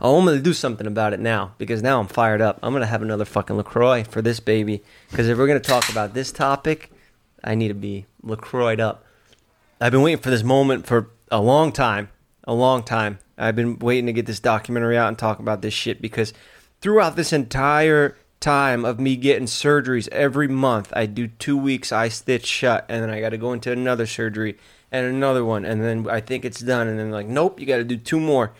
Oh, 0.00 0.18
I'm 0.18 0.24
gonna 0.24 0.40
do 0.40 0.52
something 0.52 0.86
about 0.86 1.12
it 1.12 1.20
now 1.20 1.54
because 1.58 1.82
now 1.82 1.98
I'm 2.00 2.06
fired 2.06 2.40
up. 2.40 2.58
I'm 2.62 2.72
gonna 2.72 2.86
have 2.86 3.02
another 3.02 3.24
fucking 3.24 3.56
Lacroix 3.56 4.04
for 4.04 4.22
this 4.22 4.40
baby. 4.40 4.82
Because 5.10 5.28
if 5.28 5.38
we're 5.38 5.46
gonna 5.46 5.60
talk 5.60 5.88
about 5.88 6.14
this 6.14 6.32
topic, 6.32 6.90
I 7.42 7.54
need 7.54 7.68
to 7.68 7.74
be 7.74 8.06
Lacroixed 8.24 8.80
up. 8.80 9.04
I've 9.80 9.92
been 9.92 10.02
waiting 10.02 10.22
for 10.22 10.30
this 10.30 10.42
moment 10.42 10.86
for 10.86 11.10
a 11.30 11.40
long 11.40 11.72
time, 11.72 12.08
a 12.44 12.54
long 12.54 12.82
time. 12.82 13.18
I've 13.36 13.56
been 13.56 13.78
waiting 13.78 14.06
to 14.06 14.12
get 14.12 14.26
this 14.26 14.40
documentary 14.40 14.96
out 14.96 15.08
and 15.08 15.18
talk 15.18 15.38
about 15.38 15.60
this 15.60 15.74
shit 15.74 16.00
because 16.00 16.32
throughout 16.80 17.16
this 17.16 17.32
entire 17.32 18.16
time 18.40 18.84
of 18.84 19.00
me 19.00 19.16
getting 19.16 19.46
surgeries 19.46 20.08
every 20.08 20.48
month, 20.48 20.92
I 20.94 21.06
do 21.06 21.26
two 21.26 21.58
weeks 21.58 21.92
I 21.92 22.08
stitch 22.08 22.46
shut, 22.46 22.86
and 22.88 23.02
then 23.02 23.10
I 23.10 23.20
got 23.20 23.30
to 23.30 23.38
go 23.38 23.52
into 23.52 23.72
another 23.72 24.06
surgery, 24.06 24.56
and 24.92 25.06
another 25.06 25.44
one, 25.44 25.64
and 25.64 25.82
then 25.82 26.08
I 26.08 26.20
think 26.20 26.44
it's 26.44 26.60
done, 26.60 26.86
and 26.88 26.98
then 26.98 27.10
like, 27.10 27.26
nope, 27.26 27.60
you 27.60 27.66
got 27.66 27.78
to 27.78 27.84
do 27.84 27.96
two 27.96 28.20
more. 28.20 28.52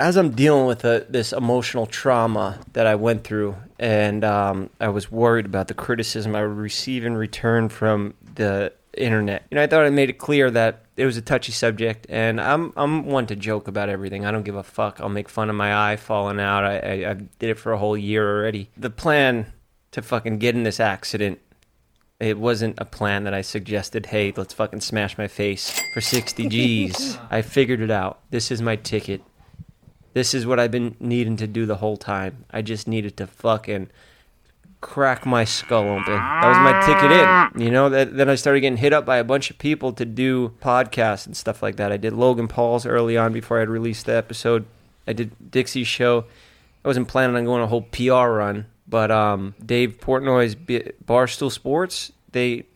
As 0.00 0.16
I'm 0.16 0.30
dealing 0.30 0.66
with 0.66 0.84
uh 0.84 1.02
this 1.08 1.32
emotional 1.32 1.86
trauma 1.86 2.58
that 2.72 2.86
I 2.86 2.96
went 2.96 3.22
through, 3.22 3.56
and 3.78 4.24
um, 4.24 4.70
I 4.80 4.88
was 4.88 5.12
worried 5.12 5.46
about 5.46 5.68
the 5.68 5.74
criticism 5.74 6.34
I 6.34 6.42
would 6.42 6.56
receive 6.56 7.04
in 7.04 7.16
return 7.16 7.68
from 7.68 8.14
the 8.34 8.72
internet. 8.96 9.44
You 9.50 9.56
know, 9.56 9.62
I 9.62 9.66
thought 9.66 9.84
I 9.84 9.90
made 9.90 10.10
it 10.10 10.18
clear 10.18 10.50
that 10.50 10.84
it 10.96 11.04
was 11.06 11.16
a 11.16 11.22
touchy 11.22 11.52
subject, 11.52 12.06
and 12.08 12.40
I'm 12.40 12.72
I'm 12.76 13.06
one 13.06 13.26
to 13.26 13.36
joke 13.36 13.68
about 13.68 13.88
everything. 13.88 14.24
I 14.24 14.30
don't 14.30 14.44
give 14.44 14.56
a 14.56 14.62
fuck. 14.62 15.00
I'll 15.00 15.08
make 15.08 15.28
fun 15.28 15.50
of 15.50 15.56
my 15.56 15.92
eye 15.92 15.96
falling 15.96 16.40
out. 16.40 16.64
I, 16.64 16.78
I, 16.78 17.10
I 17.10 17.14
did 17.14 17.50
it 17.50 17.58
for 17.58 17.72
a 17.72 17.78
whole 17.78 17.96
year 17.96 18.38
already. 18.38 18.70
The 18.76 18.90
plan 18.90 19.52
to 19.92 20.02
fucking 20.02 20.38
get 20.38 20.54
in 20.54 20.64
this 20.64 20.80
accident 20.80 21.40
it 22.20 22.38
wasn't 22.38 22.78
a 22.78 22.84
plan 22.84 23.24
that 23.24 23.34
I 23.34 23.42
suggested, 23.42 24.06
hey, 24.06 24.32
let's 24.36 24.54
fucking 24.54 24.80
smash 24.80 25.18
my 25.18 25.28
face 25.28 25.78
for 25.92 26.00
60 26.00 26.48
G's. 26.48 27.18
I 27.30 27.42
figured 27.42 27.80
it 27.80 27.90
out. 27.90 28.20
This 28.30 28.50
is 28.50 28.62
my 28.62 28.76
ticket. 28.76 29.22
This 30.12 30.32
is 30.32 30.46
what 30.46 30.60
I've 30.60 30.70
been 30.70 30.96
needing 31.00 31.36
to 31.38 31.46
do 31.46 31.66
the 31.66 31.76
whole 31.76 31.96
time. 31.96 32.44
I 32.50 32.62
just 32.62 32.86
needed 32.86 33.16
to 33.16 33.26
fucking 33.26 33.90
crack 34.84 35.24
my 35.24 35.44
skull 35.44 35.88
open. 35.88 36.12
That 36.12 36.46
was 36.46 36.58
my 36.58 36.80
ticket 36.84 37.10
in. 37.10 37.66
You 37.66 37.72
know, 37.72 37.88
that, 37.88 38.14
then 38.14 38.28
I 38.28 38.34
started 38.34 38.60
getting 38.60 38.76
hit 38.76 38.92
up 38.92 39.06
by 39.06 39.16
a 39.16 39.24
bunch 39.24 39.50
of 39.50 39.56
people 39.56 39.94
to 39.94 40.04
do 40.04 40.50
podcasts 40.60 41.24
and 41.24 41.34
stuff 41.34 41.62
like 41.62 41.76
that. 41.76 41.90
I 41.90 41.96
did 41.96 42.12
Logan 42.12 42.48
Paul's 42.48 42.84
early 42.84 43.16
on 43.16 43.32
before 43.32 43.62
I'd 43.62 43.70
released 43.70 44.04
the 44.04 44.14
episode. 44.14 44.66
I 45.06 45.14
did 45.14 45.50
Dixie's 45.50 45.88
show. 45.88 46.26
I 46.84 46.88
wasn't 46.88 47.08
planning 47.08 47.34
on 47.34 47.46
going 47.46 47.62
a 47.62 47.66
whole 47.66 47.80
PR 47.80 48.28
run, 48.28 48.66
but 48.86 49.10
um, 49.10 49.54
Dave 49.64 49.98
Portnoy's 50.00 50.54
Barstool 50.54 51.50
Sports, 51.50 52.12
they 52.32 52.66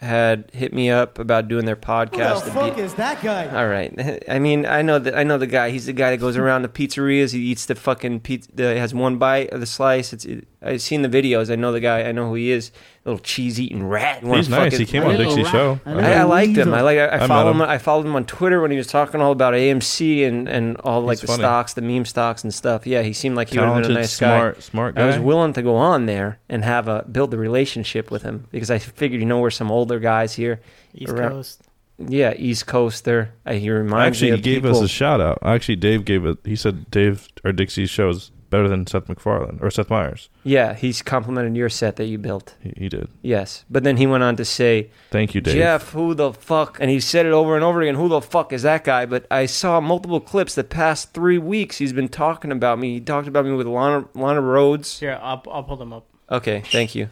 had 0.00 0.50
hit 0.52 0.74
me 0.74 0.90
up 0.90 1.18
about 1.18 1.48
doing 1.48 1.64
their 1.64 1.76
podcast. 1.76 2.40
Who 2.40 2.44
the 2.46 2.52
fuck 2.52 2.76
be- 2.76 2.82
is 2.82 2.94
that 2.94 3.22
guy? 3.22 3.48
all 3.48 3.68
right. 3.68 4.22
I 4.28 4.38
mean, 4.38 4.66
I 4.66 4.82
know 4.82 4.98
that 4.98 5.16
I 5.16 5.22
know 5.22 5.38
the 5.38 5.46
guy. 5.46 5.70
He's 5.70 5.86
the 5.86 5.94
guy 5.94 6.10
that 6.10 6.18
goes 6.18 6.36
around 6.36 6.60
the 6.60 6.68
pizzerias. 6.68 7.32
He 7.32 7.40
eats 7.40 7.64
the 7.64 7.74
fucking 7.74 8.20
pizza. 8.20 8.52
Has 8.78 8.92
one 8.94 9.16
bite 9.16 9.50
of 9.50 9.60
the 9.60 9.66
slice. 9.66 10.12
It's. 10.12 10.26
It, 10.26 10.46
I've 10.64 10.80
seen 10.80 11.02
the 11.02 11.08
videos. 11.08 11.50
I 11.52 11.56
know 11.56 11.72
the 11.72 11.80
guy. 11.80 12.02
I 12.04 12.12
know 12.12 12.28
who 12.28 12.34
he 12.34 12.50
is. 12.50 12.72
Little 13.04 13.18
cheese 13.20 13.60
eating 13.60 13.86
rat. 13.86 14.22
He's 14.24 14.48
nice. 14.48 14.72
fucking- 14.72 14.78
He 14.78 14.86
came 14.86 15.02
on 15.04 15.16
Dixie's 15.18 15.46
show. 15.50 15.78
I, 15.84 16.14
I 16.14 16.22
liked 16.22 16.56
him. 16.56 16.72
I 16.72 16.80
like. 16.80 16.98
I, 16.98 17.08
I 17.08 17.18
met 17.18 17.28
followed 17.28 17.50
him. 17.50 17.56
him. 17.60 17.68
I 17.68 17.76
followed 17.78 18.06
him 18.06 18.16
on 18.16 18.24
Twitter 18.24 18.62
when 18.62 18.70
he 18.70 18.76
was 18.78 18.86
talking 18.86 19.20
all 19.20 19.32
about 19.32 19.52
AMC 19.52 20.26
and 20.26 20.48
and 20.48 20.76
all 20.78 21.02
like 21.02 21.16
He's 21.18 21.20
the 21.22 21.26
funny. 21.26 21.40
stocks, 21.42 21.74
the 21.74 21.82
meme 21.82 22.06
stocks 22.06 22.42
and 22.44 22.54
stuff. 22.54 22.86
Yeah, 22.86 23.02
he 23.02 23.12
seemed 23.12 23.36
like 23.36 23.50
he 23.50 23.58
would 23.58 23.66
have 23.66 23.74
been 23.82 23.82
a 23.82 23.94
Talented, 23.94 24.00
nice 24.02 24.12
smart- 24.14 24.54
guy. 24.54 24.60
smart 24.60 24.98
I 24.98 25.04
was 25.06 25.18
willing 25.18 25.52
to 25.52 25.62
go 25.62 25.76
on 25.76 26.06
there 26.06 26.38
and 26.48 26.64
have 26.64 26.88
a 26.88 27.04
build 27.10 27.34
a 27.34 27.36
relationship 27.36 28.10
with 28.10 28.22
him 28.22 28.46
because 28.50 28.70
I 28.70 28.78
figured 28.78 29.20
you 29.20 29.26
know 29.26 29.40
we're 29.40 29.50
some 29.50 29.70
older 29.70 29.98
guys 29.98 30.34
here. 30.34 30.60
East 30.94 31.12
around- 31.12 31.30
Coast. 31.32 31.60
Yeah, 31.98 32.34
East 32.36 32.66
Coaster. 32.66 33.32
I 33.46 33.50
uh, 33.54 33.58
he 33.58 33.70
reminds 33.70 34.16
Actually, 34.16 34.30
me 34.30 34.32
Actually, 34.38 34.50
he 34.50 34.56
of 34.56 34.62
gave 34.62 34.62
people. 34.70 34.78
us 34.78 34.82
a 34.84 34.88
shout 34.88 35.20
out. 35.20 35.38
Actually, 35.42 35.76
Dave 35.76 36.04
gave 36.04 36.24
it. 36.24 36.38
He 36.44 36.56
said 36.56 36.90
Dave 36.90 37.28
or 37.44 37.52
Dixie's 37.52 37.88
show 37.90 38.08
is 38.08 38.32
better 38.54 38.68
than 38.68 38.86
Seth 38.86 39.08
MacFarlane 39.08 39.58
or 39.60 39.68
Seth 39.68 39.90
Meyers. 39.90 40.28
Yeah, 40.44 40.74
he's 40.74 41.02
complimented 41.02 41.56
your 41.56 41.68
set 41.68 41.96
that 41.96 42.04
you 42.04 42.18
built. 42.18 42.54
He, 42.62 42.72
he 42.76 42.88
did. 42.88 43.08
Yes, 43.20 43.64
but 43.68 43.82
then 43.82 43.96
he 43.96 44.06
went 44.06 44.22
on 44.22 44.36
to 44.36 44.44
say, 44.44 44.90
Thank 45.10 45.34
you, 45.34 45.40
Dave. 45.40 45.54
Jeff, 45.56 45.90
who 45.90 46.14
the 46.14 46.32
fuck? 46.32 46.78
And 46.80 46.88
he 46.88 47.00
said 47.00 47.26
it 47.26 47.32
over 47.32 47.56
and 47.56 47.64
over 47.64 47.82
again. 47.82 47.96
Who 47.96 48.08
the 48.08 48.20
fuck 48.20 48.52
is 48.52 48.62
that 48.62 48.84
guy? 48.84 49.06
But 49.06 49.26
I 49.28 49.46
saw 49.46 49.80
multiple 49.80 50.20
clips 50.20 50.54
the 50.54 50.62
past 50.62 51.12
three 51.12 51.36
weeks. 51.36 51.78
He's 51.78 51.92
been 51.92 52.08
talking 52.08 52.52
about 52.52 52.78
me. 52.78 52.94
He 52.94 53.00
talked 53.00 53.26
about 53.26 53.44
me 53.44 53.52
with 53.54 53.66
Lana, 53.66 54.06
Lana 54.14 54.40
Rhoades. 54.40 55.00
Here, 55.00 55.18
I'll, 55.20 55.42
I'll 55.50 55.64
pull 55.64 55.76
them 55.76 55.92
up. 55.92 56.06
Okay, 56.30 56.62
thank 56.70 56.94
you. 56.94 57.08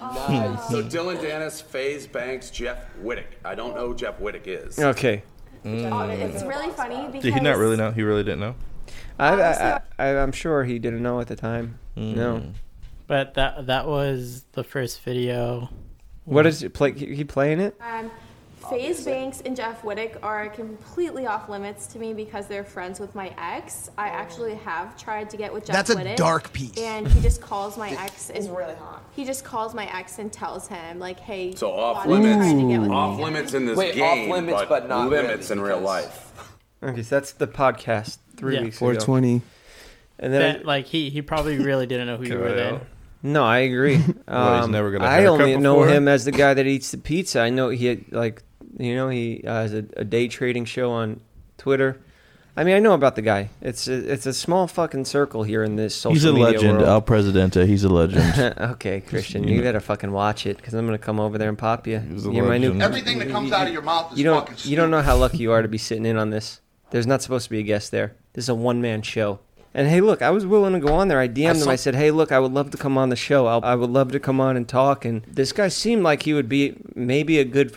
Nice. 0.00 0.68
so 0.68 0.80
Dillon 0.80 1.16
Danis, 1.16 1.60
FaZe 1.60 2.06
Banks, 2.06 2.50
Jeff 2.50 2.78
Wittek. 3.02 3.26
I 3.44 3.56
don't 3.56 3.74
know 3.74 3.88
who 3.88 3.96
Jeff 3.96 4.20
Wittek 4.20 4.46
is. 4.46 4.78
Okay. 4.78 5.24
Oh, 5.64 6.08
it's 6.08 6.44
really 6.44 6.70
funny 6.70 7.06
because 7.06 7.22
Did 7.24 7.34
he 7.34 7.40
not 7.40 7.56
really 7.56 7.76
know? 7.76 7.90
He 7.90 8.02
really 8.02 8.22
didn't 8.22 8.40
know. 8.40 8.54
I, 9.18 9.40
I, 9.42 9.80
I, 9.98 10.06
I'm 10.18 10.32
sure 10.32 10.64
he 10.64 10.78
didn't 10.78 11.02
know 11.02 11.20
at 11.20 11.28
the 11.28 11.36
time. 11.36 11.78
No. 11.96 12.42
But 13.06 13.34
that 13.34 13.66
that 13.66 13.86
was 13.86 14.44
the 14.52 14.64
first 14.64 15.02
video. 15.02 15.68
What 16.24 16.46
is 16.46 16.62
it? 16.62 16.72
Play? 16.74 16.92
He 16.92 17.14
he 17.14 17.24
playing 17.24 17.60
it? 17.60 17.76
Um, 17.80 18.10
FaZe 18.70 19.04
Banks 19.04 19.42
and 19.44 19.54
Jeff 19.54 19.82
Wittek 19.82 20.16
are 20.22 20.48
completely 20.48 21.26
off 21.26 21.50
limits 21.50 21.86
to 21.88 21.98
me 21.98 22.14
because 22.14 22.46
they're 22.46 22.64
friends 22.64 22.98
with 22.98 23.14
my 23.14 23.30
ex. 23.36 23.90
I 23.98 24.08
actually 24.08 24.54
have 24.54 24.96
tried 24.96 25.28
to 25.30 25.36
get 25.36 25.52
with 25.52 25.66
Jeff 25.66 25.76
That's 25.76 25.90
a 25.90 25.96
Wittek. 25.96 26.16
dark 26.16 26.50
piece. 26.54 26.76
And 26.78 27.06
he 27.06 27.20
just 27.20 27.42
calls 27.42 27.76
my 27.76 27.90
ex 27.90 28.30
and 28.30 28.56
really 28.56 28.74
hot. 28.76 29.04
He 29.14 29.26
just 29.26 29.44
calls 29.44 29.74
my 29.74 29.84
ex 29.94 30.18
and 30.18 30.32
tells 30.32 30.66
him 30.66 30.98
like, 30.98 31.20
"Hey, 31.20 31.54
So 31.54 31.70
off 31.72 32.06
why 32.06 32.14
don't 32.14 32.22
you 32.22 32.28
limits. 32.30 32.46
try 32.52 32.62
to 32.62 32.68
get 32.68 32.80
with 32.80 32.88
me 32.88 32.96
Off 32.96 33.20
limits 33.20 33.52
in 33.54 33.66
this 33.66 33.76
Wait, 33.76 33.94
game, 33.96 34.30
off 34.30 34.36
limits, 34.38 34.62
but 34.66 34.88
not 34.88 35.10
limits 35.10 35.50
really, 35.50 35.60
in 35.60 35.66
real 35.66 35.80
life. 35.80 36.32
Okay, 36.82 37.02
so 37.02 37.16
that's 37.16 37.32
the 37.32 37.46
podcast 37.46 38.16
three 38.36 38.54
Yeah. 38.56 38.62
weeks 38.62 38.76
ago. 38.76 38.86
420. 38.86 39.42
And 40.18 40.32
then 40.32 40.40
That, 40.40 40.64
like 40.66 40.86
he 40.86 41.10
he 41.10 41.22
probably 41.22 41.58
really 41.58 41.86
didn't 41.86 42.06
know 42.06 42.16
who 42.16 42.24
you 42.24 42.38
were 42.38 42.52
then. 42.52 42.80
No, 43.22 43.42
I 43.44 43.58
agree. 43.58 43.96
Well, 44.28 44.56
he's 44.56 44.64
Um, 44.66 44.70
never 44.72 44.90
got 44.90 45.02
a 45.02 45.06
I 45.06 45.14
haircut 45.20 45.40
only 45.40 45.56
know 45.56 45.76
before? 45.80 45.88
him 45.88 46.08
as 46.08 46.24
the 46.24 46.32
guy 46.32 46.54
that 46.54 46.66
eats 46.66 46.90
the 46.90 46.98
pizza. 46.98 47.40
I 47.40 47.50
know 47.50 47.68
he 47.70 47.86
had, 47.86 48.04
like 48.12 48.42
you 48.78 48.94
know 48.94 49.08
he 49.08 49.42
uh, 49.46 49.52
has 49.62 49.72
a, 49.74 49.84
a 49.96 50.04
day 50.04 50.28
trading 50.28 50.64
show 50.66 50.90
on 50.90 51.20
Twitter. 51.58 52.00
I 52.56 52.62
mean, 52.62 52.76
I 52.76 52.78
know 52.78 52.92
about 52.92 53.16
the 53.16 53.22
guy. 53.22 53.50
It's 53.60 53.88
a, 53.88 53.94
it's 54.12 54.26
a 54.26 54.32
small 54.32 54.68
fucking 54.68 55.06
circle 55.06 55.42
here 55.42 55.64
in 55.64 55.74
this 55.74 55.92
social 55.96 56.10
media. 56.10 56.14
He's 56.14 56.24
a 56.24 56.32
media 56.32 56.46
legend. 56.60 56.78
world. 56.78 56.88
El 56.88 57.02
Presidente. 57.02 57.66
He's 57.66 57.82
a 57.82 57.88
legend. 57.88 58.54
okay, 58.60 59.00
Christian, 59.00 59.42
You 59.42 59.54
you 59.54 59.56
know- 59.58 59.64
better 59.64 59.80
fucking 59.80 60.12
watch 60.12 60.46
it 60.46 60.58
because 60.58 60.72
I'm 60.74 60.86
gonna 60.86 60.98
come 60.98 61.18
over 61.18 61.36
there 61.36 61.48
and 61.48 61.58
pop 61.58 61.86
you. 61.88 61.96
a 61.96 62.30
You're 62.32 62.44
my 62.46 62.58
new. 62.58 62.68
legend. 62.68 62.82
Everything 62.82 63.18
that 63.18 63.28
comes 63.30 63.50
out 63.50 63.66
of 63.66 63.72
your 63.72 63.82
mouth 63.82 64.12
is 64.12 64.18
you 64.18 64.24
don't. 64.24 64.48
fucking 64.48 64.70
You 64.70 64.76
don't 64.76 64.90
know 64.92 65.02
how 65.02 65.16
lucky 65.16 65.38
you 65.38 65.50
are 65.50 65.62
to 65.62 65.68
be 65.68 65.78
sitting 65.78 66.06
in 66.06 66.16
on 66.16 66.30
this. 66.30 66.60
There's 66.90 67.06
not 67.06 67.22
supposed 67.22 67.44
to 67.44 67.50
be 67.50 67.58
a 67.58 67.62
guest 67.62 67.90
there. 67.90 68.14
This 68.34 68.44
is 68.44 68.48
a 68.48 68.54
one 68.54 68.80
man 68.80 69.02
show. 69.02 69.40
And 69.76 69.88
hey, 69.88 70.00
look, 70.00 70.22
I 70.22 70.30
was 70.30 70.46
willing 70.46 70.72
to 70.74 70.78
go 70.80 70.94
on 70.94 71.08
there. 71.08 71.18
I 71.18 71.26
DM'd 71.26 71.36
him. 71.38 71.56
saw- 71.56 71.70
I 71.70 71.76
said, 71.76 71.96
hey, 71.96 72.12
look, 72.12 72.30
I 72.30 72.38
would 72.38 72.52
love 72.52 72.70
to 72.70 72.76
come 72.76 72.96
on 72.96 73.08
the 73.08 73.16
show. 73.16 73.46
I'll, 73.46 73.64
I 73.64 73.74
would 73.74 73.90
love 73.90 74.12
to 74.12 74.20
come 74.20 74.40
on 74.40 74.56
and 74.56 74.68
talk. 74.68 75.04
And 75.04 75.22
this 75.24 75.50
guy 75.52 75.66
seemed 75.68 76.04
like 76.04 76.22
he 76.22 76.32
would 76.32 76.48
be 76.48 76.76
maybe 76.94 77.38
a 77.40 77.44
good. 77.44 77.76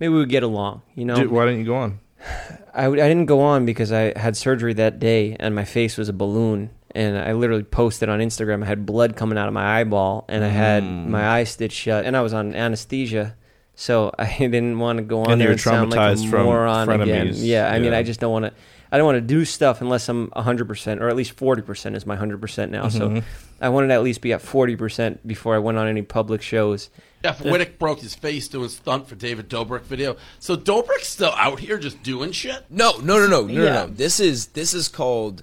Maybe 0.00 0.12
we 0.12 0.18
would 0.18 0.28
get 0.28 0.42
along. 0.42 0.82
You 0.94 1.04
know. 1.04 1.14
Dude, 1.16 1.30
why 1.30 1.44
didn't 1.44 1.60
you 1.60 1.66
go 1.66 1.76
on? 1.76 2.00
I, 2.74 2.84
w- 2.84 3.02
I 3.02 3.08
didn't 3.08 3.26
go 3.26 3.40
on 3.40 3.64
because 3.64 3.92
I 3.92 4.18
had 4.18 4.36
surgery 4.36 4.74
that 4.74 4.98
day 4.98 5.36
and 5.38 5.54
my 5.54 5.64
face 5.64 5.96
was 5.96 6.08
a 6.08 6.12
balloon. 6.12 6.70
And 6.94 7.16
I 7.18 7.32
literally 7.32 7.62
posted 7.62 8.08
on 8.08 8.20
Instagram. 8.20 8.62
I 8.62 8.66
had 8.66 8.86
blood 8.86 9.16
coming 9.16 9.38
out 9.38 9.48
of 9.48 9.54
my 9.54 9.80
eyeball 9.80 10.24
and 10.28 10.42
I 10.42 10.48
had 10.48 10.82
Mm. 10.82 11.06
my 11.08 11.28
eye 11.28 11.44
stitched 11.44 11.76
shut 11.76 12.04
and 12.06 12.16
I 12.16 12.22
was 12.22 12.32
on 12.34 12.54
anesthesia. 12.54 13.36
So 13.76 14.12
I 14.18 14.26
didn't 14.38 14.78
want 14.80 14.96
to 14.98 15.04
go 15.04 15.20
on 15.20 15.30
And 15.32 15.40
there 15.40 15.52
and 15.52 15.60
sound 15.60 15.90
like 15.92 15.98
a 15.98 16.16
traumatized 16.16 16.30
from 16.30 16.44
moron 16.46 16.88
again. 17.00 17.30
Yeah, 17.34 17.70
I 17.70 17.78
mean, 17.78 17.92
Yeah. 17.92 17.98
I 17.98 18.02
just 18.02 18.18
don't 18.18 18.32
want 18.32 18.46
to. 18.46 18.52
I 18.90 18.98
don't 18.98 19.06
want 19.06 19.16
to 19.16 19.20
do 19.20 19.44
stuff 19.44 19.80
unless 19.80 20.08
I'm 20.08 20.28
100% 20.30 21.00
or 21.00 21.08
at 21.08 21.16
least 21.16 21.36
40% 21.36 21.96
is 21.96 22.06
my 22.06 22.16
100% 22.16 22.70
now. 22.70 22.84
Mhm. 22.86 22.92
So 22.92 23.22
I 23.60 23.68
wanted 23.68 23.88
to 23.88 23.94
at 23.94 24.02
least 24.04 24.20
be 24.20 24.32
at 24.32 24.40
40% 24.40 25.18
before 25.26 25.54
I 25.56 25.58
went 25.58 25.76
on 25.76 25.88
any 25.88 26.02
public 26.02 26.40
shows. 26.40 26.88
Jeff 27.24 27.40
Wittek 27.40 27.78
broke 27.78 27.98
his 28.00 28.14
face 28.14 28.46
doing 28.46 28.68
stunt 28.68 29.08
for 29.08 29.16
David 29.16 29.50
Dobrik 29.50 29.82
video. 29.82 30.16
So 30.38 30.56
Dobrik's 30.56 31.08
still 31.08 31.32
out 31.36 31.58
here 31.58 31.78
just 31.78 32.00
doing 32.04 32.30
shit? 32.30 32.64
No, 32.70 32.92
no, 33.02 33.18
no, 33.18 33.26
no, 33.26 33.40
no, 33.46 33.52
Yeah. 33.52 33.58
no, 33.72 33.86
no. 33.86 33.92
This 33.92 34.20
is 34.20 34.46
this 34.48 34.72
is 34.72 34.86
called 34.86 35.42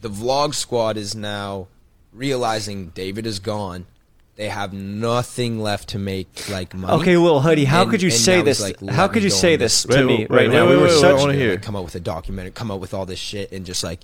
the 0.00 0.08
Vlog 0.08 0.54
Squad 0.54 0.96
is 0.96 1.16
now 1.16 1.66
realizing 2.12 2.88
David 2.94 3.26
is 3.26 3.40
gone. 3.40 3.86
They 4.36 4.48
have 4.48 4.72
nothing 4.72 5.60
left 5.62 5.90
to 5.90 5.98
make 5.98 6.48
like 6.50 6.74
money. 6.74 7.00
Okay, 7.00 7.16
Lil 7.16 7.40
Hoodie, 7.40 7.64
how 7.66 7.82
And- 7.82 7.90
could 7.90 8.02
you 8.02 8.10
say 8.10 8.42
now 8.42 8.48
it's 8.48 8.58
this- 8.58 8.80
Like, 8.82 8.90
how 8.90 9.06
could 9.06 9.22
you 9.22 9.30
say 9.30 9.54
this 9.56 9.84
to 9.84 9.88
Wait, 9.88 10.04
me 10.04 10.16
wait, 10.18 10.30
right 10.30 10.48
wait, 10.48 10.54
now? 10.54 10.68
We 10.68 10.74
were 10.76 10.82
wait, 10.82 10.92
wait, 10.92 11.00
such- 11.00 11.10
I 11.20 11.20
wanna. 11.20 11.58
Come 11.58 11.76
up 11.76 11.84
with 11.84 11.94
a 11.94 12.00
documentary. 12.00 12.50
Come 12.50 12.70
up 12.72 12.80
with 12.80 12.92
all 12.94 13.06
this 13.06 13.20
shit 13.20 13.52
and 13.52 13.64
just 13.64 13.84
like 13.84 14.00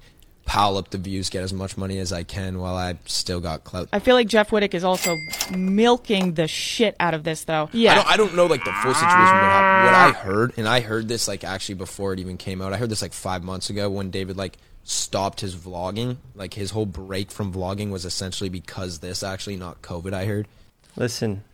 pile 0.47 0.77
up 0.77 0.91
the 0.91 0.99
views, 0.99 1.31
get 1.31 1.43
as 1.43 1.53
much 1.53 1.77
money 1.77 1.99
as 1.99 2.13
I 2.13 2.23
can 2.23 2.59
while 2.59 2.77
I 2.77 2.97
still 3.07 3.41
got 3.41 3.63
clout. 3.65 3.89
I 3.93 3.99
feel 4.01 4.15
like 4.17 4.27
Jeff 4.27 4.51
Wittek 4.51 4.75
is 4.75 4.83
also 4.85 5.17
milking 5.57 6.35
the 6.35 6.49
shit 6.49 6.97
out 6.99 7.15
of 7.15 7.25
this, 7.25 7.45
though. 7.45 7.69
I 7.73 7.95
don't, 7.95 8.11
I 8.13 8.17
don't 8.17 8.35
know 8.35 8.47
like 8.47 8.65
the 8.65 8.73
full 8.73 8.95
situation. 8.95 9.17
What, 9.19 9.27
happened. 9.27 9.85
what 9.87 9.95
I 9.95 10.11
heard, 10.13 10.53
and 10.57 10.69
I 10.69 10.81
heard 10.81 11.09
this 11.09 11.29
like 11.29 11.45
actually 11.45 11.77
before 11.77 12.13
it 12.13 12.21
even 12.21 12.37
came 12.37 12.63
out. 12.63 12.73
I 12.73 12.77
heard 12.79 12.91
this 12.91 13.03
like 13.03 13.13
five 13.13 13.43
months 13.43 13.71
ago 13.71 13.89
when 13.91 14.11
David 14.11 14.37
like 14.37 14.59
stopped 14.85 15.41
his 15.41 15.55
vlogging. 15.57 16.17
Like 16.35 16.55
his 16.55 16.71
whole 16.71 16.87
break 16.87 17.31
from 17.31 17.53
vlogging 17.53 17.91
was 17.91 18.05
essentially 18.05 18.49
because 18.51 18.99
this 18.99 19.23
actually 19.23 19.57
not 19.57 19.83
COVID. 19.83 20.13
I 20.13 20.25
heard. 20.25 20.49
Listen, 20.97 21.45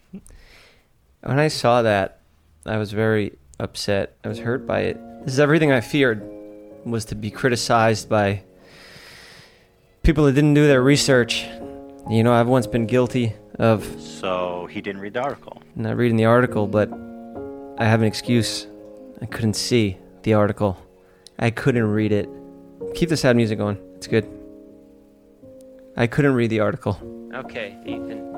when 1.21 1.39
I 1.39 1.49
saw 1.49 1.83
that, 1.83 2.21
I 2.65 2.79
was 2.79 2.93
very 2.93 3.37
upset. 3.59 4.17
I 4.25 4.29
was 4.29 4.39
hurt 4.39 4.67
by 4.67 4.81
it. 4.81 4.99
This 5.25 5.35
is 5.35 5.41
everything 5.41 5.73
I 5.73 5.81
feared 5.81 6.23
was 6.85 7.05
to 7.07 7.15
be 7.15 7.31
criticized 7.31 8.09
by 8.09 8.43
people 10.03 10.25
that 10.25 10.33
didn't 10.33 10.55
do 10.55 10.67
their 10.67 10.83
research. 10.83 11.47
You 12.09 12.23
know, 12.23 12.33
I've 12.33 12.47
once 12.47 12.67
been 12.67 12.87
guilty 12.87 13.35
of 13.59 13.85
So 14.01 14.69
he 14.71 14.81
didn't 14.81 15.01
read 15.01 15.15
the 15.15 15.23
article. 15.23 15.63
not 15.75 15.97
reading 15.97 16.17
the 16.17 16.27
article, 16.27 16.67
but 16.67 16.89
I 17.79 17.85
have 17.85 18.01
an 18.01 18.07
excuse. 18.07 18.67
I 19.21 19.27
couldn't 19.27 19.55
see 19.55 19.99
the 20.23 20.35
article. 20.35 20.79
I 21.39 21.51
couldn't 21.51 21.87
read 21.91 22.13
it. 22.13 22.29
Keep 22.95 23.09
the 23.09 23.17
sad 23.17 23.37
music 23.37 23.59
going. 23.59 23.79
It's 23.97 24.07
good. 24.07 24.29
I 25.97 26.07
couldn't 26.07 26.35
read 26.35 26.51
the 26.51 26.61
article. 26.61 26.99
Okay, 27.35 27.77
Ethan. 27.85 28.35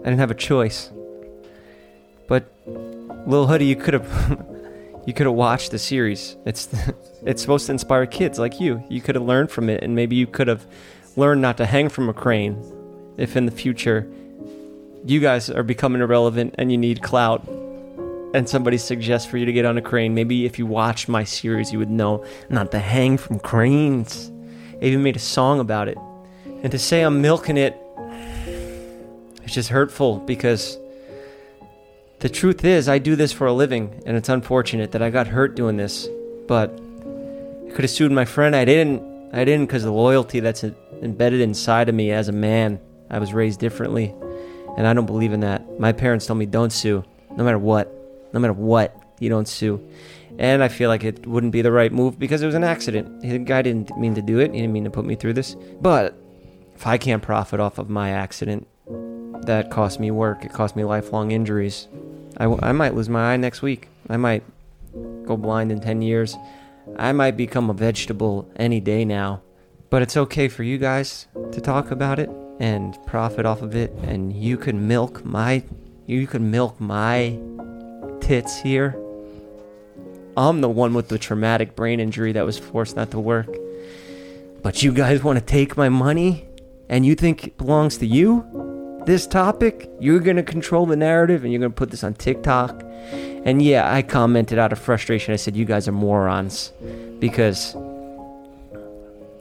I 0.00 0.04
didn't 0.04 0.18
have 0.18 0.30
a 0.30 0.34
choice. 0.34 0.90
But 2.26 2.52
Lil 2.66 3.46
Hoodie, 3.46 3.66
you 3.66 3.76
could 3.76 3.94
have 3.94 4.46
You 5.06 5.12
could 5.12 5.26
have 5.26 5.34
watched 5.34 5.70
the 5.70 5.78
series. 5.78 6.36
It's 6.46 6.68
it's 7.26 7.42
supposed 7.42 7.66
to 7.66 7.72
inspire 7.72 8.06
kids 8.06 8.38
like 8.38 8.60
you. 8.60 8.82
You 8.88 9.00
could 9.00 9.14
have 9.14 9.24
learned 9.24 9.50
from 9.50 9.68
it, 9.68 9.82
and 9.82 9.94
maybe 9.94 10.16
you 10.16 10.26
could 10.26 10.48
have 10.48 10.66
learned 11.16 11.42
not 11.42 11.58
to 11.58 11.66
hang 11.66 11.88
from 11.88 12.08
a 12.08 12.14
crane. 12.14 12.62
If 13.16 13.36
in 13.36 13.46
the 13.46 13.52
future 13.52 14.10
you 15.04 15.20
guys 15.20 15.50
are 15.50 15.62
becoming 15.62 16.00
irrelevant 16.00 16.54
and 16.58 16.72
you 16.72 16.78
need 16.78 17.02
clout, 17.02 17.46
and 18.34 18.48
somebody 18.48 18.76
suggests 18.76 19.30
for 19.30 19.38
you 19.38 19.46
to 19.46 19.52
get 19.52 19.64
on 19.64 19.78
a 19.78 19.80
crane, 19.80 20.12
maybe 20.12 20.44
if 20.44 20.58
you 20.58 20.66
watched 20.66 21.08
my 21.08 21.22
series, 21.22 21.72
you 21.72 21.78
would 21.78 21.88
know 21.88 22.24
not 22.50 22.72
to 22.72 22.80
hang 22.80 23.16
from 23.16 23.38
cranes. 23.38 24.32
I 24.82 24.86
even 24.86 25.04
made 25.04 25.14
a 25.14 25.20
song 25.20 25.60
about 25.60 25.86
it. 25.86 25.96
And 26.44 26.72
to 26.72 26.78
say 26.78 27.02
I'm 27.02 27.22
milking 27.22 27.56
it, 27.56 27.80
it's 29.44 29.54
just 29.54 29.68
hurtful 29.68 30.18
because 30.18 30.76
the 32.18 32.28
truth 32.28 32.64
is, 32.64 32.88
I 32.88 32.98
do 32.98 33.14
this 33.14 33.32
for 33.32 33.46
a 33.46 33.52
living, 33.52 34.02
and 34.04 34.16
it's 34.16 34.28
unfortunate 34.28 34.90
that 34.92 35.02
I 35.02 35.10
got 35.10 35.28
hurt 35.28 35.54
doing 35.54 35.76
this. 35.76 36.08
But 36.48 36.70
I 36.70 37.70
could 37.70 37.82
have 37.82 37.90
sued 37.90 38.10
my 38.10 38.24
friend. 38.24 38.56
I 38.56 38.64
didn't. 38.64 39.30
I 39.32 39.44
didn't 39.44 39.66
because 39.66 39.84
the 39.84 39.92
loyalty 39.92 40.40
that's 40.40 40.64
embedded 41.02 41.40
inside 41.40 41.88
of 41.88 41.94
me 41.94 42.10
as 42.10 42.28
a 42.28 42.32
man. 42.32 42.80
I 43.10 43.20
was 43.20 43.32
raised 43.32 43.60
differently, 43.60 44.12
and 44.76 44.86
I 44.88 44.92
don't 44.92 45.06
believe 45.06 45.32
in 45.32 45.40
that. 45.40 45.78
My 45.78 45.92
parents 45.92 46.26
told 46.26 46.38
me 46.40 46.46
don't 46.46 46.72
sue, 46.72 47.04
no 47.36 47.44
matter 47.44 47.58
what. 47.58 48.03
No 48.34 48.40
matter 48.40 48.52
what, 48.52 49.00
you 49.20 49.30
don't 49.30 49.48
sue. 49.48 49.80
And 50.38 50.62
I 50.62 50.68
feel 50.68 50.90
like 50.90 51.04
it 51.04 51.26
wouldn't 51.26 51.52
be 51.52 51.62
the 51.62 51.70
right 51.70 51.92
move 51.92 52.18
because 52.18 52.42
it 52.42 52.46
was 52.46 52.56
an 52.56 52.64
accident. 52.64 53.22
The 53.22 53.38
guy 53.38 53.62
didn't 53.62 53.96
mean 53.96 54.14
to 54.16 54.22
do 54.22 54.40
it. 54.40 54.52
He 54.52 54.60
didn't 54.60 54.72
mean 54.72 54.84
to 54.84 54.90
put 54.90 55.04
me 55.04 55.14
through 55.14 55.34
this. 55.34 55.54
But 55.80 56.18
if 56.74 56.86
I 56.86 56.98
can't 56.98 57.22
profit 57.22 57.60
off 57.60 57.78
of 57.78 57.88
my 57.88 58.10
accident, 58.10 58.66
that 59.46 59.70
cost 59.70 60.00
me 60.00 60.10
work. 60.10 60.44
It 60.44 60.52
cost 60.52 60.74
me 60.74 60.82
lifelong 60.82 61.30
injuries. 61.30 61.86
I, 62.36 62.44
w- 62.44 62.60
I 62.62 62.72
might 62.72 62.94
lose 62.94 63.08
my 63.08 63.32
eye 63.32 63.36
next 63.36 63.62
week. 63.62 63.88
I 64.10 64.16
might 64.16 64.42
go 65.24 65.36
blind 65.36 65.70
in 65.70 65.80
10 65.80 66.02
years. 66.02 66.36
I 66.96 67.12
might 67.12 67.36
become 67.36 67.70
a 67.70 67.74
vegetable 67.74 68.50
any 68.56 68.80
day 68.80 69.04
now. 69.04 69.42
But 69.90 70.02
it's 70.02 70.16
okay 70.16 70.48
for 70.48 70.64
you 70.64 70.78
guys 70.78 71.28
to 71.52 71.60
talk 71.60 71.92
about 71.92 72.18
it 72.18 72.28
and 72.58 72.98
profit 73.06 73.46
off 73.46 73.62
of 73.62 73.76
it. 73.76 73.92
And 74.02 74.32
you 74.32 74.56
can 74.56 74.88
milk 74.88 75.24
my, 75.24 75.62
you 76.06 76.26
can 76.26 76.50
milk 76.50 76.80
my 76.80 77.38
tits 78.24 78.58
here. 78.58 78.96
I'm 80.34 80.62
the 80.62 80.68
one 80.68 80.94
with 80.94 81.08
the 81.08 81.18
traumatic 81.18 81.76
brain 81.76 82.00
injury 82.00 82.32
that 82.32 82.44
was 82.44 82.58
forced 82.58 82.96
not 82.96 83.10
to 83.10 83.20
work. 83.20 83.54
But 84.62 84.82
you 84.82 84.92
guys 84.92 85.22
want 85.22 85.38
to 85.38 85.44
take 85.44 85.76
my 85.76 85.90
money 85.90 86.48
and 86.88 87.04
you 87.04 87.14
think 87.14 87.48
it 87.48 87.58
belongs 87.58 87.98
to 87.98 88.06
you? 88.06 89.02
This 89.04 89.26
topic? 89.26 89.90
You're 90.00 90.20
going 90.20 90.36
to 90.36 90.42
control 90.42 90.86
the 90.86 90.96
narrative 90.96 91.44
and 91.44 91.52
you're 91.52 91.60
going 91.60 91.72
to 91.72 91.76
put 91.76 91.90
this 91.90 92.02
on 92.02 92.14
TikTok? 92.14 92.82
And 93.44 93.60
yeah, 93.60 93.92
I 93.92 94.00
commented 94.00 94.58
out 94.58 94.72
of 94.72 94.78
frustration. 94.78 95.34
I 95.34 95.36
said, 95.36 95.54
You 95.54 95.66
guys 95.66 95.86
are 95.86 95.92
morons. 95.92 96.72
Because 97.18 97.76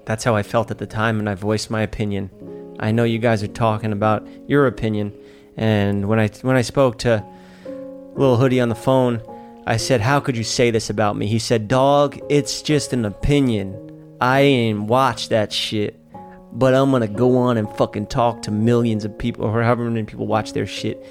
that's 0.03 0.25
how 0.25 0.35
I 0.35 0.43
felt 0.43 0.71
at 0.71 0.77
the 0.77 0.87
time 0.87 1.19
and 1.19 1.29
I 1.29 1.35
voiced 1.35 1.69
my 1.69 1.81
opinion. 1.81 2.29
I 2.81 2.91
know 2.91 3.05
you 3.05 3.19
guys 3.19 3.43
are 3.43 3.47
talking 3.47 3.93
about 3.93 4.27
your 4.47 4.67
opinion. 4.67 5.17
And 5.55 6.09
when 6.09 6.19
I 6.19 6.27
when 6.41 6.57
I 6.57 6.63
spoke 6.63 6.97
to 6.99 7.23
Little 8.15 8.37
Hoodie 8.37 8.61
on 8.61 8.69
the 8.69 8.75
phone, 8.75 9.21
I 9.65 9.77
said, 9.77 10.01
How 10.01 10.19
could 10.19 10.37
you 10.37 10.43
say 10.43 10.71
this 10.71 10.89
about 10.89 11.17
me? 11.17 11.27
He 11.27 11.39
said, 11.39 11.67
Dog, 11.67 12.19
it's 12.29 12.61
just 12.61 12.93
an 12.93 13.05
opinion. 13.05 13.79
I 14.21 14.41
ain't 14.41 14.83
watched 14.83 15.29
that 15.29 15.51
shit. 15.51 15.99
But 16.51 16.75
I'm 16.75 16.91
gonna 16.91 17.07
go 17.07 17.37
on 17.37 17.57
and 17.57 17.67
fucking 17.77 18.07
talk 18.07 18.43
to 18.43 18.51
millions 18.51 19.05
of 19.05 19.17
people, 19.17 19.45
or 19.45 19.63
however 19.63 19.89
many 19.89 20.05
people 20.05 20.27
watch 20.27 20.53
their 20.53 20.67
shit. 20.67 21.03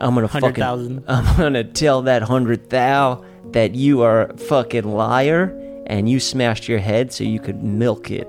I'm 0.00 0.14
gonna 0.14 0.28
fucking. 0.28 0.42
100,000. 0.42 1.04
I'm 1.08 1.36
gonna 1.36 1.64
tell 1.64 2.02
that 2.02 2.22
hundred 2.22 2.70
thou 2.70 3.24
that 3.50 3.74
you 3.74 4.02
are 4.02 4.28
a 4.28 4.36
fucking 4.36 4.84
liar 4.90 5.58
and 5.86 6.08
you 6.08 6.18
smashed 6.18 6.68
your 6.68 6.78
head 6.78 7.12
so 7.12 7.24
you 7.24 7.38
could 7.38 7.62
milk 7.62 8.10
it. 8.10 8.28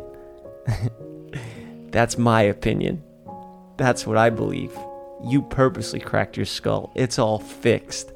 That's 1.91 2.17
my 2.17 2.41
opinion. 2.41 3.01
That's 3.77 4.05
what 4.05 4.17
I 4.17 4.29
believe. 4.29 4.77
You 5.24 5.41
purposely 5.41 5.99
cracked 5.99 6.38
your 6.38 6.45
skull. 6.45 6.91
It's 6.95 7.17
all 7.17 7.39
fixed. 7.39 8.11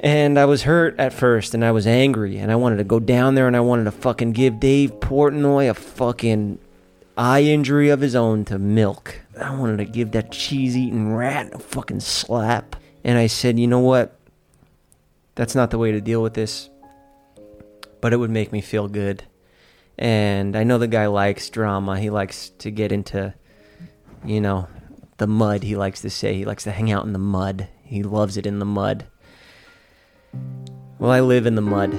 And 0.00 0.36
I 0.36 0.46
was 0.46 0.62
hurt 0.62 0.98
at 0.98 1.12
first 1.12 1.54
and 1.54 1.64
I 1.64 1.70
was 1.70 1.86
angry 1.86 2.36
and 2.38 2.50
I 2.50 2.56
wanted 2.56 2.78
to 2.78 2.84
go 2.84 2.98
down 2.98 3.36
there 3.36 3.46
and 3.46 3.56
I 3.56 3.60
wanted 3.60 3.84
to 3.84 3.92
fucking 3.92 4.32
give 4.32 4.58
Dave 4.58 4.94
Portnoy 4.94 5.70
a 5.70 5.74
fucking 5.74 6.58
eye 7.16 7.42
injury 7.42 7.88
of 7.90 8.00
his 8.00 8.16
own 8.16 8.44
to 8.46 8.58
milk. 8.58 9.20
I 9.40 9.54
wanted 9.54 9.76
to 9.78 9.84
give 9.84 10.10
that 10.12 10.32
cheese 10.32 10.76
eating 10.76 11.14
rat 11.14 11.54
a 11.54 11.60
fucking 11.60 12.00
slap. 12.00 12.74
And 13.04 13.16
I 13.16 13.28
said, 13.28 13.60
you 13.60 13.68
know 13.68 13.78
what? 13.78 14.18
That's 15.36 15.54
not 15.54 15.70
the 15.70 15.78
way 15.78 15.92
to 15.92 16.00
deal 16.00 16.20
with 16.20 16.34
this. 16.34 16.68
But 18.00 18.12
it 18.12 18.16
would 18.16 18.30
make 18.30 18.50
me 18.50 18.60
feel 18.60 18.88
good. 18.88 19.22
And 19.98 20.56
I 20.56 20.64
know 20.64 20.78
the 20.78 20.88
guy 20.88 21.06
likes 21.06 21.48
drama. 21.48 22.00
He 22.00 22.10
likes 22.10 22.50
to 22.58 22.72
get 22.72 22.90
into, 22.90 23.34
you 24.24 24.40
know, 24.40 24.66
the 25.22 25.28
mud, 25.28 25.62
he 25.62 25.76
likes 25.76 26.00
to 26.00 26.10
say. 26.10 26.34
He 26.34 26.44
likes 26.44 26.64
to 26.64 26.72
hang 26.72 26.90
out 26.90 27.04
in 27.04 27.12
the 27.12 27.18
mud. 27.20 27.68
He 27.84 28.02
loves 28.02 28.36
it 28.36 28.44
in 28.44 28.58
the 28.58 28.64
mud. 28.64 29.06
Well, 30.98 31.12
I 31.12 31.20
live 31.20 31.46
in 31.46 31.54
the 31.54 31.62
mud. 31.62 31.94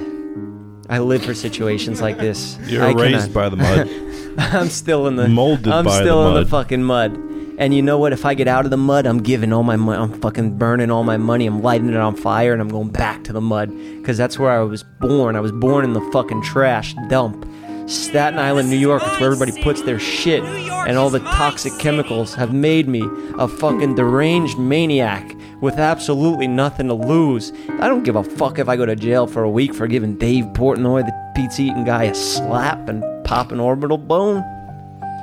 I 0.90 0.98
live 0.98 1.24
for 1.24 1.32
situations 1.32 2.02
like 2.02 2.18
this. 2.18 2.58
You're 2.66 2.84
I 2.84 2.92
raised 2.92 3.32
cannot- 3.32 3.32
by 3.32 3.48
the 3.48 3.56
mud. 3.56 3.88
I'm 4.54 4.68
still 4.68 5.06
in 5.06 5.16
the 5.16 5.26
Molded 5.26 5.68
I'm 5.72 5.84
by 5.86 5.98
the 5.98 6.04
still 6.04 6.28
in 6.28 6.34
the 6.34 6.50
fucking 6.50 6.82
mud. 6.82 7.16
And 7.56 7.72
you 7.72 7.80
know 7.80 7.96
what? 7.96 8.12
If 8.12 8.26
I 8.26 8.34
get 8.34 8.46
out 8.46 8.66
of 8.66 8.70
the 8.70 8.76
mud, 8.76 9.06
I'm 9.06 9.22
giving 9.22 9.52
all 9.52 9.62
my 9.62 9.76
money. 9.76 10.02
I'm 10.02 10.20
fucking 10.20 10.58
burning 10.58 10.90
all 10.90 11.04
my 11.04 11.16
money. 11.16 11.46
I'm 11.46 11.62
lighting 11.62 11.88
it 11.88 11.96
on 11.96 12.16
fire, 12.16 12.52
and 12.52 12.60
I'm 12.60 12.68
going 12.68 12.90
back 12.90 13.24
to 13.24 13.32
the 13.32 13.40
mud 13.40 13.70
because 13.70 14.18
that's 14.18 14.38
where 14.38 14.50
I 14.50 14.60
was 14.64 14.82
born. 15.00 15.36
I 15.36 15.40
was 15.40 15.52
born 15.52 15.84
in 15.84 15.94
the 15.94 16.00
fucking 16.12 16.42
trash 16.42 16.94
dump. 17.08 17.48
Staten 17.86 18.38
Island, 18.38 18.70
New 18.70 18.78
York. 18.78 19.02
It's 19.04 19.20
where 19.20 19.32
everybody 19.32 19.62
puts 19.62 19.82
their 19.82 19.98
shit, 19.98 20.42
and 20.42 20.96
all 20.96 21.10
the 21.10 21.20
toxic 21.20 21.78
chemicals 21.78 22.34
have 22.34 22.52
made 22.52 22.88
me 22.88 23.02
a 23.38 23.46
fucking 23.46 23.94
deranged 23.94 24.58
maniac 24.58 25.34
with 25.60 25.78
absolutely 25.78 26.46
nothing 26.46 26.88
to 26.88 26.94
lose. 26.94 27.52
I 27.80 27.88
don't 27.88 28.02
give 28.02 28.16
a 28.16 28.24
fuck 28.24 28.58
if 28.58 28.68
I 28.68 28.76
go 28.76 28.86
to 28.86 28.96
jail 28.96 29.26
for 29.26 29.42
a 29.42 29.50
week 29.50 29.74
for 29.74 29.86
giving 29.86 30.16
Dave 30.16 30.44
Portnoy, 30.46 31.04
the 31.04 31.32
pizza 31.34 31.62
eating 31.62 31.84
guy, 31.84 32.04
a 32.04 32.14
slap 32.14 32.88
and 32.88 33.02
pop 33.24 33.52
an 33.52 33.60
orbital 33.60 33.98
bone. 33.98 34.42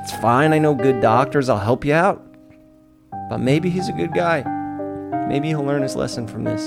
It's 0.04 0.12
fine. 0.18 0.54
I 0.54 0.60
know 0.60 0.74
good 0.74 1.02
doctors. 1.02 1.50
I'll 1.50 1.60
help 1.60 1.86
you 1.86 1.94
out. 1.94 2.24
But 3.30 3.40
maybe 3.40 3.70
he's 3.70 3.88
a 3.88 3.94
good 3.94 4.14
guy. 4.14 4.42
Maybe 5.28 5.50
he'll 5.50 5.64
learn 5.64 5.82
his 5.82 5.96
lesson 5.96 6.28
from 6.28 6.44
this. 6.44 6.62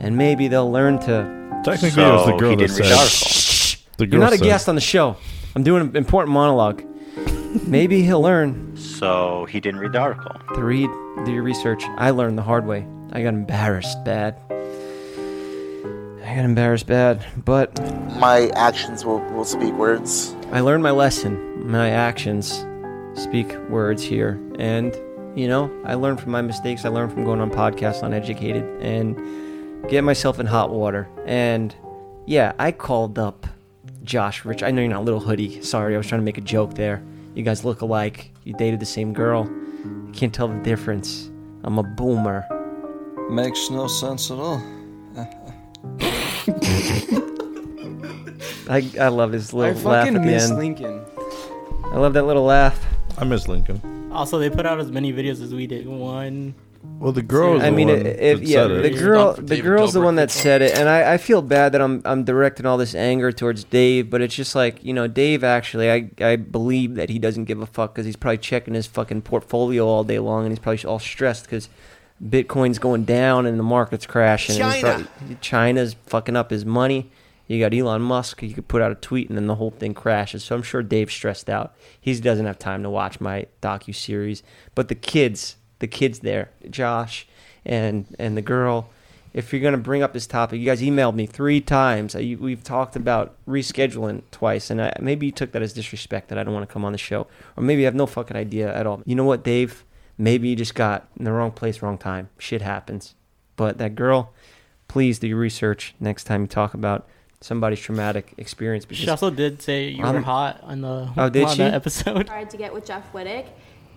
And 0.00 0.16
maybe 0.16 0.48
they'll 0.48 0.70
learn 0.70 0.98
to. 1.00 1.60
Technically, 1.64 2.02
it 2.02 2.08
was 2.08 2.26
the 2.26 2.36
girl 2.36 2.56
that 2.56 2.68
said. 2.70 3.39
The 4.00 4.06
You're 4.06 4.12
girl 4.12 4.20
not 4.20 4.32
a 4.32 4.38
said- 4.38 4.44
guest 4.44 4.68
on 4.68 4.74
the 4.76 4.80
show. 4.80 5.16
I'm 5.54 5.62
doing 5.62 5.82
an 5.82 5.94
important 5.96 6.32
monologue. 6.32 6.82
maybe 7.66 8.02
he'll 8.02 8.22
learn 8.22 8.74
So 8.76 9.44
he 9.50 9.60
didn't 9.60 9.80
read 9.80 9.92
the 9.92 9.98
article. 9.98 10.32
to 10.54 10.62
read, 10.64 10.88
do 11.26 11.32
your 11.32 11.42
research. 11.42 11.84
I 11.98 12.10
learned 12.10 12.38
the 12.38 12.42
hard 12.42 12.64
way. 12.66 12.86
I 13.12 13.22
got 13.22 13.34
embarrassed 13.34 14.02
bad. 14.04 14.36
I 14.50 16.34
got 16.36 16.44
embarrassed 16.46 16.86
bad. 16.86 17.26
But 17.44 17.78
My 18.18 18.48
actions 18.54 19.04
will, 19.04 19.20
will 19.34 19.44
speak 19.44 19.74
words. 19.74 20.34
I 20.52 20.60
learned 20.60 20.82
my 20.82 20.92
lesson. 20.92 21.70
My 21.70 21.90
actions 21.90 22.64
speak 23.14 23.52
words 23.68 24.02
here. 24.02 24.40
And, 24.58 24.94
you 25.36 25.46
know, 25.48 25.70
I 25.84 25.94
learned 25.94 26.20
from 26.20 26.30
my 26.32 26.40
mistakes. 26.40 26.84
I 26.84 26.88
learned 26.88 27.12
from 27.12 27.24
going 27.24 27.40
on 27.40 27.50
podcasts 27.50 28.02
uneducated 28.02 28.64
and 28.80 29.88
get 29.90 30.04
myself 30.04 30.38
in 30.40 30.46
hot 30.46 30.70
water. 30.70 31.06
And 31.26 31.74
yeah, 32.26 32.52
I 32.58 32.70
called 32.72 33.18
up 33.18 33.46
Josh 34.04 34.44
Rich. 34.44 34.62
I 34.62 34.70
know 34.70 34.80
you're 34.82 34.90
not 34.90 35.00
a 35.00 35.04
Little 35.04 35.20
Hoodie. 35.20 35.62
Sorry, 35.62 35.94
I 35.94 35.98
was 35.98 36.06
trying 36.06 36.20
to 36.20 36.24
make 36.24 36.38
a 36.38 36.42
joke 36.42 36.74
there. 36.74 37.02
You 37.34 37.42
guys 37.42 37.64
look 37.64 37.80
alike. 37.80 38.30
You 38.44 38.54
dated 38.54 38.80
the 38.80 38.86
same 38.86 39.12
girl. 39.12 39.46
You 39.84 40.10
can't 40.12 40.34
tell 40.34 40.48
the 40.48 40.58
difference. 40.62 41.30
I'm 41.62 41.78
a 41.78 41.82
boomer. 41.82 42.46
Makes 43.30 43.70
no 43.70 43.86
sense 43.86 44.30
at 44.30 44.38
all. 44.38 44.62
I, 48.68 48.88
I 49.00 49.08
love 49.08 49.32
his 49.32 49.52
I 49.52 49.56
little 49.56 49.90
laugh 49.90 50.04
fucking 50.04 50.16
at 50.16 50.22
the 50.22 50.26
miss 50.26 50.48
end. 50.48 50.58
Lincoln. 50.58 51.04
I 51.92 51.98
love 51.98 52.12
that 52.14 52.24
little 52.24 52.44
laugh. 52.44 52.84
I 53.18 53.24
miss 53.24 53.48
Lincoln. 53.48 54.10
Also, 54.12 54.38
they 54.38 54.48
put 54.50 54.66
out 54.66 54.80
as 54.80 54.90
many 54.90 55.12
videos 55.12 55.42
as 55.42 55.54
we 55.54 55.66
did. 55.66 55.86
One. 55.86 56.54
Well, 56.82 57.12
the 57.12 57.22
girl 57.22 57.56
is 57.56 57.62
I 57.62 57.70
the 57.70 57.76
mean, 57.76 57.88
one 57.88 57.98
it, 57.98 58.06
it, 58.06 58.38
that 58.38 58.46
yeah, 58.46 58.66
said 58.66 58.82
the 58.82 58.90
girl, 58.90 59.34
the 59.34 59.60
girl's 59.60 59.92
the 59.92 60.00
one 60.00 60.14
that 60.16 60.30
said 60.30 60.62
it, 60.62 60.78
and 60.78 60.88
I, 60.88 61.14
I 61.14 61.16
feel 61.18 61.42
bad 61.42 61.72
that 61.72 61.80
I'm, 61.80 62.00
I'm 62.06 62.24
directing 62.24 62.64
all 62.64 62.78
this 62.78 62.94
anger 62.94 63.32
towards 63.32 63.64
Dave, 63.64 64.08
but 64.08 64.22
it's 64.22 64.34
just 64.34 64.54
like, 64.54 64.82
you 64.82 64.92
know, 64.94 65.06
Dave 65.06 65.44
actually, 65.44 65.90
I, 65.90 66.10
I 66.20 66.36
believe 66.36 66.94
that 66.94 67.10
he 67.10 67.18
doesn't 67.18 67.44
give 67.44 67.60
a 67.60 67.66
fuck 67.66 67.94
because 67.94 68.06
he's 68.06 68.16
probably 68.16 68.38
checking 68.38 68.72
his 68.74 68.86
fucking 68.86 69.22
portfolio 69.22 69.86
all 69.86 70.04
day 70.04 70.18
long, 70.18 70.44
and 70.44 70.52
he's 70.52 70.58
probably 70.58 70.82
all 70.84 70.98
stressed 70.98 71.44
because 71.44 71.68
Bitcoin's 72.22 72.78
going 72.78 73.04
down 73.04 73.46
and 73.46 73.58
the 73.58 73.62
market's 73.62 74.06
crashing. 74.06 74.60
and 74.60 74.72
China. 74.72 75.04
probably- 75.06 75.36
China's 75.40 75.96
fucking 76.06 76.36
up 76.36 76.50
his 76.50 76.64
money. 76.64 77.10
You 77.46 77.58
got 77.58 77.74
Elon 77.74 78.02
Musk. 78.02 78.42
You 78.42 78.54
could 78.54 78.68
put 78.68 78.80
out 78.80 78.92
a 78.92 78.94
tweet 78.94 79.28
and 79.28 79.36
then 79.36 79.48
the 79.48 79.56
whole 79.56 79.70
thing 79.72 79.92
crashes. 79.92 80.44
So 80.44 80.54
I'm 80.54 80.62
sure 80.62 80.82
Dave's 80.84 81.12
stressed 81.12 81.50
out. 81.50 81.74
He 82.00 82.14
doesn't 82.20 82.46
have 82.46 82.58
time 82.60 82.84
to 82.84 82.90
watch 82.90 83.20
my 83.20 83.46
docu 83.60 83.92
series. 83.92 84.44
But 84.76 84.86
the 84.88 84.94
kids, 84.94 85.56
the 85.80 85.86
kids 85.88 86.20
there, 86.20 86.50
Josh 86.70 87.26
and 87.64 88.06
and 88.18 88.36
the 88.36 88.42
girl, 88.42 88.88
if 89.34 89.52
you're 89.52 89.60
gonna 89.62 89.76
bring 89.76 90.02
up 90.02 90.12
this 90.12 90.26
topic, 90.26 90.58
you 90.60 90.66
guys 90.66 90.80
emailed 90.80 91.14
me 91.14 91.26
three 91.26 91.60
times. 91.60 92.14
We've 92.14 92.62
talked 92.64 92.96
about 92.96 93.34
rescheduling 93.46 94.22
twice, 94.30 94.70
and 94.70 94.80
I, 94.80 94.92
maybe 95.00 95.26
you 95.26 95.32
took 95.32 95.52
that 95.52 95.62
as 95.62 95.72
disrespect 95.72 96.28
that 96.28 96.38
I 96.38 96.44
don't 96.44 96.54
want 96.54 96.66
to 96.68 96.72
come 96.72 96.84
on 96.84 96.92
the 96.92 96.98
show, 96.98 97.26
or 97.56 97.62
maybe 97.62 97.80
you 97.82 97.86
have 97.86 97.94
no 97.94 98.06
fucking 98.06 98.36
idea 98.36 98.74
at 98.74 98.86
all. 98.86 99.02
You 99.04 99.14
know 99.14 99.24
what, 99.24 99.42
Dave? 99.44 99.84
Maybe 100.16 100.48
you 100.48 100.56
just 100.56 100.74
got 100.74 101.08
in 101.18 101.24
the 101.24 101.32
wrong 101.32 101.50
place, 101.50 101.80
wrong 101.82 101.96
time. 101.98 102.28
Shit 102.38 102.60
happens. 102.62 103.14
But 103.56 103.78
that 103.78 103.94
girl, 103.94 104.32
please 104.88 105.18
do 105.18 105.26
your 105.28 105.38
research 105.38 105.94
next 106.00 106.24
time 106.24 106.42
you 106.42 106.46
talk 106.46 106.74
about 106.74 107.06
somebody's 107.40 107.80
traumatic 107.80 108.34
experience. 108.36 108.86
She 108.90 109.08
also 109.08 109.30
did 109.30 109.62
say 109.62 109.88
you 109.88 110.04
I'm- 110.04 110.14
were 110.16 110.20
hot 110.20 110.60
on 110.62 110.82
the 110.82 111.08
Oh, 111.16 111.30
did 111.30 111.44
on 111.44 111.52
she? 111.52 111.58
that 111.58 111.72
episode. 111.74 112.26
tried 112.26 112.50
to 112.50 112.56
get 112.58 112.74
with 112.74 112.84
Jeff 112.86 113.10
Wittek, 113.14 113.46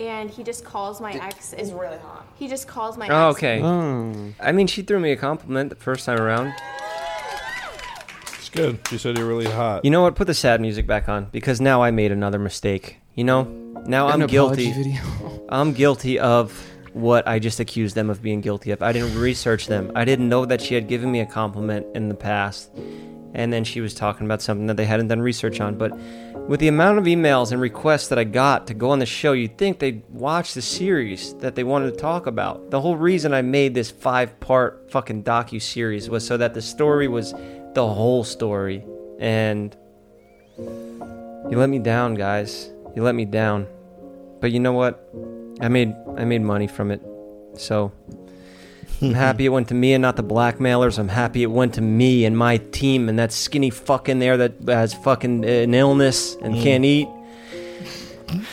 and 0.07 0.29
he 0.29 0.43
just 0.43 0.63
calls 0.65 0.99
my 1.01 1.13
ex. 1.13 1.53
Is 1.53 1.71
really 1.71 1.97
hot. 1.97 2.25
He 2.35 2.47
just 2.47 2.67
calls 2.67 2.97
my 2.97 3.05
ex. 3.05 3.13
Oh, 3.13 3.29
ex. 3.29 3.37
okay. 3.37 3.61
Oh. 3.61 4.33
I 4.39 4.51
mean, 4.51 4.67
she 4.67 4.81
threw 4.81 4.99
me 4.99 5.11
a 5.11 5.15
compliment 5.15 5.69
the 5.69 5.75
first 5.75 6.05
time 6.05 6.19
around. 6.19 6.53
It's 8.37 8.49
good. 8.49 8.79
She 8.89 8.97
said 8.97 9.17
you're 9.17 9.27
really 9.27 9.45
hot. 9.49 9.83
You 9.85 9.91
know 9.91 10.01
what? 10.01 10.15
Put 10.15 10.27
the 10.27 10.33
sad 10.33 10.61
music 10.61 10.85
back 10.85 11.09
on 11.09 11.25
because 11.31 11.59
now 11.61 11.81
I 11.81 11.91
made 11.91 12.11
another 12.11 12.39
mistake. 12.39 12.97
You 13.15 13.23
know, 13.23 13.43
now 13.85 14.07
An 14.09 14.21
I'm 14.21 14.27
guilty. 14.27 14.69
apology 14.69 14.83
video. 14.83 15.45
I'm 15.49 15.73
guilty 15.73 16.19
of 16.19 16.67
what 16.93 17.27
I 17.27 17.39
just 17.39 17.59
accused 17.59 17.95
them 17.95 18.09
of 18.09 18.21
being 18.21 18.41
guilty 18.41 18.71
of. 18.71 18.81
I 18.81 18.91
didn't 18.91 19.17
research 19.19 19.67
them. 19.67 19.91
I 19.95 20.05
didn't 20.05 20.29
know 20.29 20.45
that 20.45 20.61
she 20.61 20.75
had 20.75 20.87
given 20.87 21.11
me 21.11 21.19
a 21.19 21.25
compliment 21.25 21.87
in 21.95 22.07
the 22.09 22.15
past, 22.15 22.71
and 23.33 23.51
then 23.51 23.63
she 23.63 23.81
was 23.81 23.93
talking 23.93 24.25
about 24.25 24.41
something 24.41 24.67
that 24.67 24.77
they 24.77 24.85
hadn't 24.85 25.07
done 25.07 25.21
research 25.21 25.59
on. 25.59 25.77
But 25.77 25.95
with 26.47 26.59
the 26.59 26.67
amount 26.67 26.99
of 26.99 27.05
emails 27.05 27.51
and 27.51 27.59
requests 27.61 28.07
that 28.09 28.19
I 28.19 28.23
got 28.23 28.67
to 28.67 28.73
go 28.73 28.89
on 28.91 28.99
the 28.99 29.05
show, 29.05 29.33
you'd 29.33 29.57
think 29.57 29.79
they'd 29.79 30.03
watch 30.09 30.53
the 30.53 30.61
series 30.61 31.33
that 31.35 31.55
they 31.55 31.63
wanted 31.63 31.91
to 31.91 31.97
talk 31.97 32.27
about. 32.27 32.69
The 32.69 32.81
whole 32.81 32.97
reason 32.97 33.33
I 33.33 33.41
made 33.41 33.73
this 33.73 33.91
five-part 33.91 34.91
fucking 34.91 35.23
docu 35.23 35.61
series 35.61 36.09
was 36.09 36.25
so 36.25 36.37
that 36.37 36.53
the 36.53 36.61
story 36.61 37.07
was 37.07 37.33
the 37.73 37.87
whole 37.87 38.23
story, 38.23 38.85
and 39.19 39.75
you 40.57 41.57
let 41.57 41.69
me 41.69 41.79
down, 41.79 42.13
guys. 42.13 42.69
You 42.95 43.03
let 43.03 43.15
me 43.15 43.25
down. 43.25 43.67
But 44.39 44.51
you 44.51 44.59
know 44.59 44.73
what? 44.73 45.09
I 45.61 45.69
made 45.69 45.95
I 46.17 46.25
made 46.25 46.41
money 46.41 46.67
from 46.67 46.91
it. 46.91 47.01
So 47.55 47.91
I'm 49.01 49.13
happy 49.13 49.45
it 49.45 49.49
went 49.49 49.67
to 49.67 49.73
me 49.73 49.93
and 49.93 50.01
not 50.01 50.15
the 50.15 50.23
blackmailers. 50.23 50.97
I'm 50.97 51.09
happy 51.09 51.43
it 51.43 51.51
went 51.51 51.73
to 51.73 51.81
me 51.81 52.23
and 52.25 52.37
my 52.37 52.57
team 52.57 53.09
and 53.09 53.19
that 53.19 53.33
skinny 53.33 53.69
fuck 53.69 54.07
in 54.07 54.19
there 54.19 54.37
that 54.37 54.53
has 54.67 54.93
fucking 54.93 55.43
an 55.43 55.73
illness 55.73 56.35
and 56.41 56.55
Mm. 56.55 56.63
can't 56.63 56.85
eat. 56.85 57.07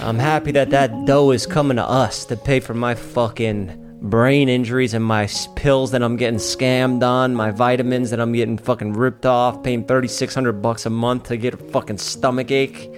I'm 0.01 0.19
happy 0.19 0.51
that 0.53 0.71
that 0.71 1.07
dough 1.07 1.31
is 1.31 1.47
coming 1.47 1.77
to 1.77 1.85
us 1.85 2.25
to 2.27 2.37
pay 2.37 2.59
for 2.61 2.75
my 2.75 2.95
fucking 2.95 3.77
brain 4.03 4.49
injuries 4.49 4.93
and 4.95 5.05
my 5.05 5.29
pills 5.57 5.93
that 5.93 6.03
I'm 6.03 6.17
getting 6.17 6.39
scammed 6.41 7.03
on, 7.03 7.35
my 7.35 7.51
vitamins 7.51 8.11
that 8.11 8.19
I'm 8.21 8.33
getting 8.33 8.59
fucking 8.59 8.95
ripped 8.95 9.27
off, 9.27 9.63
paying 9.63 9.85
3600 9.85 10.61
bucks 10.61 10.85
a 10.87 10.91
month 10.91 11.25
to 11.25 11.37
get 11.37 11.55
a 11.55 11.59
fucking 11.59 11.99
stomach 11.99 12.51
ache. 12.51 12.91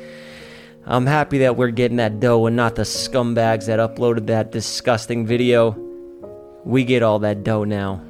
I'm 0.87 1.07
happy 1.07 1.39
that 1.39 1.57
we're 1.57 1.71
getting 1.71 1.99
that 1.99 2.19
dough 2.19 2.47
and 2.47 2.57
not 2.57 2.77
the 2.77 2.83
scumbags 2.83 3.67
that 3.67 3.79
uploaded 3.79 4.27
that 4.29 4.51
disgusting 4.53 5.27
video. 5.27 5.77
We 6.65 6.85
get 6.85 7.03
all 7.03 7.21
that 7.21 7.45
dough 7.45 7.65
now. 7.65 8.03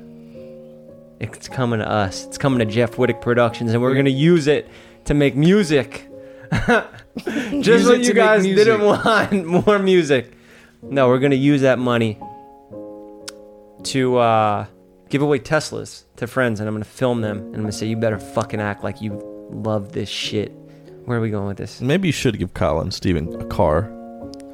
It's 1.20 1.48
coming 1.48 1.78
to 1.78 1.88
us. 1.88 2.26
It's 2.26 2.38
coming 2.38 2.58
to 2.58 2.64
Jeff 2.64 2.96
Wittek 2.96 3.20
Productions, 3.20 3.72
and 3.72 3.80
we're 3.80 3.94
gonna 3.94 4.10
use 4.10 4.46
it 4.46 4.68
to 5.04 5.14
make 5.14 5.36
music. 5.36 6.08
Just 6.50 7.86
it 7.86 7.88
what 7.88 8.04
you 8.04 8.14
guys 8.14 8.44
didn't 8.44 8.80
want 8.84 9.46
more 9.46 9.78
music. 9.78 10.32
No, 10.82 11.08
we're 11.08 11.20
gonna 11.20 11.34
use 11.36 11.60
that 11.60 11.78
money 11.78 12.18
to 13.84 14.16
uh, 14.16 14.66
give 15.08 15.22
away 15.22 15.38
Teslas 15.38 16.04
to 16.16 16.26
friends, 16.26 16.60
and 16.60 16.68
I'm 16.68 16.74
gonna 16.74 16.84
film 16.84 17.20
them, 17.20 17.38
and 17.38 17.54
I'm 17.54 17.62
gonna 17.62 17.72
say, 17.72 17.86
"You 17.86 17.96
better 17.96 18.18
fucking 18.18 18.60
act 18.60 18.82
like 18.82 19.00
you 19.00 19.20
love 19.50 19.92
this 19.92 20.08
shit." 20.08 20.52
Where 21.04 21.18
are 21.18 21.20
we 21.20 21.30
going 21.30 21.46
with 21.46 21.56
this? 21.56 21.80
Maybe 21.80 22.08
you 22.08 22.12
should 22.12 22.38
give 22.38 22.54
Colin 22.54 22.84
and 22.84 22.94
Steven 22.94 23.40
a 23.40 23.44
car. 23.46 23.90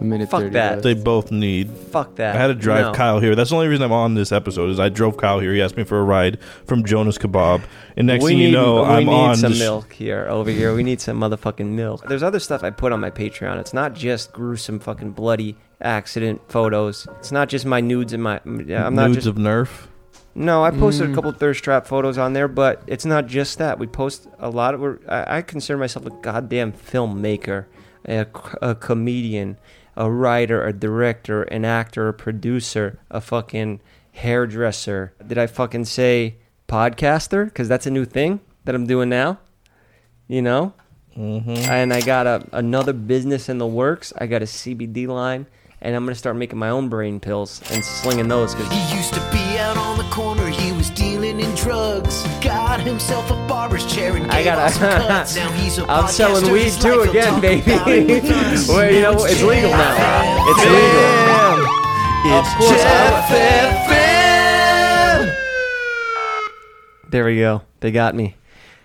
A 0.00 0.04
minute 0.04 0.30
Fuck 0.30 0.40
30 0.42 0.52
that. 0.54 0.70
left. 0.72 0.82
They 0.84 0.94
both 0.94 1.32
need. 1.32 1.70
Fuck 1.70 2.14
that. 2.16 2.36
I 2.36 2.38
had 2.38 2.46
to 2.48 2.54
drive 2.54 2.86
No. 2.86 2.92
Kyle 2.92 3.18
here. 3.20 3.34
That's 3.34 3.50
the 3.50 3.56
only 3.56 3.68
reason 3.68 3.84
I'm 3.84 3.92
on 3.92 4.14
this 4.14 4.30
episode. 4.30 4.70
Is 4.70 4.78
I 4.78 4.88
drove 4.90 5.16
Kyle 5.16 5.40
here. 5.40 5.52
He 5.52 5.60
asked 5.60 5.76
me 5.76 5.82
for 5.84 5.98
a 5.98 6.04
ride 6.04 6.38
from 6.66 6.84
Jonas 6.84 7.18
Kebab, 7.18 7.62
and 7.96 8.06
next 8.06 8.22
we 8.24 8.30
thing 8.30 8.38
need, 8.38 8.46
you 8.46 8.52
know, 8.52 8.82
we 8.82 8.88
I'm 8.88 9.06
need 9.06 9.12
on. 9.12 9.36
some 9.36 9.50
the 9.52 9.56
sh- 9.56 9.60
milk 9.60 9.92
here 9.92 10.26
over 10.28 10.50
here. 10.50 10.74
We 10.74 10.82
need 10.84 11.00
some 11.00 11.18
motherfucking 11.20 11.66
milk. 11.66 12.06
There's 12.08 12.22
other 12.22 12.38
stuff 12.38 12.62
I 12.62 12.70
put 12.70 12.92
on 12.92 13.00
my 13.00 13.10
Patreon. 13.10 13.58
It's 13.58 13.74
not 13.74 13.94
just 13.94 14.32
gruesome 14.32 14.78
fucking 14.78 15.10
bloody 15.12 15.56
accident 15.80 16.42
photos. 16.48 17.06
It's 17.18 17.32
not 17.32 17.48
just 17.48 17.66
my 17.66 17.80
nudes 17.80 18.12
and 18.12 18.22
my. 18.22 18.40
yeah, 18.66 18.86
I'm 18.86 18.94
not 18.94 19.08
nudes 19.10 19.24
just. 19.24 19.26
of 19.26 19.34
Nerf. 19.36 19.86
no, 20.36 20.62
I 20.62 20.70
posted 20.70 21.08
Mm. 21.08 21.12
a 21.12 21.14
couple 21.16 21.32
thirst 21.32 21.64
trap 21.64 21.86
photos 21.88 22.18
on 22.18 22.34
there, 22.34 22.46
but 22.46 22.82
it's 22.86 23.04
not 23.04 23.26
just 23.26 23.58
that. 23.58 23.80
We 23.80 23.88
post 23.88 24.28
a 24.38 24.48
lot 24.50 24.74
of. 24.74 24.80
we're- 24.80 24.98
I, 25.08 25.38
I 25.38 25.42
consider 25.42 25.76
myself 25.76 26.06
a 26.06 26.10
goddamn 26.22 26.72
filmmaker, 26.72 27.64
a, 28.04 28.24
c- 28.24 28.58
a 28.62 28.74
comedian, 28.76 29.56
a 29.98 30.08
writer, 30.08 30.64
a 30.64 30.72
director, 30.72 31.42
an 31.42 31.64
actor, 31.64 32.08
a 32.08 32.14
producer, 32.14 33.00
a 33.10 33.20
fucking 33.20 33.80
hairdresser. 34.12 35.12
Did 35.26 35.36
I 35.38 35.48
fucking 35.48 35.86
say 35.86 36.36
podcaster? 36.68 37.46
Because 37.46 37.66
that's 37.68 37.84
a 37.84 37.90
new 37.90 38.04
thing 38.04 38.40
that 38.64 38.76
I'm 38.76 38.86
doing 38.86 39.08
now. 39.08 39.40
You 40.28 40.40
know? 40.40 40.72
Mm-hmm. 41.16 41.50
And 41.50 41.92
I 41.92 42.00
got 42.00 42.28
a, 42.28 42.46
another 42.52 42.92
business 42.92 43.48
in 43.48 43.58
the 43.58 43.66
works. 43.66 44.12
I 44.16 44.26
got 44.26 44.40
a 44.40 44.44
CBD 44.44 45.08
line, 45.08 45.46
and 45.80 45.96
I'm 45.96 46.04
going 46.04 46.14
to 46.14 46.18
start 46.18 46.36
making 46.36 46.60
my 46.60 46.70
own 46.70 46.88
brain 46.88 47.18
pills 47.18 47.60
and 47.72 47.84
slinging 47.84 48.28
those. 48.28 48.54
Cause 48.54 48.70
He 48.70 48.96
used 48.96 49.14
to 49.14 49.30
be 49.32 49.58
out 49.58 49.76
on 49.76 49.98
the 49.98 50.04
corner, 50.04 50.46
he 50.46 50.70
was 50.70 50.90
dealing 50.90 51.08
in 51.16 51.17
drugs. 51.68 52.22
Got 52.42 52.80
himself 52.80 53.30
a 53.30 53.34
barber's 53.46 53.84
chair 53.92 54.16
and 54.16 54.30
I 54.30 54.42
gave 54.42 54.54
off 54.54 54.72
some 54.72 54.82
got 54.82 55.06
cuts. 55.06 55.36
Now 55.36 55.50
he's 55.52 55.76
a 55.78 55.84
I'm 55.90 56.08
selling 56.08 56.50
weed 56.50 56.72
too 56.72 57.02
again, 57.02 57.40
baby. 57.42 57.72
about 57.72 57.88
it 57.88 58.06
with 58.06 58.24
us. 58.30 58.68
Well, 58.74 58.90
you 58.90 59.02
know, 59.02 59.12
Now 59.12 59.24
it's 59.24 59.42
legal 59.42 59.70
now. 59.70 59.94
Jeff 59.96 60.48
It's 60.48 60.64
legal. 60.64 61.04
Of 62.32 62.44
It's 62.46 62.54
course, 62.54 62.82
Jeff 62.82 63.28
FM. 63.88 65.34
There 67.10 67.24
we 67.26 67.36
go. 67.38 67.62
They 67.80 67.90
got 67.90 68.14
me. 68.14 68.34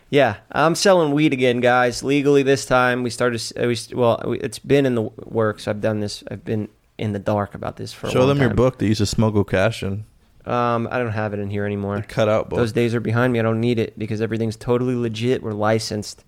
Yeah, 0.10 0.36
I'm 0.52 0.76
selling 0.76 1.14
weed 1.14 1.32
again, 1.34 1.60
guys. 1.62 2.04
Legally 2.04 2.44
this 2.44 2.66
time. 2.66 3.02
We 3.04 3.10
started. 3.10 3.42
uh, 3.58 3.68
We 3.68 3.78
well, 3.94 4.34
it's 4.42 4.60
been 4.60 4.86
in 4.86 4.96
the 4.96 5.04
works. 5.26 5.68
I've 5.68 5.82
done 5.82 6.00
this. 6.02 6.24
I've 6.30 6.44
been 6.46 6.68
in 6.98 7.14
the 7.14 7.20
dark 7.20 7.56
about 7.56 7.78
this 7.78 7.92
for. 7.94 8.08
a 8.08 8.12
Show 8.12 8.20
long 8.20 8.28
them 8.30 8.40
your 8.42 8.54
book 8.54 8.78
that 8.78 8.86
you 8.86 8.90
used 8.90 9.00
to 9.00 9.06
smuggle 9.06 9.44
cash 9.44 9.82
in. 9.84 10.06
Um, 10.46 10.88
I 10.92 10.98
don't 11.00 11.12
have 11.12 11.34
it 11.34 11.40
in 11.40 11.50
here 11.50 11.66
anymore. 11.66 12.04
Cut 12.08 12.28
out 12.30 12.50
book. 12.50 12.58
Those 12.58 12.72
days 12.74 12.94
are 12.94 13.00
behind 13.00 13.32
me. 13.34 13.40
I 13.40 13.42
don't 13.44 13.62
need 13.62 13.80
it 13.80 13.98
because 13.98 14.22
everything's 14.22 14.56
totally 14.58 14.96
legit. 14.96 15.42
We're 15.42 15.54
licensed. 15.54 16.24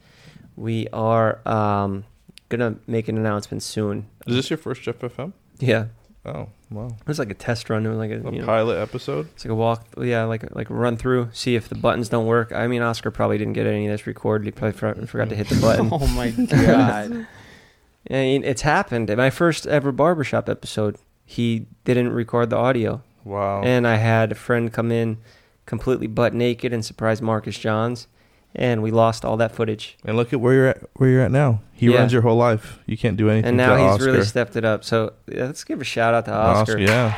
We 0.55 0.87
are 0.93 1.39
um 1.47 2.05
gonna 2.49 2.75
make 2.87 3.07
an 3.09 3.17
announcement 3.17 3.61
soon. 3.63 4.07
Is 4.27 4.35
this 4.35 4.49
your 4.49 4.57
first 4.57 4.81
Jeff 4.83 4.99
FM? 4.99 5.33
Yeah. 5.59 5.87
Oh 6.25 6.47
wow. 6.71 6.87
It 6.87 7.07
was 7.07 7.19
like 7.19 7.29
a 7.29 7.33
test 7.35 7.69
run. 7.69 7.85
It 7.85 7.89
was 7.89 7.97
like 7.97 8.11
a, 8.11 8.25
A 8.27 8.31
you 8.31 8.39
know, 8.39 8.45
pilot 8.45 8.77
episode. 8.81 9.27
It's 9.33 9.43
like 9.45 9.51
a 9.51 9.55
walk. 9.55 9.85
Yeah, 10.01 10.23
like 10.23 10.55
like 10.55 10.67
run 10.69 10.95
through. 10.97 11.29
See 11.33 11.55
if 11.55 11.67
the 11.67 11.75
buttons 11.75 12.07
don't 12.09 12.25
work. 12.25 12.53
I 12.53 12.67
mean, 12.67 12.81
Oscar 12.81 13.11
probably 13.11 13.37
didn't 13.37 13.53
get 13.53 13.67
any 13.67 13.85
of 13.85 13.91
this 13.91 14.07
recorded. 14.07 14.45
He 14.45 14.51
probably 14.51 14.77
for- 14.77 15.05
forgot 15.05 15.29
to 15.29 15.35
hit 15.35 15.49
the 15.49 15.59
button. 15.59 15.89
Oh 15.91 16.07
my 16.07 16.29
God. 16.31 17.27
I 18.09 18.13
mean, 18.13 18.43
it's 18.43 18.61
happened. 18.61 19.09
In 19.09 19.17
my 19.17 19.29
first 19.31 19.65
ever 19.67 19.91
barbershop 19.91 20.47
episode, 20.47 20.97
he 21.25 21.65
didn't 21.85 22.11
record 22.13 22.49
the 22.51 22.55
audio. 22.57 23.01
Wow. 23.25 23.63
And 23.63 23.85
I 23.85 23.95
had 23.97 24.31
a 24.31 24.35
friend 24.35 24.71
come 24.71 24.91
in 24.91 25.17
completely 25.65 26.07
butt 26.07 26.33
naked 26.33 26.71
and 26.71 26.85
surprise 26.85 27.21
Marcus 27.21 27.57
Johns, 27.57 28.07
and 28.53 28.81
we 28.83 28.91
lost 28.91 29.25
all 29.25 29.35
that 29.37 29.53
footage. 29.53 29.97
And 30.05 30.15
look 30.15 30.31
at 30.31 30.39
where 30.39 30.53
you're 30.53 30.67
at. 30.67 30.83
Where 30.93 31.09
you're 31.09 31.21
at 31.23 31.31
now. 31.31 31.61
He 31.73 31.87
Yeah. 31.87 31.97
runs 31.97 32.13
your 32.13 32.21
whole 32.21 32.37
life. 32.37 32.79
You 32.85 32.95
can't 32.97 33.17
do 33.17 33.29
anything. 33.29 33.49
And 33.49 33.57
now 33.57 33.75
he's 33.75 33.85
Oscar. 33.95 34.05
really 34.05 34.23
stepped 34.23 34.55
it 34.55 34.63
up. 34.63 34.83
So 34.85 35.11
yeah, 35.27 35.45
let's 35.45 35.63
give 35.65 35.81
a 35.81 35.83
shout 35.83 36.13
out 36.13 36.25
to 36.25 36.33
Oscar. 36.33 36.73
Oscar, 36.73 36.79
yeah. 36.79 37.13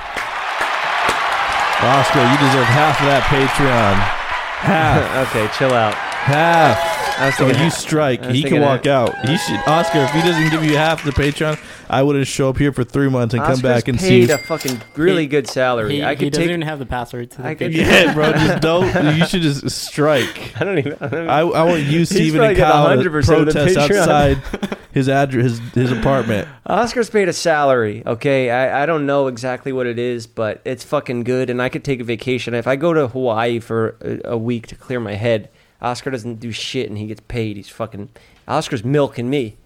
Oscar, 1.80 2.22
you 2.24 2.38
deserve 2.42 2.66
half 2.66 3.00
of 3.00 3.06
that 3.06 3.24
Patreon. 3.30 3.94
Half. 4.58 5.28
okay, 5.36 5.48
chill 5.56 5.72
out. 5.74 5.94
Half. 5.94 6.97
I 7.20 7.32
So 7.32 7.46
thinking 7.46 7.64
you 7.66 7.70
strike. 7.72 8.26
He 8.26 8.44
can 8.44 8.62
walk 8.62 8.86
ha- 8.86 8.92
out. 8.92 9.26
He 9.28 9.38
should. 9.38 9.60
Oscar, 9.68 10.00
if 10.04 10.12
he 10.12 10.22
doesn't 10.22 10.50
give 10.52 10.64
you 10.64 10.78
half 10.78 11.04
the 11.04 11.12
Patreon, 11.12 11.60
I 11.90 12.04
wouldn't 12.04 12.28
show 12.28 12.50
up 12.50 12.58
here 12.58 12.72
for 12.72 12.84
three 12.84 13.10
months 13.10 13.34
and 13.34 13.44
come 13.44 13.60
back 13.60 13.88
and 13.88 13.98
paid 13.98 14.28
see. 14.28 14.32
a 14.32 14.38
fucking 14.38 14.82
really 14.96 15.24
He- 15.24 15.28
good 15.28 15.48
salary. 15.48 15.96
He, 15.96 16.04
I 16.04 16.12
he 16.16 16.26
could 16.26 16.34
doesn't 16.34 16.44
take. 16.44 16.50
even 16.50 16.62
have 16.64 16.80
the 16.80 16.86
password 16.86 17.32
to 17.32 17.38
the 17.42 17.48
I 17.48 17.56
could- 17.56 17.72
picture. 17.72 17.90
Yeah, 17.92 18.14
bro, 18.14 18.32
just 18.34 18.62
don't. 18.62 19.18
You 19.18 19.26
should 19.26 19.42
just 19.42 19.70
strike. 19.70 20.60
I 20.60 20.64
don't 20.64 20.78
even. 20.80 20.94
I, 21.02 21.08
don't 21.08 21.30
I, 21.30 21.40
I 21.40 21.64
want 21.64 21.82
you, 21.84 22.00
He's 22.00 22.10
Steven, 22.10 22.40
probably 22.40 22.48
and 22.50 22.58
got 22.58 22.72
Kyle 22.72 23.04
to 23.04 23.10
100% 23.10 23.40
of 23.40 23.46
the 23.46 23.52
protest 23.54 23.78
Patreon. 23.78 23.98
outside 23.98 24.78
his 24.92 25.10
address, 25.10 25.44
his, 25.60 25.60
his 25.74 25.92
apartment. 25.92 26.48
Oscar's 26.66 27.10
paid 27.10 27.30
a 27.30 27.34
salary, 27.34 28.04
okay? 28.06 28.50
I, 28.52 28.84
I 28.84 28.86
don't 28.86 29.06
know 29.06 29.28
exactly 29.28 29.72
what 29.72 29.86
it 29.88 29.98
is, 30.00 30.28
but 30.28 30.62
it's 30.66 30.84
fucking 30.84 31.24
good, 31.24 31.50
and 31.50 31.62
I 31.62 31.70
could 31.70 31.84
take 31.84 32.00
a 32.00 32.04
vacation. 32.04 32.54
If 32.54 32.68
I 32.68 32.76
go 32.76 32.94
to 32.94 33.08
Hawaii 33.08 33.60
for 33.60 33.96
a, 34.02 34.32
a 34.34 34.38
week 34.38 34.68
to 34.68 34.76
clear 34.76 35.00
my 35.00 35.14
head, 35.14 35.50
Oscar 35.82 36.12
doesn't 36.12 36.40
do 36.40 36.52
shit 36.52 36.90
and 36.90 36.98
he 36.98 37.08
gets 37.08 37.22
paid. 37.28 37.58
He's 37.58 37.70
fucking. 37.70 38.10
Oscar's 38.48 38.84
milking 38.84 39.30
me. 39.30 39.58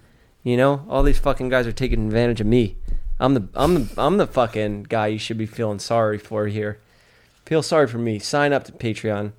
You 0.42 0.56
know? 0.56 0.84
All 0.88 1.02
these 1.02 1.18
fucking 1.18 1.48
guys 1.48 1.66
are 1.66 1.72
taking 1.72 2.06
advantage 2.06 2.40
of 2.40 2.46
me. 2.46 2.76
I'm 3.20 3.34
the 3.34 3.48
I'm 3.54 3.74
the 3.74 4.02
I'm 4.02 4.16
the 4.16 4.26
fucking 4.26 4.84
guy 4.84 5.06
you 5.06 5.18
should 5.18 5.38
be 5.38 5.46
feeling 5.46 5.78
sorry 5.78 6.18
for 6.18 6.48
here. 6.48 6.80
Feel 7.46 7.62
sorry 7.62 7.86
for 7.86 7.98
me. 7.98 8.18
Sign 8.18 8.52
up 8.52 8.64
to 8.64 8.72
Patreon. 8.72 9.32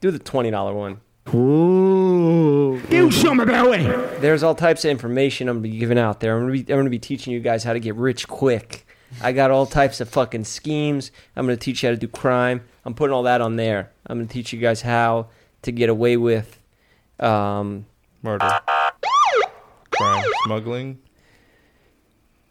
Do 0.00 0.10
the 0.10 0.18
twenty 0.18 0.50
dollar 0.50 0.72
one. 0.72 1.00
Ooh. 1.34 2.80
Do 2.88 3.10
something 3.10 3.46
about 3.46 3.78
it. 3.78 4.20
There's 4.22 4.42
all 4.42 4.54
types 4.54 4.84
of 4.84 4.90
information 4.90 5.48
I'm 5.48 5.56
gonna 5.56 5.68
be 5.68 5.78
giving 5.78 5.98
out 5.98 6.20
there. 6.20 6.34
I'm 6.34 6.42
gonna 6.44 6.52
be, 6.52 6.60
I'm 6.72 6.78
gonna 6.78 6.88
be 6.88 6.98
teaching 6.98 7.32
you 7.32 7.40
guys 7.40 7.64
how 7.64 7.72
to 7.74 7.80
get 7.80 7.94
rich 7.96 8.26
quick. 8.26 8.86
I 9.20 9.32
got 9.32 9.50
all 9.50 9.66
types 9.66 10.00
of 10.00 10.08
fucking 10.08 10.44
schemes. 10.44 11.10
I'm 11.34 11.44
gonna 11.44 11.56
teach 11.56 11.82
you 11.82 11.88
how 11.88 11.94
to 11.94 11.98
do 11.98 12.08
crime. 12.08 12.62
I'm 12.84 12.94
putting 12.94 13.12
all 13.12 13.24
that 13.24 13.40
on 13.40 13.56
there. 13.56 13.92
I'm 14.06 14.18
gonna 14.18 14.28
teach 14.28 14.52
you 14.52 14.60
guys 14.60 14.82
how 14.82 15.28
to 15.66 15.72
get 15.72 15.88
away 15.88 16.16
with 16.16 16.58
um, 17.20 17.86
Murder. 18.22 18.60
Crime. 19.90 20.24
Smuggling. 20.44 20.98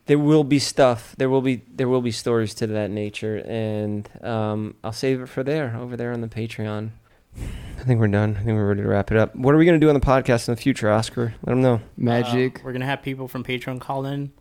there 0.05 0.19
will 0.19 0.43
be 0.43 0.59
stuff. 0.59 1.15
There 1.17 1.29
will 1.29 1.41
be 1.41 1.61
there 1.73 1.87
will 1.87 2.01
be 2.01 2.11
stories 2.11 2.53
to 2.55 2.67
that 2.67 2.91
nature, 2.91 3.37
and 3.45 4.07
um, 4.23 4.75
I'll 4.83 4.91
save 4.91 5.21
it 5.21 5.27
for 5.27 5.43
there 5.43 5.75
over 5.79 5.97
there 5.97 6.11
on 6.11 6.21
the 6.21 6.27
Patreon. 6.27 6.91
I 7.79 7.83
think 7.83 7.99
we're 7.99 8.07
done. 8.07 8.31
I 8.39 8.43
think 8.43 8.55
we're 8.55 8.67
ready 8.67 8.81
to 8.81 8.87
wrap 8.87 9.11
it 9.11 9.17
up. 9.17 9.35
What 9.35 9.53
are 9.53 9.57
we 9.57 9.65
gonna 9.65 9.79
do 9.79 9.89
on 9.89 9.93
the 9.95 9.99
podcast 9.99 10.47
in 10.47 10.55
the 10.55 10.61
future, 10.61 10.89
Oscar? 10.91 11.33
Let 11.43 11.53
them 11.53 11.61
know. 11.61 11.81
Magic. 11.97 12.59
Uh, 12.59 12.61
we're 12.65 12.73
gonna 12.73 12.85
have 12.85 13.01
people 13.01 13.27
from 13.27 13.43
Patreon 13.43 13.79
call 13.81 14.05
in. 14.05 14.31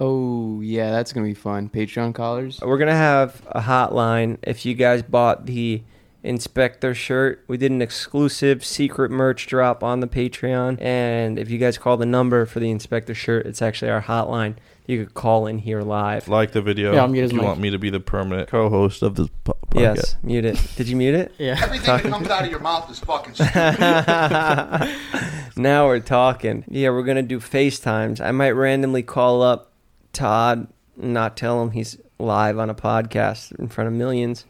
Oh 0.00 0.60
yeah, 0.60 0.90
that's 0.90 1.12
gonna 1.12 1.26
be 1.26 1.34
fun. 1.34 1.68
Patreon 1.68 2.14
callers. 2.14 2.60
We're 2.60 2.78
gonna 2.78 2.96
have 2.96 3.42
a 3.46 3.60
hotline. 3.60 4.38
If 4.42 4.66
you 4.66 4.74
guys 4.74 5.02
bought 5.02 5.46
the 5.46 5.82
inspector 6.24 6.94
shirt, 6.94 7.44
we 7.46 7.56
did 7.56 7.70
an 7.70 7.82
exclusive 7.82 8.64
secret 8.64 9.10
merch 9.10 9.46
drop 9.46 9.84
on 9.84 10.00
the 10.00 10.08
Patreon. 10.08 10.80
And 10.80 11.38
if 11.38 11.50
you 11.50 11.58
guys 11.58 11.78
call 11.78 11.96
the 11.96 12.06
number 12.06 12.46
for 12.46 12.60
the 12.60 12.70
inspector 12.70 13.14
shirt, 13.14 13.46
it's 13.46 13.62
actually 13.62 13.90
our 13.90 14.02
hotline. 14.02 14.56
You 14.86 15.04
could 15.04 15.14
call 15.14 15.46
in 15.46 15.60
here 15.60 15.80
live. 15.80 16.28
Like 16.28 16.52
the 16.52 16.60
video. 16.60 16.92
Yeah, 16.92 17.02
I'll 17.02 17.08
mute 17.08 17.22
his 17.22 17.30
if 17.30 17.34
you 17.36 17.40
mic. 17.40 17.48
want 17.48 17.60
me 17.60 17.70
to 17.70 17.78
be 17.78 17.88
the 17.88 18.00
permanent 18.00 18.48
co-host 18.48 19.02
of 19.02 19.14
this 19.14 19.28
po- 19.44 19.56
podcast. 19.70 19.96
Yes, 19.96 20.16
mute 20.22 20.44
it. 20.44 20.60
Did 20.76 20.88
you 20.88 20.96
mute 20.96 21.14
it? 21.14 21.32
Yeah. 21.38 21.58
Everything 21.62 21.86
that 21.86 22.02
comes 22.02 22.28
out 22.28 22.44
of 22.44 22.50
your 22.50 22.60
mouth 22.60 22.90
is 22.90 22.98
fucking 22.98 23.34
stupid. 23.34 23.54
now 25.56 25.86
we're 25.86 26.00
talking. 26.00 26.64
Yeah, 26.68 26.90
we're 26.90 27.02
gonna 27.02 27.22
do 27.22 27.40
FaceTimes. 27.40 28.20
I 28.20 28.30
might 28.30 28.50
randomly 28.50 29.02
call 29.02 29.42
up 29.42 29.72
Todd, 30.12 30.68
and 31.00 31.14
not 31.14 31.36
tell 31.36 31.62
him 31.62 31.70
he's 31.70 31.98
live 32.18 32.58
on 32.58 32.70
a 32.70 32.74
podcast 32.74 33.52
in 33.58 33.68
front 33.68 33.88
of 33.88 33.94
millions, 33.94 34.44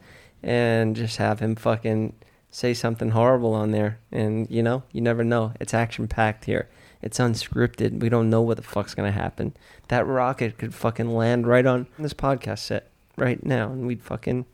and 0.44 0.94
just 0.94 1.16
have 1.16 1.40
him 1.40 1.56
fucking 1.56 2.12
say 2.50 2.74
something 2.74 3.10
horrible 3.10 3.54
on 3.54 3.72
there. 3.72 3.98
And 4.12 4.48
you 4.50 4.62
know, 4.62 4.84
you 4.92 5.00
never 5.00 5.24
know. 5.24 5.54
It's 5.58 5.74
action 5.74 6.06
packed 6.06 6.44
here. 6.44 6.68
It's 7.02 7.18
unscripted. 7.18 8.00
We 8.00 8.08
don't 8.08 8.30
know 8.30 8.42
what 8.42 8.58
the 8.58 8.62
fuck's 8.62 8.94
gonna 8.94 9.10
happen. 9.10 9.54
That 9.88 10.06
rocket 10.06 10.58
could 10.58 10.74
fucking 10.74 11.08
land 11.10 11.46
right 11.46 11.66
on 11.66 11.86
this 11.98 12.14
podcast 12.14 12.60
set 12.60 12.90
right 13.16 13.44
now, 13.44 13.70
and 13.70 13.86
we'd 13.86 14.02
fucking 14.02 14.44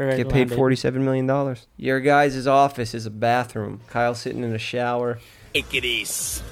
Already 0.00 0.24
get 0.24 0.32
paid 0.32 0.38
landed. 0.38 0.56
forty-seven 0.56 1.04
million 1.04 1.26
dollars. 1.26 1.66
Your 1.76 2.00
guys' 2.00 2.46
office 2.46 2.94
is 2.94 3.06
a 3.06 3.10
bathroom. 3.10 3.80
Kyle 3.88 4.14
sitting 4.14 4.42
in 4.42 4.52
a 4.54 4.58
shower. 4.58 5.18
Take 5.52 5.74
it 5.74 5.84
easy. 5.84 6.42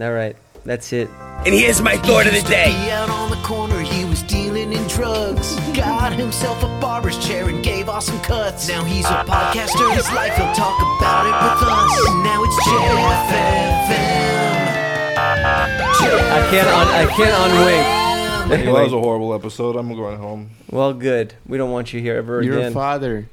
All 0.00 0.12
right, 0.12 0.36
that's 0.64 0.92
it. 0.92 1.08
And 1.44 1.54
here's 1.54 1.82
my 1.82 1.96
thought 1.96 2.26
of 2.26 2.32
the 2.32 2.40
He 2.40 2.48
day. 2.48 2.70
Out 4.76 4.82
on 4.82 4.86
the 4.86 4.94
corner, 4.94 5.14
he 5.14 5.38
was 5.38 5.54
dealing 5.54 5.54
in 5.54 5.68
drugs. 5.68 5.76
Got 5.76 6.12
himself 6.12 6.62
a 6.62 6.68
barber's 6.80 7.18
chair 7.26 7.48
and 7.48 7.62
gave 7.62 7.88
awesome 7.88 8.18
cuts. 8.20 8.68
Now 8.68 8.84
he's 8.84 9.04
a 9.06 9.24
podcaster, 9.24 9.94
his 9.94 10.10
life, 10.12 10.34
he'll 10.36 10.54
talk 10.54 10.78
about 10.80 11.26
it 11.26 11.34
with 11.42 11.68
us. 11.68 12.04
Now 12.24 12.42
it's 12.44 12.56
JFFM. 12.68 14.34
I 16.26 16.50
can't 16.50 16.68
un- 16.68 16.88
I 16.88 17.06
can't 17.06 17.34
unwink. 17.52 18.04
Well, 18.66 18.74
that 18.74 18.84
was 18.84 18.92
a 18.92 18.98
horrible 19.00 19.32
episode. 19.34 19.76
I'm 19.76 19.94
going 19.94 20.18
home. 20.18 20.50
Well, 20.70 20.92
good. 20.92 21.34
We 21.46 21.56
don't 21.56 21.70
want 21.70 21.92
you 21.92 22.00
here 22.00 22.16
ever 22.16 22.42
You're 22.42 22.58
again. 22.58 22.72
a 22.72 22.74
father. 22.74 23.28